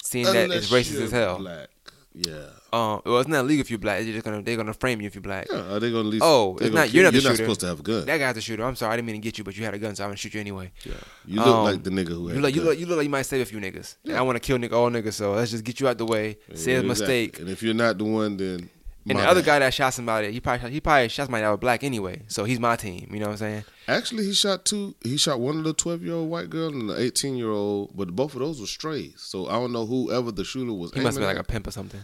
seeing 0.02 0.26
that 0.26 0.50
it's 0.50 0.70
racist 0.70 1.00
as 1.02 1.10
hell. 1.12 1.38
Black. 1.38 1.68
Yeah. 2.14 2.50
Um, 2.74 3.02
well, 3.04 3.18
it's 3.20 3.28
not 3.28 3.46
legal 3.46 3.60
if 3.60 3.70
you're 3.70 3.78
black. 3.78 4.02
They're 4.02 4.12
just 4.12 4.24
gonna 4.24 4.42
they're 4.42 4.56
gonna 4.56 4.72
frame 4.74 5.00
you 5.00 5.06
if 5.06 5.14
you're 5.14 5.22
black. 5.22 5.46
Yeah, 5.50 5.74
are 5.74 5.80
they 5.80 5.90
gonna 5.92 6.08
least? 6.08 6.24
Oh, 6.24 6.56
it's 6.60 6.74
not- 6.74 6.92
you're 6.92 7.04
not 7.04 7.12
You're 7.14 7.22
not 7.22 7.36
supposed 7.36 7.60
to 7.60 7.66
have 7.66 7.80
a 7.80 7.82
gun. 7.82 8.06
That 8.06 8.18
guy's 8.18 8.36
a 8.36 8.40
shooter. 8.40 8.64
I'm 8.64 8.74
sorry, 8.76 8.92
I 8.94 8.96
didn't 8.96 9.06
mean 9.06 9.16
to 9.16 9.20
get 9.20 9.38
you, 9.38 9.44
but 9.44 9.56
you 9.56 9.64
had 9.64 9.74
a 9.74 9.78
gun, 9.78 9.94
so 9.94 10.02
I'm 10.04 10.08
gonna 10.10 10.16
shoot 10.16 10.34
you 10.34 10.40
anyway. 10.40 10.72
yeah. 10.84 10.92
You 11.26 11.36
look 11.38 11.46
Um, 11.46 11.64
like 11.64 11.82
the 11.84 11.90
nigga 11.90 12.08
who 12.08 12.28
had 12.28 12.36
You 12.36 12.42
look, 12.42 12.54
you 12.54 12.62
look, 12.62 12.78
you 12.78 12.86
look 12.86 12.96
like 12.98 13.04
you 13.04 13.10
might 13.10 13.22
save 13.22 13.40
a 13.42 13.44
few 13.44 13.60
niggas. 13.60 13.96
And 14.04 14.16
I 14.16 14.22
want 14.22 14.36
to 14.36 14.40
kill 14.40 14.58
nigga, 14.58 14.72
all 14.72 14.90
niggas. 14.90 15.12
So 15.14 15.32
let's 15.34 15.50
just 15.52 15.64
get 15.64 15.78
you 15.80 15.88
out 15.88 15.98
the 15.98 16.06
way. 16.06 16.36
Yeah, 16.48 16.56
Say 16.56 16.72
a 16.74 16.80
exactly. 16.80 16.88
mistake. 16.88 17.38
And 17.40 17.48
if 17.48 17.62
you're 17.62 17.74
not 17.74 17.96
the 17.98 18.04
one, 18.04 18.36
then 18.36 18.68
And 19.06 19.18
the 19.18 19.22
other 19.28 19.42
guy 19.42 19.58
that 19.58 19.74
shot 19.74 19.90
somebody, 19.92 20.32
he 20.32 20.40
probably 20.40 20.62
shot, 20.62 20.70
he 20.70 20.80
probably 20.80 21.08
shot 21.10 21.26
somebody 21.26 21.42
that 21.42 21.50
was 21.50 21.60
black 21.60 21.84
anyway. 21.84 22.22
So 22.28 22.44
he's 22.44 22.58
my 22.58 22.74
team. 22.76 23.08
You 23.12 23.20
know 23.20 23.26
what 23.26 23.32
I'm 23.32 23.36
saying? 23.38 23.64
Actually, 23.86 24.24
he 24.24 24.32
shot 24.32 24.64
two. 24.64 24.94
He 25.02 25.18
shot 25.18 25.38
one 25.40 25.58
little 25.58 25.74
twelve 25.74 26.02
year 26.02 26.14
old 26.14 26.30
white 26.30 26.48
girl 26.48 26.68
and 26.70 26.90
an 26.90 26.96
eighteen 26.98 27.36
year 27.36 27.50
old, 27.50 27.94
but 27.94 28.16
both 28.16 28.32
of 28.34 28.40
those 28.40 28.60
were 28.60 28.66
strays. 28.66 29.14
So 29.18 29.46
I 29.46 29.52
don't 29.52 29.72
know 29.72 29.84
whoever 29.84 30.32
the 30.32 30.42
shooter 30.44 30.72
was. 30.72 30.90
He 30.92 31.00
must 31.00 31.18
be 31.18 31.24
like 31.24 31.36
a 31.36 31.44
pimp 31.44 31.66
or 31.66 31.70
something. 31.70 32.02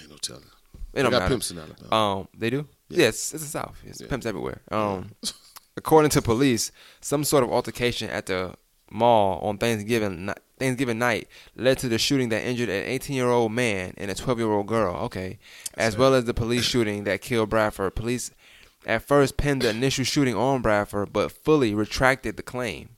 Ain't 0.00 0.10
no 0.10 0.16
telling. 0.16 0.42
It 0.92 1.02
don't 1.02 1.10
They 1.10 1.10
got 1.10 1.22
matter. 1.22 1.28
pimps 1.34 1.50
in 1.50 1.58
Alabama. 1.58 1.94
Um, 2.20 2.28
they 2.36 2.50
do. 2.50 2.66
Yeah. 2.88 2.98
Yes, 3.06 3.34
it's 3.34 3.42
the 3.44 3.48
South. 3.50 3.76
It's 3.84 4.00
Yeah. 4.00 4.06
pimps 4.08 4.26
everywhere. 4.26 4.60
Um, 4.70 5.10
according 5.76 6.10
to 6.12 6.22
police, 6.22 6.70
some 7.00 7.24
sort 7.24 7.42
of 7.44 7.50
altercation 7.50 8.10
at 8.10 8.26
the 8.26 8.54
mall 8.90 9.40
on 9.40 9.58
Thanksgiving 9.58 10.26
ni- 10.26 10.32
Thanksgiving 10.58 10.98
night 11.00 11.26
led 11.56 11.78
to 11.78 11.88
the 11.88 11.98
shooting 11.98 12.28
that 12.28 12.44
injured 12.44 12.68
an 12.68 12.84
18 12.84 13.16
year 13.16 13.28
old 13.28 13.50
man 13.50 13.92
and 13.96 14.08
a 14.10 14.14
12 14.14 14.38
year 14.38 14.52
old 14.52 14.66
girl. 14.68 14.94
Okay, 15.06 15.38
as 15.74 15.96
well 15.96 16.14
as 16.14 16.26
the 16.26 16.34
police 16.34 16.64
shooting 16.64 17.04
that 17.04 17.20
killed 17.22 17.50
Bradford. 17.50 17.96
Police 17.96 18.30
at 18.86 19.02
first 19.02 19.36
pinned 19.36 19.62
the 19.62 19.70
initial 19.70 20.04
shooting 20.04 20.36
on 20.36 20.62
Bradford, 20.62 21.12
but 21.12 21.32
fully 21.32 21.74
retracted 21.74 22.36
the 22.36 22.42
claim. 22.44 22.90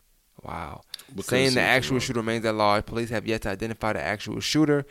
Wow. 0.42 0.82
Because 1.08 1.26
Saying 1.28 1.54
the 1.54 1.60
actual 1.60 1.98
shooter 2.00 2.18
remains 2.20 2.44
at 2.44 2.54
large, 2.54 2.84
police 2.84 3.08
have 3.10 3.26
yet 3.26 3.42
to 3.42 3.48
identify 3.50 3.92
the 3.94 4.02
actual 4.02 4.40
shooter 4.40 4.84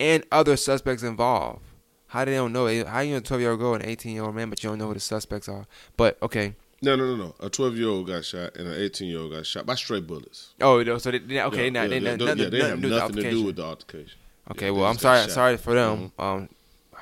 and 0.00 0.24
other 0.30 0.56
suspects 0.56 1.02
involved. 1.02 1.62
How 2.08 2.24
do 2.24 2.30
they 2.30 2.36
don't 2.38 2.52
know? 2.52 2.66
How 2.86 3.00
you 3.00 3.16
a 3.16 3.20
12 3.20 3.40
year 3.40 3.50
old 3.50 3.60
girl 3.60 3.74
and 3.74 3.84
18 3.84 4.12
year 4.14 4.24
old 4.24 4.34
man, 4.34 4.48
but 4.50 4.62
you 4.62 4.70
don't 4.70 4.78
know 4.78 4.88
who 4.88 4.94
the 4.94 5.00
suspects 5.00 5.48
are? 5.48 5.66
But 5.96 6.16
okay. 6.22 6.54
No, 6.80 6.94
no, 6.94 7.04
no, 7.06 7.16
no. 7.16 7.34
A 7.40 7.50
twelve 7.50 7.76
year 7.76 7.88
old 7.88 8.06
got 8.06 8.24
shot 8.24 8.56
and 8.56 8.68
an 8.68 8.80
eighteen 8.80 9.08
year 9.08 9.18
old 9.18 9.32
got 9.32 9.44
shot 9.44 9.66
by 9.66 9.74
stray 9.74 10.00
bullets. 10.00 10.54
Oh, 10.60 10.80
no, 10.80 10.98
so 10.98 11.10
they, 11.10 11.18
okay, 11.18 11.30
Yeah, 11.32 11.46
they 11.48 11.70
not, 11.70 11.82
yeah, 11.82 11.88
they 11.88 11.98
yeah, 11.98 12.14
nothing, 12.16 12.38
yeah, 12.38 12.48
they 12.48 12.58
nothing 12.58 12.60
have 12.60 12.80
to 12.80 12.80
do 12.80 12.86
with 12.88 12.90
the 12.90 12.98
nothing 13.00 13.14
to 13.16 13.30
do 13.30 13.42
with 13.42 13.56
the 13.56 13.64
altercation. 13.64 14.18
Okay, 14.52 14.66
Yeah, 14.66 14.70
well, 14.70 14.84
I'm 14.84 14.96
sorry, 14.98 15.28
sorry 15.28 15.56
for 15.56 15.74
them. 15.74 16.12
Mhm. 16.16 16.22
Um, 16.24 16.48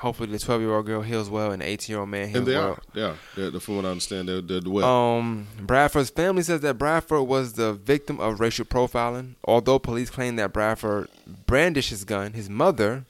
hopefully 0.06 0.30
the 0.30 0.38
12 0.38 0.60
year 0.62 0.72
old 0.74 0.86
girl 0.86 1.02
heals 1.02 1.28
well 1.28 1.50
and 1.52 1.60
the 1.62 1.66
18 1.68 1.92
year 1.92 2.00
old 2.00 2.08
man 2.08 2.28
heals 2.28 2.38
And 2.38 2.46
they 2.46 2.54
well. 2.54 2.78
are. 2.96 3.10
Are. 3.10 3.16
They're, 3.50 3.60
from 3.60 3.76
what 3.76 3.84
I 3.84 3.90
understand, 3.90 4.28
they're, 4.28 4.40
they're 4.40 4.60
well. 4.64 4.84
Um, 4.84 5.48
Bradford's 5.60 6.10
family 6.10 6.42
says 6.42 6.60
that 6.60 6.78
Bradford 6.78 7.26
was 7.26 7.54
the 7.54 7.72
victim 7.72 8.20
of 8.20 8.40
racial 8.40 8.64
profiling. 8.64 9.34
Although 9.44 9.78
police 9.78 10.10
claim 10.10 10.36
that 10.36 10.52
Bradford 10.52 11.08
brandished 11.46 11.90
his 11.90 12.04
gun, 12.04 12.32
his 12.32 12.48
mother 12.48 13.04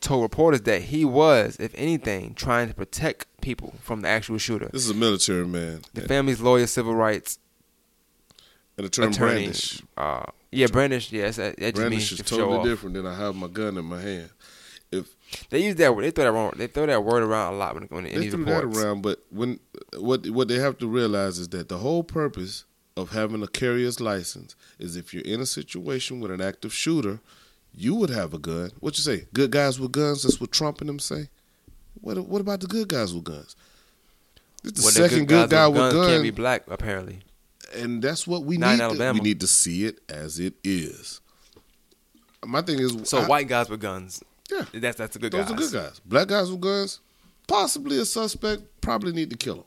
told 0.00 0.22
reporters 0.22 0.62
that 0.62 0.82
he 0.84 1.04
was, 1.04 1.56
if 1.60 1.72
anything, 1.76 2.34
trying 2.34 2.68
to 2.68 2.74
protect 2.74 3.26
people 3.40 3.74
from 3.80 4.00
the 4.00 4.08
actual 4.08 4.38
shooter. 4.38 4.68
this 4.72 4.84
is 4.84 4.90
a 4.90 4.94
military 4.94 5.46
man. 5.46 5.82
The 5.94 6.02
family's 6.02 6.40
lawyer, 6.40 6.66
civil 6.66 6.94
rights 6.94 7.38
and 8.76 8.86
the 8.86 8.90
term 8.90 9.10
attorney, 9.10 9.42
brandish. 9.42 9.82
uh, 9.96 10.24
yeah, 10.50 10.66
brandish, 10.66 11.12
yes, 11.12 11.36
that, 11.36 11.56
that 11.58 11.74
Brandish 11.74 11.90
means 11.90 12.12
is 12.12 12.18
to 12.18 12.24
totally 12.24 12.68
different 12.68 12.94
than 12.96 13.06
I 13.06 13.14
have 13.16 13.36
my 13.36 13.46
gun 13.46 13.76
in 13.78 13.84
my 13.84 14.00
hand. 14.00 14.30
They 15.50 15.60
use 15.64 15.76
that 15.76 15.94
word. 15.94 16.02
They 16.04 16.10
throw 16.10 16.24
that 16.24 16.32
wrong. 16.32 16.52
They 16.56 16.66
throw 16.66 16.86
that 16.86 17.04
word 17.04 17.22
around 17.22 17.54
a 17.54 17.56
lot 17.56 17.74
when, 17.74 17.84
when 17.84 18.06
in 18.06 18.14
they 18.16 18.20
these 18.26 18.34
threw 18.34 18.44
that 18.46 18.64
around, 18.64 19.02
but 19.02 19.24
when 19.30 19.60
what 19.98 20.28
what 20.30 20.48
they 20.48 20.58
have 20.58 20.78
to 20.78 20.88
realize 20.88 21.38
is 21.38 21.48
that 21.50 21.68
the 21.68 21.78
whole 21.78 22.02
purpose 22.02 22.64
of 22.96 23.10
having 23.12 23.42
a 23.42 23.46
carrier's 23.46 24.00
license 24.00 24.56
is 24.78 24.96
if 24.96 25.14
you're 25.14 25.22
in 25.24 25.40
a 25.40 25.46
situation 25.46 26.18
with 26.20 26.30
an 26.32 26.40
active 26.40 26.74
shooter, 26.74 27.20
you 27.74 27.94
would 27.94 28.10
have 28.10 28.34
a 28.34 28.38
gun. 28.38 28.70
What 28.80 28.96
you 28.98 29.02
say? 29.04 29.26
Good 29.32 29.52
guys 29.52 29.78
with 29.78 29.92
guns. 29.92 30.22
That's 30.24 30.40
what 30.40 30.50
Trump 30.52 30.80
and 30.80 30.88
them 30.88 30.98
say. 30.98 31.28
What 32.00 32.18
what 32.26 32.40
about 32.40 32.60
the 32.60 32.66
good 32.66 32.88
guys 32.88 33.14
with 33.14 33.24
guns? 33.24 33.54
This 34.62 34.72
the 34.72 34.82
Well, 34.82 34.92
the 34.92 35.08
second 35.08 35.28
good, 35.28 35.48
guy 35.50 35.66
with 35.68 35.80
with 35.82 35.92
guns 35.92 36.06
can't 36.08 36.22
be 36.22 36.30
black 36.30 36.64
apparently. 36.68 37.20
and 37.74 38.02
that's 38.02 38.26
what 38.26 38.44
we 38.44 38.56
Not 38.58 38.80
in 38.80 38.88
need. 38.92 38.98
To, 38.98 39.12
we 39.12 39.20
need 39.20 39.40
to 39.40 39.46
see 39.46 39.84
it 39.84 40.00
as 40.08 40.38
it 40.40 40.54
is. 40.64 41.20
My 42.44 42.62
thing 42.62 42.78
is, 42.80 43.08
So 43.08 43.18
I- 43.18 43.26
white 43.26 43.48
guys 43.48 43.68
with 43.68 43.80
guns. 43.80 44.22
Yeah. 44.50 44.64
That's 44.74 44.96
that's 44.98 45.12
the 45.14 45.18
good. 45.18 45.32
Those 45.32 45.44
guys. 45.44 45.50
are 45.52 45.54
good 45.56 45.72
guys. 45.72 46.00
Black 46.04 46.28
guys 46.28 46.50
with 46.50 46.60
guns, 46.60 47.00
possibly 47.46 47.98
a 47.98 48.04
suspect. 48.04 48.62
Probably 48.80 49.12
need 49.12 49.30
to 49.30 49.36
kill 49.36 49.56
them. 49.56 49.64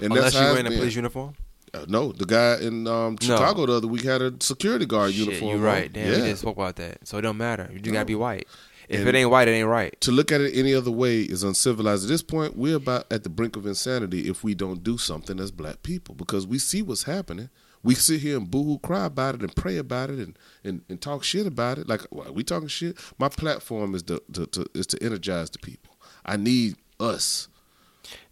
And 0.00 0.12
Unless 0.12 0.34
you're 0.34 0.42
wearing 0.52 0.66
a 0.66 0.70
police 0.70 0.94
uniform. 0.96 1.34
Uh, 1.72 1.84
no, 1.88 2.12
the 2.12 2.24
guy 2.24 2.56
in 2.60 2.86
um, 2.86 3.16
No. 3.20 3.26
Chicago 3.26 3.66
the 3.66 3.72
other 3.74 3.88
week 3.88 4.04
had 4.04 4.22
a 4.22 4.32
security 4.40 4.86
guard 4.86 5.12
Shit, 5.12 5.26
uniform. 5.26 5.50
you 5.50 5.56
on. 5.58 5.62
right. 5.62 5.92
Damn, 5.92 6.06
yeah. 6.12 6.22
we 6.22 6.28
just 6.30 6.42
spoke 6.42 6.56
about 6.56 6.76
that. 6.76 7.06
So 7.06 7.18
it 7.18 7.22
don't 7.22 7.36
matter. 7.36 7.68
You 7.72 7.80
just 7.80 7.92
gotta 7.92 8.04
be 8.04 8.14
white. 8.14 8.46
If 8.88 9.00
And- 9.00 9.08
it 9.08 9.14
ain't 9.14 9.30
white, 9.30 9.48
it 9.48 9.52
ain't 9.52 9.66
right. 9.68 9.98
To 10.02 10.12
look 10.12 10.30
at 10.30 10.40
it 10.40 10.52
any 10.56 10.72
other 10.74 10.90
way 10.90 11.22
is 11.22 11.42
uncivilized. 11.42 12.04
At 12.04 12.08
this 12.08 12.22
point, 12.22 12.56
we're 12.56 12.76
about 12.76 13.06
at 13.10 13.22
the 13.24 13.28
brink 13.30 13.56
of 13.56 13.66
insanity 13.66 14.28
if 14.28 14.44
we 14.44 14.54
don't 14.54 14.84
do 14.84 14.98
something 14.98 15.40
as 15.40 15.50
black 15.50 15.82
people 15.82 16.14
because 16.14 16.46
we 16.46 16.58
see 16.58 16.82
what's 16.82 17.04
happening. 17.04 17.48
We 17.84 17.94
sit 17.94 18.20
here 18.20 18.36
and 18.38 18.50
boo-hoo 18.50 18.78
cry 18.78 19.04
about 19.04 19.36
it 19.36 19.42
and 19.42 19.54
pray 19.54 19.76
about 19.76 20.10
it 20.10 20.18
and, 20.18 20.36
and, 20.64 20.82
and 20.88 21.00
talk 21.00 21.22
shit 21.22 21.46
about 21.46 21.78
it. 21.78 21.88
Like 21.88 22.00
why, 22.10 22.30
we 22.30 22.42
talking 22.42 22.66
shit. 22.66 22.98
My 23.18 23.28
platform 23.28 23.94
is 23.94 24.02
to, 24.04 24.20
to, 24.32 24.46
to 24.46 24.66
is 24.74 24.86
to 24.88 25.02
energize 25.02 25.50
the 25.50 25.58
people. 25.58 25.96
I 26.24 26.36
need 26.36 26.76
us. 26.98 27.48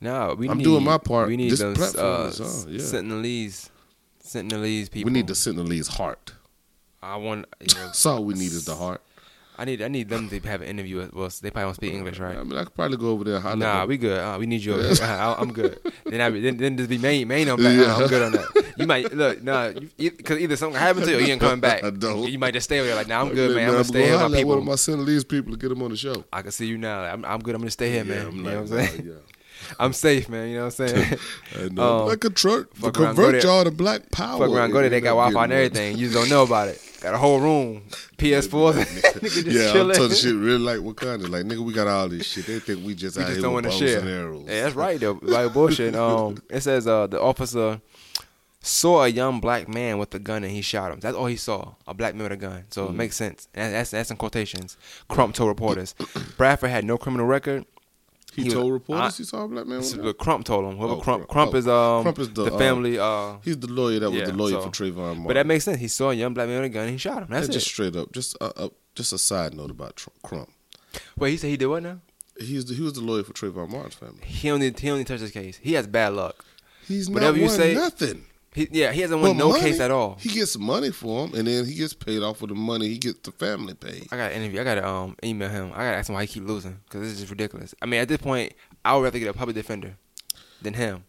No, 0.01 0.35
we 0.37 0.49
I'm 0.49 0.59
need, 0.59 0.65
doing 0.65 0.85
my 0.85 0.99
part. 0.99 1.29
We 1.29 1.37
need 1.37 1.53
This 1.53 1.61
those 1.61 1.77
platform 1.77 2.23
uh, 2.23 2.27
is 2.27 2.41
on, 2.41 2.73
yeah. 2.73 2.81
Sentinelese, 2.81 3.71
Sentinelese 4.25 4.91
people. 4.91 5.11
We 5.11 5.13
need 5.13 5.27
the 5.27 5.35
Sentinelese 5.35 5.89
heart. 5.89 6.33
I 7.03 7.17
want. 7.17 7.47
You 7.61 7.75
know, 7.75 7.87
That's 7.87 8.07
all 8.07 8.25
we 8.25 8.35
need 8.35 8.53
is 8.53 8.65
the 8.65 8.75
heart. 8.75 9.03
I 9.59 9.65
need. 9.67 9.83
I 9.83 9.89
need 9.89 10.09
them 10.09 10.31
to 10.31 10.41
have 10.41 10.63
an 10.63 10.69
interview. 10.69 10.97
With, 10.99 11.13
well, 11.13 11.29
they 11.43 11.51
probably 11.51 11.67
don't 11.67 11.75
speak 11.75 11.93
English, 11.93 12.19
right? 12.19 12.37
I 12.39 12.43
mean, 12.43 12.57
I 12.59 12.65
could 12.65 12.75
probably 12.75 12.97
go 12.97 13.11
over 13.11 13.23
there. 13.25 13.39
Holler 13.39 13.57
Nah, 13.57 13.85
we 13.85 13.99
good. 13.99 14.19
Uh, 14.19 14.39
we 14.39 14.47
need 14.47 14.65
you. 14.65 14.75
Over 14.75 14.83
here. 14.95 15.05
I, 15.05 15.35
I'm 15.39 15.53
good. 15.53 15.79
Then 16.07 16.21
I 16.23 16.31
be, 16.31 16.41
then, 16.41 16.57
then 16.57 16.77
just 16.79 16.89
be 16.89 16.97
main 16.99 17.29
main 17.29 17.49
on 17.51 17.63
back. 17.63 17.77
Yeah. 17.77 17.95
I'm 17.97 18.09
good 18.09 18.23
on 18.23 18.33
that. 18.33 18.73
You 18.79 18.87
might 18.87 19.13
look 19.13 19.43
nah, 19.43 19.73
because 19.99 20.39
either 20.39 20.57
something 20.57 20.81
happened 20.81 21.05
to 21.05 21.11
you, 21.13 21.19
or 21.19 21.21
you 21.21 21.33
ain't 21.33 21.41
coming 21.41 21.61
back. 21.69 21.85
I 21.85 21.91
don't. 21.91 22.29
You 22.31 22.39
might 22.39 22.55
just 22.55 22.65
stay 22.65 22.79
over 22.79 22.87
there 22.89 22.97
like, 22.97 23.09
nah, 23.09 23.21
I'm 23.21 23.27
Like, 23.27 23.35
good, 23.35 23.55
man. 23.55 23.65
I'm 23.65 23.69
I'm 23.69 23.73
gonna 23.75 23.85
stay 23.85 24.03
here 24.05 24.13
with 24.13 24.21
my 24.33 24.39
at 24.39 24.47
one 24.47 24.59
of 24.59 24.65
people. 24.65 24.97
my 24.97 25.05
Sentinelese 25.05 25.29
people 25.29 25.53
to 25.53 25.59
get 25.59 25.69
them 25.69 25.83
on 25.83 25.91
the 25.91 25.97
show. 25.99 26.25
I 26.33 26.41
can 26.43 26.51
see 26.51 26.67
you 26.67 26.79
now. 26.79 27.03
I'm, 27.03 27.25
I'm 27.27 27.41
good. 27.41 27.55
I'm 27.55 27.61
gonna 27.61 27.71
stay 27.71 27.91
here, 27.91 28.05
man. 28.05 28.27
I'm 28.29 28.37
you 28.37 28.43
like, 28.43 28.55
know 28.55 28.63
what 28.63 28.73
I'm 28.73 28.87
saying? 28.87 29.07
nah, 29.09 29.15
I'm 29.79 29.93
safe, 29.93 30.29
man. 30.31 30.49
You 30.49 30.57
know 30.57 30.65
what 30.65 30.81
I'm 30.81 30.89
saying? 30.89 31.19
And, 31.57 31.79
uh, 31.79 32.01
Um, 32.03 32.09
like 32.09 32.25
a 32.25 32.31
truck. 32.31 32.69
convert 32.81 33.33
there. 33.33 33.43
y'all 33.43 33.65
to 33.65 33.71
black 33.71 34.11
power. 34.11 34.39
Fuck 34.47 34.57
around, 34.57 34.71
go 34.71 34.81
there. 34.81 34.89
They 34.91 35.01
got 35.03 35.11
Wi-Fi 35.11 35.45
and 35.45 35.53
everything. 35.53 35.99
You 35.99 36.09
just 36.09 36.15
don't 36.19 36.31
know 36.31 36.43
about 36.43 36.69
it. 36.69 36.81
Got 37.03 37.15
a 37.15 37.19
whole 37.19 37.41
room, 37.41 37.83
PS4. 38.17 38.73
Nigga 38.75 39.23
just 39.23 39.37
yeah, 39.47 39.67
I'm 39.67 39.73
chilling. 39.73 39.97
talking 39.97 40.17
shit 40.17 40.35
really 40.37 40.59
like 40.59 40.79
Wakanda. 40.79 41.29
Like 41.29 41.45
nigga, 41.45 41.59
we 41.59 41.73
got 41.73 41.89
all 41.89 42.09
this 42.09 42.27
shit. 42.27 42.47
They 42.47 42.61
think 42.61 42.87
we 42.87 42.95
just 42.95 43.17
We 43.17 43.25
out 43.25 43.27
just 43.27 43.37
here 43.39 43.43
don't 43.43 43.55
with 43.55 43.65
want 43.65 43.75
to 43.77 43.81
bows 43.81 43.91
share. 43.91 44.01
and 44.01 44.09
arrows. 44.09 44.45
Yeah, 44.49 44.63
that's 44.63 44.75
right 44.77 45.01
though. 45.01 45.19
Like 45.21 45.53
bullshit. 45.53 45.97
Um, 45.97 46.39
it 46.49 46.61
says 46.63 46.87
uh 46.87 47.09
the 47.09 47.21
officer 47.21 47.81
saw 48.61 49.03
a 49.03 49.09
young 49.09 49.41
black 49.41 49.67
man 49.69 49.99
with 49.99 50.15
a 50.15 50.21
gun 50.21 50.45
and 50.45 50.53
he 50.53 50.63
shot 50.63 50.93
him. 50.93 51.01
That's 51.01 51.17
all 51.17 51.27
he 51.27 51.35
saw. 51.37 51.75
A 51.89 51.95
black 51.95 52.15
man 52.15 52.23
with 52.25 52.33
a 52.33 52.37
gun. 52.37 52.65
So 52.71 52.85
Mm-hmm. 52.85 52.95
it 52.95 52.97
makes 52.97 53.17
sense. 53.17 53.49
And 53.55 53.75
that's 53.75 53.91
that's 53.91 54.11
in 54.13 54.17
quotations. 54.17 54.77
Crump 55.09 55.35
told 55.35 55.49
reporters. 55.49 55.95
Bradford 56.37 56.71
had 56.71 56.85
no 56.85 56.97
criminal 56.97 57.27
record. 57.27 57.65
He, 58.35 58.43
he 58.43 58.45
was- 58.49 58.55
told 58.55 58.73
reporters 58.73 59.15
I- 59.15 59.17
he 59.19 59.25
saw 59.25 59.45
a 59.45 59.49
black 59.49 59.67
man. 59.67 59.79
With 59.79 59.87
is 59.87 59.97
what 59.97 60.05
gun? 60.05 60.15
Crump 60.15 60.45
told 60.47 60.65
him. 60.73 60.79
Whoever 60.79 60.95
Oh, 60.95 61.01
Crump, 61.01 61.29
Crump. 61.29 61.31
Crump 61.31 61.55
Oh, 61.55 61.59
is 61.59 61.69
um 61.69 62.03
Crump 62.03 62.19
is 62.19 62.31
the, 62.31 62.45
the 62.45 62.55
uh, 62.55 62.59
family. 62.59 62.99
Uh, 62.99 63.37
He's 63.45 63.59
the 63.59 63.67
lawyer 63.73 63.99
that 64.01 64.11
was 64.11 64.19
yeah, 64.21 64.27
the 64.27 64.33
lawyer 64.33 64.53
so- 64.53 64.63
for 64.63 64.69
Trayvon 64.71 64.95
Martin. 64.97 65.25
but 65.27 65.35
that 65.35 65.47
makes 65.47 65.65
sense. 65.65 65.79
He 65.79 65.89
saw 65.89 66.11
a 66.11 66.15
young 66.15 66.35
black 66.35 66.49
man 66.49 66.63
with 66.63 66.71
a 66.71 66.75
gun 66.75 66.83
and 66.85 66.93
he 66.93 66.99
shot 66.99 67.23
him. 67.23 67.29
That's 67.31 67.49
it. 67.49 67.53
just 67.53 67.67
straight 67.67 67.95
up. 67.97 68.11
Just 68.13 68.37
uh, 68.41 68.53
uh, 68.57 68.69
just 68.95 69.13
a 69.13 69.19
side 69.19 69.55
note 69.55 69.71
about 69.71 69.97
Tr- 69.97 70.11
Crump. 70.23 70.51
Wait, 71.19 71.31
he 71.33 71.37
said 71.37 71.49
he 71.51 71.57
did 71.57 71.67
what 71.67 71.83
now? 71.83 71.99
He's 72.39 72.65
the, 72.65 72.75
he 72.75 72.81
was 72.83 72.95
the 72.95 73.01
lawyer 73.03 73.23
for 73.23 73.33
Trayvon 73.35 73.69
Martin's 73.71 73.95
family. 73.95 74.25
He 74.25 74.51
only 74.51 74.73
he 74.77 74.91
only 74.91 75.05
touched 75.05 75.21
his 75.23 75.31
case. 75.31 75.59
He 75.63 75.75
has 75.75 75.87
bad 75.87 76.15
luck. 76.15 76.45
He's 76.89 77.09
not 77.09 77.15
Whatever 77.15 77.39
you 77.39 77.49
say- 77.49 77.75
nothing. 77.75 78.25
He, 78.55 78.69
yeah, 78.71 78.93
he 78.93 79.01
hasn't 79.01 79.21
won 79.23 79.31
Well, 79.37 79.49
no 79.49 79.53
money, 79.53 79.63
case 79.63 79.81
at 79.81 79.91
all. 79.91 80.17
He 80.21 80.29
gets 80.29 80.59
money 80.59 80.91
for 80.91 81.27
him, 81.27 81.35
and 81.35 81.49
then 81.49 81.65
he 81.65 81.75
gets 81.75 81.95
paid 81.95 82.23
off 82.23 82.43
with 82.43 82.51
the 82.51 82.55
money. 82.55 82.89
He 82.89 82.99
gets 82.99 83.19
the 83.21 83.33
family 83.33 83.73
paid. 83.75 84.09
I 84.13 84.17
got 84.19 84.29
to 84.29 84.37
interview. 84.37 84.61
I 84.61 84.65
got 84.65 84.75
to 84.75 84.87
um 84.87 85.17
email 85.25 85.49
him. 85.49 85.73
I 85.73 85.85
got 85.85 85.91
to 85.93 85.97
ask 85.97 86.09
him 86.11 86.15
why 86.17 86.23
he 86.23 86.27
keep 86.27 86.45
losing 86.47 86.79
because 86.85 87.01
this 87.01 87.13
is 87.13 87.19
just 87.21 87.31
ridiculous. 87.31 87.75
I 87.81 87.87
mean, 87.87 88.01
at 88.01 88.09
this 88.09 88.19
point, 88.19 88.53
I 88.85 88.95
would 88.95 89.05
rather 89.05 89.19
get 89.19 89.29
a 89.29 89.33
public 89.33 89.55
defender 89.57 89.97
than 90.61 90.75
him. 90.75 91.05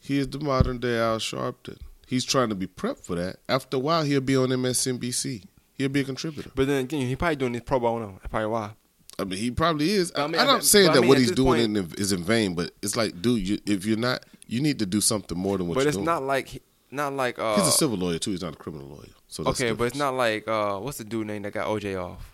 He 0.00 0.18
is 0.18 0.28
the 0.28 0.40
modern 0.40 0.78
day 0.78 0.98
Al 0.98 1.18
Sharpton. 1.18 1.78
He's 2.06 2.24
trying 2.24 2.48
to 2.50 2.54
be 2.54 2.66
prepped 2.66 3.04
for 3.04 3.14
that. 3.16 3.36
After 3.48 3.76
a 3.76 3.80
while, 3.80 4.02
he'll 4.02 4.20
be 4.20 4.36
on 4.36 4.48
MSNBC. 4.48 5.44
He'll 5.74 5.88
be 5.88 6.00
a 6.00 6.04
contributor. 6.04 6.50
But 6.54 6.66
then 6.66 6.84
again, 6.84 7.06
he 7.06 7.16
probably 7.16 7.36
doing 7.36 7.52
this 7.52 7.62
pro 7.64 7.80
bono. 7.80 8.18
That's 8.20 8.28
probably 8.30 8.48
why. 8.48 8.72
I 9.18 9.24
mean, 9.24 9.38
he 9.38 9.50
probably 9.52 9.90
is. 9.90 10.10
But 10.10 10.22
I 10.22 10.26
mean, 10.26 10.34
am 10.40 10.48
I- 10.48 10.52
not 10.54 10.64
saying 10.64 10.88
but 10.88 10.94
that 10.94 11.00
mean, 11.02 11.08
what 11.08 11.18
he's 11.18 11.30
doing 11.30 11.72
point- 11.74 11.92
in, 11.94 12.00
is 12.02 12.12
in 12.12 12.24
vain, 12.24 12.54
but 12.54 12.72
it's 12.82 12.96
like, 12.96 13.22
dude, 13.22 13.48
you, 13.48 13.58
if 13.64 13.86
you're 13.86 13.96
not, 13.96 14.24
you 14.46 14.60
need 14.60 14.78
to 14.78 14.86
do 14.86 15.00
something 15.00 15.36
more 15.36 15.58
than 15.58 15.66
what 15.68 15.74
but 15.74 15.80
you're 15.80 15.88
it's 15.88 15.96
doing. 15.96 16.04
not 16.06 16.22
like 16.22 16.62
not 16.90 17.12
like 17.12 17.38
uh. 17.38 17.56
he's 17.56 17.66
a 17.68 17.72
civil 17.72 17.96
lawyer 17.96 18.18
too. 18.18 18.30
He's 18.30 18.42
not 18.42 18.54
a 18.54 18.56
criminal 18.56 18.88
lawyer. 18.88 19.08
So 19.28 19.42
that's 19.42 19.60
okay, 19.60 19.72
but 19.72 19.84
it's 19.84 19.96
not 19.96 20.14
like 20.14 20.46
uh, 20.46 20.78
what's 20.78 20.98
the 20.98 21.04
dude 21.04 21.26
name 21.26 21.42
that 21.42 21.52
got 21.52 21.66
OJ 21.66 22.00
off? 22.02 22.30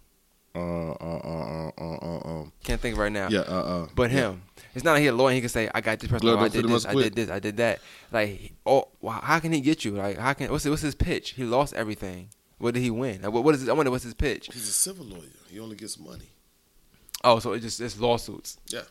Uh, 0.53 0.59
uh, 0.59 0.95
uh, 0.95 1.71
uh, 1.71 1.71
uh, 1.79 1.97
uh, 2.03 2.29
um, 2.29 2.53
Can't 2.65 2.81
think 2.81 2.99
right 2.99 3.13
now. 3.13 3.29
yeah, 3.31 3.41
uh, 3.41 3.85
uh, 3.85 3.87
But 3.95 4.11
yeah. 4.11 4.31
him, 4.31 4.43
it's 4.75 4.85
not 4.85 4.95
like 4.95 5.03
he 5.03 5.07
a 5.07 5.13
lawyer. 5.13 5.33
He 5.33 5.41
can 5.41 5.49
say, 5.49 5.71
"I 5.73 5.81
got 5.81 6.01
this 6.01 6.11
person. 6.11 6.29
Oh, 6.29 6.37
I 6.39 6.49
did 6.49 6.67
this. 6.67 6.85
I 6.85 6.95
did 6.95 7.15
this. 7.15 7.31
I 7.31 7.39
did 7.39 7.57
that." 7.59 7.79
Like, 8.11 8.53
oh, 8.67 8.89
how 9.09 9.39
can 9.39 9.53
he 9.53 9.61
get 9.61 9.85
you? 9.85 9.93
Like, 9.93 10.19
how 10.19 10.33
can 10.33 10.51
what's 10.51 10.65
his, 10.65 10.71
what's 10.71 10.83
his 10.83 10.97
pitch? 10.97 11.31
He 11.31 11.45
lost 11.45 11.73
everything. 11.75 12.31
What 12.59 12.75
did 12.75 12.81
he 12.81 12.91
win? 12.91 13.23
Like, 13.23 13.33
what, 13.33 13.45
what 13.45 13.55
is? 13.55 13.61
His, 13.61 13.69
I 13.71 13.73
wonder 13.75 13.93
what's 13.93 14.03
his 14.05 14.15
pitch. 14.15 14.51
He's 14.53 14.69
a 14.69 14.73
civil 14.73 15.07
lawyer. 15.07 15.23
He 15.49 15.61
only 15.61 15.77
gets 15.77 15.99
money. 16.01 16.29
Oh, 17.23 17.39
so 17.39 17.53
it 17.53 17.61
just 17.61 17.81
it's 17.81 17.99
lawsuits. 18.01 18.59
Yeah. 18.67 18.83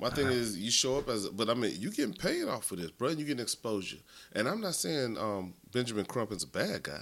My 0.00 0.10
thing 0.10 0.26
Uh-huh. 0.26 0.34
is, 0.34 0.58
you 0.58 0.70
show 0.70 0.96
up 0.98 1.08
as, 1.08 1.28
but 1.28 1.50
I 1.50 1.54
mean, 1.54 1.74
you 1.78 1.90
getting 1.90 2.14
paid 2.14 2.44
off 2.48 2.70
of 2.72 2.78
this, 2.78 2.90
bro. 2.90 3.08
And 3.08 3.18
you 3.18 3.24
getting 3.26 3.42
exposure. 3.42 3.98
And 4.32 4.48
I'm 4.48 4.60
not 4.60 4.74
saying 4.74 5.18
um, 5.18 5.54
Benjamin 5.72 6.04
Crump 6.06 6.32
is 6.32 6.42
a 6.42 6.46
bad 6.46 6.82
guy. 6.84 7.00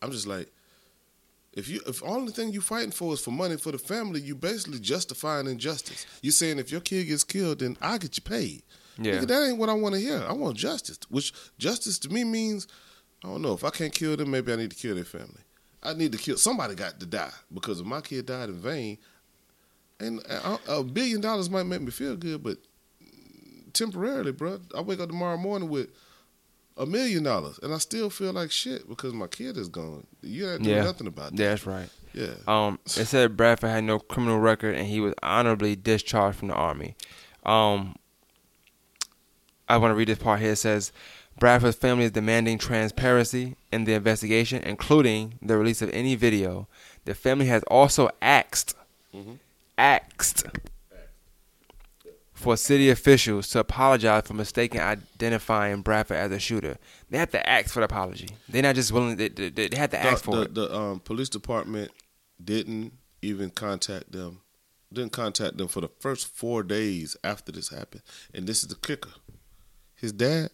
I'm 0.00 0.10
just 0.10 0.26
like, 0.26 0.50
if 1.52 1.68
you, 1.68 1.80
if 1.86 2.02
only 2.04 2.32
thing 2.32 2.52
you 2.52 2.60
fighting 2.60 2.90
for 2.92 3.12
is 3.14 3.20
for 3.20 3.30
money 3.30 3.56
for 3.56 3.72
the 3.72 3.78
family, 3.78 4.20
you 4.20 4.34
basically 4.34 4.78
justifying 4.78 5.46
injustice. 5.46 6.06
You 6.22 6.30
saying 6.30 6.58
if 6.58 6.70
your 6.70 6.80
kid 6.80 7.04
gets 7.08 7.24
killed, 7.24 7.58
then 7.60 7.76
I 7.80 7.98
get 7.98 8.16
you 8.16 8.22
paid. 8.22 8.62
Yeah. 8.98 9.14
Nigga, 9.18 9.26
that 9.28 9.48
ain't 9.48 9.58
what 9.58 9.68
I 9.68 9.72
want 9.74 9.94
to 9.94 10.00
hear. 10.00 10.24
I 10.28 10.32
want 10.32 10.56
justice. 10.56 10.98
Which 11.08 11.32
justice 11.58 11.98
to 12.00 12.08
me 12.08 12.24
means, 12.24 12.66
I 13.24 13.28
don't 13.28 13.42
know. 13.42 13.54
If 13.54 13.64
I 13.64 13.70
can't 13.70 13.92
kill 13.92 14.16
them, 14.16 14.30
maybe 14.30 14.52
I 14.52 14.56
need 14.56 14.70
to 14.70 14.76
kill 14.76 14.94
their 14.94 15.04
family. 15.04 15.40
I 15.82 15.94
need 15.94 16.12
to 16.12 16.18
kill 16.18 16.36
somebody. 16.36 16.74
Got 16.74 16.98
to 17.00 17.06
die 17.06 17.30
because 17.52 17.80
if 17.80 17.86
my 17.86 18.00
kid 18.00 18.26
died 18.26 18.48
in 18.48 18.56
vain, 18.60 18.98
and 20.00 20.20
a, 20.26 20.58
a 20.68 20.84
billion 20.84 21.20
dollars 21.20 21.50
might 21.50 21.64
make 21.64 21.80
me 21.80 21.90
feel 21.90 22.16
good, 22.16 22.42
but 22.42 22.58
temporarily, 23.72 24.32
bro. 24.32 24.60
I 24.76 24.80
wake 24.80 25.00
up 25.00 25.08
tomorrow 25.08 25.36
morning 25.36 25.68
with 25.68 25.88
a 26.76 26.86
million 26.86 27.22
dollars, 27.24 27.58
and 27.62 27.74
I 27.74 27.78
still 27.78 28.08
feel 28.10 28.32
like 28.32 28.50
shit 28.50 28.88
because 28.88 29.12
my 29.12 29.26
kid 29.26 29.56
is 29.56 29.68
gone. 29.68 30.06
You 30.22 30.50
ain't 30.50 30.62
doing 30.62 30.76
Yeah, 30.76 30.84
nothing 30.84 31.06
about 31.06 31.32
that. 31.34 31.42
Yeah, 31.42 31.48
that's 31.50 31.66
right. 31.66 31.88
Yeah. 32.14 32.34
Um, 32.46 32.78
it 32.84 33.06
said 33.06 33.36
Bradford 33.36 33.70
had 33.70 33.84
no 33.84 33.98
criminal 33.98 34.38
record 34.38 34.74
and 34.74 34.86
he 34.86 34.98
was 34.98 35.14
honorably 35.22 35.76
discharged 35.76 36.38
from 36.38 36.48
the 36.48 36.54
army. 36.54 36.96
Um, 37.44 37.96
I 39.68 39.76
want 39.76 39.92
to 39.92 39.94
read 39.94 40.08
this 40.08 40.18
part 40.18 40.40
here. 40.40 40.52
It 40.52 40.56
says 40.56 40.90
Bradford's 41.38 41.76
family 41.76 42.04
is 42.04 42.10
demanding 42.10 42.58
transparency 42.58 43.56
in 43.70 43.84
the 43.84 43.92
investigation, 43.92 44.62
including 44.62 45.38
the 45.42 45.56
release 45.58 45.82
of 45.82 45.90
any 45.90 46.14
video. 46.14 46.66
The 47.04 47.14
family 47.14 47.46
has 47.46 47.62
also 47.64 48.08
asked, 48.22 48.74
asked 49.78 50.44
for 52.38 52.56
city 52.56 52.88
officials 52.90 53.48
to 53.48 53.58
apologize 53.58 54.24
for 54.26 54.34
mistaken 54.34 54.80
identifying 54.80 55.82
Bradford 55.82 56.18
as 56.18 56.30
a 56.30 56.38
shooter. 56.38 56.78
They 57.10 57.18
have 57.18 57.30
to 57.30 57.48
ask 57.48 57.70
for 57.70 57.80
the 57.80 57.86
apology. 57.86 58.28
They're 58.48 58.62
not 58.62 58.76
just 58.76 58.92
willing. 58.92 59.16
They, 59.16 59.28
they, 59.28 59.50
they 59.50 59.76
have 59.76 59.90
to 59.90 59.98
ask 59.98 60.24
the, 60.24 60.24
for 60.24 60.36
the, 60.36 60.42
it. 60.42 60.54
the 60.54 60.76
um, 60.76 61.00
police 61.00 61.28
department 61.28 61.90
didn't 62.42 62.92
even 63.22 63.50
contact 63.50 64.12
them. 64.12 64.40
Didn't 64.92 65.12
contact 65.12 65.58
them 65.58 65.68
for 65.68 65.80
the 65.80 65.90
first 66.00 66.28
four 66.28 66.62
days 66.62 67.16
after 67.24 67.52
this 67.52 67.70
happened. 67.70 68.02
And 68.32 68.46
this 68.46 68.62
is 68.62 68.68
the 68.68 68.76
kicker: 68.76 69.10
his 69.94 70.12
dad 70.12 70.50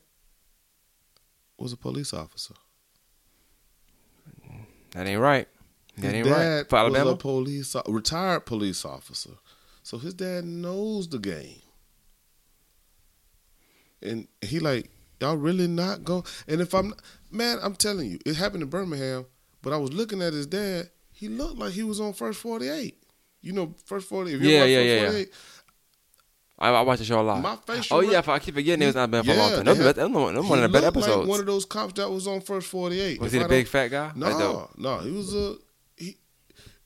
was 1.58 1.72
a 1.72 1.76
police 1.76 2.12
officer. 2.12 2.54
That 4.92 5.06
ain't 5.06 5.20
right. 5.20 5.48
That 5.98 6.06
His 6.06 6.14
ain't 6.14 6.26
dad 6.26 6.56
right. 6.56 6.68
For 6.68 6.76
Alabama? 6.76 7.04
was 7.04 7.14
a 7.14 7.16
police, 7.16 7.76
retired 7.86 8.46
police 8.46 8.84
officer. 8.84 9.30
So 9.82 9.98
his 9.98 10.14
dad 10.14 10.44
knows 10.44 11.08
the 11.08 11.18
game, 11.18 11.60
and 14.02 14.26
he 14.42 14.58
like 14.58 14.90
y'all 15.20 15.36
really 15.36 15.68
not 15.68 16.04
go. 16.04 16.24
And 16.48 16.60
if 16.60 16.74
I'm 16.74 16.94
man, 17.30 17.58
I'm 17.62 17.74
telling 17.74 18.10
you, 18.10 18.18
it 18.24 18.36
happened 18.36 18.62
in 18.62 18.70
Birmingham. 18.70 19.26
But 19.62 19.72
I 19.72 19.76
was 19.78 19.92
looking 19.92 20.20
at 20.20 20.32
his 20.32 20.46
dad. 20.46 20.90
He 21.10 21.28
looked 21.28 21.58
like 21.58 21.72
he 21.72 21.82
was 21.82 22.00
on 22.00 22.12
first 22.12 22.40
forty 22.40 22.68
eight. 22.68 23.02
You 23.40 23.52
know, 23.52 23.74
first 23.84 24.08
forty. 24.08 24.32
If 24.34 24.42
you 24.42 24.48
Yeah, 24.48 24.64
yeah, 24.64 24.80
yeah, 24.80 24.94
yeah. 24.94 25.06
48, 25.06 25.32
I, 26.58 26.68
I 26.70 26.80
watch 26.82 26.98
the 27.00 27.04
show 27.04 27.20
a 27.20 27.22
lot. 27.22 27.42
My 27.42 27.56
facial 27.66 27.96
oh 27.96 28.00
yeah, 28.00 28.22
I 28.26 28.38
keep 28.38 28.54
forgetting 28.54 28.82
it 28.82 28.86
was 28.86 28.94
not 28.94 29.10
been 29.10 29.24
for 29.24 29.32
a 29.32 29.36
long 29.36 29.50
time. 29.50 29.76
he 29.76 29.82
one 29.82 30.34
of 30.34 30.62
the 30.62 30.68
better 30.68 30.86
looked 30.86 30.96
like 30.96 31.04
episodes. 31.04 31.28
one 31.28 31.40
of 31.40 31.46
those 31.46 31.64
cops 31.64 31.94
that 31.94 32.10
was 32.10 32.26
on 32.26 32.40
first 32.40 32.68
forty 32.68 33.00
eight. 33.00 33.20
was 33.20 33.32
he 33.32 33.38
the 33.38 33.48
big 33.48 33.66
fat 33.66 33.88
guy? 33.88 34.12
No, 34.14 34.68
the- 34.76 34.82
no, 34.82 34.98
he 34.98 35.10
was 35.10 35.34
a. 35.34 35.56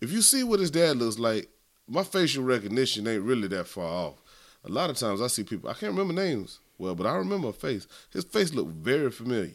If 0.00 0.12
you 0.12 0.22
see 0.22 0.44
what 0.44 0.60
his 0.60 0.70
dad 0.70 0.96
looks 0.96 1.18
like, 1.18 1.48
my 1.88 2.04
facial 2.04 2.44
recognition 2.44 3.06
ain't 3.06 3.22
really 3.22 3.48
that 3.48 3.66
far 3.66 3.84
off. 3.84 4.22
A 4.64 4.68
lot 4.68 4.90
of 4.90 4.96
times 4.96 5.20
I 5.22 5.26
see 5.28 5.44
people 5.44 5.70
I 5.70 5.74
can't 5.74 5.92
remember 5.92 6.12
names 6.14 6.60
well, 6.78 6.94
but 6.94 7.06
I 7.06 7.14
remember 7.16 7.48
a 7.48 7.52
face. 7.52 7.86
His 8.12 8.24
face 8.24 8.52
looked 8.52 8.70
very 8.72 9.10
familiar. 9.10 9.52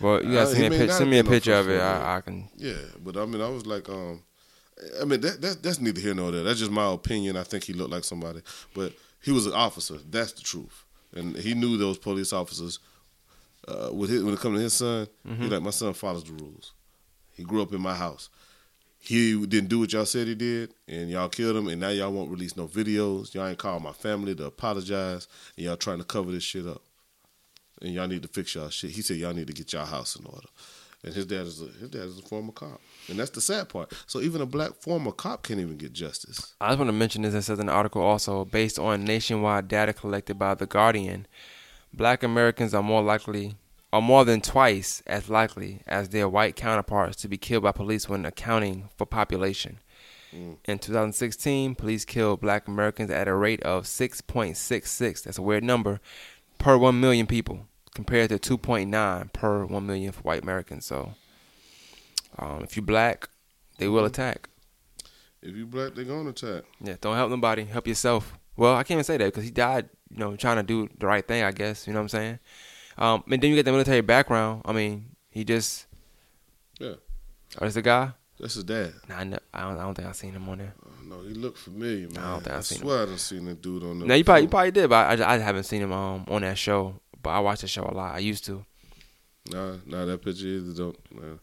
well, 0.00 0.22
you 0.22 0.32
gotta 0.34 0.50
Uh, 0.50 0.54
send 0.54 0.70
me 0.70 0.76
a. 0.80 0.92
Send 0.92 1.10
me 1.10 1.16
a 1.16 1.18
have 1.18 1.24
been 1.26 1.26
on 1.26 1.32
picture 1.32 1.54
of 1.54 1.68
it. 1.70 1.80
I, 1.80 2.16
I 2.16 2.20
can. 2.20 2.48
Yeah, 2.56 2.74
but 3.02 3.16
I 3.16 3.24
mean, 3.26 3.40
I 3.40 3.48
was 3.48 3.66
like, 3.66 3.88
um, 3.88 4.22
I 5.00 5.04
mean, 5.04 5.20
that, 5.22 5.40
that's 5.40 5.56
that's 5.56 5.80
neither 5.80 6.00
here 6.00 6.14
nor 6.14 6.30
there. 6.30 6.42
That's 6.44 6.58
just 6.58 6.70
my 6.70 6.92
opinion. 6.92 7.36
I 7.36 7.42
think 7.42 7.64
he 7.64 7.72
looked 7.72 7.90
like 7.90 8.04
somebody, 8.04 8.40
but 8.74 8.92
he 9.22 9.32
was 9.32 9.46
an 9.46 9.52
officer. 9.54 9.96
That's 10.08 10.32
the 10.32 10.42
truth, 10.42 10.84
and 11.14 11.36
he 11.36 11.54
knew 11.54 11.76
those 11.76 11.98
police 11.98 12.32
officers. 12.32 12.78
Uh, 13.68 13.90
with 13.92 14.10
his, 14.10 14.24
when 14.24 14.34
it 14.34 14.40
comes 14.40 14.58
to 14.58 14.62
his 14.62 14.72
son, 14.74 15.06
he 15.38 15.48
like 15.48 15.62
my 15.62 15.70
son 15.70 15.92
follows 15.94 16.24
the 16.24 16.32
rules. 16.32 16.72
He 17.34 17.44
grew 17.44 17.62
up 17.62 17.72
in 17.72 17.80
my 17.80 17.94
house. 17.94 18.28
He 19.04 19.44
didn't 19.46 19.68
do 19.68 19.80
what 19.80 19.92
y'all 19.92 20.06
said 20.06 20.28
he 20.28 20.36
did, 20.36 20.74
and 20.86 21.10
y'all 21.10 21.28
killed 21.28 21.56
him. 21.56 21.66
And 21.66 21.80
now 21.80 21.88
y'all 21.88 22.12
won't 22.12 22.30
release 22.30 22.56
no 22.56 22.68
videos. 22.68 23.34
Y'all 23.34 23.48
ain't 23.48 23.58
called 23.58 23.82
my 23.82 23.90
family 23.90 24.32
to 24.36 24.44
apologize, 24.44 25.26
and 25.56 25.66
y'all 25.66 25.76
trying 25.76 25.98
to 25.98 26.04
cover 26.04 26.30
this 26.30 26.44
shit 26.44 26.68
up. 26.68 26.82
And 27.80 27.92
y'all 27.92 28.06
need 28.06 28.22
to 28.22 28.28
fix 28.28 28.54
y'all 28.54 28.68
shit. 28.68 28.92
He 28.92 29.02
said 29.02 29.16
y'all 29.16 29.34
need 29.34 29.48
to 29.48 29.52
get 29.52 29.72
y'all 29.72 29.86
house 29.86 30.14
in 30.14 30.24
order. 30.24 30.46
And 31.04 31.12
his 31.12 31.26
dad 31.26 31.46
is 31.48 31.60
a, 31.60 31.64
his 31.80 31.90
dad 31.90 32.02
is 32.02 32.18
a 32.20 32.22
former 32.22 32.52
cop, 32.52 32.80
and 33.08 33.18
that's 33.18 33.30
the 33.30 33.40
sad 33.40 33.68
part. 33.68 33.92
So 34.06 34.20
even 34.20 34.40
a 34.40 34.46
black 34.46 34.74
former 34.74 35.10
cop 35.10 35.42
can't 35.42 35.58
even 35.58 35.76
get 35.76 35.92
justice. 35.92 36.54
I 36.60 36.68
just 36.68 36.78
want 36.78 36.90
to 36.90 36.92
mention 36.92 37.22
this. 37.22 37.34
It 37.34 37.42
says 37.42 37.58
in 37.58 37.66
the 37.66 37.72
article 37.72 38.02
also, 38.02 38.44
based 38.44 38.78
on 38.78 39.02
nationwide 39.02 39.66
data 39.66 39.92
collected 39.92 40.38
by 40.38 40.54
the 40.54 40.66
Guardian, 40.66 41.26
Black 41.92 42.22
Americans 42.22 42.72
are 42.72 42.84
more 42.84 43.02
likely, 43.02 43.56
are 43.92 44.02
more 44.02 44.24
than 44.24 44.40
twice 44.40 45.02
as 45.06 45.28
likely 45.28 45.82
as 45.86 46.08
their 46.08 46.28
white 46.28 46.56
counterparts 46.56 47.16
to 47.16 47.28
be 47.28 47.36
killed 47.36 47.64
by 47.64 47.72
police 47.72 48.08
when 48.08 48.24
accounting 48.24 48.88
for 48.96 49.04
population. 49.06 49.78
In 50.32 50.78
2016, 50.78 51.74
police 51.74 52.06
killed 52.06 52.40
Black 52.40 52.66
Americans 52.66 53.10
at 53.10 53.28
a 53.28 53.34
rate 53.34 53.62
of 53.64 53.84
6.66. 53.84 55.22
That's 55.22 55.36
a 55.36 55.42
weird 55.42 55.62
number 55.62 56.00
per 56.56 56.78
one 56.78 57.00
million 57.00 57.26
people, 57.26 57.66
compared 57.94 58.30
to 58.30 58.38
2.9 58.38 59.32
per 59.34 59.66
one 59.66 59.86
million 59.86 60.10
for 60.12 60.22
white 60.22 60.42
Americans. 60.42 60.86
So, 60.86 61.14
um, 62.38 62.62
if 62.62 62.76
you're 62.76 62.84
black, 62.84 63.28
they 63.76 63.88
will 63.88 64.06
attack. 64.06 64.48
If 65.42 65.54
you're 65.54 65.66
black, 65.66 65.94
they're 65.94 66.04
gonna 66.04 66.30
attack. 66.30 66.62
Yeah, 66.80 66.96
don't 66.98 67.16
help 67.16 67.30
nobody. 67.30 67.64
Help 67.64 67.86
yourself. 67.86 68.32
Well, 68.56 68.74
I 68.74 68.84
can't 68.84 68.92
even 68.92 69.04
say 69.04 69.18
that 69.18 69.26
because 69.26 69.44
he 69.44 69.50
died, 69.50 69.90
you 70.10 70.18
know, 70.18 70.36
trying 70.36 70.56
to 70.56 70.62
do 70.62 70.88
the 70.98 71.06
right 71.06 71.26
thing. 71.26 71.42
I 71.42 71.52
guess 71.52 71.86
you 71.86 71.92
know 71.92 71.98
what 71.98 72.04
I'm 72.04 72.08
saying. 72.08 72.38
Um, 72.98 73.22
and 73.30 73.42
then 73.42 73.50
you 73.50 73.56
get 73.56 73.64
the 73.64 73.72
military 73.72 74.00
background. 74.00 74.62
I 74.64 74.72
mean, 74.72 75.06
he 75.30 75.44
just. 75.44 75.86
Yeah. 76.78 76.94
Oh, 77.60 77.66
is 77.66 77.74
the 77.74 77.82
guy? 77.82 78.12
That's 78.38 78.54
his 78.54 78.64
dad. 78.64 78.92
Nah, 79.08 79.18
I, 79.18 79.24
know, 79.24 79.38
I 79.54 79.60
don't. 79.62 79.78
I 79.78 79.82
don't 79.82 79.94
think 79.94 80.08
I've 80.08 80.16
seen 80.16 80.32
him 80.32 80.48
on 80.48 80.58
there. 80.58 80.74
No, 81.04 81.20
he 81.22 81.34
looked 81.34 81.58
familiar, 81.58 82.08
man. 82.08 82.18
I 82.18 82.30
don't 82.32 82.42
think 82.42 82.54
I 82.54 82.58
I've 82.58 82.66
seen 82.66 82.78
him. 82.78 82.82
swear 82.84 83.02
I 83.02 83.06
done 83.06 83.18
seen 83.18 83.44
that 83.44 83.62
dude 83.62 83.82
on 83.84 83.98
there. 84.00 84.08
No, 84.08 84.14
you 84.14 84.24
probably 84.24 84.42
you 84.42 84.48
probably 84.48 84.70
did, 84.70 84.88
but 84.90 85.20
I, 85.20 85.24
I, 85.24 85.34
I 85.34 85.38
haven't 85.38 85.64
seen 85.64 85.82
him 85.82 85.92
um 85.92 86.24
on 86.28 86.42
that 86.42 86.58
show. 86.58 86.94
But 87.22 87.30
I 87.30 87.40
watch 87.40 87.60
the 87.60 87.68
show 87.68 87.84
a 87.84 87.94
lot. 87.94 88.14
I 88.14 88.18
used 88.18 88.44
to. 88.46 88.64
Nah, 89.50 89.76
nah, 89.86 90.04
that 90.06 90.22
picture 90.24 90.46
either 90.46 90.72
don't. 90.72 90.98
Nah. 91.14 91.36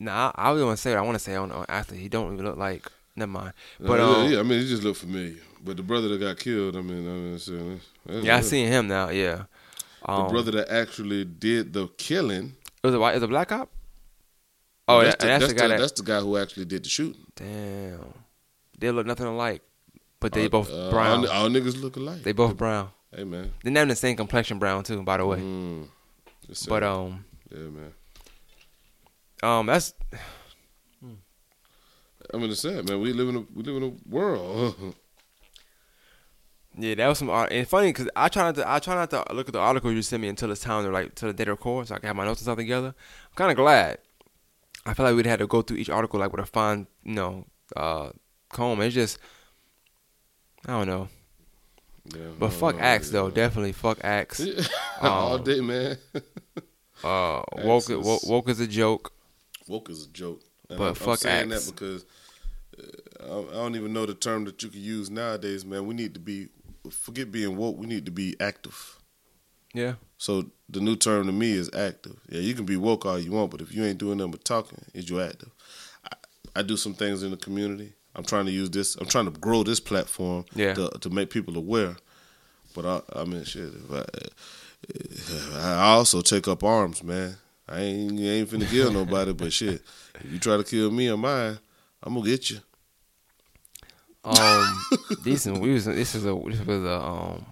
Nah, 0.00 0.32
I, 0.34 0.50
I 0.50 0.52
want 0.52 0.76
to 0.76 0.82
say 0.82 0.90
what 0.90 0.98
I 0.98 1.02
want 1.02 1.14
to 1.14 1.18
say 1.20 1.36
on, 1.36 1.52
on 1.52 1.64
athlete. 1.68 2.00
He 2.00 2.08
don't 2.08 2.32
even 2.32 2.44
look 2.44 2.56
like. 2.56 2.90
Never 3.14 3.30
mind. 3.30 3.52
But 3.78 4.00
yeah, 4.00 4.06
um, 4.06 4.32
yeah, 4.32 4.38
I 4.40 4.42
mean, 4.42 4.60
he 4.60 4.66
just 4.68 4.82
looked 4.82 4.98
familiar. 4.98 5.36
But 5.64 5.76
the 5.76 5.82
brother 5.82 6.08
that 6.08 6.18
got 6.18 6.38
killed, 6.38 6.76
I 6.76 6.80
mean, 6.80 7.06
I 7.06 7.12
mean, 7.12 7.34
it's, 7.34 7.48
uh, 7.48 7.76
that's- 8.06 8.24
yeah, 8.24 8.36
I 8.36 8.40
seen 8.40 8.66
him 8.68 8.88
now. 8.88 9.10
Yeah. 9.10 9.44
The 10.06 10.10
Um, 10.12 10.30
brother 10.30 10.50
that 10.52 10.68
actually 10.70 11.24
did 11.24 11.72
the 11.72 11.88
killing. 11.98 12.56
it 12.82 12.86
was 12.86 12.94
a 12.94 12.98
white. 12.98 13.14
Is 13.16 13.22
a 13.22 13.28
black 13.28 13.48
cop? 13.48 13.70
Oh, 14.88 15.00
that's, 15.00 15.12
that, 15.16 15.18
the, 15.20 15.26
that's, 15.26 15.40
that's 15.44 15.52
the 15.52 15.58
guy 15.58 15.68
that. 15.68 15.78
that's 15.80 15.92
the 15.92 16.02
guy 16.02 16.20
who 16.20 16.36
actually 16.36 16.64
did 16.64 16.84
the 16.84 16.88
shooting. 16.88 17.24
Damn. 17.36 18.12
They 18.78 18.90
look 18.90 19.06
nothing 19.06 19.26
alike, 19.26 19.62
but 20.18 20.32
they 20.32 20.46
Uh, 20.46 20.48
both 20.48 20.70
uh, 20.72 20.90
brown. 20.90 21.26
All, 21.26 21.32
all 21.44 21.48
niggas 21.48 21.80
look 21.80 21.96
alike. 21.96 22.22
They 22.24 22.32
both 22.32 22.56
brown. 22.56 22.90
Hey 23.14 23.24
man, 23.24 23.52
They 23.62 23.70
have 23.72 23.88
the 23.88 23.94
same 23.94 24.16
complexion 24.16 24.58
brown 24.58 24.84
too, 24.84 25.02
by 25.02 25.18
the 25.18 25.26
way. 25.26 25.38
Mm, 25.38 25.86
But 26.66 26.82
um, 26.82 27.24
yeah, 27.50 27.58
man. 27.58 27.92
um, 29.42 29.66
that's 29.66 29.92
I'm 32.32 32.40
mean, 32.40 32.50
it's 32.50 32.60
sad, 32.62 32.88
man. 32.88 33.00
We 33.00 33.12
live 33.12 33.28
in 33.28 33.36
a 33.36 33.40
we 33.54 33.62
live 33.62 33.76
in 33.76 33.82
a 33.82 33.92
world. 34.08 34.94
yeah, 36.76 36.94
that 36.94 37.08
was 37.08 37.18
some 37.18 37.30
art. 37.30 37.52
And 37.52 37.66
funny 37.68 37.88
because 37.88 38.08
I 38.16 38.28
try 38.28 38.44
not 38.44 38.54
to 38.56 38.70
I 38.70 38.78
try 38.78 38.94
not 38.94 39.10
to 39.10 39.24
look 39.34 39.48
at 39.48 39.52
the 39.52 39.60
article 39.60 39.92
you 39.92 40.02
sent 40.02 40.22
me 40.22 40.28
until 40.28 40.50
it's 40.50 40.60
time 40.62 40.84
to 40.84 40.90
like 40.90 41.14
to 41.16 41.26
the 41.26 41.32
day 41.32 41.44
to 41.44 41.50
record, 41.52 41.88
so 41.88 41.94
I 41.94 41.98
can 41.98 42.06
have 42.08 42.16
my 42.16 42.24
notes 42.24 42.40
and 42.40 42.46
stuff 42.46 42.56
together. 42.58 42.88
I'm 42.88 43.34
kind 43.36 43.50
of 43.50 43.56
glad. 43.56 43.98
I 44.86 44.94
feel 44.94 45.06
like 45.06 45.14
we'd 45.14 45.26
had 45.26 45.38
to 45.38 45.46
go 45.46 45.62
through 45.62 45.76
each 45.76 45.90
article 45.90 46.18
like 46.18 46.32
with 46.32 46.40
a 46.42 46.46
fine, 46.46 46.86
you 47.04 47.14
know, 47.14 47.46
uh, 47.76 48.10
comb. 48.50 48.80
It's 48.80 48.94
just 48.94 49.18
I 50.66 50.72
don't 50.72 50.86
know. 50.88 51.08
yeah, 52.14 52.20
But 52.38 52.50
fuck 52.52 52.76
Axe 52.80 53.10
though, 53.10 53.30
definitely 53.30 53.72
fuck 53.72 53.98
Axe. 54.02 54.40
all 55.00 55.34
Um, 55.36 55.44
day, 55.44 55.60
man. 55.60 55.98
Uh, 57.04 57.42
woke, 57.64 57.90
is- 57.90 57.98
woke 58.06 58.22
woke 58.28 58.48
is 58.48 58.60
a 58.60 58.66
joke. 58.68 59.12
Woke 59.66 59.90
is 59.90 60.04
a 60.06 60.08
joke. 60.10 60.40
And 60.70 60.78
But 60.78 60.84
I'm, 60.84 60.88
I'm 60.90 60.94
fuck 60.94 61.18
saying 61.18 61.52
Axe. 61.52 61.66
that 61.66 61.72
because 61.74 62.04
uh, 62.78 63.40
I 63.40 63.40
I 63.50 63.52
don't 63.54 63.74
even 63.74 63.92
know 63.92 64.06
the 64.06 64.14
term 64.14 64.44
that 64.44 64.62
you 64.62 64.68
could 64.68 64.78
use 64.78 65.10
nowadays, 65.10 65.64
man. 65.64 65.84
We 65.86 65.94
need 65.96 66.14
to 66.14 66.20
be 66.20 66.48
forget 66.90 67.30
being 67.30 67.56
woke. 67.56 67.76
We 67.78 67.86
need 67.86 68.06
to 68.06 68.12
be 68.12 68.36
active. 68.40 68.98
Yeah. 69.74 69.94
So 70.18 70.50
the 70.68 70.80
new 70.80 70.96
term 70.96 71.26
to 71.26 71.32
me 71.32 71.52
is 71.52 71.70
active. 71.74 72.16
Yeah, 72.28 72.40
you 72.40 72.54
can 72.54 72.64
be 72.64 72.76
woke 72.76 73.06
all 73.06 73.18
you 73.18 73.32
want, 73.32 73.50
but 73.50 73.60
if 73.60 73.74
you 73.74 73.84
ain't 73.84 73.98
doing 73.98 74.18
nothing 74.18 74.32
but 74.32 74.44
talking, 74.44 74.78
is 74.94 75.08
you 75.08 75.20
active? 75.20 75.50
I, 76.04 76.16
I 76.56 76.62
do 76.62 76.76
some 76.76 76.94
things 76.94 77.22
in 77.22 77.30
the 77.30 77.36
community. 77.36 77.92
I'm 78.14 78.24
trying 78.24 78.44
to 78.46 78.52
use 78.52 78.70
this. 78.70 78.96
I'm 78.96 79.06
trying 79.06 79.24
to 79.24 79.38
grow 79.38 79.62
this 79.62 79.80
platform 79.80 80.44
Yeah. 80.54 80.74
to, 80.74 80.90
to 81.00 81.10
make 81.10 81.30
people 81.30 81.56
aware. 81.56 81.96
But 82.74 82.84
I, 82.86 83.20
I 83.20 83.24
mean, 83.24 83.44
shit. 83.44 83.64
If 83.74 83.90
I, 83.90 83.98
eh, 83.98 84.28
eh, 84.94 85.58
I 85.58 85.92
also 85.92 86.20
take 86.20 86.46
up 86.48 86.62
arms, 86.62 87.02
man. 87.02 87.36
I 87.68 87.80
ain't 87.80 88.20
ain't 88.20 88.50
finna 88.50 88.68
kill 88.68 88.92
nobody, 88.92 89.32
but 89.32 89.52
shit. 89.52 89.82
If 90.22 90.32
you 90.32 90.38
try 90.38 90.56
to 90.58 90.64
kill 90.64 90.90
me 90.90 91.08
or 91.10 91.16
mine, 91.16 91.58
I'm 92.02 92.14
gonna 92.14 92.26
get 92.26 92.50
you. 92.50 92.58
Um, 94.24 94.82
decent. 95.24 95.58
We 95.60 95.72
was 95.72 95.84
this 95.84 96.14
is 96.14 96.24
a 96.26 96.34
this 96.46 96.60
was 96.64 96.84
a 96.84 97.00
um. 97.00 97.46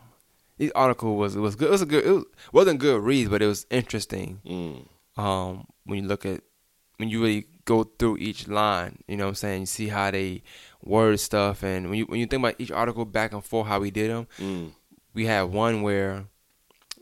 This 0.58 0.70
article 0.74 1.16
was 1.16 1.34
it 1.36 1.40
was 1.40 1.56
good. 1.56 1.68
It 1.68 1.72
was 1.72 1.82
a 1.82 1.86
good. 1.86 2.04
It 2.04 2.10
was, 2.12 2.24
wasn't 2.52 2.80
good 2.80 3.02
read, 3.02 3.30
but 3.30 3.42
it 3.42 3.46
was 3.46 3.66
interesting. 3.70 4.40
Mm. 4.46 4.86
Um, 5.22 5.66
when 5.84 6.02
you 6.02 6.08
look 6.08 6.24
at 6.26 6.42
when 6.98 7.08
you 7.08 7.20
really 7.22 7.46
go 7.64 7.84
through 7.84 8.18
each 8.18 8.46
line, 8.46 9.02
you 9.08 9.16
know 9.16 9.24
what 9.24 9.28
I'm 9.30 9.34
saying. 9.36 9.60
You 9.62 9.66
see 9.66 9.88
how 9.88 10.10
they 10.10 10.42
word 10.82 11.18
stuff, 11.18 11.62
and 11.64 11.88
when 11.88 11.98
you 11.98 12.04
when 12.04 12.20
you 12.20 12.26
think 12.26 12.40
about 12.42 12.56
each 12.58 12.70
article 12.70 13.04
back 13.04 13.32
and 13.32 13.42
forth, 13.44 13.66
how 13.68 13.80
we 13.80 13.90
did 13.90 14.10
them. 14.10 14.26
Mm. 14.38 14.72
We 15.14 15.26
had 15.26 15.42
one 15.44 15.82
where 15.82 16.26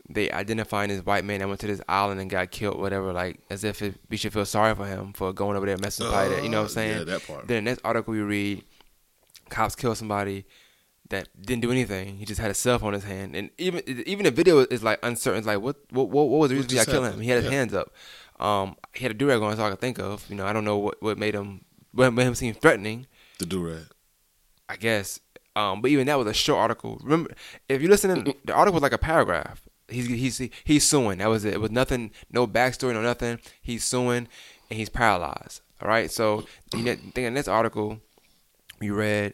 they 0.09 0.31
identifying 0.31 0.89
this 0.89 1.05
white 1.05 1.23
man 1.23 1.39
that 1.41 1.47
went 1.47 1.59
to 1.59 1.67
this 1.67 1.81
island 1.87 2.19
and 2.19 2.27
got 2.29 2.49
killed, 2.49 2.79
whatever, 2.79 3.13
like 3.13 3.39
as 3.51 3.63
if 3.63 3.81
it, 3.83 3.93
we 4.09 4.17
should 4.17 4.33
feel 4.33 4.45
sorry 4.45 4.73
for 4.73 4.87
him 4.87 5.13
for 5.13 5.31
going 5.31 5.55
over 5.55 5.67
there 5.67 5.73
and 5.75 5.81
messing 5.83 6.07
with 6.07 6.15
somebody. 6.15 6.41
You 6.43 6.49
know 6.49 6.61
what 6.61 6.61
I'm 6.61 6.65
Uh, 6.65 6.69
saying? 6.69 6.97
yeah, 6.97 7.03
that 7.03 7.27
part. 7.27 7.47
Then 7.47 7.63
the 7.63 7.69
next 7.69 7.81
article 7.83 8.13
we 8.13 8.21
read, 8.21 8.63
cops 9.49 9.75
kill 9.75 9.95
somebody 9.95 10.45
that 11.09 11.27
didn't 11.41 11.61
do 11.61 11.71
anything. 11.71 12.17
He 12.17 12.25
just 12.25 12.39
had 12.39 12.51
a 12.51 12.53
cell 12.53 12.77
phone 12.79 12.93
in 12.93 13.01
his 13.01 13.09
hand, 13.09 13.35
and 13.35 13.49
even 13.57 13.81
even 14.07 14.25
the 14.25 14.31
video 14.31 14.59
is 14.59 14.83
like 14.83 14.99
uncertain. 15.03 15.39
It's 15.39 15.47
like 15.47 15.61
what 15.61 15.77
what 15.91 16.09
what, 16.09 16.27
was 16.27 16.49
the 16.49 16.55
reason 16.57 16.77
for 16.77 16.85
killing 16.85 17.13
him? 17.13 17.19
He 17.21 17.29
had 17.29 17.43
his 17.43 17.51
Yeah. 17.51 17.57
hands 17.57 17.73
up. 17.73 17.91
Um, 18.39 18.75
he 18.93 19.03
had 19.03 19.11
a 19.11 19.15
durag 19.15 19.41
on. 19.41 19.49
That's 19.49 19.59
all 19.59 19.67
I 19.67 19.71
could 19.71 19.81
think 19.81 19.99
of. 19.99 20.25
You 20.29 20.35
know, 20.35 20.45
I 20.45 20.53
don't 20.53 20.65
know 20.65 20.77
what 20.77 21.01
what 21.01 21.17
made 21.17 21.33
him 21.35 21.65
what 21.91 22.11
made 22.13 22.27
him 22.27 22.35
seem 22.35 22.53
threatening. 22.53 23.07
The 23.39 23.45
do 23.45 23.65
rag. 23.65 23.87
I 24.67 24.75
guess. 24.75 25.19
Um, 25.55 25.81
but 25.81 25.89
even 25.91 26.05
that 26.07 26.17
was 26.17 26.27
a 26.27 26.33
short 26.33 26.59
article. 26.59 26.99
Remember, 27.03 27.31
if 27.67 27.81
you 27.81 27.89
listen, 27.89 28.11
in, 28.11 28.33
the 28.45 28.53
article 28.53 28.75
was 28.75 28.83
like 28.83 28.93
a 28.93 28.97
paragraph. 28.97 29.61
He's 29.87 30.07
he's 30.07 30.49
he's 30.63 30.85
suing. 30.85 31.17
That 31.17 31.27
was 31.27 31.43
it. 31.43 31.55
It 31.55 31.61
was 31.61 31.71
nothing, 31.71 32.11
no 32.31 32.45
backstory, 32.45 32.93
no 32.93 33.01
nothing. 33.01 33.39
He's 33.61 33.83
suing, 33.83 34.27
and 34.69 34.79
he's 34.79 34.89
paralyzed. 34.89 35.61
All 35.81 35.89
right. 35.89 36.11
So 36.11 36.45
you 36.73 36.83
know, 36.83 36.95
think 36.95 37.17
in 37.17 37.33
this 37.33 37.47
article, 37.47 37.99
we 38.79 38.89
read 38.89 39.33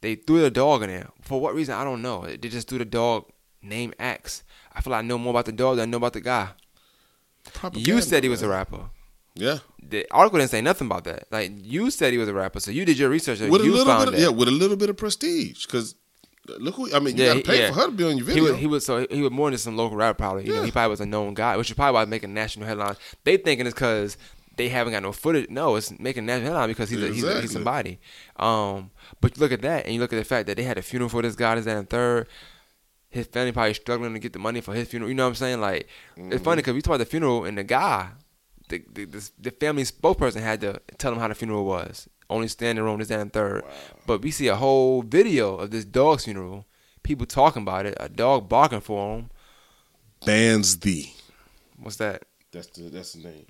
they 0.00 0.16
threw 0.16 0.40
the 0.40 0.50
dog 0.50 0.82
in 0.82 0.88
there 0.90 1.08
for 1.20 1.40
what 1.40 1.54
reason? 1.54 1.74
I 1.74 1.84
don't 1.84 2.02
know. 2.02 2.26
They 2.26 2.48
just 2.48 2.68
threw 2.68 2.78
the 2.78 2.84
dog 2.84 3.26
named 3.62 3.94
X. 3.98 4.42
I 4.72 4.80
feel 4.80 4.90
like 4.90 5.04
I 5.04 5.06
know 5.06 5.18
more 5.18 5.30
about 5.30 5.44
the 5.46 5.52
dog 5.52 5.76
than 5.76 5.88
I 5.88 5.90
know 5.90 5.98
about 5.98 6.12
the 6.14 6.20
guy. 6.20 6.48
You 7.74 8.00
said 8.00 8.22
he 8.22 8.28
was 8.28 8.42
a 8.42 8.48
rapper. 8.48 8.86
Yeah. 9.34 9.58
The 9.82 10.06
article 10.10 10.38
didn't 10.38 10.50
say 10.50 10.60
nothing 10.60 10.86
about 10.86 11.04
that. 11.04 11.24
Like 11.30 11.52
you 11.56 11.90
said 11.90 12.12
he 12.12 12.18
was 12.18 12.28
a 12.28 12.34
rapper, 12.34 12.60
so 12.60 12.70
you 12.70 12.84
did 12.84 12.98
your 12.98 13.08
research. 13.10 13.40
and 13.40 13.50
with 13.50 13.62
a 13.62 13.64
little 13.64 13.84
found 13.84 14.06
bit, 14.10 14.14
of, 14.14 14.20
yeah, 14.20 14.28
with 14.28 14.48
a 14.48 14.52
little 14.52 14.76
bit 14.76 14.90
of 14.90 14.96
prestige. 14.96 15.66
Because 15.66 15.94
look, 16.58 16.74
who, 16.76 16.92
I 16.94 16.98
mean, 16.98 17.16
you 17.16 17.24
Yeah, 17.24 17.34
got 17.34 17.44
to 17.44 17.52
he- 17.52 17.56
pay 17.58 17.58
yeah. 17.60 17.68
for 17.72 17.74
her 17.80 17.86
to 17.86 17.92
be 17.92 18.04
on 18.04 18.16
your 18.18 18.26
He 18.26 18.32
video. 18.34 18.52
was, 18.52 18.60
he 18.60 18.66
was 18.66 18.86
so 18.86 19.06
he 19.10 19.22
was 19.22 19.30
more 19.30 19.50
than 19.50 19.58
some 19.58 19.76
local 19.76 19.96
rap 19.96 20.18
probably. 20.18 20.44
You 20.46 20.50
know, 20.52 20.58
Yeah. 20.60 20.64
he 20.66 20.70
probably 20.70 20.90
was 20.90 21.00
a 21.00 21.06
known 21.06 21.34
guy, 21.34 21.56
which 21.56 21.70
is 21.70 21.76
probably 21.76 21.94
why 21.94 22.04
making 22.04 22.34
national 22.34 22.66
headlines. 22.66 22.98
They 23.24 23.36
thinking 23.38 23.66
it's 23.66 23.74
because 23.74 24.16
they 24.56 24.68
haven't 24.68 24.92
got 24.92 25.02
no 25.02 25.12
footage. 25.12 25.48
No, 25.50 25.76
it's 25.76 25.96
making 25.98 26.26
national 26.26 26.48
headlines 26.48 26.68
because 26.68 26.90
he's 26.90 27.02
a, 27.02 27.08
he's, 27.08 27.40
he's 27.40 27.52
somebody. 27.52 27.98
Um, 28.36 28.90
but 29.20 29.36
you 29.36 29.40
look 29.40 29.52
at 29.52 29.62
that 29.62 29.86
and 29.86 29.94
you 29.94 30.00
look 30.00 30.12
at 30.12 30.16
the 30.16 30.24
fact 30.24 30.46
that 30.46 30.56
they 30.56 30.62
had 30.64 30.78
a 30.78 30.82
funeral 30.82 31.08
for 31.08 31.22
this 31.22 31.34
guy, 31.34 31.54
this 31.54 31.64
that, 31.64 31.76
and 31.76 31.88
third. 31.88 32.28
His 33.08 33.26
family 33.26 33.52
probably 33.52 33.74
struggling 33.74 34.14
to 34.14 34.18
get 34.18 34.32
the 34.32 34.38
money 34.38 34.62
for 34.62 34.72
his 34.74 34.88
funeral. 34.88 35.10
You 35.10 35.14
know 35.14 35.24
what 35.24 35.30
I'm 35.30 35.34
saying? 35.34 35.60
Like 35.60 35.88
it's 36.16 36.42
funny 36.42 36.62
because 36.62 36.74
we 36.74 36.80
talk 36.80 36.94
about 36.94 36.98
the 36.98 37.10
funeral 37.10 37.44
and 37.44 37.58
the 37.58 37.64
guy, 37.64 38.10
the 38.68 38.82
the, 38.92 39.04
the 39.04 39.30
the 39.38 39.50
family 39.50 39.82
spokesperson 39.82 40.40
had 40.40 40.62
to 40.62 40.80
tell 40.96 41.12
him 41.12 41.18
how 41.18 41.28
the 41.28 41.34
funeral 41.34 41.64
was. 41.64 42.08
Only 42.30 42.48
standing 42.48 42.82
room, 42.82 42.98
this 42.98 43.08
that, 43.08 43.20
and 43.20 43.30
third. 43.30 43.64
But 44.06 44.22
we 44.22 44.30
see 44.30 44.48
a 44.48 44.56
whole 44.56 45.02
video 45.02 45.56
of 45.56 45.70
this 45.70 45.84
dog's 45.84 46.24
funeral. 46.24 46.66
People 47.02 47.26
talking 47.26 47.62
about 47.62 47.84
it. 47.84 47.94
A 48.00 48.08
dog 48.08 48.48
barking 48.48 48.80
for 48.80 49.16
him. 49.18 49.30
Bands 50.24 50.76
D. 50.76 51.14
What's 51.76 51.96
that? 51.96 52.22
That's 52.50 52.68
the 52.68 52.84
that's 52.84 53.12
the 53.12 53.28
name. 53.28 53.46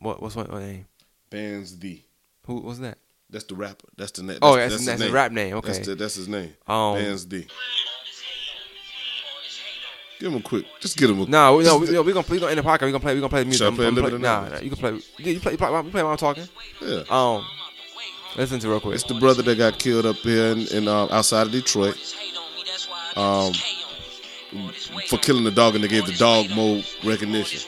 What 0.00 0.22
what's 0.22 0.36
what, 0.36 0.50
what 0.50 0.60
name? 0.62 0.86
Bands 1.30 1.72
D. 1.72 2.04
Who 2.46 2.60
what's 2.60 2.78
that? 2.78 2.98
That's 3.30 3.44
the 3.44 3.54
rapper. 3.54 3.86
That's 3.96 4.12
the 4.12 4.22
name. 4.22 4.38
Oh, 4.42 4.54
that's- 4.56 4.72
his 4.72 4.86
that's 4.86 5.02
his 5.02 5.10
rap 5.10 5.32
name, 5.32 5.54
okay. 5.56 5.72
That's, 5.72 5.86
the, 5.86 5.94
that's 5.94 6.14
his 6.14 6.28
name. 6.28 6.54
Um, 6.66 6.94
Bands 6.94 7.24
D. 7.26 7.46
Give 10.18 10.32
him 10.32 10.38
a 10.38 10.42
quick. 10.42 10.64
Just 10.80 10.96
get 10.96 11.10
him 11.10 11.20
a. 11.20 11.26
No, 11.26 11.56
we, 11.56 11.64
no, 11.64 11.78
just- 11.78 11.90
we, 11.90 11.94
no, 11.94 12.02
we 12.02 12.12
gonna 12.12 12.26
we 12.28 12.38
gonna 12.40 12.50
end 12.50 12.58
the 12.58 12.62
podcast. 12.62 12.82
We 12.86 12.90
gonna 12.90 13.00
play. 13.00 13.14
We're 13.14 13.20
gonna 13.20 13.28
play 13.28 13.40
the 13.42 13.46
music. 13.46 13.58
Should 13.58 13.64
I 13.64 13.68
I'm- 13.68 13.76
play 13.76 13.84
a 13.84 13.88
I'm 13.88 13.94
play- 13.94 14.02
bit 14.04 14.12
of 14.14 14.20
Nah, 14.20 14.48
nah, 14.48 14.58
you 14.60 14.70
can 14.70 14.78
play. 14.78 14.90
You, 14.90 15.32
you 15.34 15.40
play. 15.40 15.52
You 15.52 15.58
play, 15.58 15.72
you 15.82 15.90
play 15.90 16.02
while 16.02 16.12
I'm 16.12 16.16
talking. 16.16 16.48
Yeah. 16.82 17.02
Um, 17.10 17.44
listen 18.36 18.58
to 18.60 18.66
it 18.66 18.70
real 18.70 18.80
quick. 18.80 18.94
It's 18.94 19.04
the 19.04 19.14
brother 19.14 19.42
that 19.42 19.58
got 19.58 19.78
killed 19.78 20.06
up 20.06 20.16
here 20.16 20.46
in, 20.52 20.66
in 20.68 20.88
um, 20.88 21.08
outside 21.12 21.46
of 21.46 21.52
Detroit. 21.52 21.96
Um, 23.16 23.52
for 25.08 25.18
killing 25.18 25.44
the 25.44 25.50
dog, 25.50 25.74
and 25.74 25.84
they 25.84 25.88
gave 25.88 26.06
the 26.06 26.14
dog 26.14 26.50
more 26.50 26.82
recognition. 27.04 27.60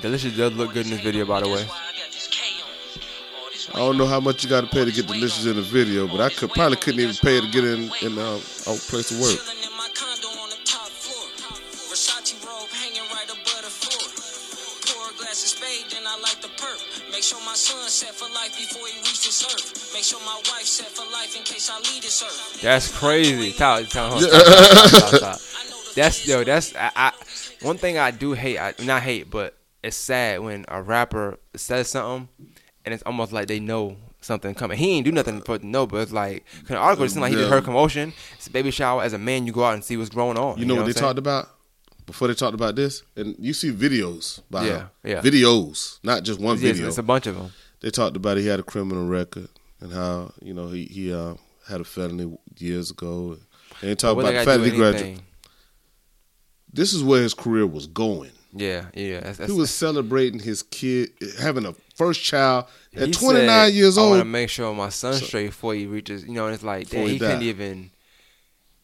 Delicious 0.00 0.34
does 0.34 0.54
look 0.54 0.72
good 0.72 0.86
in 0.86 0.92
this 0.92 1.00
video, 1.00 1.26
by 1.26 1.40
the 1.40 1.48
way. 1.48 1.66
I 3.74 3.78
don't 3.78 3.98
know 3.98 4.06
how 4.06 4.18
much 4.18 4.42
you 4.42 4.48
got 4.50 4.62
to 4.62 4.66
pay 4.66 4.84
to 4.84 4.90
get 4.90 5.06
delicious 5.06 5.44
in 5.46 5.56
the 5.56 5.62
video, 5.62 6.08
but 6.08 6.20
I 6.20 6.30
could 6.30 6.50
probably 6.50 6.76
couldn't 6.76 7.00
even 7.00 7.14
pay 7.16 7.40
to 7.40 7.46
get 7.48 7.64
in 7.64 7.90
in 8.02 8.18
um, 8.18 8.40
our 8.66 8.76
place 8.88 9.10
of 9.12 9.20
work. 9.20 9.38
Make 17.12 17.22
sure 17.24 17.38
my 17.44 17.54
son 17.54 17.88
set 17.88 18.14
for 18.14 18.32
life 18.32 18.56
before 18.56 18.86
he 18.88 18.98
reaches 19.00 19.44
earth. 19.44 19.92
Make 19.92 20.04
sure 20.04 20.20
my 20.20 20.40
wife 20.50 20.64
set 20.64 20.88
for 20.88 21.04
life 21.12 21.36
in 21.36 21.42
case 21.42 21.70
I 21.70 21.76
leave 21.78 22.02
this 22.02 22.22
earth. 22.22 22.62
That's 22.62 22.96
crazy. 22.96 23.52
Tell, 23.52 23.84
tell, 23.84 24.10
hold 24.10 24.24
on, 24.24 24.30
stop, 24.30 24.46
stop, 24.46 24.88
stop, 24.88 25.38
stop. 25.38 25.94
That's 25.94 26.26
yo. 26.26 26.44
That's 26.44 26.74
I, 26.74 26.90
I. 26.96 27.12
One 27.62 27.76
thing 27.76 27.98
I 27.98 28.10
do 28.10 28.32
hate. 28.32 28.58
I 28.58 28.72
not 28.82 29.02
hate, 29.02 29.28
but 29.30 29.54
it's 29.82 29.96
sad 29.96 30.40
when 30.40 30.64
a 30.68 30.82
rapper 30.82 31.38
says 31.56 31.88
something, 31.88 32.28
and 32.84 32.94
it's 32.94 33.02
almost 33.04 33.32
like 33.32 33.48
they 33.48 33.60
know 33.60 33.96
something 34.20 34.54
coming. 34.54 34.76
He 34.78 34.92
ain't 34.92 35.04
do 35.06 35.12
nothing 35.12 35.40
for 35.40 35.54
it 35.54 35.60
to 35.60 35.66
know, 35.66 35.86
but 35.86 35.98
it's 35.98 36.12
like, 36.12 36.44
the 36.66 36.76
article 36.76 37.04
it 37.06 37.10
seemed 37.10 37.22
like 37.22 37.30
he 37.30 37.36
just 37.36 37.48
Yeah. 37.48 37.54
heard 37.54 37.64
commotion. 37.64 38.12
It's 38.36 38.46
a 38.46 38.50
baby 38.50 38.70
shower. 38.70 39.02
As 39.02 39.12
a 39.14 39.18
man, 39.18 39.46
you 39.46 39.52
go 39.52 39.64
out 39.64 39.74
and 39.74 39.82
see 39.84 39.96
what's 39.96 40.10
going 40.10 40.36
on. 40.36 40.58
You 40.58 40.66
know 40.66 40.74
what 40.74 40.82
they 40.82 40.88
I'm 40.88 40.92
saying? 40.94 41.02
talked 41.04 41.18
about 41.18 41.48
before 42.06 42.28
they 42.28 42.34
talked 42.34 42.54
about 42.54 42.76
this, 42.76 43.02
and 43.16 43.34
you 43.38 43.52
see 43.54 43.70
videos 43.72 44.40
by 44.50 44.66
Yeah, 44.66 44.78
him. 44.78 44.88
yeah. 45.04 45.20
videos, 45.22 45.98
not 46.02 46.22
just 46.24 46.40
one 46.40 46.56
video. 46.58 46.88
it's 46.88 46.98
a 46.98 47.02
bunch 47.02 47.26
of 47.26 47.36
them. 47.36 47.52
they 47.80 47.90
talked 47.90 48.16
about 48.16 48.36
he 48.36 48.46
had 48.46 48.60
a 48.60 48.64
criminal 48.64 49.06
record 49.06 49.48
and 49.80 49.92
how 49.92 50.32
you 50.42 50.52
know 50.52 50.68
he 50.68 50.84
he 50.84 51.14
uh, 51.14 51.34
had 51.68 51.80
a 51.80 51.84
felony 51.84 52.36
years 52.58 52.90
ago. 52.90 53.38
They 53.80 53.88
didn't 53.88 54.02
about 54.04 54.22
they 54.24 54.38
the 54.38 54.44
fact 54.44 54.60
that 54.62 54.70
he 54.70 54.76
graduated. 54.76 55.22
This 56.72 56.92
is 56.92 57.02
where 57.02 57.22
his 57.22 57.32
career 57.34 57.66
was 57.66 57.86
going. 57.86 58.32
Yeah, 58.52 58.86
yeah. 58.94 59.20
That's, 59.20 59.38
that's, 59.38 59.52
He 59.52 59.56
was 59.58 59.70
celebrating 59.70 60.40
his 60.40 60.62
kid 60.62 61.10
having 61.38 61.66
a 61.66 61.74
first 61.94 62.22
child 62.22 62.64
at 62.96 63.12
29 63.12 63.46
said, 63.48 63.66
years 63.74 63.96
old. 63.96 64.06
I 64.08 64.10
want 64.10 64.20
to 64.22 64.24
make 64.24 64.48
sure 64.50 64.74
my 64.74 64.88
son's 64.88 65.22
straight 65.24 65.46
before 65.46 65.74
he 65.74 65.86
reaches. 65.86 66.24
You 66.24 66.32
know, 66.32 66.46
and 66.46 66.54
it's 66.54 66.64
like 66.64 66.88
damn, 66.88 67.06
he 67.06 67.12
he, 67.14 67.18
couldn't 67.18 67.42
even. 67.42 67.90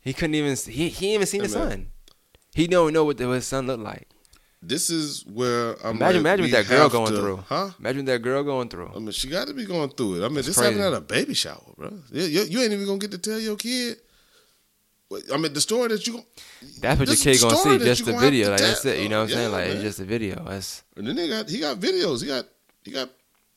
He 0.01 0.13
couldn't 0.13 0.35
even. 0.37 0.57
He 0.57 0.89
he 0.89 1.15
even 1.15 1.27
seen 1.27 1.41
Hey, 1.43 1.47
the 1.49 1.59
man. 1.59 1.71
son. 1.71 1.87
He 2.55 2.67
don't 2.67 2.93
know 2.93 3.05
what, 3.05 3.19
the, 3.19 3.27
what 3.27 3.35
his 3.35 3.47
son 3.47 3.67
looked 3.67 3.83
like. 3.83 4.09
This 4.63 4.89
is 4.89 5.25
where 5.27 5.75
I'm. 5.85 5.97
Imagine, 5.97 6.21
imagine 6.21 6.45
what 6.45 6.53
that 6.53 6.69
girl 6.69 6.89
going 6.89 7.13
to- 7.13 7.19
through. 7.21 7.37
huh? 7.49 7.71
Imagine 7.79 8.05
that 8.07 8.23
girl 8.23 8.43
going 8.45 8.69
through. 8.69 8.91
I 8.95 8.99
mean, 8.99 9.11
she 9.11 9.29
got 9.29 9.49
to 9.49 9.55
be 9.55 9.65
going 9.65 9.91
through 9.91 10.23
it. 10.23 10.25
I 10.25 10.29
mean, 10.29 10.37
That's 10.37 10.47
this 10.49 10.57
crazy. 10.59 10.79
happened 10.79 10.95
at 10.95 10.99
a 10.99 11.01
baby 11.03 11.35
shower, 11.35 11.61
bro. 11.77 11.93
You, 12.13 12.23
you, 12.23 12.43
you 12.45 12.61
ain't 12.61 12.73
even 12.73 12.87
gonna 12.87 12.99
get 12.99 13.11
to 13.13 13.19
tell 13.19 13.39
your 13.39 13.57
kid. 13.57 13.99
I 15.33 15.37
mean, 15.37 15.53
the 15.53 15.61
story 15.61 15.89
that 15.89 16.07
you. 16.07 16.25
That's 16.81 16.99
what 16.99 17.09
your 17.09 17.17
kid 17.17 17.41
gonna 17.41 17.57
see. 17.57 17.79
Just 17.79 18.05
the 18.05 18.17
video. 18.17 18.51
Like 18.51 18.61
that's 18.61 18.85
it. 18.85 19.01
You 19.01 19.09
know 19.09 19.21
what 19.21 19.31
I'm 19.31 19.35
saying? 19.35 19.53
Like 19.53 19.65
man. 19.67 19.73
it's 19.75 19.83
just 19.83 20.01
a 20.01 20.05
video. 20.05 20.45
That's 20.45 20.83
And 20.97 21.07
then 21.07 21.17
they 21.17 21.29
got 21.29 21.49
he 21.49 21.61
got 21.61 21.79
videos. 21.79 22.23
He 22.23 22.27
got 22.27 22.45
he 22.83 22.91
got 22.91 23.11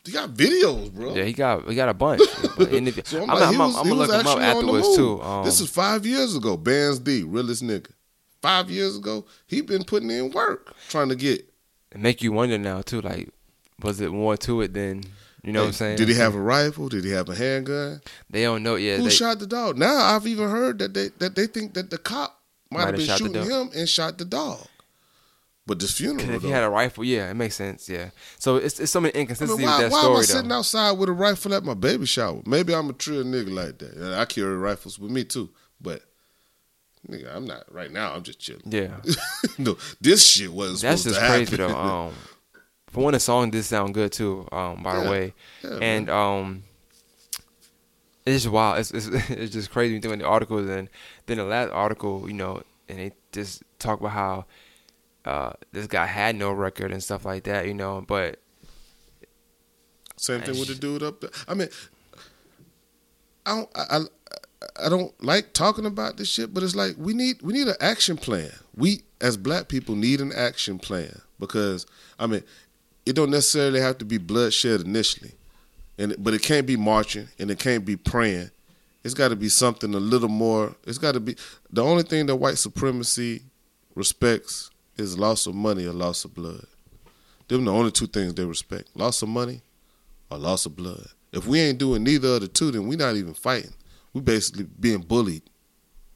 he 0.06 0.12
got 0.12 0.30
videos, 0.30 0.94
bro. 0.94 1.16
yeah. 1.16 1.24
He 1.24 1.34
got 1.34 1.68
he 1.68 1.76
got 1.76 1.90
a 1.90 1.94
bunch. 1.94 2.22
In 2.60 2.92
So 3.04 3.24
I'm, 3.24 3.30
I'm, 3.32 3.38
I'm, 3.38 3.40
like, 3.40 3.42
I'm, 3.42 3.58
was, 3.58 3.76
I'm 3.76 3.84
gonna 3.84 3.96
look 3.96 4.10
him 4.10 4.16
up 4.16 4.20
actually 4.20 4.34
on 4.34 4.40
the 4.40 4.46
afterwards 4.46 4.96
too. 4.96 5.22
Um, 5.22 5.46
this 5.46 5.60
is 5.60 5.70
five 5.70 6.06
years 6.06 6.36
ago. 6.36 6.56
Bands 6.56 7.00
D, 7.00 7.24
realest 7.24 7.64
nigga. 7.64 7.92
Five 8.42 8.70
years 8.70 8.96
ago, 8.96 9.26
he 9.48 9.62
been 9.62 9.84
putting 9.84 10.12
in 10.12 10.32
work 10.32 10.74
trying 10.88 11.10
to 11.10 11.16
get. 11.16 11.50
it 11.92 12.00
make 12.00 12.22
you 12.22 12.32
wonder 12.32 12.58
now 12.58 12.82
too. 12.82 13.02
Like, 13.02 13.30
was 13.82 14.00
it 14.00 14.12
more 14.12 14.38
to 14.38 14.62
it 14.62 14.74
than 14.74 15.04
you 15.44 15.54
know 15.54 15.62
what 15.62 15.68
I'm 15.68 15.74
saying? 15.74 15.98
Did 15.98 16.10
he 16.10 16.16
have 16.16 16.36
a 16.36 16.42
rifle? 16.42 16.90
Did 16.90 17.04
he 17.04 17.12
have 17.12 17.30
a 17.30 17.36
handgun? 17.36 18.02
They 18.30 18.44
don't 18.44 18.64
know 18.64 18.76
yet. 18.76 18.98
Who 18.98 19.06
They, 19.06 19.10
shot 19.10 19.40
the 19.40 19.48
dog? 19.48 19.78
Now 19.78 20.16
I've 20.16 20.28
even 20.28 20.50
heard 20.50 20.80
that 20.80 20.94
they 20.94 21.10
that 21.20 21.36
they 21.36 21.48
think 21.48 21.74
that 21.74 21.90
the 21.90 21.98
cop 21.98 22.40
might, 22.72 22.86
have 22.86 22.96
been 22.96 23.06
shooting 23.06 23.44
him 23.44 23.70
and 23.76 23.88
shot 23.88 24.18
the 24.18 24.26
dog. 24.26 24.66
But 25.66 25.80
this 25.80 25.92
funeral. 25.96 26.30
if 26.32 26.42
he 26.42 26.50
had 26.50 26.64
a 26.64 26.70
rifle, 26.70 27.04
yeah, 27.04 27.30
it 27.30 27.36
makes 27.36 27.56
sense. 27.56 27.88
Yeah. 27.88 28.10
So 28.40 28.56
it's 28.56 28.80
it's 28.80 28.92
so 28.92 29.00
many 29.00 29.14
I 29.14 29.18
mean, 29.18 29.22
inconsistencies 29.22 29.66
why, 29.66 29.84
with 29.84 29.92
that 29.92 29.92
why 29.92 30.00
am 30.00 30.06
I 30.06 30.10
story 30.10 30.24
sitting 30.26 30.50
though. 30.50 30.58
outside 30.58 30.92
with 30.94 31.10
a 31.10 31.14
rifle 31.14 31.54
at 31.54 31.64
my 31.64 31.76
baby 31.76 32.06
shower? 32.06 32.42
Maybe 32.46 32.74
I'm 32.74 32.90
a 32.90 32.94
trill 32.94 33.24
nigga 33.24 33.54
like 33.54 33.78
that. 33.78 33.94
And 33.94 34.16
I 34.16 34.26
carry 34.26 34.58
rifles 34.58 34.98
with 34.98 35.12
me 35.12 35.24
too. 35.24 35.50
But 35.80 36.02
Nigga, 37.08 37.34
I'm 37.34 37.46
not 37.46 37.64
right 37.74 37.92
now. 37.92 38.14
I'm 38.14 38.24
just 38.24 38.40
chilling. 38.40 38.64
Yeah, 38.66 38.98
no, 39.58 39.78
this 40.02 40.26
shit 40.26 40.52
was. 40.52 40.82
that's 40.82 41.04
supposed 41.04 41.20
just 41.20 41.20
to 41.20 41.32
crazy 41.32 41.58
happen. 41.58 41.74
though. 41.74 41.80
Um, 41.80 42.14
for 42.90 43.04
one, 43.04 43.14
the 43.14 43.20
song 43.20 43.52
did 43.52 43.64
sound 43.64 43.94
good 43.94 44.12
too. 44.12 44.48
Um, 44.52 44.84
by 44.84 44.96
Yeah. 44.98 45.04
the 45.04 45.10
way, 45.10 45.34
Yeah, 45.64 45.80
and 45.82 46.10
um, 46.10 46.64
it's 48.26 48.44
just 48.44 48.52
wild. 48.54 48.80
It's, 48.80 48.92
it's 48.92 49.08
it's 49.30 49.54
just 49.54 49.72
crazy 49.72 49.94
when 49.94 49.96
you 49.96 50.02
think 50.02 50.14
about 50.16 50.24
the 50.26 50.30
articles 50.30 50.70
and 50.70 50.90
then 51.26 51.38
the 51.38 51.44
last 51.46 51.72
article, 51.72 52.28
you 52.28 52.34
know, 52.34 52.62
and 52.88 53.00
they 53.00 53.12
just 53.32 53.64
talk 53.80 54.00
about 54.00 54.12
how 54.12 54.46
uh 55.26 55.52
this 55.72 55.86
guy 55.88 56.06
had 56.06 56.36
no 56.36 56.52
record 56.52 56.92
and 56.92 57.04
stuff 57.04 57.26
like 57.26 57.44
that, 57.44 57.68
you 57.68 57.74
know, 57.74 58.04
but 58.08 58.40
Same 60.18 60.42
thing 60.42 60.58
with 60.60 60.68
the 60.70 60.76
dude 60.76 61.04
up 61.04 61.22
there. 61.22 61.30
I 61.48 61.54
mean, 61.54 61.70
I 63.46 63.56
don't, 63.56 63.70
I, 63.76 63.98
I, 63.98 64.86
I 64.86 64.90
don't 64.90 65.24
like 65.24 65.54
talking 65.54 65.86
about 65.86 66.18
this 66.18 66.28
shit, 66.30 66.54
but 66.54 66.64
it's 66.64 66.76
like 66.76 66.96
we 66.98 67.14
need 67.14 67.42
we 67.42 67.54
need 67.54 67.68
an 67.68 67.76
action 67.80 68.18
plan. 68.18 68.52
We 68.76 69.04
as 69.22 69.38
black 69.38 69.68
people 69.68 69.96
need 69.96 70.22
an 70.22 70.32
action 70.34 70.80
plan 70.80 71.22
because 71.40 71.86
I 72.20 72.28
mean, 72.28 72.44
it 73.10 73.16
don't 73.16 73.32
necessarily 73.32 73.82
have 73.82 73.98
to 73.98 74.06
be 74.06 74.20
bloodshed 74.20 74.82
initially, 74.82 75.32
and 75.98 76.16
but 76.20 76.36
it 76.36 76.44
can't 76.44 76.68
be 76.68 76.78
marching 76.78 77.28
and 77.40 77.50
it 77.50 77.58
can't 77.58 77.84
be 77.84 77.96
praying. 77.96 78.52
It's 79.04 79.16
got 79.16 79.30
to 79.30 79.36
be 79.36 79.50
something 79.50 79.96
a 79.96 80.00
little 80.00 80.30
more. 80.30 80.76
It's 80.86 81.00
got 81.00 81.14
to 81.14 81.20
be 81.20 81.36
the 81.72 81.84
only 81.84 82.04
thing 82.04 82.28
that 82.28 82.36
white 82.36 82.60
supremacy 82.60 83.42
respects 83.96 84.70
is 84.96 85.18
loss 85.18 85.48
of 85.48 85.56
money 85.56 85.88
or 85.88 85.92
loss 85.92 86.24
of 86.24 86.36
blood. 86.36 86.68
Them 87.48 87.66
the 87.66 87.74
only 87.74 87.90
two 87.90 88.06
things 88.06 88.36
they 88.36 88.46
respect: 88.46 88.96
loss 88.96 89.24
of 89.24 89.30
money 89.30 89.62
or 90.30 90.38
loss 90.38 90.68
of 90.68 90.76
blood. 90.76 91.08
If 91.34 91.48
we 91.48 91.60
ain't 91.62 91.80
doing 91.80 92.04
neither 92.04 92.36
of 92.36 92.42
the 92.42 92.48
two, 92.48 92.70
then 92.70 92.88
we 92.88 92.96
not 92.96 93.16
even 93.16 93.34
fighting. 93.34 93.74
We 94.14 94.22
basically 94.22 94.68
being 94.80 95.02
bullied 95.02 95.42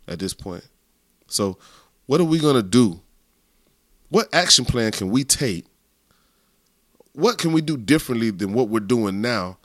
at 0.07 0.19
this 0.19 0.35
point. 0.35 0.67
So, 1.25 1.57
what 2.05 2.21
are 2.21 2.25
we 2.25 2.37
gonna 2.37 2.61
do? 2.61 3.01
What 4.09 4.31
action 4.31 4.63
plan 4.63 4.91
can 4.91 5.09
we 5.09 5.23
take? 5.23 5.65
What 7.13 7.37
can 7.37 7.53
we 7.53 7.61
do 7.61 7.77
differently 7.77 8.31
than 8.31 8.53
what 8.53 8.69
we're 8.69 8.79
doing 8.79 9.21
now 9.21 9.57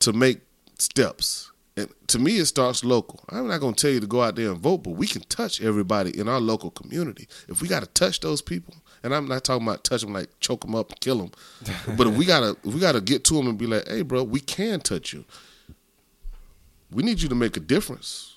to 0.00 0.12
make 0.12 0.40
steps? 0.78 1.50
And 1.76 1.88
to 2.08 2.18
me, 2.18 2.38
it 2.38 2.46
starts 2.46 2.84
local. 2.84 3.22
I'm 3.28 3.48
not 3.48 3.60
gonna 3.60 3.74
tell 3.74 3.90
you 3.90 4.00
to 4.00 4.06
go 4.06 4.22
out 4.22 4.36
there 4.36 4.50
and 4.50 4.58
vote, 4.58 4.78
but 4.78 4.92
we 4.92 5.06
can 5.06 5.22
touch 5.22 5.60
everybody 5.60 6.18
in 6.18 6.28
our 6.28 6.40
local 6.40 6.70
community. 6.70 7.28
If 7.48 7.60
we 7.60 7.68
got 7.68 7.80
to 7.80 7.86
touch 7.88 8.20
those 8.20 8.40
people, 8.40 8.74
and 9.02 9.14
I'm 9.14 9.28
not 9.28 9.44
talking 9.44 9.66
about 9.66 9.84
touch 9.84 10.00
them 10.00 10.12
like 10.12 10.28
choke 10.40 10.62
them 10.62 10.74
up 10.74 10.90
and 10.90 11.00
kill 11.00 11.18
them, 11.18 11.30
but 11.96 12.06
if 12.06 12.16
we 12.16 12.24
gotta, 12.24 12.56
if 12.64 12.74
we 12.74 12.80
gotta 12.80 13.00
get 13.00 13.24
to 13.24 13.34
them 13.34 13.48
and 13.48 13.58
be 13.58 13.66
like, 13.66 13.86
"Hey, 13.88 14.02
bro, 14.02 14.22
we 14.22 14.40
can 14.40 14.80
touch 14.80 15.12
you. 15.12 15.24
We 16.90 17.02
need 17.02 17.20
you 17.20 17.28
to 17.28 17.34
make 17.34 17.56
a 17.56 17.60
difference." 17.60 18.36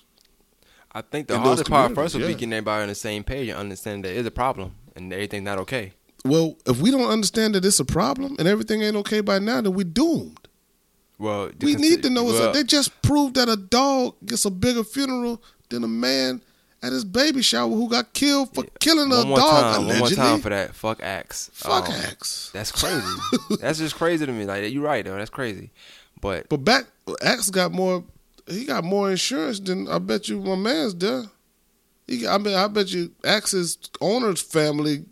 I 0.92 1.02
think 1.02 1.28
the 1.28 1.38
hardest 1.38 1.70
part 1.70 1.94
first 1.94 2.14
would 2.14 2.22
be 2.22 2.32
yeah. 2.32 2.32
getting 2.32 2.52
everybody 2.52 2.82
on 2.82 2.88
the 2.88 2.94
same 2.94 3.22
page 3.22 3.48
and 3.48 3.58
understanding 3.58 4.02
there 4.02 4.14
is 4.14 4.26
a 4.26 4.30
problem 4.30 4.74
and 4.96 5.12
everything's 5.12 5.44
not 5.44 5.58
okay. 5.58 5.92
Well, 6.24 6.56
if 6.66 6.80
we 6.80 6.90
don't 6.90 7.08
understand 7.10 7.54
that 7.54 7.64
it's 7.64 7.80
a 7.80 7.84
problem 7.84 8.36
and 8.38 8.46
everything 8.46 8.82
ain't 8.82 8.96
okay 8.96 9.20
by 9.20 9.38
now, 9.38 9.60
then 9.60 9.72
we're 9.72 9.84
doomed. 9.84 10.38
Well, 11.18 11.50
We 11.60 11.74
need 11.74 12.02
to 12.02 12.10
know. 12.10 12.24
well, 12.24 12.52
they 12.52 12.62
just 12.64 13.00
proved 13.02 13.34
that 13.36 13.48
a 13.48 13.56
dog 13.56 14.14
gets 14.24 14.44
a 14.44 14.50
bigger 14.50 14.84
funeral 14.84 15.42
than 15.68 15.84
a 15.84 15.88
man 15.88 16.40
at 16.82 16.92
his 16.92 17.04
baby 17.04 17.42
shower 17.42 17.68
who 17.68 17.88
got 17.90 18.14
killed 18.14 18.54
for 18.54 18.64
killing 18.80 19.12
a 19.12 19.22
dog. 19.36 19.38
time, 19.38 19.86
one 19.86 19.98
more 19.98 20.08
time 20.08 20.40
for 20.40 20.48
that. 20.48 20.74
Fuck 20.74 21.02
Axe. 21.02 21.50
Fuck 21.52 21.88
Um, 21.88 21.94
Axe. 21.94 22.50
That's 22.54 22.72
crazy. 22.72 23.06
that's 23.60 23.78
just 23.78 23.96
crazy 23.96 24.24
to 24.24 24.32
me. 24.32 24.46
Like 24.46 24.72
you're 24.72 24.82
right 24.82 25.04
though. 25.04 25.16
That's 25.16 25.28
crazy. 25.30 25.70
But 26.22 26.48
But 26.48 26.58
back, 26.64 26.84
Axe 27.22 27.50
got 27.50 27.72
more. 27.72 28.02
He 28.46 28.64
got 28.64 28.82
more 28.84 29.10
insurance 29.10 29.60
than 29.60 29.88
I 29.88 29.98
bet 29.98 30.28
you 30.28 30.40
my 30.40 30.56
man's 30.56 30.94
there. 30.94 31.24
He, 32.06 32.26
I 32.26 32.38
mean, 32.38 32.54
I 32.54 32.66
bet 32.66 32.90
you 32.92 33.12
Axe's 33.24 33.76
owner's 34.00 34.40
family 34.42 35.04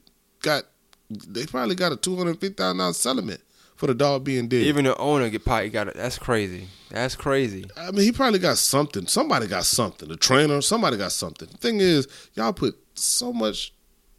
got. 0.42 0.64
They 1.10 1.46
probably 1.46 1.74
got 1.74 1.92
a 1.92 1.96
two 1.96 2.16
hundred 2.16 2.40
fifty 2.40 2.54
thousand 2.54 2.78
dollars 2.78 2.96
settlement 2.98 3.40
for 3.76 3.86
the 3.86 3.94
dog 3.94 4.24
being 4.24 4.48
dead. 4.48 4.62
even 4.62 4.84
the 4.84 4.96
owner 4.96 5.28
get 5.30 5.44
probably 5.44 5.70
got 5.70 5.88
it. 5.88 5.94
That's 5.94 6.18
crazy. 6.18 6.66
That's 6.90 7.14
crazy. 7.14 7.64
I 7.76 7.90
mean, 7.92 8.02
he 8.02 8.12
probably 8.12 8.40
got 8.40 8.58
something. 8.58 9.06
Somebody 9.06 9.46
got 9.46 9.64
something. 9.64 10.08
The 10.08 10.16
trainer, 10.16 10.60
somebody 10.60 10.96
got 10.96 11.12
something. 11.12 11.48
The 11.50 11.56
thing 11.58 11.80
is, 11.80 12.08
y'all 12.34 12.52
put 12.52 12.76
so 12.94 13.32
much, 13.32 13.72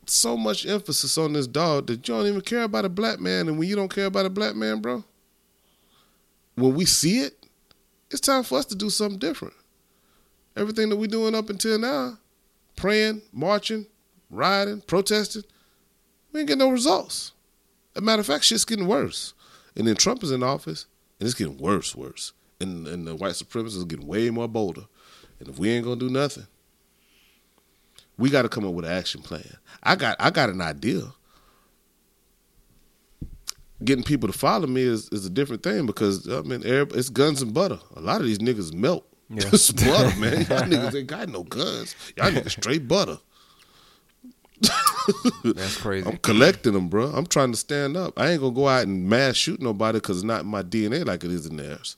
so 0.06 0.38
much 0.38 0.66
emphasis 0.66 1.18
on 1.18 1.34
this 1.34 1.46
dog 1.46 1.88
that 1.88 2.08
you 2.08 2.14
don't 2.14 2.26
even 2.28 2.42
care 2.42 2.64
about 2.64 2.86
a 2.86 2.90
black 2.90 3.20
man. 3.20 3.50
And 3.50 3.60
when 3.60 3.68
you 3.68 3.76
don't 3.76 3.94
care 3.94 4.06
about 4.06 4.26
a 4.26 4.30
black 4.30 4.56
man, 4.56 4.80
bro, 4.82 5.04
when 6.56 6.74
we 6.74 6.86
see 6.86 7.20
it, 7.20 7.46
it's 8.12 8.22
time 8.22 8.44
for 8.44 8.58
us 8.60 8.66
to 8.68 8.76
do 8.76 8.90
something 8.90 9.20
different. 9.20 9.54
Everything 10.56 10.90
that 10.90 10.96
we're 10.96 11.08
doing 11.08 11.36
up 11.36 11.50
until 11.50 11.78
now, 11.78 12.18
praying, 12.76 13.22
marching, 13.34 13.86
riding, 14.30 14.82
protesting, 14.82 15.44
we 16.32 16.40
ain't 16.40 16.48
getting 16.48 16.60
no 16.60 16.70
results. 16.70 17.34
As 17.96 18.02
a 18.02 18.06
matter 18.06 18.20
of 18.20 18.26
fact, 18.26 18.44
shit's 18.44 18.66
getting 18.66 18.88
worse. 18.88 19.34
And 19.76 19.88
then 19.88 19.96
Trump 19.96 20.24
is 20.24 20.32
in 20.32 20.44
office, 20.44 20.86
and 21.20 21.28
it's 21.28 21.38
getting 21.38 21.58
worse, 21.58 21.96
worse. 21.96 22.34
And, 22.60 22.88
and 22.88 23.08
the 23.08 23.16
white 23.16 23.34
supremacists 23.34 23.78
is 23.78 23.86
getting 23.86 24.08
way 24.08 24.30
more 24.30 24.48
bolder. 24.48 24.86
And 25.40 25.48
if 25.48 25.58
we 25.58 25.70
ain't 25.70 25.86
gonna 25.86 26.00
do 26.00 26.10
nothing, 26.10 26.48
we 28.18 28.30
got 28.30 28.42
to 28.44 28.50
come 28.50 28.66
up 28.66 28.74
with 28.74 28.86
an 28.86 28.92
action 28.92 29.22
plan. 29.22 29.58
I 29.82 29.96
got 29.96 30.18
I 30.20 30.30
got 30.30 30.50
an 30.50 30.62
idea. 30.62 31.04
Getting 33.82 34.04
people 34.04 34.28
to 34.28 34.38
follow 34.38 34.68
me 34.68 34.82
is, 34.82 35.08
is 35.14 35.26
a 35.26 35.30
different 35.30 35.64
thing 35.64 35.86
because 35.86 36.28
I 36.28 36.42
mean 36.42 36.62
it's 36.66 37.10
guns 37.10 37.42
and 37.42 37.54
butter. 37.54 37.80
A 37.96 38.02
lot 38.02 38.20
of 38.20 38.28
these 38.28 38.40
niggas 38.40 38.74
melt. 38.74 39.06
Yeah. 39.30 39.44
it's 39.54 39.72
butter, 39.72 40.20
man. 40.20 40.40
Y'all 40.42 40.64
niggas 40.64 40.96
ain't 40.96 41.08
got 41.08 41.30
no 41.30 41.44
guns. 41.44 41.96
Y'all 42.18 42.32
niggas 42.32 42.52
straight 42.52 42.88
butter. 42.88 43.20
That's 45.44 45.78
crazy. 45.78 46.08
I'm 46.08 46.18
collecting 46.18 46.74
them, 46.74 46.90
bro. 46.90 47.08
I'm 47.08 47.26
trying 47.26 47.52
to 47.52 47.58
stand 47.58 47.98
up. 47.98 48.20
I 48.20 48.32
ain't 48.32 48.42
gonna 48.42 48.54
go 48.54 48.68
out 48.68 48.86
and 48.86 49.10
mass 49.10 49.36
shoot 49.36 49.62
nobody 49.62 49.98
because 50.00 50.18
it's 50.18 50.26
not 50.26 50.46
my 50.46 50.64
DNA 50.64 51.06
like 51.06 51.24
it 51.24 51.32
is 51.32 51.46
in 51.46 51.58
theirs. 51.58 51.98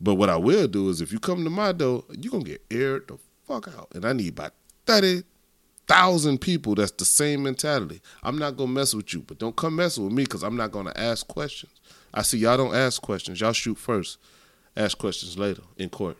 But 0.00 0.14
what 0.14 0.30
I 0.30 0.36
will 0.36 0.66
do 0.66 0.88
is, 0.88 1.00
if 1.00 1.12
you 1.12 1.18
come 1.18 1.44
to 1.44 1.50
my 1.50 1.72
door, 1.72 2.04
you 2.16 2.30
gonna 2.30 2.44
get 2.44 2.64
aired 2.70 3.08
the 3.08 3.18
fuck 3.46 3.68
out, 3.68 3.88
and 3.94 4.04
I 4.04 4.12
need 4.12 4.28
about 4.30 4.52
thirty 4.86 5.22
thousand 5.86 6.40
people 6.40 6.76
that's 6.76 6.92
the 6.92 7.04
same 7.04 7.42
mentality. 7.42 8.00
I'm 8.22 8.38
not 8.38 8.56
gonna 8.56 8.70
mess 8.70 8.94
with 8.94 9.12
you, 9.12 9.22
but 9.22 9.38
don't 9.38 9.56
come 9.56 9.76
messing 9.76 10.04
with 10.04 10.12
me 10.12 10.22
because 10.22 10.44
I'm 10.44 10.56
not 10.56 10.70
gonna 10.70 10.92
ask 10.94 11.26
questions. 11.26 11.72
I 12.14 12.22
see 12.22 12.38
y'all 12.38 12.56
don't 12.56 12.74
ask 12.74 13.02
questions. 13.02 13.40
Y'all 13.40 13.52
shoot 13.52 13.76
first, 13.76 14.18
ask 14.76 14.96
questions 14.96 15.36
later 15.36 15.62
in 15.76 15.88
court. 15.88 16.16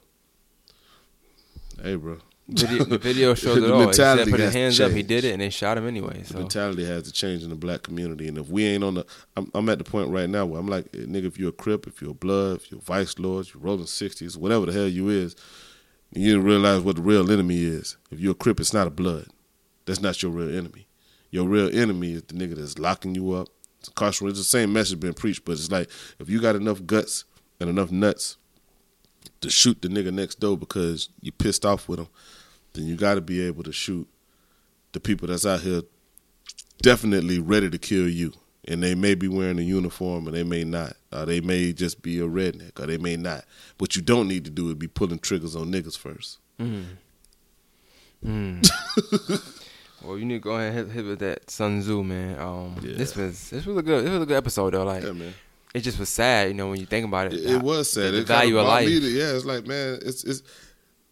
Hey, 1.82 1.94
bro. 1.94 2.18
Video, 2.52 2.84
the 2.84 2.98
video 2.98 3.34
shows 3.34 3.56
The 3.60 3.66
it 3.66 3.70
all. 3.70 3.86
He 3.86 3.92
said 3.92 4.16
mentality 4.16 4.30
put 4.30 4.40
his 4.40 4.46
has 4.46 4.52
to 4.54 4.58
hands 4.58 4.80
up. 4.80 4.92
He 4.92 5.02
did 5.02 5.24
it, 5.24 5.32
and 5.32 5.40
they 5.40 5.50
shot 5.50 5.78
him 5.78 5.86
anyway. 5.86 6.22
The 6.22 6.38
mentality 6.38 6.84
has 6.84 7.04
to 7.04 7.12
change 7.12 7.42
in 7.42 7.50
the 7.50 7.56
black 7.56 7.82
community, 7.82 8.28
and 8.28 8.38
if 8.38 8.48
we 8.48 8.66
ain't 8.66 8.84
on 8.84 8.94
the, 8.94 9.06
I'm, 9.36 9.50
I'm 9.54 9.68
at 9.68 9.78
the 9.78 9.84
point 9.84 10.10
right 10.10 10.28
now 10.28 10.46
where 10.46 10.60
I'm 10.60 10.66
like, 10.66 10.86
eh, 10.94 11.04
nigga, 11.06 11.26
if 11.26 11.38
you're 11.38 11.50
a 11.50 11.52
Crip, 11.52 11.86
if 11.86 12.02
you're 12.02 12.10
a 12.10 12.14
Blood, 12.14 12.58
if 12.58 12.70
you're 12.70 12.80
a 12.80 12.82
Vice 12.82 13.18
Lord, 13.18 13.46
you're 13.52 13.62
rolling 13.62 13.86
sixties, 13.86 14.36
whatever 14.36 14.66
the 14.66 14.72
hell 14.72 14.88
you 14.88 15.08
is, 15.08 15.36
you 16.12 16.32
didn't 16.32 16.44
realize 16.44 16.82
what 16.82 16.96
the 16.96 17.02
real 17.02 17.30
enemy 17.30 17.62
is. 17.62 17.96
If 18.10 18.20
you're 18.20 18.32
a 18.32 18.34
Crip, 18.34 18.58
it's 18.60 18.74
not 18.74 18.86
a 18.86 18.90
Blood. 18.90 19.26
That's 19.86 20.00
not 20.00 20.22
your 20.22 20.32
real 20.32 20.56
enemy. 20.56 20.86
Your 21.30 21.46
real 21.46 21.74
enemy 21.76 22.12
is 22.12 22.22
the 22.24 22.34
nigga 22.34 22.56
that's 22.56 22.78
locking 22.78 23.14
you 23.14 23.32
up. 23.32 23.48
It's 23.78 23.88
incarcerated. 23.88 24.38
It's 24.38 24.50
the 24.50 24.58
same 24.58 24.72
message 24.72 25.00
being 25.00 25.14
preached, 25.14 25.44
but 25.44 25.52
it's 25.52 25.70
like 25.70 25.88
if 26.18 26.28
you 26.28 26.40
got 26.40 26.56
enough 26.56 26.84
guts 26.84 27.24
and 27.60 27.70
enough 27.70 27.90
nuts 27.90 28.36
to 29.40 29.50
shoot 29.50 29.80
the 29.80 29.88
nigga 29.88 30.12
next 30.12 30.40
door 30.40 30.56
because 30.56 31.08
you 31.20 31.32
pissed 31.32 31.64
off 31.64 31.88
with 31.88 32.00
him, 32.00 32.08
then 32.72 32.86
you 32.86 32.96
got 32.96 33.14
to 33.14 33.20
be 33.20 33.40
able 33.46 33.62
to 33.64 33.72
shoot 33.72 34.08
the 34.92 35.00
people 35.00 35.28
that's 35.28 35.46
out 35.46 35.60
here 35.60 35.82
definitely 36.82 37.38
ready 37.38 37.68
to 37.70 37.78
kill 37.78 38.08
you. 38.08 38.32
And 38.68 38.82
they 38.82 38.94
may 38.94 39.14
be 39.14 39.26
wearing 39.26 39.58
a 39.58 39.62
uniform 39.62 40.26
and 40.26 40.36
they 40.36 40.44
may 40.44 40.64
not. 40.64 40.92
Or 41.12 41.24
they 41.26 41.40
may 41.40 41.72
just 41.72 42.02
be 42.02 42.20
a 42.20 42.24
redneck 42.28 42.78
or 42.78 42.86
they 42.86 42.98
may 42.98 43.16
not. 43.16 43.44
What 43.78 43.96
you 43.96 44.02
don't 44.02 44.28
need 44.28 44.44
to 44.44 44.50
do 44.50 44.68
is 44.68 44.74
be 44.74 44.86
pulling 44.86 45.18
triggers 45.18 45.56
on 45.56 45.72
niggas 45.72 45.96
first. 45.96 46.38
Mm. 46.60 46.84
Mm. 48.24 48.70
well, 50.04 50.18
you 50.18 50.24
need 50.26 50.34
to 50.34 50.40
go 50.40 50.56
ahead 50.56 50.74
and 50.84 50.92
hit, 50.92 50.94
hit 50.94 51.06
with 51.08 51.18
that 51.20 51.50
Sun 51.50 51.80
Tzu, 51.80 52.02
man. 52.04 52.38
Um, 52.38 52.76
Yeah. 52.82 52.96
this 52.96 53.16
was 53.16 53.50
this 53.50 53.64
was 53.66 53.78
a 53.78 53.82
good 53.82 54.04
this 54.04 54.10
was 54.12 54.22
a 54.22 54.26
good 54.26 54.36
episode 54.36 54.74
though. 54.74 54.84
Like 54.84 55.02
Yeah, 55.04 55.12
man. 55.12 55.34
it 55.74 55.80
just 55.80 55.98
was 55.98 56.08
sad, 56.10 56.48
you 56.48 56.54
know, 56.54 56.68
when 56.68 56.78
you 56.80 56.86
think 56.86 57.06
about 57.06 57.28
it. 57.28 57.34
It, 57.40 57.50
it 57.50 57.62
was 57.62 57.90
sad. 57.90 58.12
The, 58.12 58.18
it 58.20 58.26
value 58.26 58.58
of 58.58 58.66
life. 58.66 58.86
to- 58.86 58.92
yeah, 58.92 59.32
it's 59.34 59.46
like, 59.46 59.66
man, 59.66 59.98
it's 60.02 60.22
it's 60.24 60.42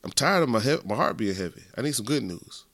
I'm 0.05 0.11
tired 0.13 0.43
of 0.43 0.49
my 0.49 0.61
he- 0.61 0.79
my 0.85 0.95
heart 0.95 1.17
being 1.17 1.35
heavy. 1.35 1.63
I 1.77 1.83
need 1.83 1.95
some 1.95 2.07
good 2.07 2.23
news. 2.23 2.65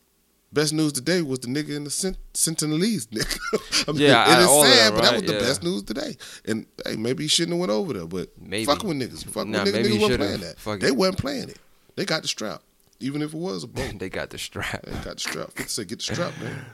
Best 0.53 0.73
news 0.73 0.93
today 0.93 1.21
was 1.21 1.41
the 1.41 1.49
nigga 1.49 1.71
in 1.71 1.83
the 1.83 1.91
Sent- 1.91 2.19
Sentinelese, 2.33 3.09
nigga. 3.09 3.85
I 3.89 3.93
mean, 3.93 4.03
Yeah, 4.03 4.31
it 4.31 4.37
of 4.37 4.41
is 4.43 4.47
all 4.47 4.63
of 4.63 4.69
sad, 4.73 4.95
but 4.95 5.03
that 5.03 5.13
right? 5.13 5.23
was 5.23 5.33
the 5.33 5.39
best 5.39 5.63
news 5.65 5.83
today. 5.83 6.17
And 6.45 6.67
hey, 6.87 6.95
maybe 6.95 7.25
he 7.25 7.29
shouldn't 7.29 7.55
have 7.55 7.59
went 7.61 7.73
over 7.73 7.93
there, 7.93 8.07
but 8.07 8.29
Maybe. 8.41 8.65
fuck 8.65 8.85
with 8.85 8.97
niggas. 8.99 9.25
Fuck 9.25 9.49
Nah, 9.49 9.65
with 9.65 9.75
niggas. 9.75 9.85
Niggas 9.87 10.01
wasn't 10.01 10.21
playing 10.21 10.41
that. 10.43 10.59
Fuck 10.61 10.79
they 10.81 10.87
it. 10.89 10.97
wasn't 10.97 11.19
playing 11.19 11.49
it. 11.49 11.59
They 11.97 12.05
got 12.05 12.23
the 12.23 12.29
strap, 12.29 12.63
even 13.01 13.21
if 13.23 13.35
it 13.35 13.37
was 13.39 13.65
a 13.65 13.67
boat. 13.67 13.95
they 13.99 14.09
got 14.09 14.31
the 14.31 14.39
strap. 14.39 14.83
they 14.85 14.93
got 14.93 15.15
the 15.15 15.21
strap. 15.21 15.51
Say, 15.67 15.85
get 15.87 15.99
the 15.99 16.05
strap, 16.15 16.33
man. 16.41 16.65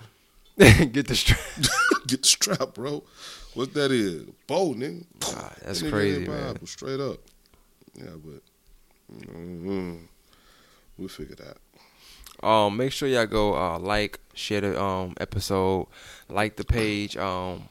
Get 0.92 1.06
the 1.08 1.16
strap. 1.16 1.40
get 2.06 2.20
the 2.20 2.28
strap, 2.28 2.74
bro. 2.74 3.02
What 3.54 3.72
that 3.72 3.90
is? 3.92 4.24
Bow, 4.46 4.74
nigga. 4.74 5.06
God, 5.20 5.54
that's 5.64 5.80
That 5.80 5.86
nigga 5.86 5.90
crazy, 5.90 6.28
man. 6.28 6.66
Straight 6.66 7.00
up. 7.00 7.18
Yeah, 7.94 8.10
but 8.22 8.42
mm 9.26 10.00
we'll 11.00 11.08
figure 11.08 11.36
that. 11.36 12.46
Um, 12.46 12.76
make 12.76 12.92
sure 12.92 13.08
y'all 13.08 13.26
go 13.26 13.54
uh, 13.54 13.78
like, 13.78 14.20
share 14.34 14.60
the 14.60 14.80
um 14.80 15.14
episode, 15.20 15.88
like 16.28 16.56
the 16.56 16.64
page. 16.64 17.16
Um, 17.16 17.68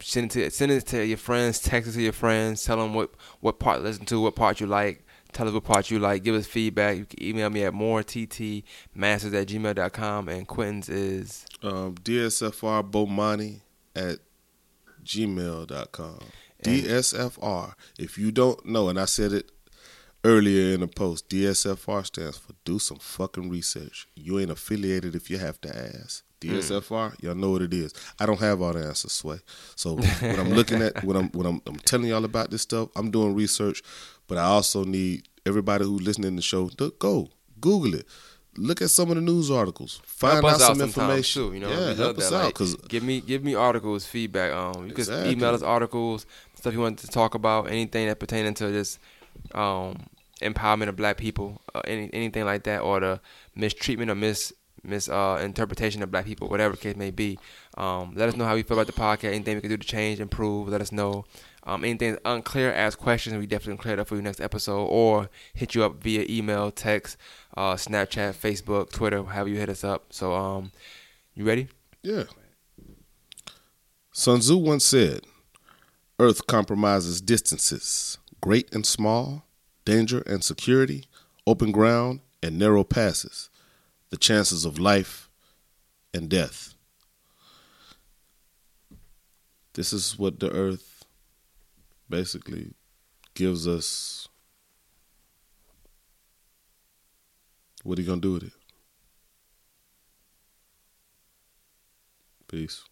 send 0.00 0.26
it 0.26 0.32
to 0.32 0.50
send 0.50 0.72
it 0.72 0.86
to 0.88 1.04
your 1.04 1.18
friends, 1.18 1.60
text 1.60 1.90
it 1.90 1.92
to 1.94 2.02
your 2.02 2.12
friends, 2.12 2.64
tell 2.64 2.76
them 2.76 2.94
what 2.94 3.10
what 3.40 3.58
part 3.58 3.82
listen 3.82 4.04
to, 4.06 4.20
what 4.20 4.36
part 4.36 4.60
you 4.60 4.66
like. 4.66 5.04
Tell 5.32 5.46
us 5.46 5.54
what 5.54 5.64
part 5.64 5.90
you 5.90 6.00
like. 6.00 6.24
Give 6.24 6.34
us 6.34 6.46
feedback. 6.46 6.96
You 6.96 7.04
can 7.04 7.22
email 7.22 7.50
me 7.50 7.62
at 7.62 7.72
moretttmasters 7.72 8.64
at 8.96 9.46
gmail.com. 9.46 10.28
And 10.28 10.48
Quentin's 10.48 10.88
is 10.88 11.46
Um, 11.62 11.94
DSFR 11.94 12.90
Bomani 12.90 13.60
at 13.94 14.18
gmail.com. 15.04 16.18
DSFR. 16.64 17.74
If 17.98 18.18
you 18.18 18.32
don't 18.32 18.66
know, 18.66 18.88
and 18.88 18.98
I 18.98 19.04
said 19.04 19.32
it 19.32 19.50
earlier 20.24 20.74
in 20.74 20.80
the 20.80 20.88
post, 20.88 21.28
DSFR 21.28 22.04
stands 22.06 22.38
for 22.38 22.52
do 22.64 22.78
some 22.78 22.98
fucking 22.98 23.48
research. 23.50 24.06
You 24.14 24.38
ain't 24.38 24.50
affiliated 24.50 25.14
if 25.14 25.30
you 25.30 25.38
have 25.38 25.60
to 25.62 25.76
ask. 25.76 26.24
DSFR, 26.40 27.22
y'all 27.22 27.34
know 27.34 27.50
what 27.50 27.62
it 27.62 27.74
is. 27.74 27.92
I 28.18 28.24
don't 28.24 28.40
have 28.40 28.62
all 28.62 28.72
the 28.72 28.82
answers, 28.86 29.12
Sway. 29.12 29.40
So 29.76 29.94
when 30.20 30.40
I'm 30.40 30.50
looking 30.50 30.80
at 30.80 31.04
when 31.04 31.16
I'm 31.16 31.28
when 31.30 31.46
I'm, 31.46 31.60
I'm 31.66 31.76
telling 31.76 32.08
y'all 32.08 32.24
about 32.24 32.50
this 32.50 32.62
stuff, 32.62 32.88
I'm 32.96 33.10
doing 33.10 33.34
research, 33.34 33.82
but 34.26 34.38
I 34.38 34.44
also 34.44 34.84
need 34.84 35.28
everybody 35.44 35.84
who's 35.84 36.00
listening 36.02 36.30
to 36.32 36.36
the 36.36 36.42
show 36.42 36.68
to 36.68 36.94
go 36.98 37.28
Google 37.60 37.94
it. 37.94 38.06
Look 38.56 38.82
at 38.82 38.90
some 38.90 39.10
of 39.10 39.16
the 39.16 39.20
news 39.20 39.50
articles. 39.50 40.00
Find 40.04 40.44
out 40.44 40.52
out 40.54 40.60
some 40.60 40.80
information. 40.80 41.42
Too, 41.48 41.54
you 41.54 41.60
know, 41.60 41.68
yeah, 41.70 41.94
help 41.94 42.18
us 42.18 42.30
that. 42.30 42.36
out 42.36 42.44
Like, 42.46 42.54
because 42.54 42.74
give 42.88 43.02
me 43.02 43.20
give 43.20 43.44
me 43.44 43.54
articles, 43.54 44.06
feedback. 44.06 44.52
Um, 44.52 44.86
you 44.86 44.90
Exactly. 44.92 45.24
can 45.24 45.32
email 45.32 45.54
us 45.54 45.62
articles, 45.62 46.24
stuff 46.54 46.72
you 46.72 46.80
want 46.80 46.98
to 47.00 47.06
talk 47.06 47.34
about, 47.34 47.68
anything 47.68 48.08
that 48.08 48.18
pertaining 48.18 48.54
to 48.54 48.68
this 48.68 48.98
um 49.54 49.96
empowerment 50.40 50.88
of 50.88 50.96
black 50.96 51.16
people, 51.16 51.60
uh, 51.74 51.82
any 51.86 52.10
anything 52.12 52.44
like 52.44 52.64
that, 52.64 52.80
or 52.80 53.00
the 53.00 53.20
mistreatment 53.54 54.10
or 54.10 54.14
mis 54.14 54.52
mis 54.82 55.08
uh, 55.08 55.38
of 55.40 56.10
black 56.10 56.24
people, 56.24 56.48
whatever 56.48 56.76
case 56.76 56.96
may 56.96 57.10
be. 57.10 57.38
Um, 57.76 58.14
let 58.14 58.28
us 58.28 58.36
know 58.36 58.44
how 58.44 58.54
you 58.54 58.64
feel 58.64 58.78
about 58.78 58.86
the 58.86 59.00
podcast. 59.00 59.32
Anything 59.32 59.56
we 59.56 59.60
can 59.60 59.70
do 59.70 59.76
to 59.76 59.86
change, 59.86 60.20
improve. 60.20 60.68
Let 60.68 60.80
us 60.80 60.92
know. 60.92 61.24
Um, 61.64 61.84
anything 61.84 62.16
unclear, 62.24 62.72
ask 62.72 62.98
questions. 62.98 63.36
We 63.36 63.46
definitely 63.46 63.82
clear 63.82 63.94
it 63.94 64.00
up 64.00 64.08
for 64.08 64.16
you 64.16 64.22
next 64.22 64.40
episode, 64.40 64.86
or 64.86 65.28
hit 65.52 65.74
you 65.74 65.84
up 65.84 66.02
via 66.02 66.24
email, 66.28 66.70
text, 66.70 67.18
uh, 67.54 67.74
Snapchat, 67.74 68.34
Facebook, 68.34 68.90
Twitter, 68.90 69.22
however 69.22 69.50
you 69.50 69.58
hit 69.58 69.68
us 69.68 69.84
up. 69.84 70.06
So, 70.10 70.34
um, 70.34 70.72
you 71.34 71.44
ready? 71.44 71.68
Yeah. 72.02 72.24
Sun 74.12 74.40
Tzu 74.40 74.56
once 74.56 74.86
said, 74.86 75.20
Earth 76.18 76.46
compromises 76.46 77.20
distances, 77.20 78.18
great 78.40 78.72
and 78.74 78.86
small, 78.86 79.44
danger 79.84 80.20
and 80.26 80.42
security, 80.42 81.04
open 81.46 81.72
ground 81.72 82.20
and 82.42 82.58
narrow 82.58 82.84
passes, 82.84 83.50
the 84.10 84.16
chances 84.16 84.64
of 84.64 84.78
life 84.78 85.28
and 86.14 86.28
death. 86.28 86.74
This 89.74 89.92
is 89.92 90.18
what 90.18 90.40
the 90.40 90.50
Earth 90.50 91.04
basically 92.08 92.74
gives 93.34 93.68
us. 93.68 94.28
What 97.82 97.98
are 97.98 98.02
you 98.02 98.06
going 98.06 98.20
to 98.20 98.28
do 98.28 98.34
with 98.34 98.42
it? 98.44 98.52
Peace. 102.48 102.89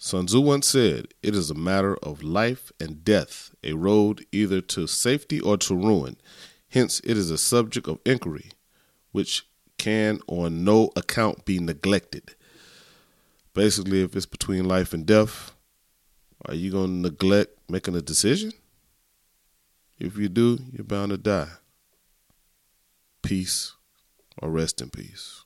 Sun 0.00 0.26
Tzu 0.26 0.40
once 0.40 0.68
said, 0.68 1.08
It 1.24 1.34
is 1.34 1.50
a 1.50 1.54
matter 1.54 1.96
of 1.96 2.22
life 2.22 2.70
and 2.78 3.04
death, 3.04 3.52
a 3.64 3.72
road 3.72 4.24
either 4.30 4.60
to 4.60 4.86
safety 4.86 5.40
or 5.40 5.56
to 5.58 5.74
ruin. 5.74 6.16
Hence, 6.68 7.00
it 7.02 7.16
is 7.16 7.32
a 7.32 7.38
subject 7.38 7.88
of 7.88 7.98
inquiry, 8.06 8.50
which 9.10 9.44
can 9.76 10.20
on 10.28 10.62
no 10.62 10.92
account 10.94 11.44
be 11.44 11.58
neglected. 11.58 12.36
Basically, 13.54 14.02
if 14.02 14.14
it's 14.14 14.24
between 14.24 14.66
life 14.66 14.92
and 14.92 15.04
death, 15.04 15.52
are 16.46 16.54
you 16.54 16.70
going 16.70 17.02
to 17.02 17.10
neglect 17.10 17.58
making 17.68 17.96
a 17.96 18.00
decision? 18.00 18.52
If 19.98 20.16
you 20.16 20.28
do, 20.28 20.60
you're 20.70 20.84
bound 20.84 21.10
to 21.10 21.18
die. 21.18 21.48
Peace 23.22 23.74
or 24.40 24.50
rest 24.50 24.80
in 24.80 24.90
peace. 24.90 25.42